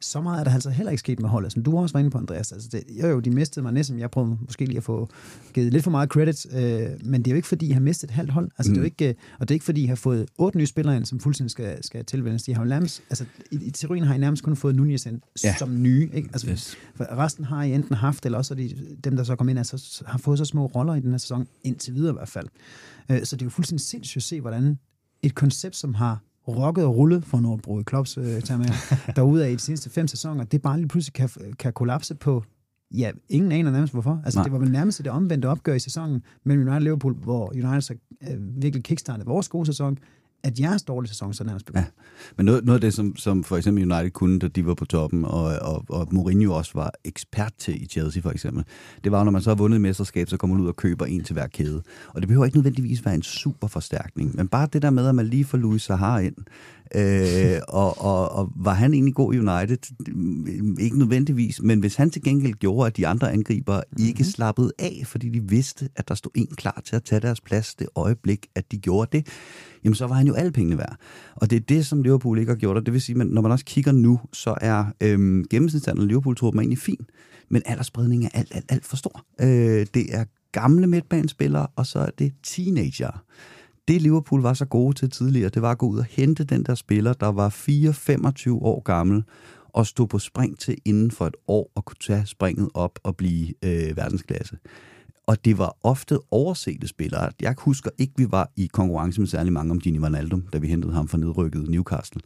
så 0.00 0.20
meget 0.20 0.40
er 0.40 0.44
der 0.44 0.50
altså 0.50 0.70
heller 0.70 0.90
ikke 0.90 1.00
sket 1.00 1.20
med 1.20 1.28
holdet, 1.28 1.52
som 1.52 1.62
du 1.62 1.78
også 1.78 1.92
var 1.92 2.00
inde 2.00 2.10
på, 2.10 2.18
Andreas. 2.18 2.52
Altså 2.52 2.68
det, 2.72 2.82
jo, 3.02 3.06
jo, 3.06 3.20
de 3.20 3.30
mistede 3.30 3.62
mig 3.62 3.72
næsten. 3.72 3.98
Jeg 3.98 4.10
prøvede 4.10 4.38
måske 4.40 4.64
lige 4.64 4.76
at 4.76 4.82
få 4.82 5.08
givet 5.54 5.72
lidt 5.72 5.84
for 5.84 5.90
meget 5.90 6.08
credit, 6.08 6.46
øh, 6.54 6.90
men 7.04 7.22
det 7.22 7.26
er 7.26 7.30
jo 7.30 7.36
ikke, 7.36 7.48
fordi 7.48 7.66
I 7.66 7.70
har 7.70 7.80
mistet 7.80 8.08
et 8.08 8.14
halvt 8.14 8.30
hold. 8.30 8.50
Altså, 8.58 8.70
mm. 8.70 8.74
det 8.74 8.80
er 8.80 8.82
jo 8.82 8.82
mm. 8.82 8.94
ikke, 9.00 9.08
øh, 9.08 9.14
og 9.38 9.48
det 9.48 9.54
er 9.54 9.56
ikke, 9.56 9.64
fordi 9.64 9.82
I 9.82 9.86
har 9.86 9.94
fået 9.94 10.26
otte 10.38 10.58
nye 10.58 10.66
spillere 10.66 10.96
ind, 10.96 11.04
som 11.04 11.20
fuldstændig 11.20 11.50
skal, 11.50 11.84
skal 11.84 12.04
tilvændes. 12.04 12.42
De 12.42 12.54
har 12.54 12.62
jo 12.62 12.68
nærmest, 12.68 13.02
altså, 13.10 13.24
i, 13.50 13.58
i 13.62 13.70
teorien 13.70 14.04
har 14.04 14.14
I 14.14 14.18
nærmest 14.18 14.42
kun 14.42 14.56
fået 14.56 14.76
Nunez 14.76 15.06
ind 15.06 15.20
ja. 15.44 15.54
som 15.58 15.82
nye. 15.82 16.10
Ikke? 16.14 16.28
Altså, 16.32 16.50
yes. 16.50 16.76
for 16.94 17.16
resten 17.18 17.44
har 17.44 17.62
I 17.62 17.74
enten 17.74 17.94
haft, 17.94 18.26
eller 18.26 18.38
også 18.38 18.54
de, 18.54 18.96
dem, 19.04 19.16
der 19.16 19.24
så 19.24 19.36
kom 19.36 19.48
ind, 19.48 19.58
altså, 19.58 20.02
har 20.06 20.18
fået 20.18 20.38
så 20.38 20.44
små 20.44 20.66
roller 20.66 20.94
i 20.94 21.00
den 21.00 21.10
her 21.10 21.18
sæson, 21.18 21.46
indtil 21.62 21.94
videre 21.94 22.10
i 22.10 22.16
hvert 22.16 22.28
fald. 22.28 22.46
Øh, 23.10 23.24
så 23.24 23.36
det 23.36 23.42
er 23.42 23.46
jo 23.46 23.50
fuldstændig 23.50 23.86
sindssygt 23.86 24.16
at 24.16 24.22
se, 24.22 24.40
hvordan 24.40 24.78
et 25.22 25.34
koncept, 25.34 25.76
som 25.76 25.94
har 25.94 26.22
rocket 26.48 26.84
og 26.84 26.96
rullet 26.96 27.24
for 27.24 27.40
Nordbro 27.40 27.80
i 27.80 27.82
Klops 27.82 28.18
øh, 28.18 28.24
derude 29.16 29.46
af 29.46 29.50
i 29.50 29.54
de 29.54 29.58
seneste 29.58 29.90
fem 29.90 30.06
sæsoner, 30.08 30.44
det 30.44 30.62
bare 30.62 30.76
lige 30.76 30.88
pludselig 30.88 31.12
kan, 31.12 31.28
kan 31.58 31.72
kollapse 31.72 32.14
på 32.14 32.44
Ja, 32.90 33.10
ingen 33.28 33.52
aner 33.52 33.70
nærmest 33.70 33.92
hvorfor. 33.92 34.22
Altså, 34.24 34.38
Nej. 34.38 34.44
det 34.44 34.52
var 34.52 34.58
vel 34.58 34.70
nærmest 34.70 34.98
det 34.98 35.12
omvendte 35.12 35.46
opgør 35.46 35.74
i 35.74 35.78
sæsonen 35.78 36.22
mellem 36.44 36.62
United 36.62 36.76
og 36.76 36.82
Liverpool, 36.82 37.14
hvor 37.14 37.48
United 37.48 37.80
så 37.80 37.94
øh, 38.30 38.62
virkelig 38.62 38.84
kickstartede 38.84 39.26
vores 39.26 39.48
gode 39.48 39.66
sæson, 39.66 39.98
at 40.44 40.60
jeres 40.60 40.82
dårlige 40.82 41.08
sæson 41.08 41.34
så 41.34 41.44
nærmest 41.44 41.66
begyndte. 41.66 41.90
Ja. 41.96 42.32
Men 42.36 42.46
noget, 42.46 42.64
noget 42.64 42.76
af 42.76 42.80
det, 42.80 42.94
som, 42.94 43.16
som 43.16 43.44
for 43.44 43.56
eksempel 43.56 43.92
United 43.92 44.10
kunne, 44.10 44.38
da 44.38 44.48
de 44.48 44.66
var 44.66 44.74
på 44.74 44.84
toppen, 44.84 45.24
og, 45.24 45.44
og, 45.44 45.84
og 45.88 46.08
Mourinho 46.10 46.54
også 46.54 46.70
var 46.74 46.92
ekspert 47.04 47.52
til 47.58 47.82
i 47.82 47.86
Chelsea 47.86 48.22
for 48.22 48.30
eksempel, 48.30 48.64
det 49.04 49.12
var, 49.12 49.24
når 49.24 49.30
man 49.30 49.42
så 49.42 49.50
har 49.50 49.54
vundet 49.54 49.76
et 49.76 49.82
mesterskab, 49.82 50.28
så 50.28 50.36
kommer 50.36 50.56
man 50.56 50.64
ud 50.64 50.68
og 50.68 50.76
køber 50.76 51.06
en 51.06 51.24
til 51.24 51.32
hver 51.32 51.46
kæde. 51.46 51.82
Og 52.08 52.20
det 52.20 52.28
behøver 52.28 52.44
ikke 52.44 52.58
nødvendigvis 52.58 53.04
være 53.04 53.14
en 53.14 53.22
super 53.22 53.68
forstærkning, 53.68 54.36
men 54.36 54.48
bare 54.48 54.68
det 54.72 54.82
der 54.82 54.90
med, 54.90 55.06
at 55.06 55.14
man 55.14 55.26
lige 55.26 55.44
får 55.44 55.58
Louis 55.58 55.82
Sahar 55.82 56.18
ind, 56.18 56.36
øh, 56.94 57.60
og, 57.68 58.00
og, 58.00 58.32
og 58.32 58.50
var 58.56 58.74
han 58.74 58.94
egentlig 58.94 59.14
god 59.14 59.34
i 59.34 59.38
United? 59.38 59.78
Ikke 60.80 60.98
nødvendigvis, 60.98 61.62
men 61.62 61.80
hvis 61.80 61.96
han 61.96 62.10
til 62.10 62.22
gengæld 62.22 62.54
gjorde, 62.54 62.86
at 62.86 62.96
de 62.96 63.06
andre 63.06 63.32
angriber 63.32 63.76
mm-hmm. 63.76 64.06
ikke 64.06 64.24
slappede 64.24 64.72
af, 64.78 65.02
fordi 65.04 65.28
de 65.28 65.48
vidste, 65.48 65.88
at 65.96 66.08
der 66.08 66.14
stod 66.14 66.32
en 66.34 66.46
klar 66.56 66.82
til 66.84 66.96
at 66.96 67.04
tage 67.04 67.20
deres 67.20 67.40
plads 67.40 67.74
det 67.74 67.88
øjeblik, 67.94 68.46
at 68.54 68.72
de 68.72 68.78
gjorde 68.78 69.18
det, 69.18 69.26
jamen 69.84 69.94
så 69.94 70.06
var 70.06 70.14
han 70.14 70.26
jo 70.26 70.34
alle 70.34 70.52
pengene 70.52 70.78
værd. 70.78 70.96
Og 71.34 71.50
det 71.50 71.56
er 71.56 71.60
det, 71.60 71.86
som 71.86 72.02
Liverpool 72.02 72.38
ikke 72.38 72.52
har 72.52 72.56
gjort, 72.56 72.76
og 72.76 72.86
det 72.86 72.94
vil 72.94 73.00
sige, 73.00 73.20
at 73.20 73.26
når 73.26 73.42
man 73.42 73.52
også 73.52 73.64
kigger 73.64 73.92
nu, 73.92 74.20
så 74.32 74.54
er 74.60 74.84
øhm, 75.00 75.44
gennemsnitsalderen 75.50 76.08
Liverpool-truppen 76.08 76.60
egentlig 76.60 76.78
fin, 76.78 77.06
men 77.48 77.62
aldersspredningen 77.66 78.30
er 78.34 78.38
alt, 78.38 78.54
alt, 78.54 78.64
alt 78.68 78.84
for 78.84 78.96
stor. 78.96 79.24
Øh, 79.40 79.86
det 79.94 80.14
er 80.14 80.24
gamle 80.52 80.86
midtbanespillere, 80.86 81.66
og 81.76 81.86
så 81.86 81.98
er 81.98 82.10
det 82.18 82.32
teenager. 82.42 83.24
Det 83.88 84.02
Liverpool 84.02 84.42
var 84.42 84.54
så 84.54 84.64
gode 84.64 84.94
til 84.94 85.10
tidligere, 85.10 85.48
det 85.48 85.62
var 85.62 85.70
at 85.70 85.78
gå 85.78 85.86
ud 85.86 85.98
og 85.98 86.04
hente 86.04 86.44
den 86.44 86.64
der 86.64 86.74
spiller, 86.74 87.12
der 87.12 87.26
var 87.26 87.48
4-25 87.48 88.50
år 88.50 88.82
gammel, 88.82 89.24
og 89.68 89.86
stå 89.86 90.06
på 90.06 90.18
spring 90.18 90.58
til 90.58 90.76
inden 90.84 91.10
for 91.10 91.26
et 91.26 91.36
år 91.48 91.72
og 91.74 91.84
kunne 91.84 91.96
tage 92.00 92.26
springet 92.26 92.68
op 92.74 92.98
og 93.02 93.16
blive 93.16 93.54
øh, 93.64 93.96
verdensklasse. 93.96 94.58
Og 95.26 95.44
det 95.44 95.58
var 95.58 95.76
ofte 95.82 96.18
oversete 96.30 96.88
spillere. 96.88 97.30
Jeg 97.40 97.54
husker 97.58 97.90
ikke, 97.98 98.12
vi 98.16 98.26
var 98.30 98.50
i 98.56 98.66
konkurrence 98.72 99.20
med 99.20 99.28
særlig 99.28 99.52
mange 99.52 99.70
om 99.70 99.80
Gini 99.80 99.98
Wijnaldum, 99.98 100.42
da 100.52 100.58
vi 100.58 100.68
hentede 100.68 100.92
ham 100.92 101.08
fra 101.08 101.18
nedrykket 101.18 101.68
Newcastle. 101.68 102.20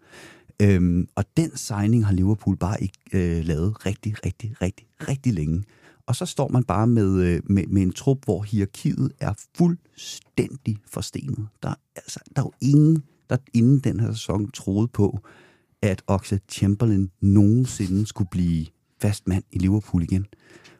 Øhm, 0.63 1.09
og 1.15 1.25
den 1.37 1.57
signing 1.57 2.07
har 2.07 2.13
Liverpool 2.13 2.57
bare 2.57 2.83
ikke 2.83 2.99
øh, 3.13 3.45
lavet 3.45 3.87
rigtig, 3.87 4.15
rigtig, 4.27 4.55
rigtig, 4.63 4.87
rigtig 5.09 5.33
længe. 5.33 5.65
Og 6.09 6.17
så 6.17 6.27
står 6.27 6.49
man 6.49 6.65
bare 6.65 6.87
med, 6.87 7.23
øh, 7.23 7.41
med, 7.45 7.67
med 7.67 7.83
en 7.83 7.93
trup, 7.93 8.25
hvor 8.25 8.43
hierarkiet 8.43 9.13
er 9.21 9.33
fuldstændig 9.57 10.79
forstenet. 10.87 11.47
Der, 11.63 11.75
altså, 11.97 12.21
der 12.37 12.43
er 12.43 12.47
jo 12.47 12.53
ingen, 12.61 13.03
der 13.31 13.37
inden 13.55 13.79
den 13.79 14.01
her 14.01 14.13
sæson 14.13 14.51
troede 14.51 14.89
på, 14.89 15.19
at 15.83 16.03
Oxlade 16.07 16.43
Chamberlain 16.49 17.11
nogensinde 17.21 18.07
skulle 18.07 18.31
blive 18.31 18.67
fast 19.01 19.29
mand 19.29 19.45
i 19.53 19.59
Liverpool 19.59 20.03
igen 20.03 20.27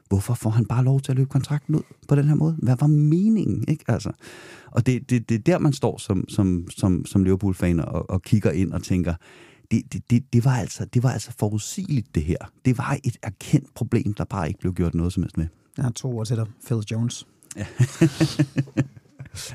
hvorfor 0.09 0.35
får 0.35 0.51
han 0.51 0.65
bare 0.65 0.85
lov 0.85 1.01
til 1.01 1.13
at 1.13 1.17
løbe 1.17 1.29
kontrakten 1.29 1.75
ud 1.75 1.83
på 2.09 2.15
den 2.15 2.29
her 2.29 2.35
måde? 2.35 2.57
Hvad 2.63 2.77
var 2.81 2.87
meningen? 2.87 3.65
Ikke? 3.69 3.85
Altså, 3.89 4.11
og 4.71 4.87
det, 4.87 5.11
det, 5.11 5.29
det 5.29 5.35
er 5.35 5.39
der, 5.39 5.59
man 5.59 5.73
står 5.73 5.99
som, 5.99 6.29
som, 6.29 6.67
som, 6.71 7.05
som 7.07 7.25
Liverpool-fan 7.25 7.81
og, 7.81 8.11
og 8.11 8.23
kigger 8.23 8.51
ind 8.51 8.73
og 8.73 8.83
tænker, 8.83 9.15
det, 9.71 9.93
det, 9.93 10.11
det, 10.11 10.33
det, 10.33 10.45
var 10.45 10.57
altså, 10.57 10.85
det 10.85 11.03
var 11.03 11.11
altså 11.11 11.33
forudsigeligt, 11.39 12.15
det 12.15 12.25
her. 12.25 12.39
Det 12.65 12.79
var 12.79 12.99
et 13.05 13.17
erkendt 13.23 13.75
problem, 13.75 14.15
der 14.15 14.25
bare 14.25 14.49
ikke 14.49 14.61
blev 14.61 14.75
gjort 14.75 14.95
noget 14.95 15.13
som 15.13 15.23
helst 15.23 15.37
med. 15.37 15.47
Jeg 15.77 15.85
har 15.85 15.93
to 15.93 16.19
år 16.19 16.25
til 16.25 16.37
dig, 16.37 16.47
Phil 16.67 16.79
Jones. 16.91 17.27
Ja. 17.57 17.67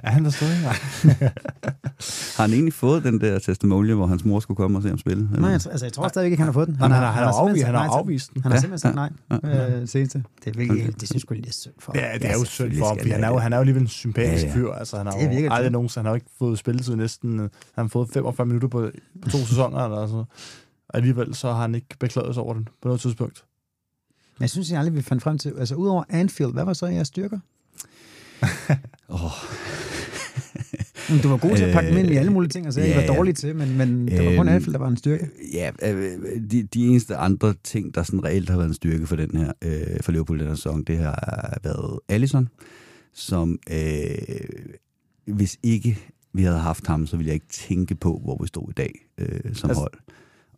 Er 0.04 0.12
han 0.12 0.26
der 0.26 0.30
stadig? 0.30 0.58
har 2.38 2.42
han 2.42 2.54
egentlig 2.54 2.74
fået 2.74 3.04
den 3.04 3.22
der 3.22 3.40
testimonial, 3.40 3.96
hvor 3.96 4.08
hans 4.08 4.26
mor 4.26 4.40
skulle 4.40 4.56
komme 4.56 4.78
og 4.78 4.82
se 4.82 4.90
ham 4.90 4.98
spille? 4.98 5.30
Eller? 5.32 5.42
Nej, 5.42 5.54
altså, 5.54 5.86
jeg 5.86 5.94
tror 5.94 6.08
stadig 6.08 6.26
ikke, 6.26 6.38
han 6.38 6.46
har 6.46 6.54
fået 6.54 6.68
den. 6.68 6.76
Han, 6.76 6.92
han, 6.92 7.04
har, 7.04 7.12
han, 7.12 7.24
har, 7.24 7.32
afvist, 7.32 7.66
han 7.66 7.76
har 7.76 7.90
afvist 7.90 8.34
den. 8.34 8.44
Han 8.44 8.52
har 8.52 8.60
simpelthen 8.60 8.96
sagt 8.96 8.96
nej. 8.96 9.10
Ja, 9.44 9.78
ja. 9.78 9.86
seneste. 9.86 10.24
Det, 10.46 10.56
er 10.56 10.58
virkelig, 10.58 10.84
okay. 10.84 10.94
det 11.00 11.08
synes 11.10 11.26
jeg 11.30 11.38
lidt 11.38 11.56
synd 11.56 11.74
for 11.80 11.92
Ja, 11.96 12.14
det 12.14 12.30
er 12.30 12.34
jo 12.34 12.46
synd 12.46 12.78
for 12.78 12.86
ham, 12.86 12.98
han 13.12 13.24
er 13.24 13.28
jo, 13.28 13.38
han 13.38 13.54
er 13.54 13.58
jo 13.58 13.62
alligevel 13.62 13.82
en 13.82 13.88
sympatisk 13.88 14.44
ja, 14.44 14.50
ja. 14.50 14.56
fyr. 14.56 14.72
Altså, 14.72 14.98
han 14.98 15.08
har 15.08 15.14
jo 15.42 15.52
aldrig 15.52 15.72
nogen, 15.72 15.90
han 15.96 16.06
har 16.06 16.16
ikke 16.16 16.28
fået 16.40 16.60
spillet 16.60 16.86
så 16.86 16.96
næsten, 16.96 17.40
han 17.40 17.50
har 17.78 17.88
fået 17.88 18.10
45 18.14 18.48
minutter 18.48 18.68
på, 18.68 18.90
på 19.22 19.30
to 19.30 19.38
sæsoner, 19.38 19.80
eller 19.80 20.08
så. 20.08 20.24
Alligevel 20.94 21.36
så 21.36 21.52
har 21.52 21.62
han 21.62 21.76
ikke 21.76 21.88
beklaget 22.00 22.34
sig 22.34 22.44
over 22.44 22.54
den 22.54 22.68
på 22.82 22.88
noget 22.88 23.02
tidspunkt. 23.02 23.44
Men 24.38 24.42
jeg 24.42 24.50
synes 24.50 24.72
jeg 24.72 24.80
aldrig, 24.80 24.96
vi 24.96 25.02
fandt 25.02 25.24
frem 25.24 25.38
til, 25.38 25.54
altså 25.58 25.76
udover 25.76 26.04
Anfield, 26.10 26.54
hvad 26.54 26.66
var 26.66 26.74
så 26.74 26.86
jeres 26.86 27.08
styrker? 27.08 27.40
oh. 29.14 29.32
du 31.24 31.30
var 31.30 31.38
god 31.38 31.58
til 31.58 31.64
at 31.64 31.74
pakke 31.74 31.90
dem 31.90 31.98
ind 31.98 32.10
i 32.10 32.16
alle 32.16 32.32
mulige 32.32 32.50
ting, 32.50 32.68
og 32.68 32.74
så 32.74 32.82
ja, 32.82 33.08
var 33.08 33.16
dårlig 33.16 33.36
til, 33.36 33.56
men, 33.56 33.78
men 33.78 34.08
det 34.08 34.26
var 34.26 34.32
kun 34.38 34.48
øhm, 34.48 34.56
Anfield, 34.56 34.74
der 34.74 34.80
var 34.80 34.88
en 34.88 34.98
styrke. 34.98 35.30
Ja, 35.54 35.72
øh, 35.84 36.12
de, 36.52 36.64
de 36.64 36.86
eneste 36.88 37.16
andre 37.16 37.54
ting, 37.64 37.96
der 37.96 38.04
sådan 38.04 38.24
reelt 38.24 38.50
har 38.50 38.58
været 38.58 38.68
en 38.68 38.74
styrke 38.74 39.08
for 39.08 39.16
den 39.16 39.38
her, 39.38 39.52
øh, 39.62 40.00
for 40.02 40.12
Liverpool 40.12 40.40
den 40.40 40.48
her 40.48 40.56
sæson, 40.56 40.84
det 40.84 40.98
har 40.98 41.58
været 41.64 42.00
Allison, 42.10 42.50
som 43.14 43.60
øh, 43.72 44.16
hvis 45.26 45.58
ikke 45.64 46.00
vi 46.34 46.44
havde 46.44 46.60
haft 46.60 46.88
ham, 46.88 47.08
så 47.08 47.18
ville 47.18 47.28
jeg 47.28 47.34
ikke 47.34 47.48
tænke 47.48 47.96
på, 47.96 48.22
hvor 48.24 48.38
vi 48.42 48.48
stod 48.48 48.70
i 48.70 48.74
dag 48.74 48.94
øh, 49.18 49.56
som 49.56 49.70
altså, 49.70 49.82
hold. 49.82 49.94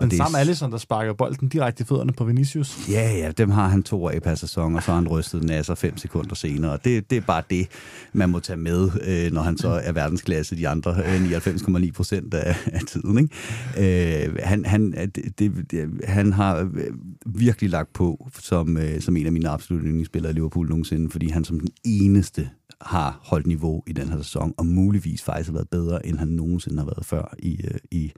Den 0.01 0.09
det 0.09 0.19
er 0.19 0.23
samme 0.23 0.39
Allison, 0.39 0.71
der 0.71 0.77
sparker 0.77 1.13
bolden 1.13 1.47
direkte 1.47 1.81
i 1.81 1.85
fødderne 1.85 2.13
på 2.13 2.25
Vinicius. 2.25 2.89
Ja, 2.89 3.17
ja, 3.17 3.31
dem 3.31 3.49
har 3.49 3.67
han 3.67 3.83
to 3.83 4.09
af 4.09 4.21
per 4.21 4.35
sæson, 4.35 4.75
og 4.75 4.83
så 4.83 4.91
har 4.91 4.99
han 4.99 5.07
rystet 5.07 5.43
nasser 5.43 5.75
fem 5.75 5.97
sekunder 5.97 6.35
senere. 6.35 6.71
Og 6.71 6.85
det, 6.85 7.09
det 7.09 7.15
er 7.17 7.21
bare 7.21 7.43
det, 7.49 7.67
man 8.13 8.29
må 8.29 8.39
tage 8.39 8.57
med, 8.57 8.89
øh, 9.07 9.31
når 9.31 9.41
han 9.41 9.57
så 9.57 9.69
er 9.69 9.91
verdensklasse 9.91 10.57
de 10.57 10.67
andre 10.67 10.91
øh, 10.91 11.25
99,9 11.25 11.91
procent 11.91 12.33
af, 12.33 12.55
af 12.65 12.81
tiden. 12.87 13.17
Ikke? 13.17 14.27
Øh, 14.27 14.37
han, 14.43 14.65
han, 14.65 14.91
det, 15.15 15.71
det, 15.71 15.89
han 16.03 16.33
har 16.33 16.57
øh, 16.57 16.93
virkelig 17.25 17.69
lagt 17.69 17.93
på 17.93 18.29
som, 18.39 18.77
øh, 18.77 19.01
som 19.01 19.17
en 19.17 19.25
af 19.25 19.31
mine 19.31 19.49
absolutte 19.49 19.87
yndlingsspillere 19.87 20.31
i 20.31 20.35
Liverpool 20.35 20.69
nogensinde, 20.69 21.09
fordi 21.09 21.29
han 21.29 21.43
som 21.43 21.59
den 21.59 21.69
eneste 21.83 22.49
har 22.81 23.19
holdt 23.23 23.47
niveau 23.47 23.83
i 23.87 23.93
den 23.93 24.09
her 24.09 24.17
sæson, 24.17 24.53
og 24.57 24.65
muligvis 24.65 25.23
faktisk 25.23 25.49
har 25.49 25.53
været 25.53 25.69
bedre, 25.69 26.05
end 26.05 26.17
han 26.17 26.27
nogensinde 26.27 26.77
har 26.77 26.85
været 26.85 27.05
før 27.05 27.33
i, 27.39 27.61
øh, 27.63 27.79
i 27.91 28.11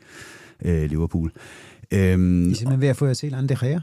øh, 0.65 0.89
Liverpool. 0.89 1.31
Øhm, 1.91 2.47
I 2.47 2.51
er 2.51 2.55
simpelthen 2.55 2.81
ved 2.81 2.87
at 2.87 2.97
få 2.97 3.05
jer 3.05 3.13
til 3.13 3.33
andre 3.33 3.55
Gea? 3.59 3.79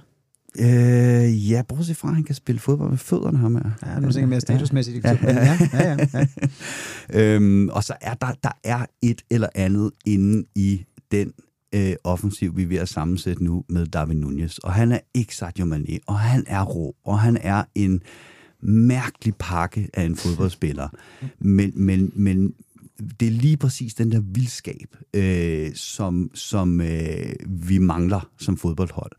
Øh, 0.58 1.50
ja, 1.50 1.62
bortset 1.68 1.96
fra, 1.96 2.08
at 2.08 2.14
han 2.14 2.24
kan 2.24 2.34
spille 2.34 2.58
fodbold 2.58 2.90
med 2.90 2.98
fødderne, 2.98 3.38
ham 3.38 3.54
her. 3.54 3.70
Ja, 3.82 3.90
det 3.90 3.96
er 3.96 4.00
måske 4.00 4.26
mere 4.26 4.40
statusmæssigt. 4.40 5.04
Ja, 5.04 5.18
ja, 5.22 5.32
ja. 5.32 5.58
ja, 5.72 5.96
ja, 7.12 7.34
øhm, 7.34 7.68
og 7.68 7.84
så 7.84 7.94
er 8.00 8.14
der, 8.14 8.32
der 8.42 8.58
er 8.64 8.86
et 9.02 9.22
eller 9.30 9.48
andet 9.54 9.90
inde 10.06 10.44
i 10.54 10.84
den 11.10 11.32
øh, 11.74 11.94
offensiv, 12.04 12.56
vi 12.56 12.62
er 12.62 12.66
ved 12.66 12.76
at 12.76 12.88
sammensætte 12.88 13.44
nu 13.44 13.64
med 13.68 13.86
David 13.86 14.14
Nunez. 14.14 14.58
Og 14.58 14.72
han 14.72 14.92
er 14.92 14.98
ikke 15.14 15.36
Sadio 15.36 15.64
Mane, 15.64 15.98
og 16.06 16.18
han 16.18 16.44
er 16.46 16.62
rå, 16.62 16.96
og 17.04 17.20
han 17.20 17.36
er 17.40 17.64
en 17.74 18.02
mærkelig 18.62 19.34
pakke 19.38 19.88
af 19.94 20.02
en 20.02 20.16
fodboldspiller. 20.16 20.88
Men, 21.38 21.72
men, 21.74 22.12
men 22.14 22.54
det 23.20 23.28
er 23.28 23.32
lige 23.32 23.56
præcis 23.56 23.94
den 23.94 24.12
der 24.12 24.20
vildskab, 24.20 24.96
øh, 25.14 25.74
som, 25.74 26.30
som 26.34 26.80
øh, 26.80 27.34
vi 27.48 27.78
mangler 27.78 28.30
som 28.38 28.56
fodboldhold. 28.56 29.12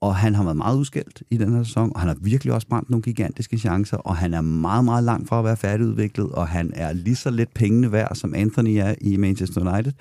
Og 0.00 0.16
han 0.16 0.34
har 0.34 0.44
været 0.44 0.56
meget 0.56 0.76
udskældt 0.76 1.22
i 1.30 1.36
den 1.36 1.52
her 1.52 1.62
sæson, 1.62 1.92
og 1.94 2.00
han 2.00 2.08
har 2.08 2.16
virkelig 2.20 2.52
også 2.52 2.66
brændt 2.68 2.90
nogle 2.90 3.02
gigantiske 3.02 3.58
chancer, 3.58 3.96
og 3.96 4.16
han 4.16 4.34
er 4.34 4.40
meget, 4.40 4.84
meget 4.84 5.04
langt 5.04 5.28
fra 5.28 5.38
at 5.38 5.44
være 5.44 5.56
færdigudviklet, 5.56 6.28
og 6.28 6.48
han 6.48 6.72
er 6.74 6.92
lige 6.92 7.16
så 7.16 7.30
lidt 7.30 7.54
pengene 7.54 7.92
værd, 7.92 8.14
som 8.14 8.34
Anthony 8.34 8.76
er 8.76 8.94
i 9.00 9.16
Manchester 9.16 9.72
United. 9.72 9.92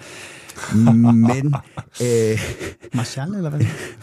Men... 1.13 1.55
øh, 2.01 2.39
Martial, 2.93 3.36
eller 3.36 3.49
hvad? 3.49 3.61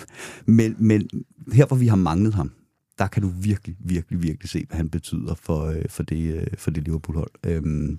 men, 0.59 0.77
men 0.79 1.09
her, 1.53 1.67
hvor 1.67 1.77
vi 1.77 1.87
har 1.87 1.97
manglet 1.97 2.35
ham, 2.35 2.53
der 2.99 3.07
kan 3.07 3.23
du 3.23 3.29
virkelig, 3.29 3.77
virkelig, 3.81 4.23
virkelig 4.23 4.51
se, 4.51 4.65
hvad 4.69 4.77
han 4.77 4.91
betyder 4.91 5.35
for, 5.35 5.65
øh, 5.65 5.83
for, 5.89 6.03
det, 6.03 6.35
øh, 6.35 6.47
for 6.59 6.71
det 6.71 6.85
Liverpool-hold. 6.85 7.31
Øhm, 7.47 7.99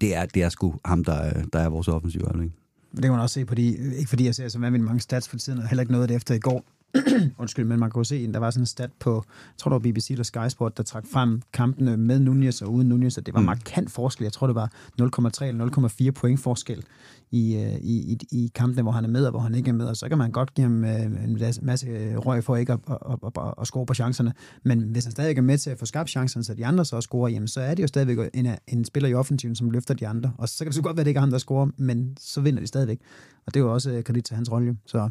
det 0.00 0.16
er, 0.16 0.26
det 0.26 0.42
er 0.42 0.48
sgu 0.48 0.74
ham, 0.84 1.04
der 1.04 1.42
der 1.52 1.58
er 1.58 1.68
vores 1.68 1.88
offensiv 1.88 2.20
øjeblik. 2.24 2.50
Det 2.94 3.02
kan 3.02 3.10
man 3.10 3.20
også 3.20 3.34
se 3.34 3.44
på 3.44 3.54
de, 3.54 3.96
ikke 3.98 4.08
fordi 4.08 4.24
jeg 4.24 4.34
ser 4.34 4.48
så 4.48 4.58
vanvittigt 4.58 4.86
mange 4.86 5.00
stats 5.00 5.28
for 5.28 5.36
tiden, 5.36 5.58
og 5.58 5.68
heller 5.68 5.80
ikke 5.80 5.92
noget 5.92 6.02
af 6.02 6.08
det 6.08 6.14
efter 6.16 6.34
i 6.34 6.38
går, 6.38 6.64
Undskyld, 7.38 7.64
men 7.64 7.80
man 7.80 7.90
kunne 7.90 8.06
se, 8.06 8.16
at 8.28 8.34
der 8.34 8.40
var 8.40 8.50
sådan 8.50 8.62
en 8.62 8.66
stat 8.66 8.90
på, 9.00 9.14
jeg 9.26 9.58
tror 9.58 9.68
det 9.68 9.74
var 9.74 9.90
BBC 9.92 10.10
eller 10.10 10.24
Sky 10.24 10.48
Sport, 10.48 10.76
der 10.76 10.82
trak 10.82 11.04
frem 11.12 11.42
kampene 11.52 11.96
med 11.96 12.18
Nunez 12.18 12.62
og 12.62 12.72
uden 12.72 12.88
Nunez, 12.88 13.16
og 13.16 13.26
det 13.26 13.34
var 13.34 13.40
mm. 13.40 13.46
markant 13.46 13.90
forskel. 13.90 14.24
Jeg 14.24 14.32
tror, 14.32 14.46
det 14.46 14.56
var 14.56 14.70
0,3 15.02 15.44
eller 15.44 16.08
0,4 16.08 16.10
point 16.10 16.40
forskel 16.40 16.84
i, 17.30 17.56
øh, 17.56 17.74
i, 17.74 18.12
i, 18.12 18.18
i 18.30 18.50
kampene, 18.54 18.82
hvor 18.82 18.92
han 18.92 19.04
er 19.04 19.08
med 19.08 19.24
og 19.24 19.30
hvor 19.30 19.40
han 19.40 19.54
ikke 19.54 19.68
er 19.68 19.74
med, 19.74 19.86
og 19.86 19.96
så 19.96 20.08
kan 20.08 20.18
man 20.18 20.30
godt 20.30 20.54
give 20.54 20.64
ham 20.64 20.84
øh, 20.84 21.24
en 21.24 21.40
masse 21.62 22.16
røg 22.16 22.44
for 22.44 22.56
ikke 22.56 22.72
at, 22.72 22.78
at, 22.90 22.96
at, 23.26 23.32
at, 23.36 23.54
at 23.60 23.66
score 23.66 23.86
på 23.86 23.94
chancerne. 23.94 24.32
Men 24.62 24.80
hvis 24.80 25.04
han 25.04 25.12
stadig 25.12 25.38
er 25.38 25.42
med 25.42 25.58
til 25.58 25.70
at 25.70 25.78
få 25.78 25.86
skabt 25.86 26.10
chancerne, 26.10 26.44
så 26.44 26.54
de 26.54 26.66
andre 26.66 26.84
så 26.84 27.00
scorer, 27.00 27.28
jamen 27.28 27.48
så 27.48 27.60
er 27.60 27.74
det 27.74 27.82
jo 27.82 27.88
stadigvæk 27.88 28.18
en, 28.34 28.46
en 28.66 28.84
spiller 28.84 29.08
i 29.08 29.14
offensiven, 29.14 29.54
som 29.54 29.70
løfter 29.70 29.94
de 29.94 30.08
andre. 30.08 30.32
Og 30.38 30.48
så 30.48 30.58
kan 30.58 30.66
det 30.66 30.74
så 30.74 30.82
godt 30.82 30.96
være, 30.96 31.02
at 31.02 31.06
det 31.06 31.10
ikke 31.10 31.18
er 31.18 31.22
ham, 31.22 31.30
der 31.30 31.38
scorer, 31.38 31.66
men 31.76 32.16
så 32.20 32.40
vinder 32.40 32.60
de 32.60 32.66
stadigvæk. 32.66 32.98
Og 33.46 33.54
det 33.54 33.60
er 33.60 33.64
jo 33.64 33.72
også 33.72 33.90
øh, 33.90 34.04
kredit 34.04 34.24
til 34.24 34.36
hans 34.36 34.52
rolle. 34.52 34.76
Så 34.86 35.08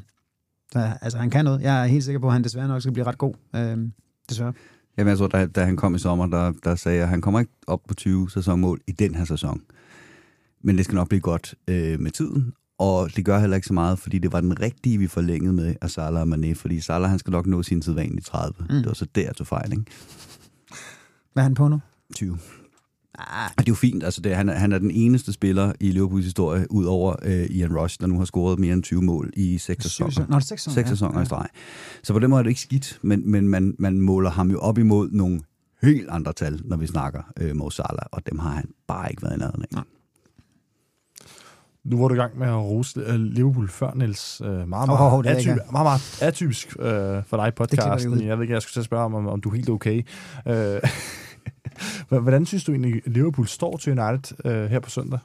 så, 0.72 0.94
altså, 1.02 1.18
han 1.18 1.30
kan 1.30 1.46
noget. 1.46 1.62
Jeg 1.62 1.84
er 1.84 1.86
helt 1.86 2.04
sikker 2.04 2.20
på, 2.20 2.28
at 2.28 2.34
han 2.34 2.44
desværre 2.44 2.68
nok 2.68 2.82
skal 2.82 2.94
blive 2.94 3.06
ret 3.06 3.18
god. 3.18 3.34
Øh, 3.56 3.78
desværre. 4.30 4.54
Jamen, 4.98 5.10
jeg 5.10 5.18
tror, 5.18 5.28
da, 5.28 5.46
da 5.46 5.66
han 5.66 5.76
kom 5.76 5.96
i 5.96 6.00
sommer, 6.00 6.28
der, 6.28 6.54
der 6.64 6.76
sagde 6.76 6.98
jeg, 6.98 7.04
at 7.04 7.10
han 7.10 7.22
kommer 7.22 7.40
ikke 7.40 7.52
op 7.68 7.82
på 7.88 7.94
20 7.94 8.30
sæsonmål 8.30 8.82
i 8.88 8.92
den 8.92 9.16
her 9.16 9.26
sæson. 9.26 9.62
Men 10.64 10.78
det 10.78 10.86
skal 10.86 10.96
nok 10.96 11.10
blive 11.10 11.22
godt 11.22 11.56
øh, 11.68 12.00
med 12.00 12.12
tiden, 12.12 12.54
og 12.78 13.16
det 13.16 13.26
gør 13.26 13.40
heller 13.40 13.56
ikke 13.56 13.68
så 13.68 13.74
meget, 13.74 14.00
fordi 14.00 14.20
det 14.20 14.32
var 14.32 14.42
den 14.42 14.62
rigtige, 14.62 14.98
vi 14.98 15.08
forlængede 15.08 15.54
med 15.54 15.76
af 15.82 15.90
Salah 15.90 16.22
og 16.22 16.28
Mané, 16.28 16.54
fordi 16.54 16.80
Salah, 16.80 17.10
han 17.10 17.20
skal 17.20 17.32
nok 17.32 17.48
nå 17.48 17.64
sin 17.64 17.78
i 18.18 18.22
30. 18.22 18.54
Mm. 18.60 18.68
Det 18.68 18.86
var 18.86 18.94
så 18.94 19.08
der, 19.16 19.34
til 19.34 19.46
fejl, 19.46 19.72
ikke? 19.72 19.84
Hvad 21.34 21.44
er 21.44 21.48
han 21.48 21.54
på 21.54 21.68
nu? 21.68 21.80
20. 22.16 22.38
Ah. 23.18 23.50
Det 23.58 23.64
er 23.64 23.72
jo 23.72 23.76
fint. 23.76 24.04
Altså 24.04 24.22
det, 24.22 24.36
han, 24.36 24.50
er, 24.50 24.54
han 24.54 24.72
er 24.72 24.78
den 24.78 24.92
eneste 24.92 25.34
spiller 25.34 25.74
i 25.80 25.92
Liverpools 25.92 26.26
historie, 26.26 26.72
ud 26.72 26.86
over 26.86 27.16
øh, 27.24 27.46
Ian 27.50 27.78
Rush, 27.78 27.98
der 28.00 28.08
nu 28.08 28.18
har 28.18 28.26
scoret 28.26 28.60
mere 28.60 28.74
end 28.74 28.84
20 28.84 29.02
mål 29.02 29.32
i 29.34 29.58
seks 29.58 29.84
sæsoner. 29.84 30.28
Nå, 30.30 30.40
seks 30.40 30.64
sæsoner, 30.64 30.76
seks 30.76 30.90
sæsoner 30.90 31.18
ja. 31.18 31.24
i 31.24 31.26
streg. 31.26 31.48
Så 32.04 32.14
på 32.14 32.20
den 32.20 32.30
måde 32.30 32.40
er 32.40 32.44
det 32.44 32.50
ikke 32.50 32.62
skidt, 32.62 33.00
men, 33.02 33.32
men 33.32 33.48
man, 33.48 33.76
man 33.80 34.02
måler 34.02 34.30
ham 34.30 34.52
jo 34.52 34.60
op 34.60 34.78
imod 34.78 35.10
nogle 35.12 35.42
helt 35.82 36.10
andre 36.10 36.34
tal, 36.34 36.62
når 36.66 36.78
vi 36.78 36.88
snakker 36.88 37.22
øh, 37.40 37.56
Mo 37.56 37.70
Salah, 37.70 38.06
og 38.12 38.22
dem 38.30 38.40
har 38.40 38.50
han 38.50 38.70
bare 38.88 39.10
ikke 39.10 39.24
været 39.24 39.36
i 39.36 39.40
nærheden 39.40 39.66
af. 39.72 39.84
Nu 41.84 42.02
var 42.02 42.08
du 42.08 42.14
i 42.14 42.18
gang 42.18 42.40
med 42.40 42.48
at 42.48 42.56
rose 42.56 43.08
uh, 43.08 43.16
Liverpool 43.16 43.70
før, 43.70 43.94
Niels. 43.96 44.42
Uh, 44.42 44.48
meget, 44.48 44.68
meget, 44.70 44.90
oh, 44.92 45.14
oh, 45.14 45.26
atyp, 45.28 45.58
meget, 45.72 45.86
meget 45.86 46.20
atypisk 46.22 46.76
uh, 46.80 46.86
for 47.26 47.38
dig 47.38 47.48
i 47.48 47.52
podcasten. 47.52 48.24
Jeg 48.24 48.38
ved 48.38 48.44
ikke, 48.44 48.54
jeg 48.54 48.62
skulle 48.62 48.74
til 48.74 48.80
at 48.80 48.86
spørge 48.86 49.06
om, 49.06 49.28
om 49.28 49.42
du 49.42 49.50
er 49.50 49.56
helt 49.56 49.70
okay. 49.70 50.04
Uh, 50.46 50.54
Hvordan 52.10 52.46
synes 52.46 52.64
du 52.64 52.72
egentlig, 52.72 53.02
Liverpool 53.06 53.48
står 53.48 53.78
til 53.78 54.00
United 54.00 54.46
øh, 54.46 54.70
her 54.70 54.80
på 54.80 54.90
søndag? 54.90 55.20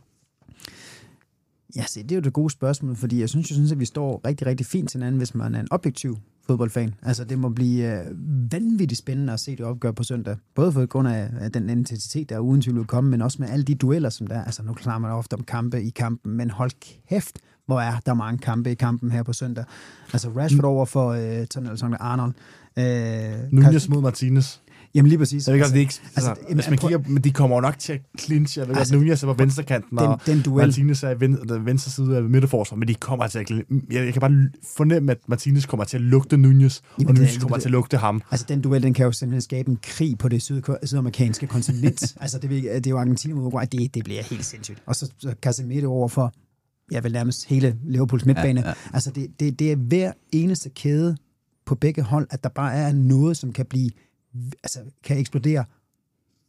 Ja, 1.76 1.84
se, 1.86 2.02
det 2.02 2.12
er 2.12 2.16
jo 2.16 2.20
det 2.20 2.32
gode 2.32 2.50
spørgsmål, 2.50 2.96
fordi 2.96 3.20
jeg 3.20 3.28
synes 3.28 3.50
jo 3.50 3.54
synes, 3.54 3.72
at 3.72 3.78
vi 3.78 3.84
står 3.84 4.20
rigtig, 4.26 4.46
rigtig 4.46 4.66
fint 4.66 4.90
til 4.90 4.98
hinanden, 4.98 5.18
hvis 5.18 5.34
man 5.34 5.54
er 5.54 5.60
en 5.60 5.68
objektiv 5.70 6.18
fodboldfan. 6.46 6.94
Altså, 7.02 7.24
det 7.24 7.38
må 7.38 7.48
blive 7.48 8.00
øh, 8.00 8.06
vanvittigt 8.52 8.98
spændende 8.98 9.32
at 9.32 9.40
se 9.40 9.56
det 9.56 9.66
opgør 9.66 9.92
på 9.92 10.02
søndag. 10.02 10.36
Både 10.54 10.72
for 10.72 10.86
grund 10.86 11.08
af, 11.08 11.30
af 11.40 11.52
den 11.52 11.70
intensitet, 11.70 12.28
der 12.28 12.34
er 12.34 12.40
uden 12.40 12.62
tvivl 12.62 12.86
komme, 12.86 13.10
men 13.10 13.22
også 13.22 13.36
med 13.40 13.48
alle 13.48 13.64
de 13.64 13.74
dueller, 13.74 14.10
som 14.10 14.26
der 14.26 14.34
er. 14.34 14.44
Altså, 14.44 14.62
nu 14.62 14.72
klarer 14.72 14.98
man 14.98 15.10
ofte 15.10 15.34
om 15.34 15.44
kampe 15.44 15.82
i 15.82 15.90
kampen, 15.90 16.36
men 16.36 16.50
hold 16.50 16.70
kæft, 17.08 17.38
hvor 17.66 17.80
er 17.80 18.00
der 18.06 18.14
mange 18.14 18.38
kampe 18.38 18.70
i 18.70 18.74
kampen 18.74 19.10
her 19.10 19.22
på 19.22 19.32
søndag. 19.32 19.64
Altså, 20.12 20.28
Rashford 20.28 20.64
over 20.64 20.86
for 20.86 21.08
øh, 21.08 21.46
Alexander 21.66 21.98
Arnold. 21.98 22.32
Øh, 22.78 23.52
Nunez 23.52 23.88
mod 23.88 24.02
Martinez. 24.02 24.58
Jamen 24.94 25.08
lige 25.08 25.18
præcis. 25.18 25.48
Jeg 25.48 25.54
ved 25.54 25.60
altså, 25.62 25.76
ikke, 25.76 25.94
altså, 26.16 26.30
altså, 26.30 26.54
hvis 26.54 26.68
man 26.70 26.78
kigger, 26.78 26.98
men 27.06 27.24
de 27.24 27.30
kommer 27.30 27.56
jo 27.56 27.60
nok 27.60 27.78
til 27.78 27.92
at 27.92 28.00
clinche. 28.18 28.60
Jeg 28.60 28.68
ved 28.68 28.76
altså, 28.76 28.94
godt, 28.94 29.02
Nunez 29.02 29.22
er 29.22 29.26
på 29.26 29.32
venstrekanten, 29.32 29.98
den, 29.98 30.06
og 30.06 30.20
den 30.26 30.42
duel. 30.42 30.66
Martinez 30.66 31.02
er 31.02 31.14
ven, 31.14 31.38
venstre 31.66 31.90
side 31.90 32.16
af 32.16 32.22
midterforsvar, 32.22 32.76
men 32.76 32.88
de 32.88 32.94
kommer 32.94 33.26
til 33.26 33.38
at 33.38 33.50
jeg, 33.50 33.64
jeg 33.90 34.12
kan 34.12 34.20
bare 34.20 34.48
fornemme, 34.76 35.12
at 35.12 35.18
Martinez 35.28 35.66
kommer 35.66 35.84
til 35.84 35.96
at 35.96 36.00
lugte 36.00 36.36
Nunez, 36.36 36.80
Jamen, 36.98 37.08
og 37.08 37.14
Nunez 37.14 37.38
kommer 37.38 37.56
det, 37.56 37.62
til 37.62 37.68
at 37.68 37.72
lugte 37.72 37.96
ham. 37.96 38.22
Altså 38.30 38.46
den 38.48 38.60
duel, 38.60 38.82
den 38.82 38.94
kan 38.94 39.04
jo 39.04 39.12
simpelthen 39.12 39.40
skabe 39.40 39.70
en 39.70 39.78
krig 39.82 40.18
på 40.18 40.28
det 40.28 40.42
syd, 40.42 40.62
sydamerikanske 40.84 41.46
kontinent. 41.46 42.14
altså 42.20 42.38
det, 42.38 42.50
det 42.50 42.86
er 42.86 42.90
jo 42.90 42.98
Argentina 42.98 43.34
mod 43.34 43.42
Uruguay, 43.42 43.64
det, 43.72 43.94
det 43.94 44.04
bliver 44.04 44.22
helt 44.22 44.44
sindssygt. 44.44 44.82
Og 44.86 44.96
så, 44.96 45.12
så 45.18 45.34
Casemiro 45.42 45.92
over 45.92 46.08
for, 46.08 46.32
jeg 46.90 47.04
vil 47.04 47.12
nærmest 47.12 47.48
hele 47.48 47.76
Liverpools 47.84 48.26
midtbane. 48.26 48.60
Ja, 48.60 48.68
ja. 48.68 48.74
Altså 48.92 49.10
det, 49.10 49.40
det, 49.40 49.58
det 49.58 49.72
er 49.72 49.76
hver 49.76 50.12
eneste 50.32 50.70
kæde 50.70 51.16
på 51.66 51.74
begge 51.74 52.02
hold, 52.02 52.26
at 52.30 52.44
der 52.44 52.50
bare 52.50 52.74
er 52.74 52.92
noget, 52.92 53.36
som 53.36 53.52
kan 53.52 53.66
blive 53.66 53.90
altså, 54.62 54.80
kan 55.02 55.18
eksplodere 55.18 55.64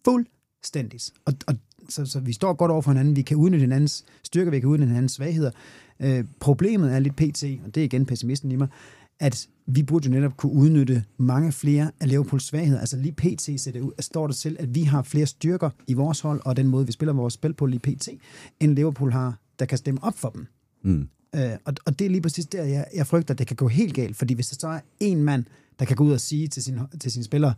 fuldstændigt. 0.05 1.11
Og, 1.25 1.34
og 1.47 1.55
så, 1.89 2.05
så 2.05 2.19
vi 2.19 2.34
står 2.34 2.53
godt 2.53 2.71
over 2.71 2.81
for 2.81 2.91
hinanden, 2.91 3.15
vi 3.15 3.21
kan 3.21 3.38
udnytte 3.38 3.63
hinandens 3.63 4.05
styrker, 4.23 4.51
vi 4.51 4.59
kan 4.59 4.69
udnytte 4.69 4.88
hinandens 4.88 5.11
svagheder. 5.11 5.51
Øh, 5.99 6.25
problemet 6.39 6.93
er 6.93 6.99
lidt 6.99 7.15
pt, 7.15 7.43
og 7.65 7.75
det 7.75 7.81
er 7.81 7.86
igen 7.86 8.05
pessimisten 8.05 8.51
i 8.51 8.55
mig, 8.55 8.67
at 9.19 9.47
vi 9.65 9.84
burde 9.84 10.07
jo 10.07 10.13
netop 10.13 10.38
kunne 10.38 10.51
udnytte 10.51 11.03
mange 11.17 11.51
flere 11.51 11.91
af 11.99 12.09
Liverpools 12.09 12.43
svagheder. 12.43 12.79
Altså 12.79 12.97
lige 12.97 13.11
pt. 13.11 13.61
Så 13.61 13.71
det 13.73 13.81
ud, 13.81 13.91
står 13.99 14.27
det 14.27 14.36
til, 14.36 14.57
at 14.59 14.75
vi 14.75 14.84
har 14.84 15.01
flere 15.01 15.25
styrker 15.25 15.69
i 15.88 15.93
vores 15.93 16.19
hold, 16.19 16.41
og 16.45 16.57
den 16.57 16.67
måde, 16.67 16.86
vi 16.86 16.91
spiller 16.91 17.13
vores 17.13 17.34
spil 17.34 17.53
på 17.53 17.65
lige 17.65 17.79
pt., 17.79 18.09
end 18.59 18.75
Liverpool 18.75 19.11
har, 19.11 19.39
der 19.59 19.65
kan 19.65 19.77
stemme 19.77 20.03
op 20.03 20.17
for 20.17 20.29
dem. 20.29 20.47
Mm. 20.81 21.07
Øh, 21.36 21.51
og, 21.65 21.73
og 21.86 21.99
det 21.99 22.05
er 22.05 22.09
lige 22.09 22.21
præcis 22.21 22.45
der, 22.45 22.63
jeg, 22.63 22.86
jeg 22.95 23.07
frygter, 23.07 23.34
at 23.34 23.38
det 23.38 23.47
kan 23.47 23.55
gå 23.55 23.67
helt 23.67 23.93
galt, 23.93 24.15
fordi 24.15 24.34
hvis 24.34 24.47
der 24.47 24.55
så 24.59 24.67
er 24.67 24.79
en 24.99 25.23
mand, 25.23 25.45
der 25.84 25.88
kan 25.88 25.95
gå 25.95 26.03
ud 26.03 26.11
og 26.11 26.19
sige 26.19 26.47
til, 26.47 26.63
sin, 26.63 26.79
til 26.99 27.11
sin 27.11 27.23
spillere, 27.23 27.53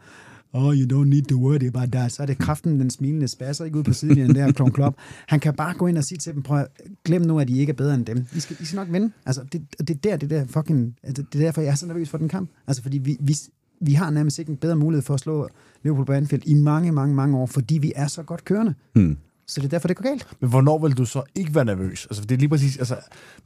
oh, 0.53 0.73
you 0.75 0.85
don't 0.85 1.07
need 1.09 1.23
to 1.23 1.35
worry 1.35 1.67
about 1.67 1.91
that. 1.91 2.11
Så 2.11 2.21
er 2.21 2.25
det 2.25 2.37
kraften, 2.37 2.79
den 2.79 2.89
smilende 2.89 3.27
spasser, 3.27 3.65
ikke 3.65 3.77
ud 3.77 3.83
på 3.83 3.93
sidelinjen 3.93 4.35
der, 4.35 4.51
Klon 4.51 4.71
Klopp. 4.71 4.97
Han 5.27 5.39
kan 5.39 5.53
bare 5.53 5.73
gå 5.73 5.87
ind 5.87 5.97
og 5.97 6.03
sige 6.03 6.17
til 6.17 6.33
dem, 6.33 6.41
prøv 6.41 6.65
glem 7.03 7.21
nu, 7.21 7.39
at 7.39 7.49
I 7.49 7.59
ikke 7.59 7.71
er 7.71 7.75
bedre 7.75 7.95
end 7.95 8.05
dem. 8.05 8.25
I 8.35 8.39
skal, 8.39 8.57
I 8.59 8.65
skal 8.65 8.77
nok 8.77 8.87
vinde. 8.91 9.11
Altså, 9.25 9.43
det, 9.51 9.61
det 9.79 9.89
er 9.89 9.93
der, 9.93 10.17
det 10.17 10.29
der 10.29 10.45
fucking, 10.45 10.95
altså, 11.03 11.23
det 11.33 11.41
er 11.41 11.45
derfor, 11.45 11.61
jeg 11.61 11.71
er 11.71 11.75
så 11.75 11.87
nervøs 11.87 12.09
for 12.09 12.17
den 12.17 12.29
kamp. 12.29 12.49
Altså, 12.67 12.81
fordi 12.81 12.97
vi, 12.97 13.17
vi, 13.19 13.35
vi 13.81 13.93
har 13.93 14.09
nærmest 14.09 14.39
ikke 14.39 14.51
en 14.51 14.57
bedre 14.57 14.75
mulighed 14.75 15.03
for 15.03 15.13
at 15.13 15.19
slå 15.19 15.49
Liverpool 15.83 16.05
på 16.05 16.13
Anfield 16.13 16.43
i 16.45 16.53
mange, 16.53 16.91
mange, 16.91 17.15
mange 17.15 17.37
år, 17.37 17.45
fordi 17.45 17.77
vi 17.77 17.93
er 17.95 18.07
så 18.07 18.23
godt 18.23 18.45
kørende. 18.45 18.73
Hmm. 18.93 19.17
Så 19.47 19.61
det 19.61 19.65
er 19.65 19.69
derfor, 19.69 19.87
det 19.87 19.97
går 19.97 20.03
galt. 20.03 20.27
Men 20.39 20.49
hvornår 20.49 20.79
vil 20.79 20.97
du 20.97 21.05
så 21.05 21.23
ikke 21.35 21.55
være 21.55 21.65
nervøs? 21.65 22.05
Altså, 22.05 22.21
det 22.21 22.31
er 22.31 22.39
lige 22.39 22.49
præcis... 22.49 22.77
Altså, 22.77 22.95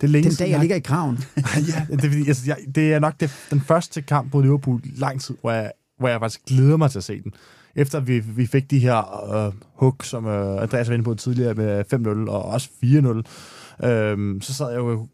det 0.01 0.07
er 0.07 0.11
længe 0.11 0.29
Den 0.29 0.37
dag, 0.37 0.45
jeg, 0.45 0.51
jeg 0.51 0.59
ligger 0.59 0.75
i 0.75 0.79
kraven. 0.79 1.17
ja, 1.37 1.95
det, 1.95 2.03
er, 2.03 2.27
altså, 2.27 2.43
jeg, 2.45 2.57
det 2.75 2.93
er 2.93 2.99
nok 2.99 3.13
det, 3.19 3.31
den 3.49 3.61
første 3.61 4.01
kamp 4.01 4.31
på 4.31 4.41
Liverpool 4.41 4.81
lang 4.95 5.21
tid, 5.21 5.35
hvor 5.41 5.51
jeg, 5.51 5.71
hvor 5.99 6.07
jeg 6.07 6.19
faktisk 6.19 6.45
glæder 6.45 6.77
mig 6.77 6.91
til 6.91 6.97
at 6.97 7.03
se 7.03 7.21
den. 7.21 7.33
Efter 7.75 7.99
vi, 7.99 8.19
vi 8.19 8.45
fik 8.45 8.71
de 8.71 8.79
her 8.79 9.47
uh, 9.47 9.53
hook, 9.73 10.03
som 10.03 10.25
uh, 10.25 10.61
Andreas 10.61 10.89
var 10.89 10.93
inde 10.93 11.05
på 11.05 11.15
tidligere 11.15 11.53
med 11.53 11.83
5-0 12.27 12.31
og 12.31 12.45
også 12.45 12.69
4-0, 12.83 12.87
uh, 13.07 14.41
så 14.41 14.53
sad 14.53 14.69
jeg 14.69 14.77
jo 14.77 15.07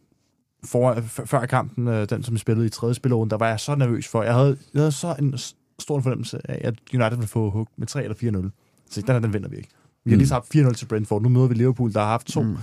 for, 0.66 1.02
før 1.26 1.46
kampen, 1.46 1.88
øh, 1.88 2.10
den 2.10 2.24
som 2.24 2.34
vi 2.34 2.40
spillede 2.40 2.68
i 2.68 2.70
tredje 2.70 2.96
spillerunde, 2.96 3.30
der 3.30 3.38
var 3.38 3.50
jeg 3.50 3.60
så 3.60 3.76
nervøs 3.76 4.08
for. 4.08 4.24
Jeg 4.24 4.34
havde, 4.34 4.58
jeg 4.74 4.82
havde 4.82 4.92
så 4.92 5.16
en 5.20 5.38
stor 5.80 6.00
fornemmelse 6.00 6.52
af, 6.52 6.62
at 6.64 6.74
United 6.94 7.18
ville 7.18 7.28
få 7.28 7.50
hug 7.50 7.68
med 7.78 7.88
3 7.88 8.04
eller 8.04 8.16
4-0. 8.16 8.50
Så 8.90 9.02
den 9.02 9.10
her, 9.10 9.20
den 9.20 9.34
vinder 9.34 9.50
vi 9.50 9.58
ikke. 9.58 9.70
Vi 10.06 10.12
har 10.12 10.18
lige 10.18 10.32
haft 10.32 10.56
4-0 10.56 10.74
til 10.74 10.86
Brentford. 10.86 11.22
Nu 11.22 11.30
møder 11.30 11.48
vi 11.48 11.54
Liverpool, 11.54 11.94
der 11.94 12.00
har 12.00 12.08
haft 12.08 12.28
to 12.28 12.42
mm. 12.42 12.58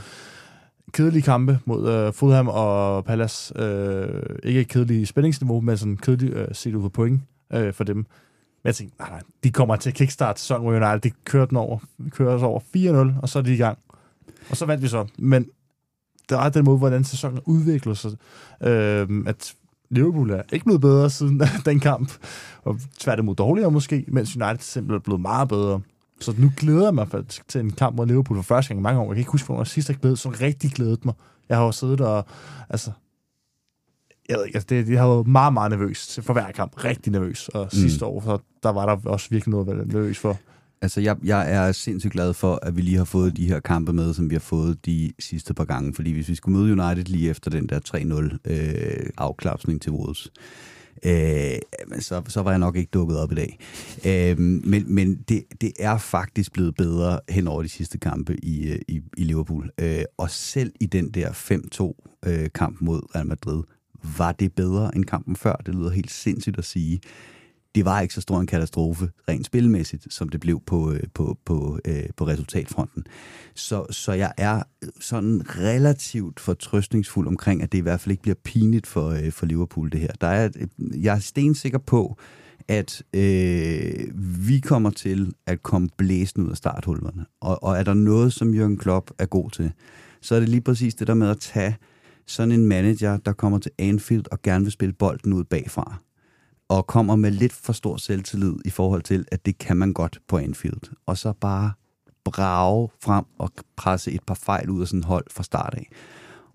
kedelige 0.93 1.23
kampe 1.23 1.59
mod 1.65 1.89
øh, 1.91 2.13
Fulham 2.13 2.49
og 2.49 3.05
Palace. 3.05 3.59
Øh, 3.63 4.23
ikke 4.43 4.65
kedelige 4.65 5.07
spændingsniveau, 5.07 5.61
men 5.61 5.77
sådan 5.77 5.97
kedelige 5.97 6.35
øh, 6.35 6.49
set 6.53 6.75
ud 6.75 6.83
på 6.83 6.89
point 6.89 7.21
øh, 7.53 7.73
for 7.73 7.85
dem. 7.85 7.97
Men 7.97 8.07
jeg 8.65 8.75
tænkte, 8.75 8.99
nej, 8.99 9.11
nej, 9.11 9.21
de 9.45 9.51
kommer 9.51 9.77
til 9.77 9.93
kickstart 9.93 10.39
sæsonen, 10.39 10.63
hvor 10.63 10.73
United, 10.73 11.11
de 11.11 11.11
kører 11.25 11.47
den 11.47 11.57
over, 11.57 11.79
kører 12.11 12.35
os 12.35 12.43
over 12.43 12.61
4-0, 13.17 13.21
og 13.23 13.29
så 13.29 13.39
er 13.39 13.43
de 13.43 13.55
i 13.55 13.57
gang. 13.57 13.79
Og 14.51 14.57
så 14.57 14.67
vandt 14.67 14.83
vi 14.83 14.89
så. 14.89 15.07
Men 15.19 15.47
det 16.29 16.39
er 16.39 16.49
den 16.49 16.65
måde, 16.65 16.79
hvordan 16.79 17.05
sæsonen 17.05 17.41
udvikler 17.45 17.95
sig. 17.95 18.11
Øh, 18.63 19.09
at 19.27 19.55
Liverpool 19.91 20.31
er 20.31 20.43
ikke 20.53 20.65
blevet 20.65 20.81
bedre 20.81 21.11
siden 21.11 21.43
den 21.65 21.81
kamp, 21.81 22.13
og 22.63 22.79
tværtimod 22.99 23.35
dårligere 23.35 23.71
måske, 23.71 24.05
mens 24.09 24.37
United 24.37 24.59
simpelthen 24.59 24.97
er 24.97 25.01
blevet 25.01 25.21
meget 25.21 25.49
bedre. 25.49 25.81
Så 26.23 26.35
nu 26.39 26.53
glæder 26.57 26.85
jeg 26.85 26.95
mig 26.95 27.09
faktisk 27.09 27.49
til 27.49 27.61
en 27.61 27.71
kamp 27.71 27.97
mod 27.97 28.07
Liverpool 28.07 28.37
for 28.39 28.43
første 28.43 28.69
gang 28.69 28.81
i 28.81 28.83
mange 28.83 29.01
år. 29.01 29.05
Jeg 29.05 29.15
kan 29.15 29.21
ikke 29.21 29.31
huske, 29.31 29.47
hvornår 29.47 29.61
jeg 29.61 29.67
sidst 29.67 29.89
har 29.89 29.95
glædet, 29.95 30.19
så 30.19 30.29
rigtig 30.29 30.71
glædet 30.73 31.05
mig. 31.05 31.15
Jeg 31.49 31.57
har 31.57 31.65
jo 31.65 31.73
siddet 31.73 32.01
og, 32.01 32.27
altså, 32.69 32.91
jeg 34.29 34.39
ved 34.39 34.47
ikke, 34.47 34.57
altså 34.57 34.67
det, 34.69 34.89
jeg 34.89 35.01
har 35.01 35.09
været 35.09 35.27
meget, 35.27 35.53
meget 35.53 35.71
nervøs 35.71 36.21
for 36.23 36.33
hver 36.33 36.51
kamp. 36.51 36.85
Rigtig 36.85 37.13
nervøs. 37.13 37.49
Og 37.49 37.65
mm. 37.65 37.71
sidste 37.71 38.07
år, 38.07 38.21
så 38.21 38.39
der 38.63 38.69
var 38.69 38.87
der 38.87 39.11
også 39.11 39.27
virkelig 39.31 39.51
noget 39.51 39.69
at 39.69 39.77
være 39.77 39.87
nervøs 39.87 40.19
for. 40.19 40.39
Altså, 40.83 41.01
jeg, 41.01 41.17
jeg 41.25 41.53
er 41.53 41.73
sindssygt 41.73 42.13
glad 42.13 42.35
for, 42.35 42.59
at 42.63 42.77
vi 42.77 42.83
lige 42.83 42.97
har 42.97 43.05
fået 43.05 43.37
de 43.37 43.49
her 43.49 43.61
kampe 43.61 43.93
med, 43.93 44.15
som 44.15 44.31
vi 44.31 44.35
har 44.35 44.41
fået 44.41 44.87
de 44.87 45.13
sidste 45.19 45.55
par 45.55 45.65
gange. 45.65 45.95
Fordi 45.95 46.13
hvis 46.13 46.29
vi 46.29 46.35
skulle 46.35 46.59
møde 46.59 46.73
United 46.73 47.05
lige 47.05 47.31
efter 47.31 47.51
den 47.51 47.67
der 47.69 47.81
3-0 48.45 48.53
øh, 48.53 49.11
afklapsning 49.19 49.83
til 49.83 49.93
Wolves, 49.93 50.27
øh, 50.27 50.82
Øh, 51.05 51.59
så, 52.01 52.23
så 52.29 52.43
var 52.43 52.51
jeg 52.51 52.59
nok 52.59 52.77
ikke 52.77 52.91
dukket 52.95 53.19
op 53.19 53.33
i 53.33 53.35
dag. 53.35 53.59
Øh, 54.07 54.39
men 54.39 54.95
men 54.95 55.17
det, 55.29 55.45
det 55.61 55.73
er 55.79 55.99
faktisk 55.99 56.53
blevet 56.53 56.75
bedre 56.75 57.21
hen 57.29 57.49
over 57.49 57.63
de 57.63 57.69
sidste 57.69 57.99
kampe 57.99 58.45
i, 58.45 58.69
øh, 58.69 58.79
i, 58.89 59.01
i 59.17 59.25
Liverpool. 59.25 59.71
Øh, 59.79 60.05
og 60.19 60.31
selv 60.31 60.73
i 60.81 60.87
den 60.87 61.11
der 61.11 61.31
5-2 61.31 62.31
øh, 62.31 62.49
kamp 62.55 62.81
mod 62.81 63.15
Real 63.15 63.27
Madrid, 63.27 63.63
var 64.17 64.33
det 64.33 64.53
bedre 64.53 64.97
end 64.97 65.05
kampen 65.05 65.37
før. 65.37 65.57
Det 65.67 65.75
lyder 65.75 65.91
helt 65.91 66.11
sindssygt 66.11 66.59
at 66.59 66.65
sige 66.65 67.01
det 67.75 67.85
var 67.85 68.01
ikke 68.01 68.15
så 68.15 68.21
stor 68.21 68.41
en 68.41 68.47
katastrofe 68.47 69.11
rent 69.29 69.47
spilmæssigt, 69.47 70.15
som 70.15 70.29
det 70.29 70.41
blev 70.41 70.61
på, 70.67 70.93
øh, 70.93 71.01
på, 71.15 71.39
på, 71.45 71.79
øh, 71.85 72.05
på 72.17 72.27
resultatfronten. 72.27 73.05
Så, 73.55 73.87
så 73.91 74.13
jeg 74.13 74.33
er 74.37 74.63
sådan 75.01 75.43
relativt 75.59 76.41
fortrøstningsfuld 76.41 77.29
omkring, 77.29 77.63
at 77.63 77.73
det 77.73 77.79
i 77.79 77.81
hvert 77.81 78.01
fald 78.01 78.11
ikke 78.11 78.23
bliver 78.23 78.37
pinligt 78.45 78.87
for, 78.87 79.09
øh, 79.09 79.33
for 79.33 79.47
Liverpool 79.47 79.93
det 79.93 80.01
her. 80.01 80.13
Der 80.21 80.27
er, 80.27 80.49
jeg 80.79 81.15
er 81.15 81.21
stensikker 81.21 81.79
på, 81.79 82.17
at 82.69 83.03
øh, 83.15 83.93
vi 84.49 84.61
kommer 84.61 84.91
til 84.91 85.35
at 85.47 85.63
komme 85.63 85.89
blæsende 85.97 86.47
ud 86.47 86.51
af 86.51 86.57
starthulverne. 86.57 87.27
Og, 87.41 87.65
og 87.65 87.79
er 87.79 87.83
der 87.83 87.95
noget, 87.95 88.33
som 88.33 88.55
Jürgen 88.55 88.77
Klopp 88.77 89.11
er 89.19 89.27
god 89.27 89.51
til, 89.51 89.73
så 90.21 90.35
er 90.35 90.41
det 90.41 90.49
lige 90.49 90.61
præcis 90.61 90.95
det 90.95 91.07
der 91.07 91.15
med 91.15 91.29
at 91.29 91.41
tage 91.41 91.77
sådan 92.27 92.53
en 92.53 92.67
manager, 92.67 93.17
der 93.17 93.33
kommer 93.33 93.59
til 93.59 93.71
Anfield 93.79 94.25
og 94.31 94.43
gerne 94.43 94.65
vil 94.65 94.73
spille 94.73 94.93
bolden 94.93 95.33
ud 95.33 95.45
bagfra 95.45 95.99
og 96.69 96.87
kommer 96.87 97.17
med 97.17 97.31
lidt 97.31 97.53
for 97.53 97.73
stor 97.73 97.97
selvtillid 97.97 98.55
i 98.65 98.71
forhold 98.71 99.03
til, 99.03 99.25
at 99.33 99.47
det 99.47 99.59
kan 99.59 99.77
man 99.77 99.93
godt 99.93 100.19
på 100.29 100.39
Anfield. 100.39 100.95
Og 101.07 101.19
så 101.19 101.33
bare 101.33 101.73
brage 102.25 102.89
frem 103.03 103.25
og 103.39 103.51
presse 103.77 104.13
et 104.13 104.23
par 104.27 104.35
fejl 104.35 104.71
ud 104.71 104.81
af 104.81 104.89
sådan 104.89 105.05
hold 105.05 105.25
fra 105.31 105.43
start 105.43 105.75
af. 105.75 105.89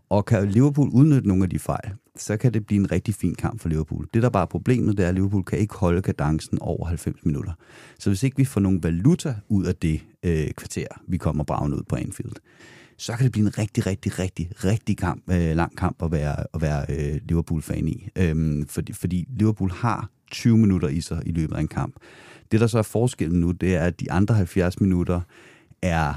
Og 0.10 0.26
kan 0.26 0.50
Liverpool 0.50 0.90
udnytte 0.90 1.28
nogle 1.28 1.44
af 1.44 1.50
de 1.50 1.60
fejl, 1.60 1.94
så 2.16 2.38
kan 2.38 2.54
det 2.54 2.66
blive 2.66 2.80
en 2.80 2.92
rigtig 2.92 3.16
fin 3.16 3.36
kamp 3.36 3.62
for 3.62 3.70
Liverpool. 3.70 4.08
Det, 4.14 4.24
der 4.24 4.30
bare 4.30 4.42
er 4.42 4.48
problemet, 4.48 4.98
det 4.98 5.06
er, 5.06 5.10
at 5.10 5.16
Liverpool 5.16 5.44
kan 5.44 5.60
ikke 5.60 5.76
holde 5.76 6.02
kadencen 6.02 6.60
over 6.62 6.86
90 6.86 7.26
minutter. 7.26 7.54
Så 8.00 8.10
hvis 8.10 8.24
ikke 8.24 8.38
vi 8.38 8.46
får 8.46 8.62
nogen 8.62 8.84
valuta 8.84 9.36
ud 9.50 9.66
af 9.66 9.76
det 9.76 10.02
øh, 10.24 10.52
kvarter, 10.52 10.88
vi 11.08 11.18
kommer 11.18 11.44
braven 11.44 11.74
ud 11.74 11.84
på 11.90 11.96
Anfield, 11.96 12.34
så 12.98 13.14
kan 13.14 13.24
det 13.24 13.32
blive 13.32 13.46
en 13.46 13.58
rigtig, 13.58 13.86
rigtig, 13.86 14.20
rigtig, 14.20 14.50
rigtig 14.64 14.98
kamp, 14.98 15.32
øh, 15.32 15.56
lang 15.56 15.78
kamp 15.78 16.04
at 16.04 16.12
være, 16.12 16.36
at 16.54 16.62
være 16.62 16.86
øh, 16.90 17.22
Liverpool-fan 17.24 17.88
i. 17.88 18.08
Øhm, 18.16 18.68
fordi, 18.68 18.94
fordi 18.94 19.28
Liverpool 19.30 19.72
har 19.72 20.10
20 20.32 20.58
minutter 20.58 20.88
i 20.88 21.02
sig 21.02 21.22
i 21.26 21.32
løbet 21.32 21.56
af 21.56 21.62
en 21.62 21.68
kamp. 21.68 21.96
Det, 22.52 22.60
der 22.60 22.68
så 22.68 22.78
er 22.78 22.84
forskellen 22.84 23.40
nu, 23.40 23.52
det 23.52 23.76
er, 23.76 23.84
at 23.84 24.00
de 24.00 24.12
andre 24.12 24.36
70 24.36 24.82
minutter 24.82 25.22
er 25.82 26.14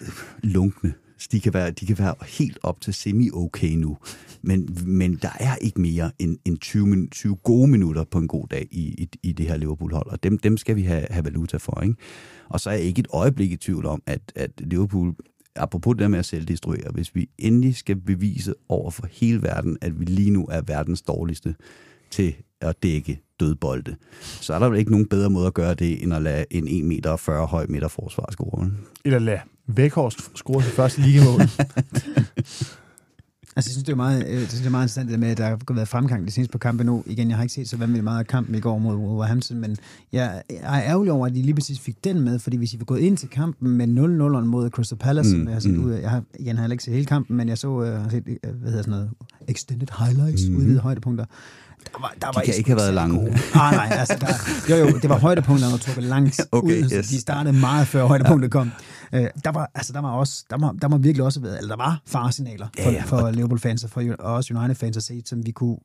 øh, 0.00 0.08
lunkne. 0.42 0.94
De 1.32 1.40
kan 1.40 1.54
være, 1.54 1.70
de 1.70 1.86
kan 1.86 1.98
være 1.98 2.14
helt 2.38 2.58
op 2.62 2.80
til 2.80 2.94
semi-okay 2.94 3.70
nu. 3.70 3.96
Men, 4.42 4.78
men 4.86 5.18
der 5.22 5.30
er 5.40 5.56
ikke 5.56 5.80
mere 5.80 6.10
end, 6.18 6.38
end 6.44 6.58
20, 6.58 7.08
20 7.10 7.36
gode 7.36 7.70
minutter 7.70 8.04
på 8.04 8.18
en 8.18 8.28
god 8.28 8.46
dag 8.48 8.68
i, 8.70 8.80
i, 8.80 9.08
i 9.22 9.32
det 9.32 9.46
her 9.46 9.56
Liverpool-hold, 9.56 10.06
og 10.06 10.22
dem, 10.22 10.38
dem 10.38 10.56
skal 10.56 10.76
vi 10.76 10.82
have, 10.82 11.06
have 11.10 11.24
valuta 11.24 11.56
for. 11.56 11.80
Ikke? 11.80 11.94
Og 12.48 12.60
så 12.60 12.70
er 12.70 12.74
jeg 12.74 12.82
ikke 12.82 13.00
et 13.00 13.06
øjeblik 13.10 13.52
i 13.52 13.56
tvivl 13.56 13.86
om, 13.86 14.02
at, 14.06 14.32
at 14.34 14.50
Liverpool 14.60 15.14
apropos 15.56 15.94
det 15.98 16.10
med 16.10 16.18
at 16.18 16.24
selvdestruere, 16.24 16.90
hvis 16.92 17.14
vi 17.14 17.28
endelig 17.38 17.76
skal 17.76 17.96
bevise 17.96 18.54
over 18.68 18.90
for 18.90 19.06
hele 19.10 19.42
verden, 19.42 19.78
at 19.80 20.00
vi 20.00 20.04
lige 20.04 20.30
nu 20.30 20.46
er 20.50 20.60
verdens 20.66 21.02
dårligste 21.02 21.54
til 22.10 22.34
at 22.60 22.82
dække 22.82 23.20
dødbolde, 23.40 23.96
så 24.20 24.54
er 24.54 24.58
der 24.58 24.68
vel 24.68 24.78
ikke 24.78 24.90
nogen 24.90 25.06
bedre 25.06 25.30
måde 25.30 25.46
at 25.46 25.54
gøre 25.54 25.74
det, 25.74 26.02
end 26.02 26.14
at 26.14 26.22
lade 26.22 26.44
en 26.50 26.68
1,40 26.68 26.84
meter 26.84 27.46
høj 27.46 27.66
midterforsvar 27.68 28.28
score. 28.32 28.70
Eller 29.04 29.18
lade 29.18 29.40
Vækhorst 29.66 30.38
score 30.38 30.62
sit 30.62 30.72
første 30.72 31.00
ligamål. 31.00 31.40
Altså, 33.56 33.70
jeg 33.70 33.72
synes, 33.72 33.84
det 33.84 33.92
er 33.92 33.96
meget, 33.96 34.26
øh, 34.26 34.40
det 34.40 34.48
synes, 34.48 34.60
det 34.60 34.66
er 34.66 34.70
meget 34.70 34.84
interessant 34.84 35.10
det 35.10 35.18
med, 35.18 35.28
at 35.28 35.38
der 35.38 35.44
har 35.44 35.74
været 35.74 35.88
fremgang 35.88 36.24
det 36.24 36.32
seneste 36.32 36.52
på 36.52 36.58
kampen 36.58 36.86
nu. 36.86 37.02
Igen, 37.06 37.28
jeg 37.28 37.36
har 37.36 37.42
ikke 37.42 37.54
set 37.54 37.68
så 37.68 37.76
vanvittigt 37.76 38.04
meget 38.04 38.18
af 38.18 38.26
kampen 38.26 38.54
i 38.54 38.60
går 38.60 38.78
mod 38.78 38.96
Wolverhampton, 38.96 39.58
men 39.58 39.76
jeg 40.12 40.42
er 40.48 40.82
ærgerlig 40.82 41.12
over, 41.12 41.26
at 41.26 41.34
de 41.34 41.42
lige 41.42 41.54
præcis 41.54 41.80
fik 41.80 42.04
den 42.04 42.20
med, 42.20 42.38
fordi 42.38 42.56
hvis 42.56 42.74
I 42.74 42.78
var 42.78 42.84
gået 42.84 43.00
ind 43.00 43.16
til 43.16 43.28
kampen 43.28 43.70
med 43.70 43.86
0-0 43.86 44.44
mod 44.44 44.70
Crystal 44.70 44.98
Palace, 44.98 45.36
mm, 45.36 45.44
jeg 45.44 45.52
har 45.52 45.60
set 45.60 45.74
mm. 45.74 45.84
ud 45.84 45.92
jeg 45.92 46.10
har, 46.10 46.22
igen 46.38 46.56
har 46.56 46.64
jeg 46.64 46.72
ikke 46.72 46.84
set 46.84 46.94
hele 46.94 47.06
kampen, 47.06 47.36
men 47.36 47.48
jeg 47.48 47.58
så, 47.58 47.80
har 47.80 48.08
set, 48.10 48.24
uh, 48.28 48.54
hvad 48.60 48.70
hedder 48.70 48.82
sådan 48.82 48.90
noget, 48.90 49.10
extended 49.48 49.88
highlights, 49.98 50.42
mm. 50.48 50.56
udvidede 50.56 50.80
højdepunkter. 50.80 51.24
Der 51.92 52.00
var, 52.00 52.14
der 52.20 52.26
var 52.26 52.40
de 52.40 52.46
kan 52.46 52.54
ikke 52.54 52.70
have 52.70 52.76
været 52.76 52.94
lange. 52.94 53.20
Ah, 53.54 53.74
nej, 53.74 53.88
altså, 53.90 54.16
der, 54.20 54.76
jo, 54.76 54.86
jo, 54.86 54.98
det 54.98 55.10
var 55.10 55.18
højdepunkterne, 55.18 55.72
der 55.72 55.78
tog 55.78 56.02
langt 56.02 56.40
okay, 56.52 56.84
ud. 56.84 56.90
Yes. 56.92 57.08
De 57.08 57.20
startede 57.20 57.60
meget 57.60 57.86
før 57.86 58.06
højdepunktet 58.06 58.50
kom. 58.50 58.70
Uh, 59.14 59.20
der 59.44 59.50
var, 59.50 59.70
altså, 59.74 59.92
der 59.92 60.00
var 60.00 60.10
også, 60.10 60.44
der 60.50 60.56
var, 60.58 60.72
der 60.72 60.88
var 60.88 60.98
virkelig 60.98 61.24
også, 61.24 61.40
eller 61.40 61.76
der 61.76 61.76
var 61.76 62.02
faresignaler 62.06 62.66
for, 62.82 62.90
ja, 62.90 62.96
ja. 62.96 63.02
for 63.02 63.30
Liverpool-fans 63.30 63.84
og 63.84 63.90
for 63.90 64.02
og 64.18 64.34
også 64.34 64.54
United-fans 64.54 64.96
at 64.96 65.02
se, 65.02 65.22
som 65.24 65.46
vi 65.46 65.50
kunne 65.50 65.76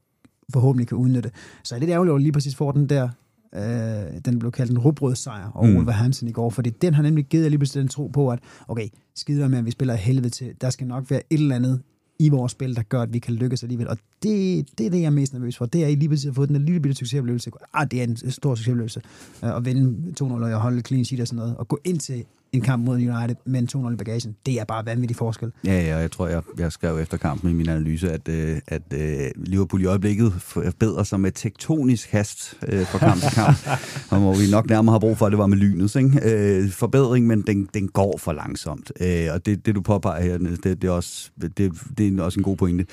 forhåbentlig 0.53 0.87
kan 0.87 0.97
udnytte. 0.97 1.31
Så 1.63 1.75
er 1.75 1.79
det 1.79 1.89
ærgerligt, 1.89 2.15
at 2.15 2.21
lige 2.21 2.31
præcis 2.31 2.55
får 2.55 2.71
den 2.71 2.89
der 2.89 3.09
øh, 3.55 4.21
den 4.25 4.39
blev 4.39 4.51
kaldt 4.51 4.71
en 4.71 4.79
rubrødssejr 4.79 5.51
over 5.55 5.67
mm. 5.67 5.75
Wolverhampton 5.75 6.29
i 6.29 6.31
går, 6.31 6.49
fordi 6.49 6.69
den 6.69 6.93
har 6.93 7.03
nemlig 7.03 7.25
givet 7.25 7.43
jer 7.43 7.49
lige 7.49 7.59
pludselig 7.59 7.81
den 7.81 7.87
tro 7.87 8.07
på, 8.07 8.29
at 8.29 8.39
okay, 8.67 8.87
skider 9.15 9.47
med, 9.47 9.57
at 9.57 9.65
vi 9.65 9.71
spiller 9.71 9.93
helvede 9.93 10.29
til, 10.29 10.53
der 10.61 10.69
skal 10.69 10.87
nok 10.87 11.11
være 11.11 11.21
et 11.29 11.39
eller 11.39 11.55
andet 11.55 11.81
i 12.19 12.29
vores 12.29 12.51
spil, 12.51 12.75
der 12.75 12.81
gør, 12.81 13.01
at 13.01 13.13
vi 13.13 13.19
kan 13.19 13.33
lykkes 13.33 13.63
alligevel. 13.63 13.87
Og 13.87 13.97
det, 14.23 14.65
det 14.77 14.85
er 14.85 14.89
det, 14.89 14.99
jeg 14.99 15.05
er 15.05 15.09
mest 15.09 15.33
nervøs 15.33 15.57
for. 15.57 15.65
Det 15.65 15.81
er, 15.81 15.85
at 15.85 15.91
I 15.91 15.95
lige 15.95 16.09
præcis 16.09 16.25
har 16.25 16.33
fået 16.33 16.49
den 16.49 16.65
lille 16.65 16.79
bitte 16.79 16.95
succesoplevelse. 16.95 17.51
Ah, 17.73 17.87
det 17.91 17.99
er 17.99 18.03
en 18.03 18.17
stor 18.17 18.55
succesoplevelse. 18.55 19.01
Øh, 19.43 19.55
at 19.55 19.65
vinde 19.65 20.13
2-0 20.21 20.23
og 20.23 20.61
holde 20.61 20.81
clean 20.81 21.05
sheet 21.05 21.21
og 21.21 21.27
sådan 21.27 21.37
noget. 21.37 21.57
Og 21.57 21.67
gå 21.67 21.79
ind 21.85 21.99
til 21.99 22.25
en 22.53 22.61
kamp 22.61 22.85
mod 22.85 22.95
United 22.95 23.35
med 23.45 23.59
en 23.75 23.87
2-0 23.87 23.93
i 23.93 23.95
bagagen. 23.95 24.35
Det 24.45 24.59
er 24.59 24.63
bare 24.63 24.85
vanvittig 24.85 25.17
forskel. 25.17 25.51
Ja, 25.65 25.81
ja, 25.81 25.97
jeg 25.97 26.11
tror, 26.11 26.27
jeg, 26.27 26.41
jeg 26.57 26.71
skrev 26.71 26.97
efter 26.97 27.17
kampen 27.17 27.49
i 27.49 27.53
min 27.53 27.69
analyse, 27.69 28.11
at, 28.11 28.27
øh, 28.27 28.57
at 28.67 28.93
øh, 28.93 29.31
Liverpool 29.35 29.81
i 29.81 29.85
øjeblikket 29.85 30.33
forbedrer 30.33 31.03
sig 31.03 31.19
med 31.19 31.31
tektonisk 31.31 32.11
hast 32.11 32.57
øh, 32.67 32.85
fra 32.85 32.97
kamp 32.97 33.21
til 33.21 33.31
kamp. 33.31 33.57
og 34.11 34.19
hvor 34.19 34.33
vi 34.33 34.51
nok 34.51 34.69
nærmere 34.69 34.93
har 34.93 34.99
brug 34.99 35.17
for, 35.17 35.25
at 35.25 35.31
det 35.31 35.39
var 35.39 35.47
med 35.47 35.57
lynet. 35.57 35.95
Ikke? 35.95 36.19
Øh, 36.23 36.69
forbedring, 36.69 37.27
men 37.27 37.41
den, 37.41 37.69
den 37.73 37.87
går 37.87 38.17
for 38.17 38.33
langsomt. 38.33 38.91
Øh, 39.01 39.27
og 39.33 39.45
det, 39.45 39.65
det, 39.65 39.75
du 39.75 39.81
påpeger 39.81 40.23
her, 40.23 40.37
det, 40.37 40.63
det, 40.63 40.83
er 40.83 40.91
også, 40.91 41.31
det, 41.41 41.73
det 41.97 42.19
er 42.19 42.23
også 42.23 42.39
en 42.39 42.43
god 42.43 42.57
pointe. 42.57 42.85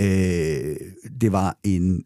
Øh, 0.00 0.76
det 1.20 1.32
var 1.32 1.58
en 1.64 2.04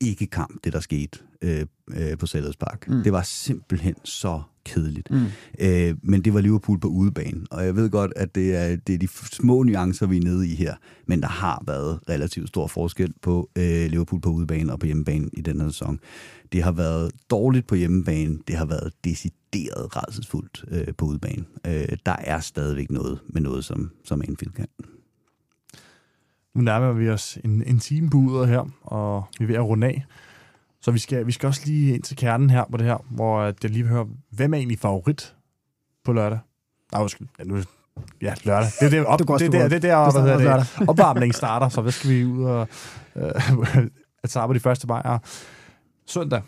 ikke 0.00 0.26
kamp, 0.26 0.64
det 0.64 0.72
der 0.72 0.80
skete 0.80 1.18
øh, 1.42 1.66
øh, 1.90 2.18
på 2.18 2.26
Sellers 2.26 2.56
Park. 2.56 2.88
Mm. 2.88 3.02
Det 3.02 3.12
var 3.12 3.22
simpelthen 3.22 3.94
så 4.04 4.42
kedeligt. 4.64 5.10
Mm. 5.10 5.26
Øh, 5.58 5.94
men 6.02 6.22
det 6.22 6.34
var 6.34 6.40
Liverpool 6.40 6.80
på 6.80 6.88
udebane, 6.88 7.46
og 7.50 7.64
jeg 7.64 7.76
ved 7.76 7.90
godt, 7.90 8.12
at 8.16 8.34
det 8.34 8.56
er, 8.56 8.76
det 8.76 8.94
er 8.94 8.98
de 8.98 9.08
små 9.32 9.62
nuancer, 9.62 10.06
vi 10.06 10.16
er 10.16 10.22
nede 10.22 10.48
i 10.48 10.54
her, 10.54 10.74
men 11.06 11.20
der 11.20 11.28
har 11.28 11.62
været 11.66 12.00
relativt 12.08 12.48
stor 12.48 12.66
forskel 12.66 13.14
på 13.22 13.50
øh, 13.58 13.86
Liverpool 13.90 14.20
på 14.20 14.30
udebane 14.30 14.72
og 14.72 14.80
på 14.80 14.86
hjemmebane 14.86 15.30
i 15.32 15.40
den 15.40 15.60
her 15.60 15.68
sæson. 15.68 16.00
Det 16.52 16.62
har 16.62 16.72
været 16.72 17.12
dårligt 17.30 17.66
på 17.66 17.74
hjemmebane, 17.74 18.38
det 18.48 18.56
har 18.56 18.64
været 18.64 18.92
decideret 19.04 19.96
redselsfuldt 19.96 20.64
øh, 20.70 20.94
på 20.94 21.06
udebane. 21.06 21.44
Øh, 21.66 21.96
der 22.06 22.16
er 22.18 22.40
stadigvæk 22.40 22.90
noget 22.90 23.18
med 23.26 23.40
noget, 23.40 23.64
som, 23.64 23.90
som 24.04 24.22
Anfield 24.28 24.52
kan. 24.52 24.66
Nu 26.54 26.60
nærmer 26.60 26.92
vi 26.92 27.08
os 27.08 27.38
en, 27.44 27.62
en 27.66 27.78
time 27.78 28.10
på 28.10 28.44
her, 28.44 28.70
og 28.82 29.24
vi 29.38 29.44
er 29.44 29.46
ved 29.46 29.54
at 29.54 29.64
runde 29.64 29.86
af. 29.86 30.04
Så 30.84 30.90
vi 30.90 30.98
skal, 30.98 31.26
vi 31.26 31.32
skal 31.32 31.46
også 31.46 31.62
lige 31.64 31.94
ind 31.94 32.02
til 32.02 32.16
kernen 32.16 32.50
her 32.50 32.64
på 32.70 32.76
det 32.76 32.86
her, 32.86 33.04
hvor 33.10 33.42
jeg 33.42 33.54
lige 33.62 33.82
vil 33.82 33.92
høre, 33.92 34.06
hvem 34.30 34.54
er 34.54 34.58
egentlig 34.58 34.78
favorit 34.78 35.34
på 36.04 36.12
lørdag? 36.12 36.38
Nej, 36.92 37.02
undskyld. 37.02 37.28
Ja, 37.38 37.44
nu 37.44 37.62
Ja, 38.22 38.34
lørdag. 38.44 38.68
Det 38.80 38.86
er 38.86 38.90
det, 38.90 39.06
op, 39.06 39.30
også 39.30 39.44
det, 39.44 39.52
der, 39.52 39.58
lørdag. 39.58 39.70
det 39.70 39.82
der, 39.82 40.10
hvad 40.22 40.38
hedder 40.38 40.56
det, 40.56 40.88
opvarmningen 40.88 41.32
starter, 41.32 41.68
så 41.68 41.80
hvad 41.80 41.92
skal 41.92 42.10
vi 42.10 42.24
ud 42.24 42.44
og 42.44 42.68
øh, 43.16 43.32
at 44.24 44.30
på 44.46 44.52
de 44.52 44.60
første 44.60 44.86
bajer. 44.86 45.18
Søndag. 46.06 46.42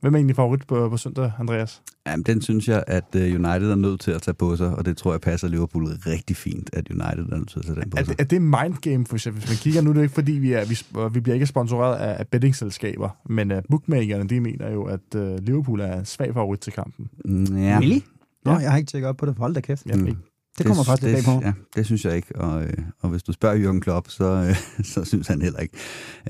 Hvem 0.00 0.14
er 0.14 0.18
egentlig 0.18 0.36
favorit 0.36 0.66
på, 0.66 0.88
på 0.88 0.96
søndag, 0.96 1.32
Andreas? 1.38 1.82
Jamen, 2.06 2.22
den 2.24 2.42
synes 2.42 2.68
jeg, 2.68 2.84
at 2.86 3.04
øh, 3.16 3.22
United 3.22 3.70
er 3.70 3.74
nødt 3.74 4.00
til 4.00 4.10
at 4.10 4.22
tage 4.22 4.34
på 4.34 4.56
sig, 4.56 4.74
og 4.76 4.84
det 4.84 4.96
tror 4.96 5.12
jeg 5.12 5.20
passer 5.20 5.48
Liverpool 5.48 5.84
rigtig 5.86 6.36
fint, 6.36 6.70
at 6.72 6.88
United 6.90 7.32
er 7.32 7.36
nødt 7.36 7.48
til 7.48 7.58
at 7.58 7.64
tage 7.64 7.80
den 7.80 7.90
på 7.90 7.96
Er, 7.96 8.04
sig. 8.04 8.18
det- 8.18 8.20
er 8.20 8.28
det 8.28 8.42
mindgame, 8.42 9.06
for 9.06 9.14
eksempel? 9.16 9.40
Hvis 9.40 9.50
man 9.50 9.56
kigger 9.56 9.80
nu, 9.82 9.90
er 9.90 9.94
det 9.94 10.02
ikke 10.02 10.14
fordi, 10.14 10.32
vi, 10.32 10.52
er, 10.52 10.64
vi, 10.64 10.78
vi 11.14 11.20
bliver 11.20 11.34
ikke 11.34 11.46
sponsoreret 11.46 11.96
af, 11.96 12.16
af 12.18 12.26
bettingselskaber, 12.28 13.08
men 13.28 13.50
uh, 13.52 13.58
bookmakerne, 13.70 14.28
de 14.28 14.40
mener 14.40 14.70
jo, 14.70 14.84
at 14.84 15.14
uh, 15.16 15.36
Liverpool 15.44 15.80
er 15.80 16.04
svag 16.04 16.34
favorit 16.34 16.60
til 16.60 16.72
kampen. 16.72 17.08
Mm, 17.24 17.56
Ja. 17.56 17.78
Really? 17.78 17.98
Nå, 18.44 18.50
Ja. 18.52 18.56
jeg 18.58 18.70
har 18.70 18.78
ikke 18.78 18.90
tjekket 18.90 19.08
op 19.08 19.16
på 19.16 19.26
det. 19.26 19.34
Hold 19.38 19.54
da 19.54 19.60
kæft. 19.60 19.86
Jeg 19.86 19.98
Mm. 19.98 20.16
Det 20.58 20.66
kommer 20.66 20.84
faktisk 20.84 21.02
lidt 21.02 21.16
det, 21.16 21.24
bag 21.24 21.34
på. 21.40 21.46
Ja, 21.46 21.52
det 21.76 21.86
synes 21.86 22.04
jeg 22.04 22.16
ikke. 22.16 22.36
Og, 22.40 22.62
øh, 22.64 22.72
og 23.00 23.08
hvis 23.10 23.22
du 23.22 23.32
spørger 23.32 23.56
Jürgen 23.72 23.80
Klopp, 23.80 24.08
så, 24.08 24.24
øh, 24.24 24.84
så 24.94 25.04
synes 25.04 25.28
han 25.28 25.42
heller 25.42 25.58
ikke. 25.60 25.74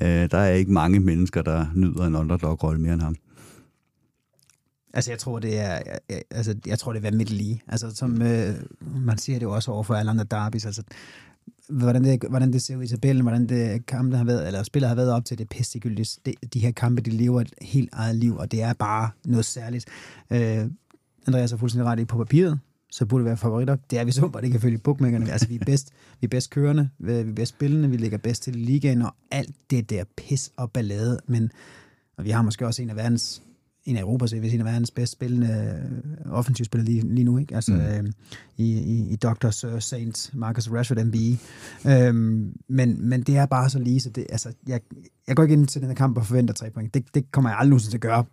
Øh, 0.02 0.08
der 0.30 0.38
er 0.38 0.50
ikke 0.52 0.72
mange 0.72 1.00
mennesker, 1.00 1.42
der 1.42 1.66
nyder 1.74 2.04
en 2.06 2.14
underdog-rolle 2.16 2.80
mere 2.80 2.92
end 2.92 3.00
ham. 3.02 3.14
Altså, 4.95 5.11
jeg 5.11 5.18
tror, 5.18 5.38
det 5.38 5.59
er, 5.59 5.80
jeg, 6.09 6.22
altså, 6.30 6.55
jeg 6.66 6.78
tror, 6.78 6.93
det 6.93 7.05
er 7.05 7.11
midt 7.11 7.30
lige. 7.30 7.62
Altså, 7.68 7.91
som 7.95 8.22
øh, 8.22 8.55
man 8.80 9.18
siger 9.18 9.38
det 9.38 9.47
jo 9.47 9.53
også 9.53 9.70
over 9.70 9.82
for 9.82 9.95
alle 9.95 10.11
andre 10.11 10.24
derbys. 10.24 10.66
Altså, 10.66 10.82
hvordan 11.68 12.05
det, 12.05 12.24
hvordan 12.30 12.53
det 12.53 12.62
ser 12.62 12.76
ud 12.76 12.82
i 12.82 12.88
tabellen, 12.88 13.22
hvordan 13.22 13.47
det 13.49 13.86
kampe 13.86 14.16
har 14.16 14.24
været, 14.24 14.47
eller 14.47 14.62
spillet 14.62 14.88
har 14.88 14.95
været 14.95 15.12
op 15.12 15.24
til, 15.24 15.38
det 15.38 15.45
er 15.45 15.49
pistegyldigt. 15.49 16.18
De, 16.26 16.34
de 16.55 16.61
her 16.61 16.70
kampe, 16.70 17.03
de 17.03 17.11
lever 17.11 17.41
et 17.41 17.55
helt 17.62 17.88
eget 17.93 18.16
liv, 18.16 18.36
og 18.36 18.53
det 18.53 18.62
er 18.62 18.72
bare 18.72 19.11
noget 19.24 19.45
særligt. 19.45 19.86
Øh, 20.30 20.66
Andreas 21.26 21.51
har 21.51 21.59
fuldstændig 21.59 21.86
ret 21.86 22.01
i 22.01 22.05
på 22.05 22.18
papiret, 22.18 22.61
så 22.91 23.07
burde 23.07 23.22
det 23.22 23.26
være 23.26 23.36
favoritter. 23.36 23.76
Det 23.91 23.99
er 23.99 24.05
vi 24.05 24.12
så 24.12 24.28
bare, 24.28 24.43
det 24.43 24.51
kan 24.51 24.61
følge 24.61 24.78
bookmakerne. 24.78 25.32
Altså, 25.32 25.49
vi 25.49 25.55
er 25.55 25.64
bedst, 25.64 25.91
vi 26.20 26.24
er 26.24 26.28
bedst 26.28 26.51
kørende, 26.51 26.88
vi 26.99 27.12
er 27.12 27.34
bedst 27.34 27.55
spillende, 27.55 27.91
vi 27.91 27.97
ligger 27.97 28.18
bedst 28.18 28.43
til 28.43 28.57
ligaen, 28.57 29.03
og 29.03 29.14
alt 29.30 29.55
det 29.70 29.91
der 29.91 30.05
pis 30.16 30.53
og 30.57 30.70
ballade. 30.70 31.20
Men 31.26 31.53
og 32.20 32.24
vi 32.24 32.30
har 32.30 32.43
måske 32.43 32.66
også 32.66 32.82
en 32.82 32.91
af 32.91 32.97
verdens 32.97 33.43
en 33.84 33.96
af 33.96 34.00
Europas, 34.00 34.30
hvis 34.32 34.54
en 34.54 34.60
af 34.60 34.66
verdens 34.66 34.90
bedst 34.90 35.12
spillende 35.12 35.80
øh, 36.26 36.32
offensivspillere 36.32 36.84
lige, 36.86 37.14
lige 37.14 37.24
nu, 37.24 37.38
ikke? 37.38 37.54
Altså 37.54 37.72
Mm. 37.72 37.80
øh, 37.80 38.12
i, 38.56 38.72
i, 38.78 39.12
i 39.12 39.16
Dr. 39.16 39.50
Sir 39.50 39.78
Saint 39.78 40.30
Marcus 40.34 40.70
Rashford 40.70 41.04
MBE. 41.04 41.38
Øhm, 41.86 42.52
men, 42.68 43.08
men 43.08 43.22
det 43.22 43.36
er 43.36 43.46
bare 43.46 43.70
så 43.70 43.78
lige, 43.78 44.00
så 44.00 44.10
det, 44.10 44.26
altså, 44.30 44.52
jeg, 44.66 44.80
jeg 45.28 45.36
går 45.36 45.42
ikke 45.42 45.52
ind 45.52 45.66
til 45.66 45.80
den 45.80 45.88
her 45.88 45.94
kamp 45.94 46.16
og 46.16 46.26
forventer 46.26 46.54
tre 46.54 46.70
point. 46.70 46.94
Det, 46.94 47.14
det 47.14 47.32
kommer 47.32 47.50
jeg 47.50 47.58
aldrig 47.58 47.70
nogensinde 47.70 47.92
til 47.92 47.96
at 47.98 48.02
gøre 48.02 48.24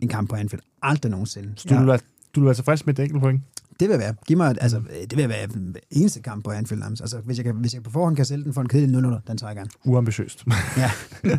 en 0.00 0.08
kamp 0.08 0.28
på 0.30 0.36
Anfield. 0.36 0.62
Aldrig 0.82 1.10
nogensinde. 1.10 1.52
Så 1.56 1.68
du, 1.68 1.74
Ja. 1.74 1.80
vil 1.80 1.88
være, 1.88 1.98
du 2.34 2.40
vil 2.40 2.44
være 2.46 2.54
tilfreds 2.54 2.86
med 2.86 2.98
et 2.98 3.02
enkelt 3.02 3.22
point? 3.22 3.42
Det 3.80 3.88
vil 3.88 3.98
være, 3.98 4.14
giv 4.26 4.36
mig, 4.36 4.56
altså, 4.60 4.82
det 5.10 5.18
vil 5.18 5.28
være 5.28 5.48
eneste 5.90 6.20
kamp 6.20 6.44
på 6.44 6.50
Anfield. 6.50 6.82
Altså, 6.82 7.18
hvis 7.24 7.36
jeg, 7.36 7.44
kan, 7.44 7.54
hvis 7.54 7.74
jeg 7.74 7.82
på 7.82 7.90
forhånd 7.90 8.16
kan 8.16 8.24
sælge 8.24 8.44
den 8.44 8.54
for 8.54 8.60
en 8.60 8.68
kedelig 8.68 8.90
0 9.02 9.20
den 9.26 9.36
tager 9.38 9.50
jeg 9.50 9.56
gerne. 9.56 9.70
Uambitiøst. 9.84 10.44
Ja. 10.76 10.90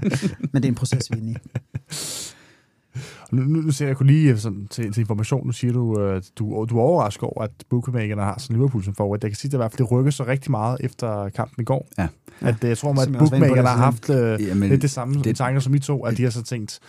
Men 0.51 0.61
det 0.63 0.65
er 0.65 0.69
en 0.69 0.75
proces, 0.75 1.11
vi 1.11 1.15
er 1.17 1.21
inde 1.21 1.31
i. 1.31 1.35
nu, 3.31 3.41
nu, 3.61 3.71
ser 3.71 3.87
jeg 3.87 3.97
kunne 3.97 4.11
lige 4.11 4.37
sådan, 4.37 4.67
til, 4.67 4.91
til 4.93 4.99
information, 5.01 5.45
nu 5.45 5.51
siger 5.51 5.73
du, 5.73 5.99
øh, 6.01 6.21
du, 6.39 6.65
du 6.69 6.77
er 6.77 6.81
overrasket 6.81 7.23
over, 7.23 7.41
at 7.43 7.51
bookmakerne 7.69 8.21
har 8.21 8.39
sådan 8.39 8.55
Liverpool 8.55 8.83
som 8.83 8.95
favorit. 8.95 9.23
Jeg 9.23 9.31
kan 9.31 9.35
sige, 9.37 9.47
at 9.49 9.51
det 9.51 9.57
i 9.57 9.59
hvert 9.59 9.71
fald 9.71 9.77
det 9.87 9.91
rykker 9.91 10.11
så 10.11 10.25
rigtig 10.25 10.51
meget 10.51 10.77
efter 10.79 11.29
kampen 11.29 11.61
i 11.61 11.65
går. 11.65 11.87
Ja. 11.97 12.07
At, 12.41 12.63
øh, 12.63 12.69
jeg 12.69 12.77
tror, 12.77 13.01
at 13.01 13.07
på 13.07 13.19
bookmakerne 13.19 13.67
har 13.67 13.77
haft 13.77 14.09
øh, 14.09 14.47
Jamen, 14.47 14.69
lidt 14.69 14.81
det 14.81 14.91
samme 14.91 15.23
det, 15.23 15.35
tanker 15.35 15.59
som 15.59 15.75
I 15.75 15.79
to, 15.79 16.05
at 16.05 16.17
de 16.17 16.23
har 16.23 16.29
så 16.29 16.43
tænkt, 16.43 16.79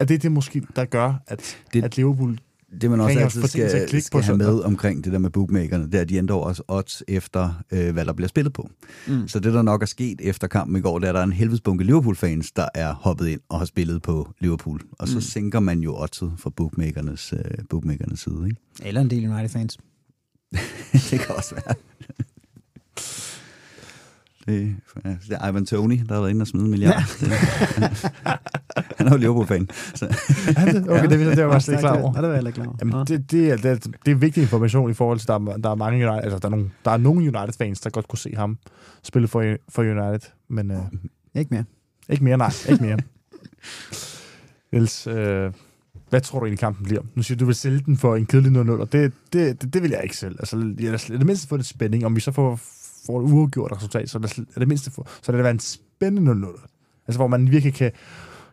at 0.00 0.08
det 0.08 0.14
er 0.14 0.18
det 0.18 0.32
måske, 0.32 0.62
der 0.76 0.84
gør, 0.84 1.14
at, 1.26 1.56
Det- 1.72 1.84
at 1.84 1.96
Liverpool 1.96 2.38
Det 2.80 2.90
man 2.90 3.00
også 3.00 3.18
altid 3.18 3.42
skal, 3.42 3.70
skal 4.02 4.10
på 4.12 4.20
have 4.20 4.36
med 4.36 4.46
søndag. 4.46 4.64
omkring 4.66 5.04
det 5.04 5.12
der 5.12 5.18
med 5.18 5.30
bookmakerne, 5.30 5.86
det 5.86 5.94
er, 5.94 6.00
at 6.00 6.08
de 6.08 6.16
ændrer 6.16 6.36
også 6.36 6.62
odds 6.68 7.02
efter, 7.08 7.62
øh, 7.72 7.92
hvad 7.92 8.04
der 8.04 8.12
bliver 8.12 8.28
spillet 8.28 8.52
på. 8.52 8.70
Mm. 9.08 9.28
Så 9.28 9.38
det, 9.40 9.54
der 9.54 9.62
nok 9.62 9.82
er 9.82 9.86
sket 9.86 10.20
efter 10.22 10.46
kampen 10.46 10.76
i 10.76 10.80
går, 10.80 10.98
det 10.98 11.06
er, 11.06 11.08
at 11.10 11.14
der 11.14 11.20
er 11.20 11.24
en 11.24 11.32
helvedes 11.32 11.60
bunke 11.60 11.84
Liverpool-fans, 11.84 12.52
der 12.52 12.68
er 12.74 12.94
hoppet 12.94 13.26
ind 13.28 13.40
og 13.48 13.58
har 13.58 13.66
spillet 13.66 14.02
på 14.02 14.32
Liverpool. 14.40 14.80
Og 14.92 15.08
så 15.08 15.14
Mm. 15.14 15.20
sænker 15.20 15.60
man 15.60 15.80
jo 15.80 15.96
oddset 16.02 16.32
fra 16.38 16.50
bookmakernes, 16.50 17.32
øh, 17.32 17.40
bookmakernes 17.70 18.20
side. 18.20 18.42
Ikke? 18.48 18.60
Eller 18.82 19.00
en 19.00 19.10
del 19.10 19.28
United-fans. 19.30 19.78
det 21.10 21.20
kan 21.20 21.34
også 21.36 21.54
være. 21.54 21.74
Det, 24.46 24.76
ja, 25.04 25.10
det 25.10 25.38
er 25.40 25.48
Ivan 25.50 25.66
Tony, 25.66 26.00
der 26.08 26.14
har 26.14 26.20
været 26.20 26.30
inde 26.30 26.42
og 26.42 26.46
smide 26.46 26.64
en 26.64 26.70
milliard. 26.70 27.02
Ja. 27.30 27.38
Han 28.98 29.06
er 29.06 29.10
jo 29.10 29.16
Liverpool-fan. 29.16 29.68
Okay, 30.88 31.08
det, 31.10 31.36
det 31.36 31.46
var 31.46 31.52
jeg 31.52 31.62
slet 31.62 31.74
ikke 31.74 31.80
klar 31.80 32.02
over. 32.02 32.12
Ja, 32.16 32.20
det 32.22 32.28
var 32.28 32.34
jeg 32.34 32.46
ikke 32.46 32.52
klar 32.54 32.66
over. 32.66 32.76
Jamen, 32.80 33.06
det, 33.06 33.30
det, 33.30 33.50
er, 33.50 33.56
det, 33.56 33.70
er, 33.70 33.74
det 34.04 34.10
er 34.10 34.14
vigtig 34.14 34.42
information 34.42 34.90
i 34.90 34.94
forhold 34.94 35.18
til, 35.18 35.24
at 35.24 35.28
der, 35.40 35.52
er- 35.52 35.56
der 35.56 35.70
er 35.70 35.74
mange 35.74 36.08
United, 36.08 36.22
altså 36.24 36.38
der 36.38 36.46
er 36.46 36.50
nogle, 36.50 36.70
der 36.84 36.90
er 36.90 36.96
nogle 36.96 37.20
United-fans, 37.38 37.80
der 37.80 37.90
godt 37.90 38.08
kunne 38.08 38.18
se 38.18 38.34
ham 38.36 38.58
spille 39.02 39.28
for, 39.28 39.56
for 39.68 39.82
United, 39.82 40.30
men 40.48 40.70
øh, 40.70 40.78
Ikke 41.34 41.54
mere. 41.54 41.64
ikke 42.08 42.24
mere, 42.24 42.38
nej, 42.38 42.50
ikke 42.68 42.84
mere. 42.84 42.98
Niels, 44.72 45.06
øh, 45.06 45.52
hvad 46.10 46.20
tror 46.20 46.38
du 46.38 46.44
egentlig 46.46 46.58
kampen 46.58 46.84
bliver? 46.84 47.02
Nu 47.14 47.22
siger 47.22 47.36
du, 47.38 47.40
du 47.40 47.46
vil 47.46 47.54
sælge 47.54 47.80
den 47.86 47.96
for 47.96 48.16
en 48.16 48.26
kedelig 48.26 48.60
0-0, 48.62 48.70
og 48.70 48.92
det, 48.92 49.12
det, 49.32 49.62
det, 49.62 49.74
det 49.74 49.82
vil 49.82 49.90
jeg 49.90 50.00
ikke 50.02 50.16
selv. 50.16 50.36
Altså, 50.38 50.74
jeg 50.80 50.88
er 50.92 50.96
det 51.18 51.26
mindste 51.26 51.48
få 51.48 51.56
lidt 51.56 51.66
spænding, 51.66 52.06
om 52.06 52.16
vi 52.16 52.20
så 52.20 52.32
får, 52.32 52.60
får 53.06 53.20
et 53.20 53.32
uafgjort 53.32 53.72
resultat, 53.72 54.10
så 54.10 54.18
er 54.18 54.22
det, 54.22 54.38
er 54.38 54.58
det 54.58 54.68
mindste 54.68 54.90
så 55.22 55.32
det 55.32 55.42
være 55.42 55.50
en 55.50 55.60
spændende 55.60 56.32
0-0. 56.32 57.02
Altså, 57.06 57.18
hvor 57.18 57.26
man 57.26 57.50
virkelig 57.50 57.74
kan, 57.74 57.92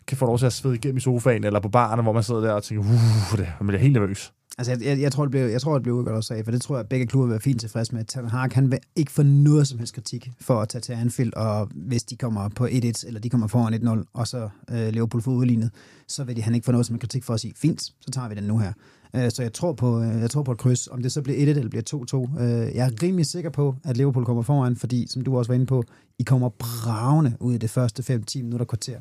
kan 0.08 0.18
få 0.18 0.26
lov 0.26 0.38
til 0.38 0.46
at 0.46 0.54
svede 0.54 0.76
igennem 0.76 0.98
i 0.98 1.00
sofaen, 1.00 1.44
eller 1.44 1.60
på 1.60 1.70
baren, 1.70 2.04
hvor 2.04 2.14
man 2.14 2.24
sidder 2.24 2.42
der 2.42 2.52
og 2.52 2.64
tænker, 2.64 2.84
uh, 2.84 3.38
det, 3.38 3.48
man 3.60 3.68
bliver 3.68 3.82
helt 3.82 3.94
nervøs. 3.94 4.34
Altså, 4.58 4.72
jeg, 4.72 4.82
jeg, 4.82 5.02
jeg, 5.02 5.12
tror, 5.12 5.24
det 5.24 5.32
blev, 5.32 5.42
jeg 5.42 5.62
tror, 5.62 5.74
det 5.74 5.84
blev 5.84 5.96
udgået 5.96 6.16
også 6.16 6.34
af, 6.34 6.44
for 6.44 6.52
det 6.52 6.62
tror 6.62 6.76
jeg, 6.76 6.80
at 6.80 6.90
begge 6.90 7.06
klubber 7.06 7.26
vil 7.26 7.32
være 7.32 7.42
fint 7.42 7.60
tilfreds 7.60 7.92
med. 7.92 8.06
Ten 8.06 8.30
Hag, 8.30 8.50
han 8.54 8.72
vil 8.72 8.80
ikke 8.96 9.12
få 9.12 9.24
noget 9.24 9.68
som 9.68 9.78
helst 9.78 9.94
kritik 9.94 10.32
for 10.42 10.62
at 10.62 10.70
tage 10.70 10.82
til 10.82 10.94
Anfield, 10.94 11.34
og 11.34 11.70
hvis 11.76 12.04
de 12.04 12.16
kommer 12.16 12.50
på 12.50 12.66
1-1, 12.66 13.08
eller 13.08 13.20
de 13.20 13.30
kommer 13.30 13.48
foran 13.48 13.74
1-0, 13.74 14.04
og 14.14 14.28
så 14.28 14.50
øh, 14.72 14.88
Liverpool 14.88 15.22
får 15.22 15.32
udlignet, 15.32 15.72
så 16.08 16.24
vil 16.24 16.36
de, 16.36 16.42
han 16.42 16.56
ikke 16.56 16.66
få 16.66 16.72
noget 16.72 16.86
som 16.86 16.94
helst 16.94 17.02
kritik 17.02 17.24
for 17.24 17.34
at 17.34 17.40
sige, 17.40 17.54
fint, 17.58 17.82
så 17.82 18.12
tager 18.12 18.30
vi 18.30 18.36
den 18.36 18.44
nu 18.44 18.58
her. 18.58 18.74
Øh, 19.16 19.32
så 19.32 19.42
jeg 19.42 19.54
tror, 19.54 19.74
på, 19.74 20.02
øh, 20.02 20.22
jeg 20.22 20.30
tror 20.30 20.44
på 20.44 20.52
et 20.52 20.58
kryds. 20.58 20.88
Om 20.88 21.02
det 21.02 21.12
så 21.12 21.22
bliver 21.22 21.38
1-1 21.38 21.50
eller 21.50 21.70
bliver 21.70 22.28
2-2. 22.38 22.42
Øh, 22.42 22.76
jeg 22.76 22.86
er 22.86 23.04
rimelig 23.04 23.26
sikker 23.26 23.50
på, 23.50 23.76
at 23.84 23.98
Liverpool 23.98 24.26
kommer 24.26 24.44
foran, 24.44 24.76
fordi, 24.76 25.08
som 25.10 25.22
du 25.22 25.38
også 25.38 25.50
var 25.50 25.56
inde 25.56 25.66
på, 25.66 25.84
I 26.20 26.24
kommer 26.24 26.50
bravende 26.50 27.38
ud 27.40 27.54
i 27.54 27.58
det 27.58 27.70
første 27.70 28.22
5-10 28.36 28.44
minutter 28.44 28.66
kvarter. 28.66 29.00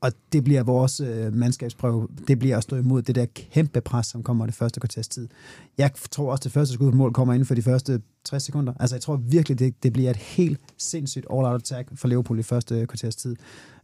Og 0.00 0.12
det 0.32 0.44
bliver 0.44 0.62
vores 0.62 1.00
øh, 1.00 1.34
mandskabsprøve. 1.34 2.08
Det 2.28 2.38
bliver 2.38 2.56
at 2.56 2.62
stå 2.62 2.76
imod 2.76 3.02
det 3.02 3.14
der 3.14 3.26
kæmpe 3.34 3.80
pres, 3.80 4.06
som 4.06 4.22
kommer 4.22 4.46
det 4.46 4.54
første 4.54 4.80
kvarters 4.80 5.08
tid. 5.08 5.28
Jeg 5.78 5.90
tror 6.10 6.30
også, 6.30 6.40
det 6.44 6.52
første 6.52 6.74
skud 6.74 6.90
på 6.90 6.96
mål 6.96 7.12
kommer 7.12 7.34
inden 7.34 7.46
for 7.46 7.54
de 7.54 7.62
første 7.62 8.00
60 8.24 8.42
sekunder. 8.42 8.72
Altså, 8.80 8.96
jeg 8.96 9.02
tror 9.02 9.16
virkelig, 9.16 9.58
det, 9.58 9.82
det 9.82 9.92
bliver 9.92 10.10
et 10.10 10.16
helt 10.16 10.60
sindssygt 10.78 11.26
all-out 11.32 11.60
attack 11.60 11.88
for 11.94 12.08
Liverpool 12.08 12.38
i 12.38 12.42
første 12.42 12.86
kvarters 12.86 13.16
tid. 13.16 13.36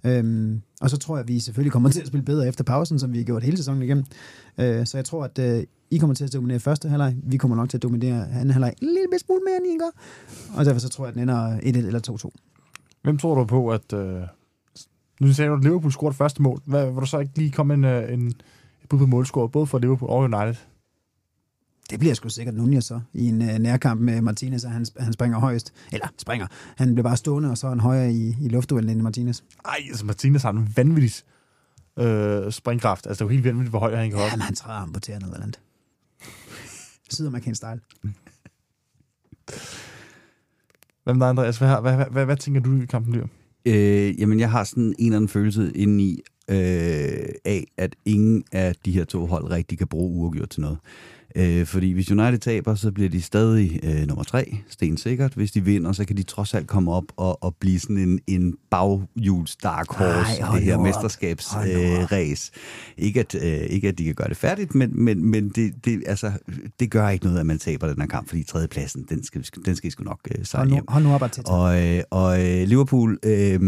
Øhm, 0.04 0.62
og 0.80 0.90
så 0.90 0.96
tror 0.96 1.16
jeg, 1.16 1.22
at 1.22 1.28
vi 1.28 1.40
selvfølgelig 1.40 1.72
kommer 1.72 1.90
til 1.92 2.00
at 2.00 2.06
spille 2.06 2.24
bedre 2.24 2.48
efter 2.48 2.64
pausen, 2.64 2.98
som 2.98 3.12
vi 3.12 3.18
har 3.18 3.24
gjort 3.24 3.42
hele 3.42 3.56
sæsonen 3.56 3.82
igennem. 3.82 4.04
Øh, 4.58 4.86
så 4.86 4.98
jeg 4.98 5.04
tror, 5.04 5.24
at 5.24 5.38
øh, 5.38 5.64
I 5.90 5.98
kommer 5.98 6.14
til 6.14 6.24
at 6.24 6.32
dominere 6.32 6.60
første 6.60 6.88
halvleg. 6.88 7.16
Vi 7.22 7.36
kommer 7.36 7.56
nok 7.56 7.68
til 7.68 7.78
at 7.78 7.82
dominere 7.82 8.30
anden 8.30 8.50
halvleg 8.50 8.74
en 8.82 8.88
lille 8.88 9.18
smule 9.26 9.40
mere, 9.46 9.56
end 9.56 9.66
I 9.66 9.78
gør. 9.78 9.90
Og 10.58 10.64
derfor 10.64 10.80
så 10.80 10.88
tror 10.88 11.04
jeg, 11.04 11.08
at 11.08 11.14
den 11.14 11.22
ender 11.22 11.58
1-1 11.58 11.86
eller 11.86 12.30
2-2. 12.30 13.00
Hvem 13.02 13.18
tror 13.18 13.34
du 13.34 13.44
på, 13.44 13.68
at... 13.68 13.92
Øh, 13.92 14.22
nu 15.20 15.32
sagde 15.32 15.50
du, 15.50 15.56
at 15.56 15.62
Liverpool 15.62 15.92
scorede 15.92 16.14
første 16.14 16.42
mål. 16.42 16.60
Hvad, 16.64 16.86
vil 16.86 17.00
du 17.00 17.06
så 17.06 17.18
ikke 17.18 17.32
lige 17.36 17.50
komme 17.50 17.74
en, 17.74 17.84
øh, 17.84 18.12
en, 18.12 18.34
bud 18.88 18.98
på 18.98 19.06
målscore, 19.06 19.48
både 19.48 19.66
for 19.66 19.78
Liverpool 19.78 20.10
og 20.10 20.18
United? 20.18 20.54
Det 21.90 21.98
bliver 21.98 22.14
sgu 22.14 22.28
sikkert 22.28 22.54
Nunez 22.54 22.84
så, 22.84 23.00
i 23.12 23.28
en 23.28 23.42
uh, 23.42 23.48
nærkamp 23.48 24.00
med 24.00 24.20
Martinez, 24.20 24.64
og 24.64 24.70
han, 24.70 24.86
han 24.98 25.12
springer 25.12 25.38
højst. 25.38 25.72
Eller 25.92 26.06
springer. 26.18 26.46
Han 26.76 26.94
bliver 26.94 27.08
bare 27.08 27.16
stående, 27.16 27.50
og 27.50 27.58
så 27.58 27.66
er 27.66 27.68
han 27.68 27.80
højere 27.80 28.12
i, 28.12 28.36
i 28.40 28.48
luftduellen 28.48 28.90
end 28.90 29.00
Martinez. 29.00 29.40
Ej, 29.64 29.76
altså 29.88 30.06
Martinez 30.06 30.42
har 30.42 30.50
en 30.50 30.72
vanvittig 30.76 31.12
øh, 31.98 32.52
springkraft. 32.52 33.06
Altså, 33.06 33.24
det 33.24 33.30
er 33.30 33.32
jo 33.32 33.32
helt 33.32 33.44
vanvittigt, 33.44 33.70
hvor 33.70 33.78
høj 33.78 33.96
han 33.96 34.10
kan 34.10 34.18
hoppe. 34.18 34.36
men 34.36 34.40
han 34.40 34.54
træder 34.54 34.78
ham 34.78 34.92
på 34.92 35.00
tæerne 35.00 35.24
eller 35.24 35.42
andet. 35.42 35.60
Sydamerikansk 37.10 37.58
style. 37.58 37.80
Hvem 41.04 41.18
der 41.18 41.26
er, 41.26 41.30
Andreas? 41.30 41.58
Hvad, 41.58 41.80
hvad, 41.80 41.96
hvad, 41.96 42.06
hvad, 42.06 42.24
hvad 42.24 42.36
tænker 42.36 42.60
du, 42.60 42.82
i 42.82 42.86
kampen 42.86 43.12
bliver? 43.12 43.26
Øh, 43.66 44.20
jamen, 44.20 44.40
jeg 44.40 44.50
har 44.50 44.64
sådan 44.64 44.84
en 44.84 44.94
eller 44.98 45.16
anden 45.16 45.28
følelse 45.28 45.72
indeni 45.74 46.20
øh, 46.50 47.28
af, 47.44 47.64
at 47.76 47.96
ingen 48.04 48.44
af 48.52 48.74
de 48.84 48.92
her 48.92 49.04
to 49.04 49.26
hold 49.26 49.50
rigtig 49.50 49.78
kan 49.78 49.86
bruge 49.86 50.10
uafgjort 50.10 50.50
til 50.50 50.60
noget. 50.60 50.78
Øh, 51.36 51.66
fordi 51.66 51.92
hvis 51.92 52.10
United 52.10 52.38
taber, 52.38 52.74
så 52.74 52.92
bliver 52.92 53.08
de 53.08 53.22
stadig 53.22 53.80
øh, 53.82 54.06
nummer 54.06 54.24
tre, 54.24 54.56
stensikkert. 54.68 55.34
Hvis 55.34 55.52
de 55.52 55.64
vinder, 55.64 55.92
så 55.92 56.04
kan 56.04 56.16
de 56.16 56.22
trods 56.22 56.54
alt 56.54 56.66
komme 56.66 56.92
op 56.92 57.04
og, 57.16 57.44
og 57.44 57.56
blive 57.60 57.80
sådan 57.80 57.98
en, 57.98 58.20
en 58.26 58.54
baghjuls 58.70 59.56
dark 59.56 59.92
horse, 59.92 60.40
Ej, 60.42 60.54
det 60.54 60.64
her 60.64 60.78
mesterskabsræs. 60.78 62.50
Øh, 62.98 63.04
ikke, 63.04 63.20
at, 63.20 63.34
øh, 63.34 63.42
ikke 63.42 63.88
at 63.88 63.98
de 63.98 64.04
kan 64.04 64.14
gøre 64.14 64.28
det 64.28 64.36
færdigt, 64.36 64.74
men, 64.74 65.04
men, 65.04 65.24
men 65.24 65.48
det, 65.48 65.84
det, 65.84 66.02
altså, 66.06 66.32
det 66.80 66.90
gør 66.90 67.08
ikke 67.08 67.24
noget, 67.24 67.40
at 67.40 67.46
man 67.46 67.58
taber 67.58 67.88
den 67.88 68.00
her 68.00 68.08
kamp, 68.08 68.28
fordi 68.28 68.42
tredjepladsen, 68.42 69.06
den 69.08 69.24
skal, 69.24 69.44
den 69.64 69.76
skal 69.76 69.88
I 69.88 69.90
sgu 69.90 70.04
nok 70.04 70.20
øh, 70.30 70.64
nu, 70.64 70.70
hjem. 70.70 70.84
hold 70.88 71.04
nu 71.04 71.14
op 71.14 71.22
og 71.22 71.32
tæt. 71.32 71.48
Og, 71.48 71.84
øh, 71.84 72.02
og 72.10 72.44
øh, 72.46 72.68
Liverpool 72.68 73.18
øh, 73.22 73.60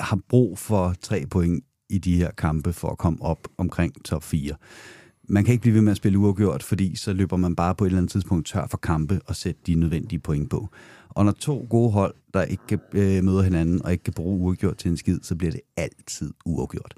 har 0.00 0.18
brug 0.28 0.58
for 0.58 0.94
tre 1.02 1.26
point 1.30 1.64
i 1.90 1.98
de 1.98 2.16
her 2.16 2.30
kampe 2.30 2.72
for 2.72 2.88
at 2.88 2.98
komme 2.98 3.22
op 3.22 3.48
omkring 3.58 4.04
top 4.04 4.24
4 4.24 4.54
man 5.28 5.44
kan 5.44 5.52
ikke 5.52 5.62
blive 5.62 5.74
ved 5.74 5.82
med 5.82 5.90
at 5.90 5.96
spille 5.96 6.18
uafgjort, 6.18 6.62
fordi 6.62 6.96
så 6.96 7.12
løber 7.12 7.36
man 7.36 7.56
bare 7.56 7.74
på 7.74 7.84
et 7.84 7.88
eller 7.88 7.98
andet 7.98 8.12
tidspunkt 8.12 8.46
tør 8.46 8.66
for 8.70 8.78
kampe 8.78 9.20
og 9.26 9.36
sætte 9.36 9.60
de 9.66 9.74
nødvendige 9.74 10.18
point 10.18 10.50
på. 10.50 10.68
Og 11.08 11.24
når 11.24 11.32
to 11.32 11.66
gode 11.70 11.90
hold, 11.90 12.14
der 12.34 12.42
ikke 12.42 12.62
kan 12.68 12.78
øh, 12.92 13.24
møde 13.24 13.44
hinanden 13.44 13.84
og 13.84 13.92
ikke 13.92 14.04
kan 14.04 14.14
bruge 14.14 14.38
uafgjort 14.38 14.76
til 14.76 14.90
en 14.90 14.96
skid, 14.96 15.18
så 15.22 15.34
bliver 15.34 15.50
det 15.50 15.60
altid 15.76 16.32
uafgjort. 16.44 16.94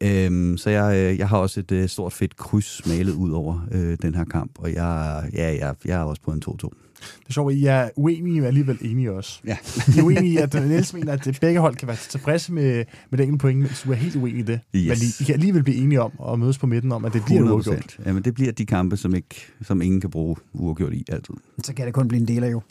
Øhm, 0.00 0.56
så 0.56 0.70
jeg, 0.70 0.96
øh, 0.96 1.18
jeg 1.18 1.28
har 1.28 1.38
også 1.38 1.60
et 1.60 1.72
øh, 1.72 1.88
stort 1.88 2.12
fedt 2.12 2.36
kryds 2.36 2.86
malet 2.86 3.14
ud 3.14 3.30
over 3.30 3.66
øh, 3.72 3.98
den 4.02 4.14
her 4.14 4.24
kamp, 4.24 4.58
og 4.58 4.72
jeg, 4.72 5.22
ja, 5.32 5.56
jeg, 5.66 5.74
jeg 5.84 6.00
er 6.00 6.04
også 6.04 6.22
på 6.22 6.32
en 6.32 6.42
2-2. 6.48 6.83
Det 7.00 7.28
er 7.28 7.32
sjovt, 7.32 7.52
at 7.52 7.58
I 7.58 7.64
er 7.64 7.90
uenige, 7.96 8.40
men 8.40 8.44
alligevel 8.44 8.78
enige 8.80 9.12
også. 9.12 9.40
Ja. 9.46 9.56
I 9.96 9.98
er 9.98 10.02
uenige 10.02 10.32
i, 10.32 10.36
at 10.36 10.54
Niels 10.54 10.94
mener, 10.94 11.12
at 11.12 11.38
begge 11.40 11.60
hold 11.60 11.76
kan 11.76 11.88
være 11.88 11.96
tilfredse 11.96 12.52
med, 12.52 12.84
med 13.10 13.18
den 13.18 13.38
point, 13.38 13.58
mens 13.58 13.82
du 13.82 13.90
er 13.90 13.96
helt 13.96 14.16
uenig 14.16 14.38
i 14.38 14.42
det. 14.42 14.60
Yes. 14.76 14.88
Men 14.88 14.96
I, 14.96 15.22
I 15.22 15.24
kan 15.24 15.34
alligevel 15.34 15.62
blive 15.62 15.78
enige 15.78 16.00
om 16.00 16.12
at 16.32 16.38
mødes 16.38 16.58
på 16.58 16.66
midten 16.66 16.92
om, 16.92 17.04
at 17.04 17.12
det 17.12 17.24
bliver 17.24 17.42
uafgjort. 17.42 17.98
Jamen, 18.06 18.22
det 18.22 18.34
bliver 18.34 18.52
de 18.52 18.66
kampe, 18.66 18.96
som, 18.96 19.14
ikke, 19.14 19.46
som 19.62 19.82
ingen 19.82 20.00
kan 20.00 20.10
bruge 20.10 20.36
uafgjort 20.52 20.92
i 20.92 21.04
altid. 21.08 21.34
Så 21.62 21.74
kan 21.74 21.86
det 21.86 21.94
kun 21.94 22.08
blive 22.08 22.20
en 22.20 22.28
del 22.28 22.44
af 22.44 22.50
jo. 22.50 22.62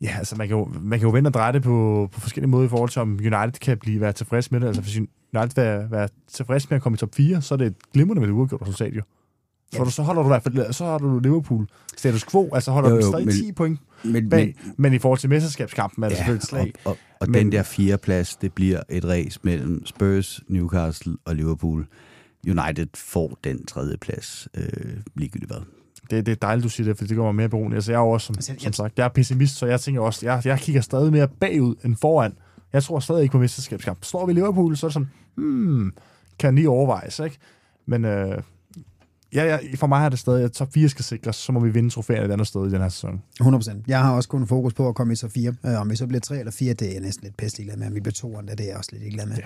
Ja, 0.00 0.14
altså 0.18 0.36
man 0.36 0.48
kan 0.48 0.56
jo, 0.56 0.68
man 0.82 0.98
kan 0.98 1.08
jo 1.08 1.12
vende 1.12 1.28
og 1.28 1.34
dreje 1.34 1.52
det 1.52 1.62
på, 1.62 2.08
på 2.12 2.20
forskellige 2.20 2.50
måder 2.50 2.66
i 2.66 2.68
forhold 2.68 2.90
til, 2.90 3.02
om 3.02 3.10
United 3.10 3.60
kan 3.60 3.78
blive 3.78 4.00
være 4.00 4.12
tilfreds 4.12 4.50
med 4.50 4.60
det. 4.60 4.66
Altså 4.66 4.82
hvis 4.82 4.96
United 5.34 5.80
vil 5.80 5.90
være 5.90 6.08
tilfreds 6.32 6.70
med 6.70 6.76
at 6.76 6.82
komme 6.82 6.96
i 6.96 6.98
top 6.98 7.14
4, 7.14 7.42
så 7.42 7.54
er 7.54 7.58
det 7.58 7.66
et 7.66 7.74
glimrende 7.92 8.20
med 8.20 8.28
det 8.28 8.34
uafgjort 8.34 8.62
resultat 8.62 8.96
jo. 8.96 9.02
For 9.76 9.84
du, 9.84 9.90
så 9.90 10.02
holder 10.02 10.22
du 10.22 10.28
i 10.28 10.30
hvert 10.30 10.42
fald, 10.42 10.72
så 10.72 10.84
har 10.84 10.98
du 10.98 11.18
Liverpool 11.18 11.68
status 11.96 12.24
quo, 12.24 12.50
altså 12.54 12.70
holder 12.70 12.90
Jo, 12.90 12.96
du 12.96 13.00
jo, 13.04 13.10
stadig 13.10 13.26
men- 13.26 13.34
10 13.34 13.52
point 13.52 13.80
Men, 14.04 14.28
bag, 14.30 14.54
men, 14.64 14.74
men 14.76 14.92
i 14.94 14.98
forhold 14.98 15.18
til 15.18 15.28
mesterskabskampen 15.30 16.04
er 16.04 16.08
det 16.08 16.14
ja, 16.14 16.18
selvfølgelig 16.18 16.42
et 16.42 16.48
slag. 16.48 16.72
Og, 16.84 16.90
og, 16.90 16.96
og 17.20 17.30
Men- 17.30 17.34
den 17.44 17.52
der 17.52 17.62
fjerdeplads, 17.62 18.36
det 18.36 18.52
bliver 18.52 18.80
et 18.88 19.04
race 19.04 19.40
mellem 19.42 19.86
Spurs, 19.86 20.40
Newcastle 20.48 21.16
og 21.24 21.34
Liverpool. 21.36 21.86
United 22.48 22.86
får 22.94 23.38
den 23.44 23.66
tredje 23.66 23.96
plads, 23.96 24.48
øh, 24.54 24.66
ligegyldigt 25.16 25.50
hvad. 25.52 25.60
Det, 26.10 26.26
det 26.26 26.32
er 26.32 26.36
dejligt, 26.36 26.64
du 26.64 26.68
siger 26.68 26.86
det, 26.86 26.98
for 26.98 27.04
det 27.04 27.16
gør 27.16 27.22
mig 27.22 27.34
mere 27.34 27.48
berolig. 27.48 27.74
Altså, 27.74 27.92
jeg 27.92 27.98
er 27.98 28.02
jo 28.02 28.10
også, 28.10 28.26
som, 28.26 28.34
altså, 28.36 28.52
jeg- 28.52 28.60
som 28.60 28.72
sagt, 28.72 28.98
jeg 28.98 29.04
er 29.04 29.08
pessimist, 29.08 29.56
så 29.56 29.66
jeg 29.66 29.80
tænker 29.80 30.00
også, 30.00 30.26
jeg, 30.26 30.42
jeg 30.44 30.58
kigger 30.58 30.80
stadig 30.80 31.12
mere 31.12 31.28
bagud 31.28 31.74
end 31.84 31.96
foran. 31.96 32.32
Jeg 32.72 32.82
tror 32.82 33.00
stadig 33.00 33.22
ikke 33.22 33.32
på 33.32 33.38
mesterskabskamp. 33.38 33.98
Slår 34.04 34.26
vi 34.26 34.32
Liverpool, 34.32 34.76
så 34.76 34.86
er 34.86 34.88
det 34.88 34.94
sådan, 34.94 35.08
hmm, 35.34 35.92
kan 36.38 36.54
lige 36.54 36.68
overvejes, 36.68 37.18
ikke? 37.18 37.36
Men 37.86 38.04
øh, 38.04 38.42
ja, 39.34 39.44
ja, 39.44 39.58
for 39.76 39.86
mig 39.86 40.04
er 40.04 40.08
det 40.08 40.18
stadig, 40.18 40.44
at 40.44 40.52
top 40.52 40.68
4 40.74 40.88
skal 40.88 41.04
sikres, 41.04 41.36
så 41.36 41.52
må 41.52 41.60
vi 41.60 41.70
vinde 41.70 41.90
trofæerne 41.90 42.26
et 42.26 42.30
andet 42.32 42.46
sted 42.46 42.66
i 42.66 42.70
den 42.70 42.80
her 42.80 42.88
sæson. 42.88 43.22
100%. 43.42 43.70
Jeg 43.88 43.98
har 44.02 44.12
også 44.12 44.28
kun 44.28 44.46
fokus 44.46 44.74
på 44.74 44.88
at 44.88 44.94
komme 44.94 45.12
i 45.12 45.16
top 45.16 45.30
4. 45.30 45.54
Øh, 45.66 45.80
om 45.80 45.90
vi 45.90 45.96
så 45.96 46.06
bliver 46.06 46.20
3 46.20 46.38
eller 46.38 46.52
4, 46.52 46.72
det 46.74 46.88
er 46.88 46.92
jeg 46.92 47.00
næsten 47.00 47.24
lidt 47.24 47.36
pest 47.36 47.56
ligeglad 47.58 47.76
med. 47.78 47.86
Om 47.86 47.94
vi 47.94 48.00
bliver 48.00 48.12
2 48.12 48.40
det 48.50 48.60
er 48.60 48.64
jeg 48.64 48.76
også 48.76 48.90
lidt 48.92 49.02
ligeglad 49.02 49.26
med. 49.26 49.36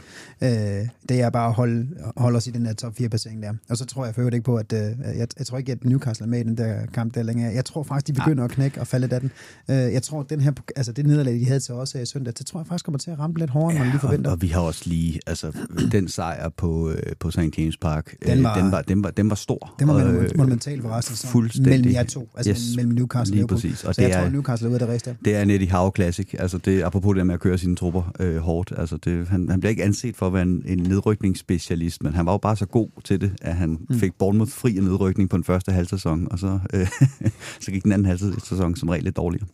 Ja. 0.41 0.81
Øh, 0.81 0.87
det 1.09 1.21
er 1.21 1.31
bare 1.31 1.49
at 1.49 1.55
holde, 1.55 1.89
holde 2.17 2.37
os 2.37 2.47
i 2.47 2.51
den 2.51 2.65
der 2.65 2.73
top 2.73 2.97
4 2.97 3.09
placering 3.09 3.43
der. 3.43 3.53
Og 3.71 3.77
så 3.77 3.85
tror 3.87 4.05
jeg 4.05 4.15
for 4.15 4.21
øvrigt 4.21 4.35
ikke 4.35 4.45
på, 4.45 4.57
at 4.57 4.73
øh, 4.73 4.81
jeg, 4.81 5.29
jeg, 5.39 5.47
tror 5.47 5.59
ikke, 5.59 5.73
at 5.73 5.85
Newcastle 5.85 6.25
er 6.27 6.29
med 6.31 6.41
i 6.41 6.43
den 6.43 6.57
der 6.57 6.87
kamp 6.87 7.15
der 7.15 7.23
længere. 7.23 7.55
Jeg 7.55 7.65
tror 7.65 7.83
faktisk, 7.83 8.07
de 8.07 8.13
begynder 8.13 8.45
at 8.45 8.51
knække 8.51 8.81
og 8.81 8.87
falde 8.87 9.05
lidt 9.05 9.13
af 9.13 9.21
den. 9.21 9.31
Øh, 9.71 9.77
jeg 9.77 10.03
tror, 10.03 10.21
at 10.21 10.31
den 10.31 10.41
her, 10.41 10.53
altså 10.77 10.93
det 10.93 11.07
nederlag, 11.07 11.35
de 11.35 11.47
havde 11.47 11.61
til 11.61 11.75
os 11.75 11.95
i 11.95 12.07
søndag, 12.07 12.35
det 12.39 12.47
tror 12.47 12.61
jeg 12.61 12.67
faktisk 12.67 12.85
kommer 12.85 12.99
til 12.99 13.11
at 13.11 13.19
ramme 13.19 13.39
lidt 13.39 13.51
hårdere, 13.51 13.71
end 13.71 13.79
man 13.79 13.87
lige 13.87 13.97
og, 13.97 14.01
forventer. 14.01 14.31
og 14.31 14.43
vi 14.43 14.47
har 14.49 14.61
også 14.61 14.83
lige, 14.87 15.21
altså 15.27 15.53
den 15.93 16.09
sejr 16.09 16.49
på, 16.49 16.91
øh, 16.91 16.99
på 17.21 17.31
St. 17.31 17.39
James 17.59 17.77
Park, 17.77 18.15
Den 18.27 18.39
øh, 18.39 18.45
var- 18.45 18.55
den, 18.63 18.73
var, 18.73 18.83
den, 18.83 19.05
var, 19.05 19.11
den 19.11 19.31
var 19.31 19.37
stor. 19.37 19.72
Det 19.79 19.87
må 19.87 19.95
være 19.99 20.07
øh, 20.13 20.31
monumentalt 20.37 20.83
for 20.83 20.89
resten 20.91 21.13
af 21.13 21.17
sæsonen. 21.17 21.33
fuldstændig. 21.33 21.71
Mellem 21.73 21.93
jer 21.93 22.03
to, 22.05 22.29
altså 22.37 22.51
Yes, 22.51 22.77
mellem 22.77 22.93
Newcastle 22.95 23.21
og 23.21 23.27
lige 23.27 23.37
Liverpool. 23.37 23.57
præcis. 23.57 23.85
Og 23.85 23.95
så 23.95 24.03
jeg 24.03 24.09
det 24.09 24.15
tror, 24.15 24.23
er- 24.23 24.27
at 24.27 24.33
Newcastle 24.33 24.67
er 24.67 24.71
ude 24.71 24.75
af 24.75 24.81
det 24.81 24.89
race 24.89 25.05
der. 25.05 25.15
Det 25.25 25.37
er 25.37 25.43
Eddie 25.43 25.71
Howe 25.71 25.93
Classic. 25.97 26.35
Altså 26.39 26.59
det, 26.59 26.83
apropos 26.83 27.17
det 27.17 27.27
med 27.27 27.35
at 27.35 27.41
køre 27.41 27.59
sine 27.59 27.77
trupper 27.77 28.13
øh, 28.21 28.37
hårdt. 28.37 28.73
Altså 28.77 28.97
det, 28.97 29.29
han, 29.29 29.49
han 29.49 29.61
bliver 29.61 29.71
ikke 29.71 29.85
anset 29.85 30.17
for 30.17 30.27
at 30.27 30.33
være 30.33 30.43
en, 30.43 30.63
en 30.67 30.79
nedrykningsspecialist, 30.79 32.03
men 32.03 32.15
han 32.15 32.27
var 32.27 32.33
jo 32.33 32.39
bare 32.39 32.57
så 32.57 32.67
god 32.67 32.89
til 33.05 33.21
det, 33.21 33.33
at 33.43 33.57
han 33.57 33.79
mm. 33.89 33.99
fik 33.99 34.13
Bournemouth 34.19 34.53
fri 34.53 34.77
af 34.77 34.83
nedrykning 34.83 35.31
på 35.31 35.37
den 35.37 35.45
første 35.45 35.73
halvsæson, 35.73 36.29
og 36.31 36.39
så, 36.39 36.59
øh, 36.75 36.87
så 37.65 37.71
gik 37.71 37.83
den 37.85 37.93
anden 37.93 38.07
halvsæson 38.07 38.77
som 38.77 38.89
regel 38.89 39.05
lidt 39.05 39.17
dårligere. 39.17 39.47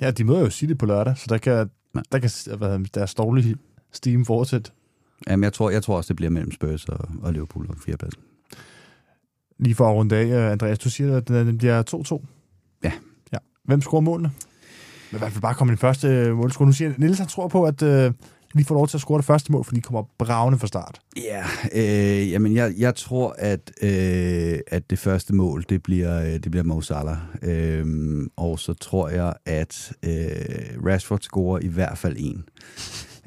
Ja, 0.00 0.10
de 0.10 0.24
møder 0.24 0.40
jo 0.40 0.50
City 0.50 0.74
på 0.74 0.86
lørdag, 0.86 1.16
så 1.18 1.24
der 1.28 1.38
kan, 1.38 1.68
Ja. 1.94 2.00
der 2.12 2.18
kan 2.18 2.30
hvad, 2.58 2.78
deres 2.94 3.14
dårlige 3.14 3.56
steam 3.92 4.24
fortsætte. 4.24 4.70
Jamen, 5.28 5.44
jeg 5.44 5.52
tror, 5.52 5.70
jeg 5.70 5.82
tror 5.82 5.96
også, 5.96 6.08
det 6.08 6.16
bliver 6.16 6.30
mellem 6.30 6.52
Spurs 6.52 6.84
og, 6.84 7.08
og 7.22 7.32
Liverpool 7.32 7.66
og 7.68 7.76
fjerdepladsen. 7.86 8.22
Lige 9.58 9.74
for 9.74 9.88
at 9.88 9.94
runde 9.94 10.16
af, 10.16 10.24
øh, 10.24 10.52
Andreas, 10.52 10.78
du 10.78 10.90
siger, 10.90 11.16
at 11.16 11.28
den 11.28 11.58
bliver 11.58 11.82
2-2. 12.22 12.26
Ja. 12.84 12.92
ja. 13.32 13.38
Hvem 13.64 13.80
scorer 13.80 14.00
målene? 14.00 14.30
Men 15.10 15.16
i 15.16 15.18
hvert 15.18 15.32
fald 15.32 15.42
bare 15.42 15.54
komme 15.54 15.70
den 15.70 15.78
første 15.78 16.32
målscore. 16.32 16.66
Nu 16.66 16.72
siger 16.72 16.92
Niels, 16.98 17.18
han 17.18 17.28
tror 17.28 17.48
på, 17.48 17.64
at 17.64 17.82
øh, 17.82 18.12
de 18.58 18.64
får 18.64 18.74
lov 18.74 18.88
til 18.88 18.96
at 18.96 19.00
score 19.00 19.18
det 19.18 19.24
første 19.24 19.52
mål, 19.52 19.64
for 19.64 19.74
de 19.74 19.80
kommer 19.80 20.02
bravende 20.18 20.58
fra 20.58 20.66
start. 20.66 21.00
Ja, 21.16 21.44
øh, 21.72 22.30
jamen 22.30 22.54
jeg, 22.54 22.74
jeg 22.78 22.94
tror, 22.94 23.34
at, 23.38 23.72
øh, 23.82 24.58
at 24.66 24.90
det 24.90 24.98
første 24.98 25.34
mål, 25.34 25.64
det 25.68 25.82
bliver, 25.82 26.22
øh, 26.22 26.32
det 26.32 26.50
bliver 26.50 26.64
Mo 26.64 26.80
Salah. 26.80 27.16
Øh, 27.42 27.86
og 28.36 28.58
så 28.58 28.74
tror 28.74 29.08
jeg, 29.08 29.34
at 29.46 29.92
øh, 30.02 30.10
Rashford 30.86 31.20
scorer 31.20 31.58
i 31.58 31.68
hvert 31.68 31.98
fald 31.98 32.16
en. 32.18 32.44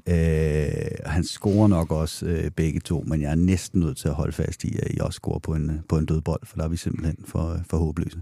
Øh, 0.08 0.72
han 1.06 1.24
scorer 1.24 1.68
nok 1.68 1.92
også 1.92 2.26
øh, 2.26 2.52
begge 2.52 2.80
to, 2.80 3.04
men 3.08 3.22
jeg 3.22 3.32
er 3.32 3.36
næsten 3.36 3.80
nødt 3.80 3.98
til 3.98 4.08
at 4.08 4.14
holde 4.14 4.32
fast 4.32 4.64
i, 4.64 4.78
at 4.82 4.88
I 4.92 5.00
også 5.00 5.16
scorer 5.16 5.40
på 5.40 5.54
en, 5.54 5.70
øh, 5.70 5.76
på 5.90 5.98
en 5.98 6.06
død 6.06 6.22
bold, 6.22 6.42
for 6.44 6.58
der 6.58 6.64
er 6.64 6.68
vi 6.68 6.78
simpelthen 6.78 7.18
for, 7.26 7.60
for 7.70 7.78
håbløse. 7.78 8.18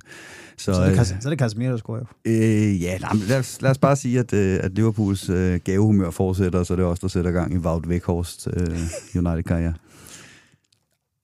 Så, 0.58 0.74
så, 0.74 0.86
det, 0.86 1.08
så 1.08 1.16
er 1.26 1.30
det 1.30 1.40
Casemiro, 1.40 1.72
der 1.72 1.78
scorer 1.78 2.00
jo. 2.00 2.06
Øh, 2.26 2.82
ja, 2.82 2.98
nej, 2.98 3.12
lad, 3.28 3.40
os, 3.40 3.62
lad 3.62 3.72
os 3.72 3.78
bare 3.78 3.96
sige, 3.96 4.20
at, 4.20 4.34
øh, 4.34 4.60
at 4.64 4.72
Liverpools 4.72 5.30
øh, 5.30 5.60
gavehumør 5.64 6.10
fortsætter, 6.10 6.64
så 6.64 6.76
det 6.76 6.82
er 6.82 6.88
også 6.88 7.02
der 7.02 7.08
sætter 7.08 7.32
gang 7.32 7.54
i 7.54 7.58
Wout 7.58 7.86
Weghorst 7.86 8.48
øh, 8.54 8.80
United-karriere. 9.16 9.74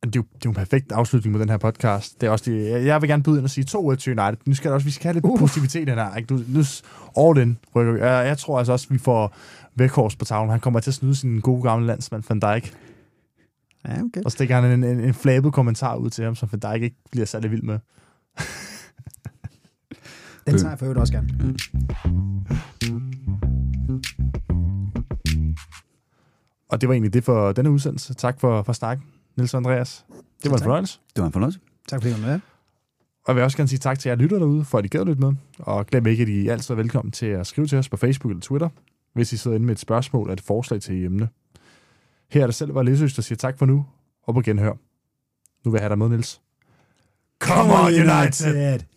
Det 0.06 0.16
er, 0.16 0.20
jo, 0.20 0.24
det 0.34 0.36
er 0.36 0.39
jo 0.45 0.49
en 0.49 0.56
perfekt 0.56 0.91
afslutning 0.91 1.36
på 1.36 1.41
den 1.41 1.49
her 1.49 1.58
podcast. 1.58 2.22
Det 2.22 2.28
er 2.28 2.32
også 2.32 2.51
det, 2.51 2.70
jeg 2.70 2.86
jeg 2.86 3.01
vil 3.01 3.10
gerne 3.10 3.24
byde 3.24 3.38
ind 3.38 3.43
og 3.43 3.49
sige 3.49 3.64
2 3.64 3.95
til 3.95 4.20
United. 4.20 4.38
Nu 4.45 4.53
skal 4.53 4.70
der 4.70 4.76
også, 4.76 4.86
vi 4.86 4.91
skal 4.91 5.03
have 5.03 5.14
lidt 5.14 5.26
uh. 5.26 5.39
positivitet 5.39 5.82
i 5.82 5.86
den 5.86 5.93
her. 5.95 6.16
Ikke? 6.16 6.34
Nu, 6.34 6.41
nu 6.47 6.64
all 7.18 7.41
in 7.41 7.58
rykker 7.76 7.93
vi. 7.93 7.99
Jeg, 7.99 8.28
jeg 8.28 8.38
tror 8.38 8.58
altså 8.58 8.72
også, 8.72 8.88
at 8.89 8.93
vi 8.93 8.97
får 8.97 9.36
Weghorst 9.80 10.20
på 10.20 10.26
tavlen. 10.26 10.51
Han 10.51 10.60
kommer 10.60 10.80
til 10.80 10.89
at 10.89 10.93
snyde 10.93 11.16
sin 11.16 11.39
gode 11.39 11.64
gamle 11.64 11.88
landsmand 11.88 12.24
Van 12.30 12.39
Dijk. 12.39 12.74
Ja, 13.88 14.01
okay. 14.03 14.22
Og 14.26 14.32
stikker 14.32 14.62
han 14.62 14.72
en, 14.72 14.84
en, 14.84 14.99
en 14.99 15.14
flabet 15.14 15.53
kommentar 15.53 15.95
ud 15.95 16.10
til 16.10 16.26
ham, 16.26 16.36
som 16.36 16.49
Van 16.51 16.60
Dijk 16.60 16.84
ikke 16.84 16.97
bliver 17.12 17.26
særlig 17.26 17.51
vild 17.51 17.62
med. 17.62 17.80
Den 20.47 20.58
tager 20.58 20.70
jeg 20.70 20.80
for 20.80 20.86
øvrigt 20.86 20.99
også 20.99 21.14
gerne. 21.14 21.30
Og 26.70 26.82
det 26.82 26.89
var 26.89 26.93
egentlig 26.93 27.14
det 27.14 27.24
for 27.24 27.51
denne 27.51 27.72
udsendelse. 27.72 28.14
Tak 28.14 28.39
for, 28.39 28.64
for 28.64 28.74
snakken, 28.74 29.06
Niels 29.38 29.54
og 29.54 29.58
Andreas. 29.58 30.06
Det 30.44 30.52
var 30.52 30.52
en 30.52 30.60
tak. 30.60 30.66
fornøjelse. 30.66 31.00
Det 31.16 31.22
var 31.22 31.28
en 31.28 31.34
fornøjelse. 31.34 31.60
Tak 31.88 32.02
fordi 32.02 32.16
du 32.16 32.22
var 32.22 32.28
med. 32.28 32.40
Og 33.26 33.28
jeg 33.28 33.36
vil 33.36 33.44
også 33.44 33.58
gerne 33.58 33.68
sige 33.68 33.80
tak 33.80 34.00
til 34.00 34.10
jer 34.10 34.16
lytter 34.16 34.40
derude, 34.40 34.66
for 34.66 34.78
at 34.78 34.86
I 34.86 34.88
gad 34.88 35.06
lidt 35.06 35.20
med. 35.20 35.34
Og 35.60 35.88
glem 35.88 36.06
ikke, 36.08 36.24
at 36.24 36.30
I 36.30 36.48
altid 36.48 36.74
er 36.74 36.76
velkommen 36.76 37.12
til 37.12 37.26
at 37.26 37.48
skrive 37.48 37.68
til 37.68 37.78
os 37.78 37.90
på 37.90 37.98
Facebook 37.98 38.32
eller 38.32 38.42
Twitter, 38.42 38.70
hvis 39.14 39.34
I 39.34 39.38
sidder 39.38 39.56
inde 39.56 39.66
med 39.66 39.76
et 39.76 39.80
spørgsmål 39.80 40.28
eller 40.28 40.34
et 40.34 40.42
forslag 40.42 40.82
til 40.82 41.06
emne. 41.06 41.30
Her 42.32 42.42
er 42.42 42.48
det 42.48 42.56
selv, 42.56 42.76
var 42.76 42.84
Læsøs, 42.84 43.14
der 43.14 43.22
siger 43.22 43.38
tak 43.38 43.58
for 43.58 43.66
nu, 43.66 43.86
og 44.24 44.34
på 44.34 44.42
genhør. 44.42 44.74
Nu 45.66 45.72
vil 45.72 45.78
jeg 45.78 45.84
have 45.84 45.90
dig 45.90 45.98
med, 45.98 46.10
Niels. 46.10 46.42
Come 47.40 47.74
on, 47.74 47.86
United! 47.86 48.95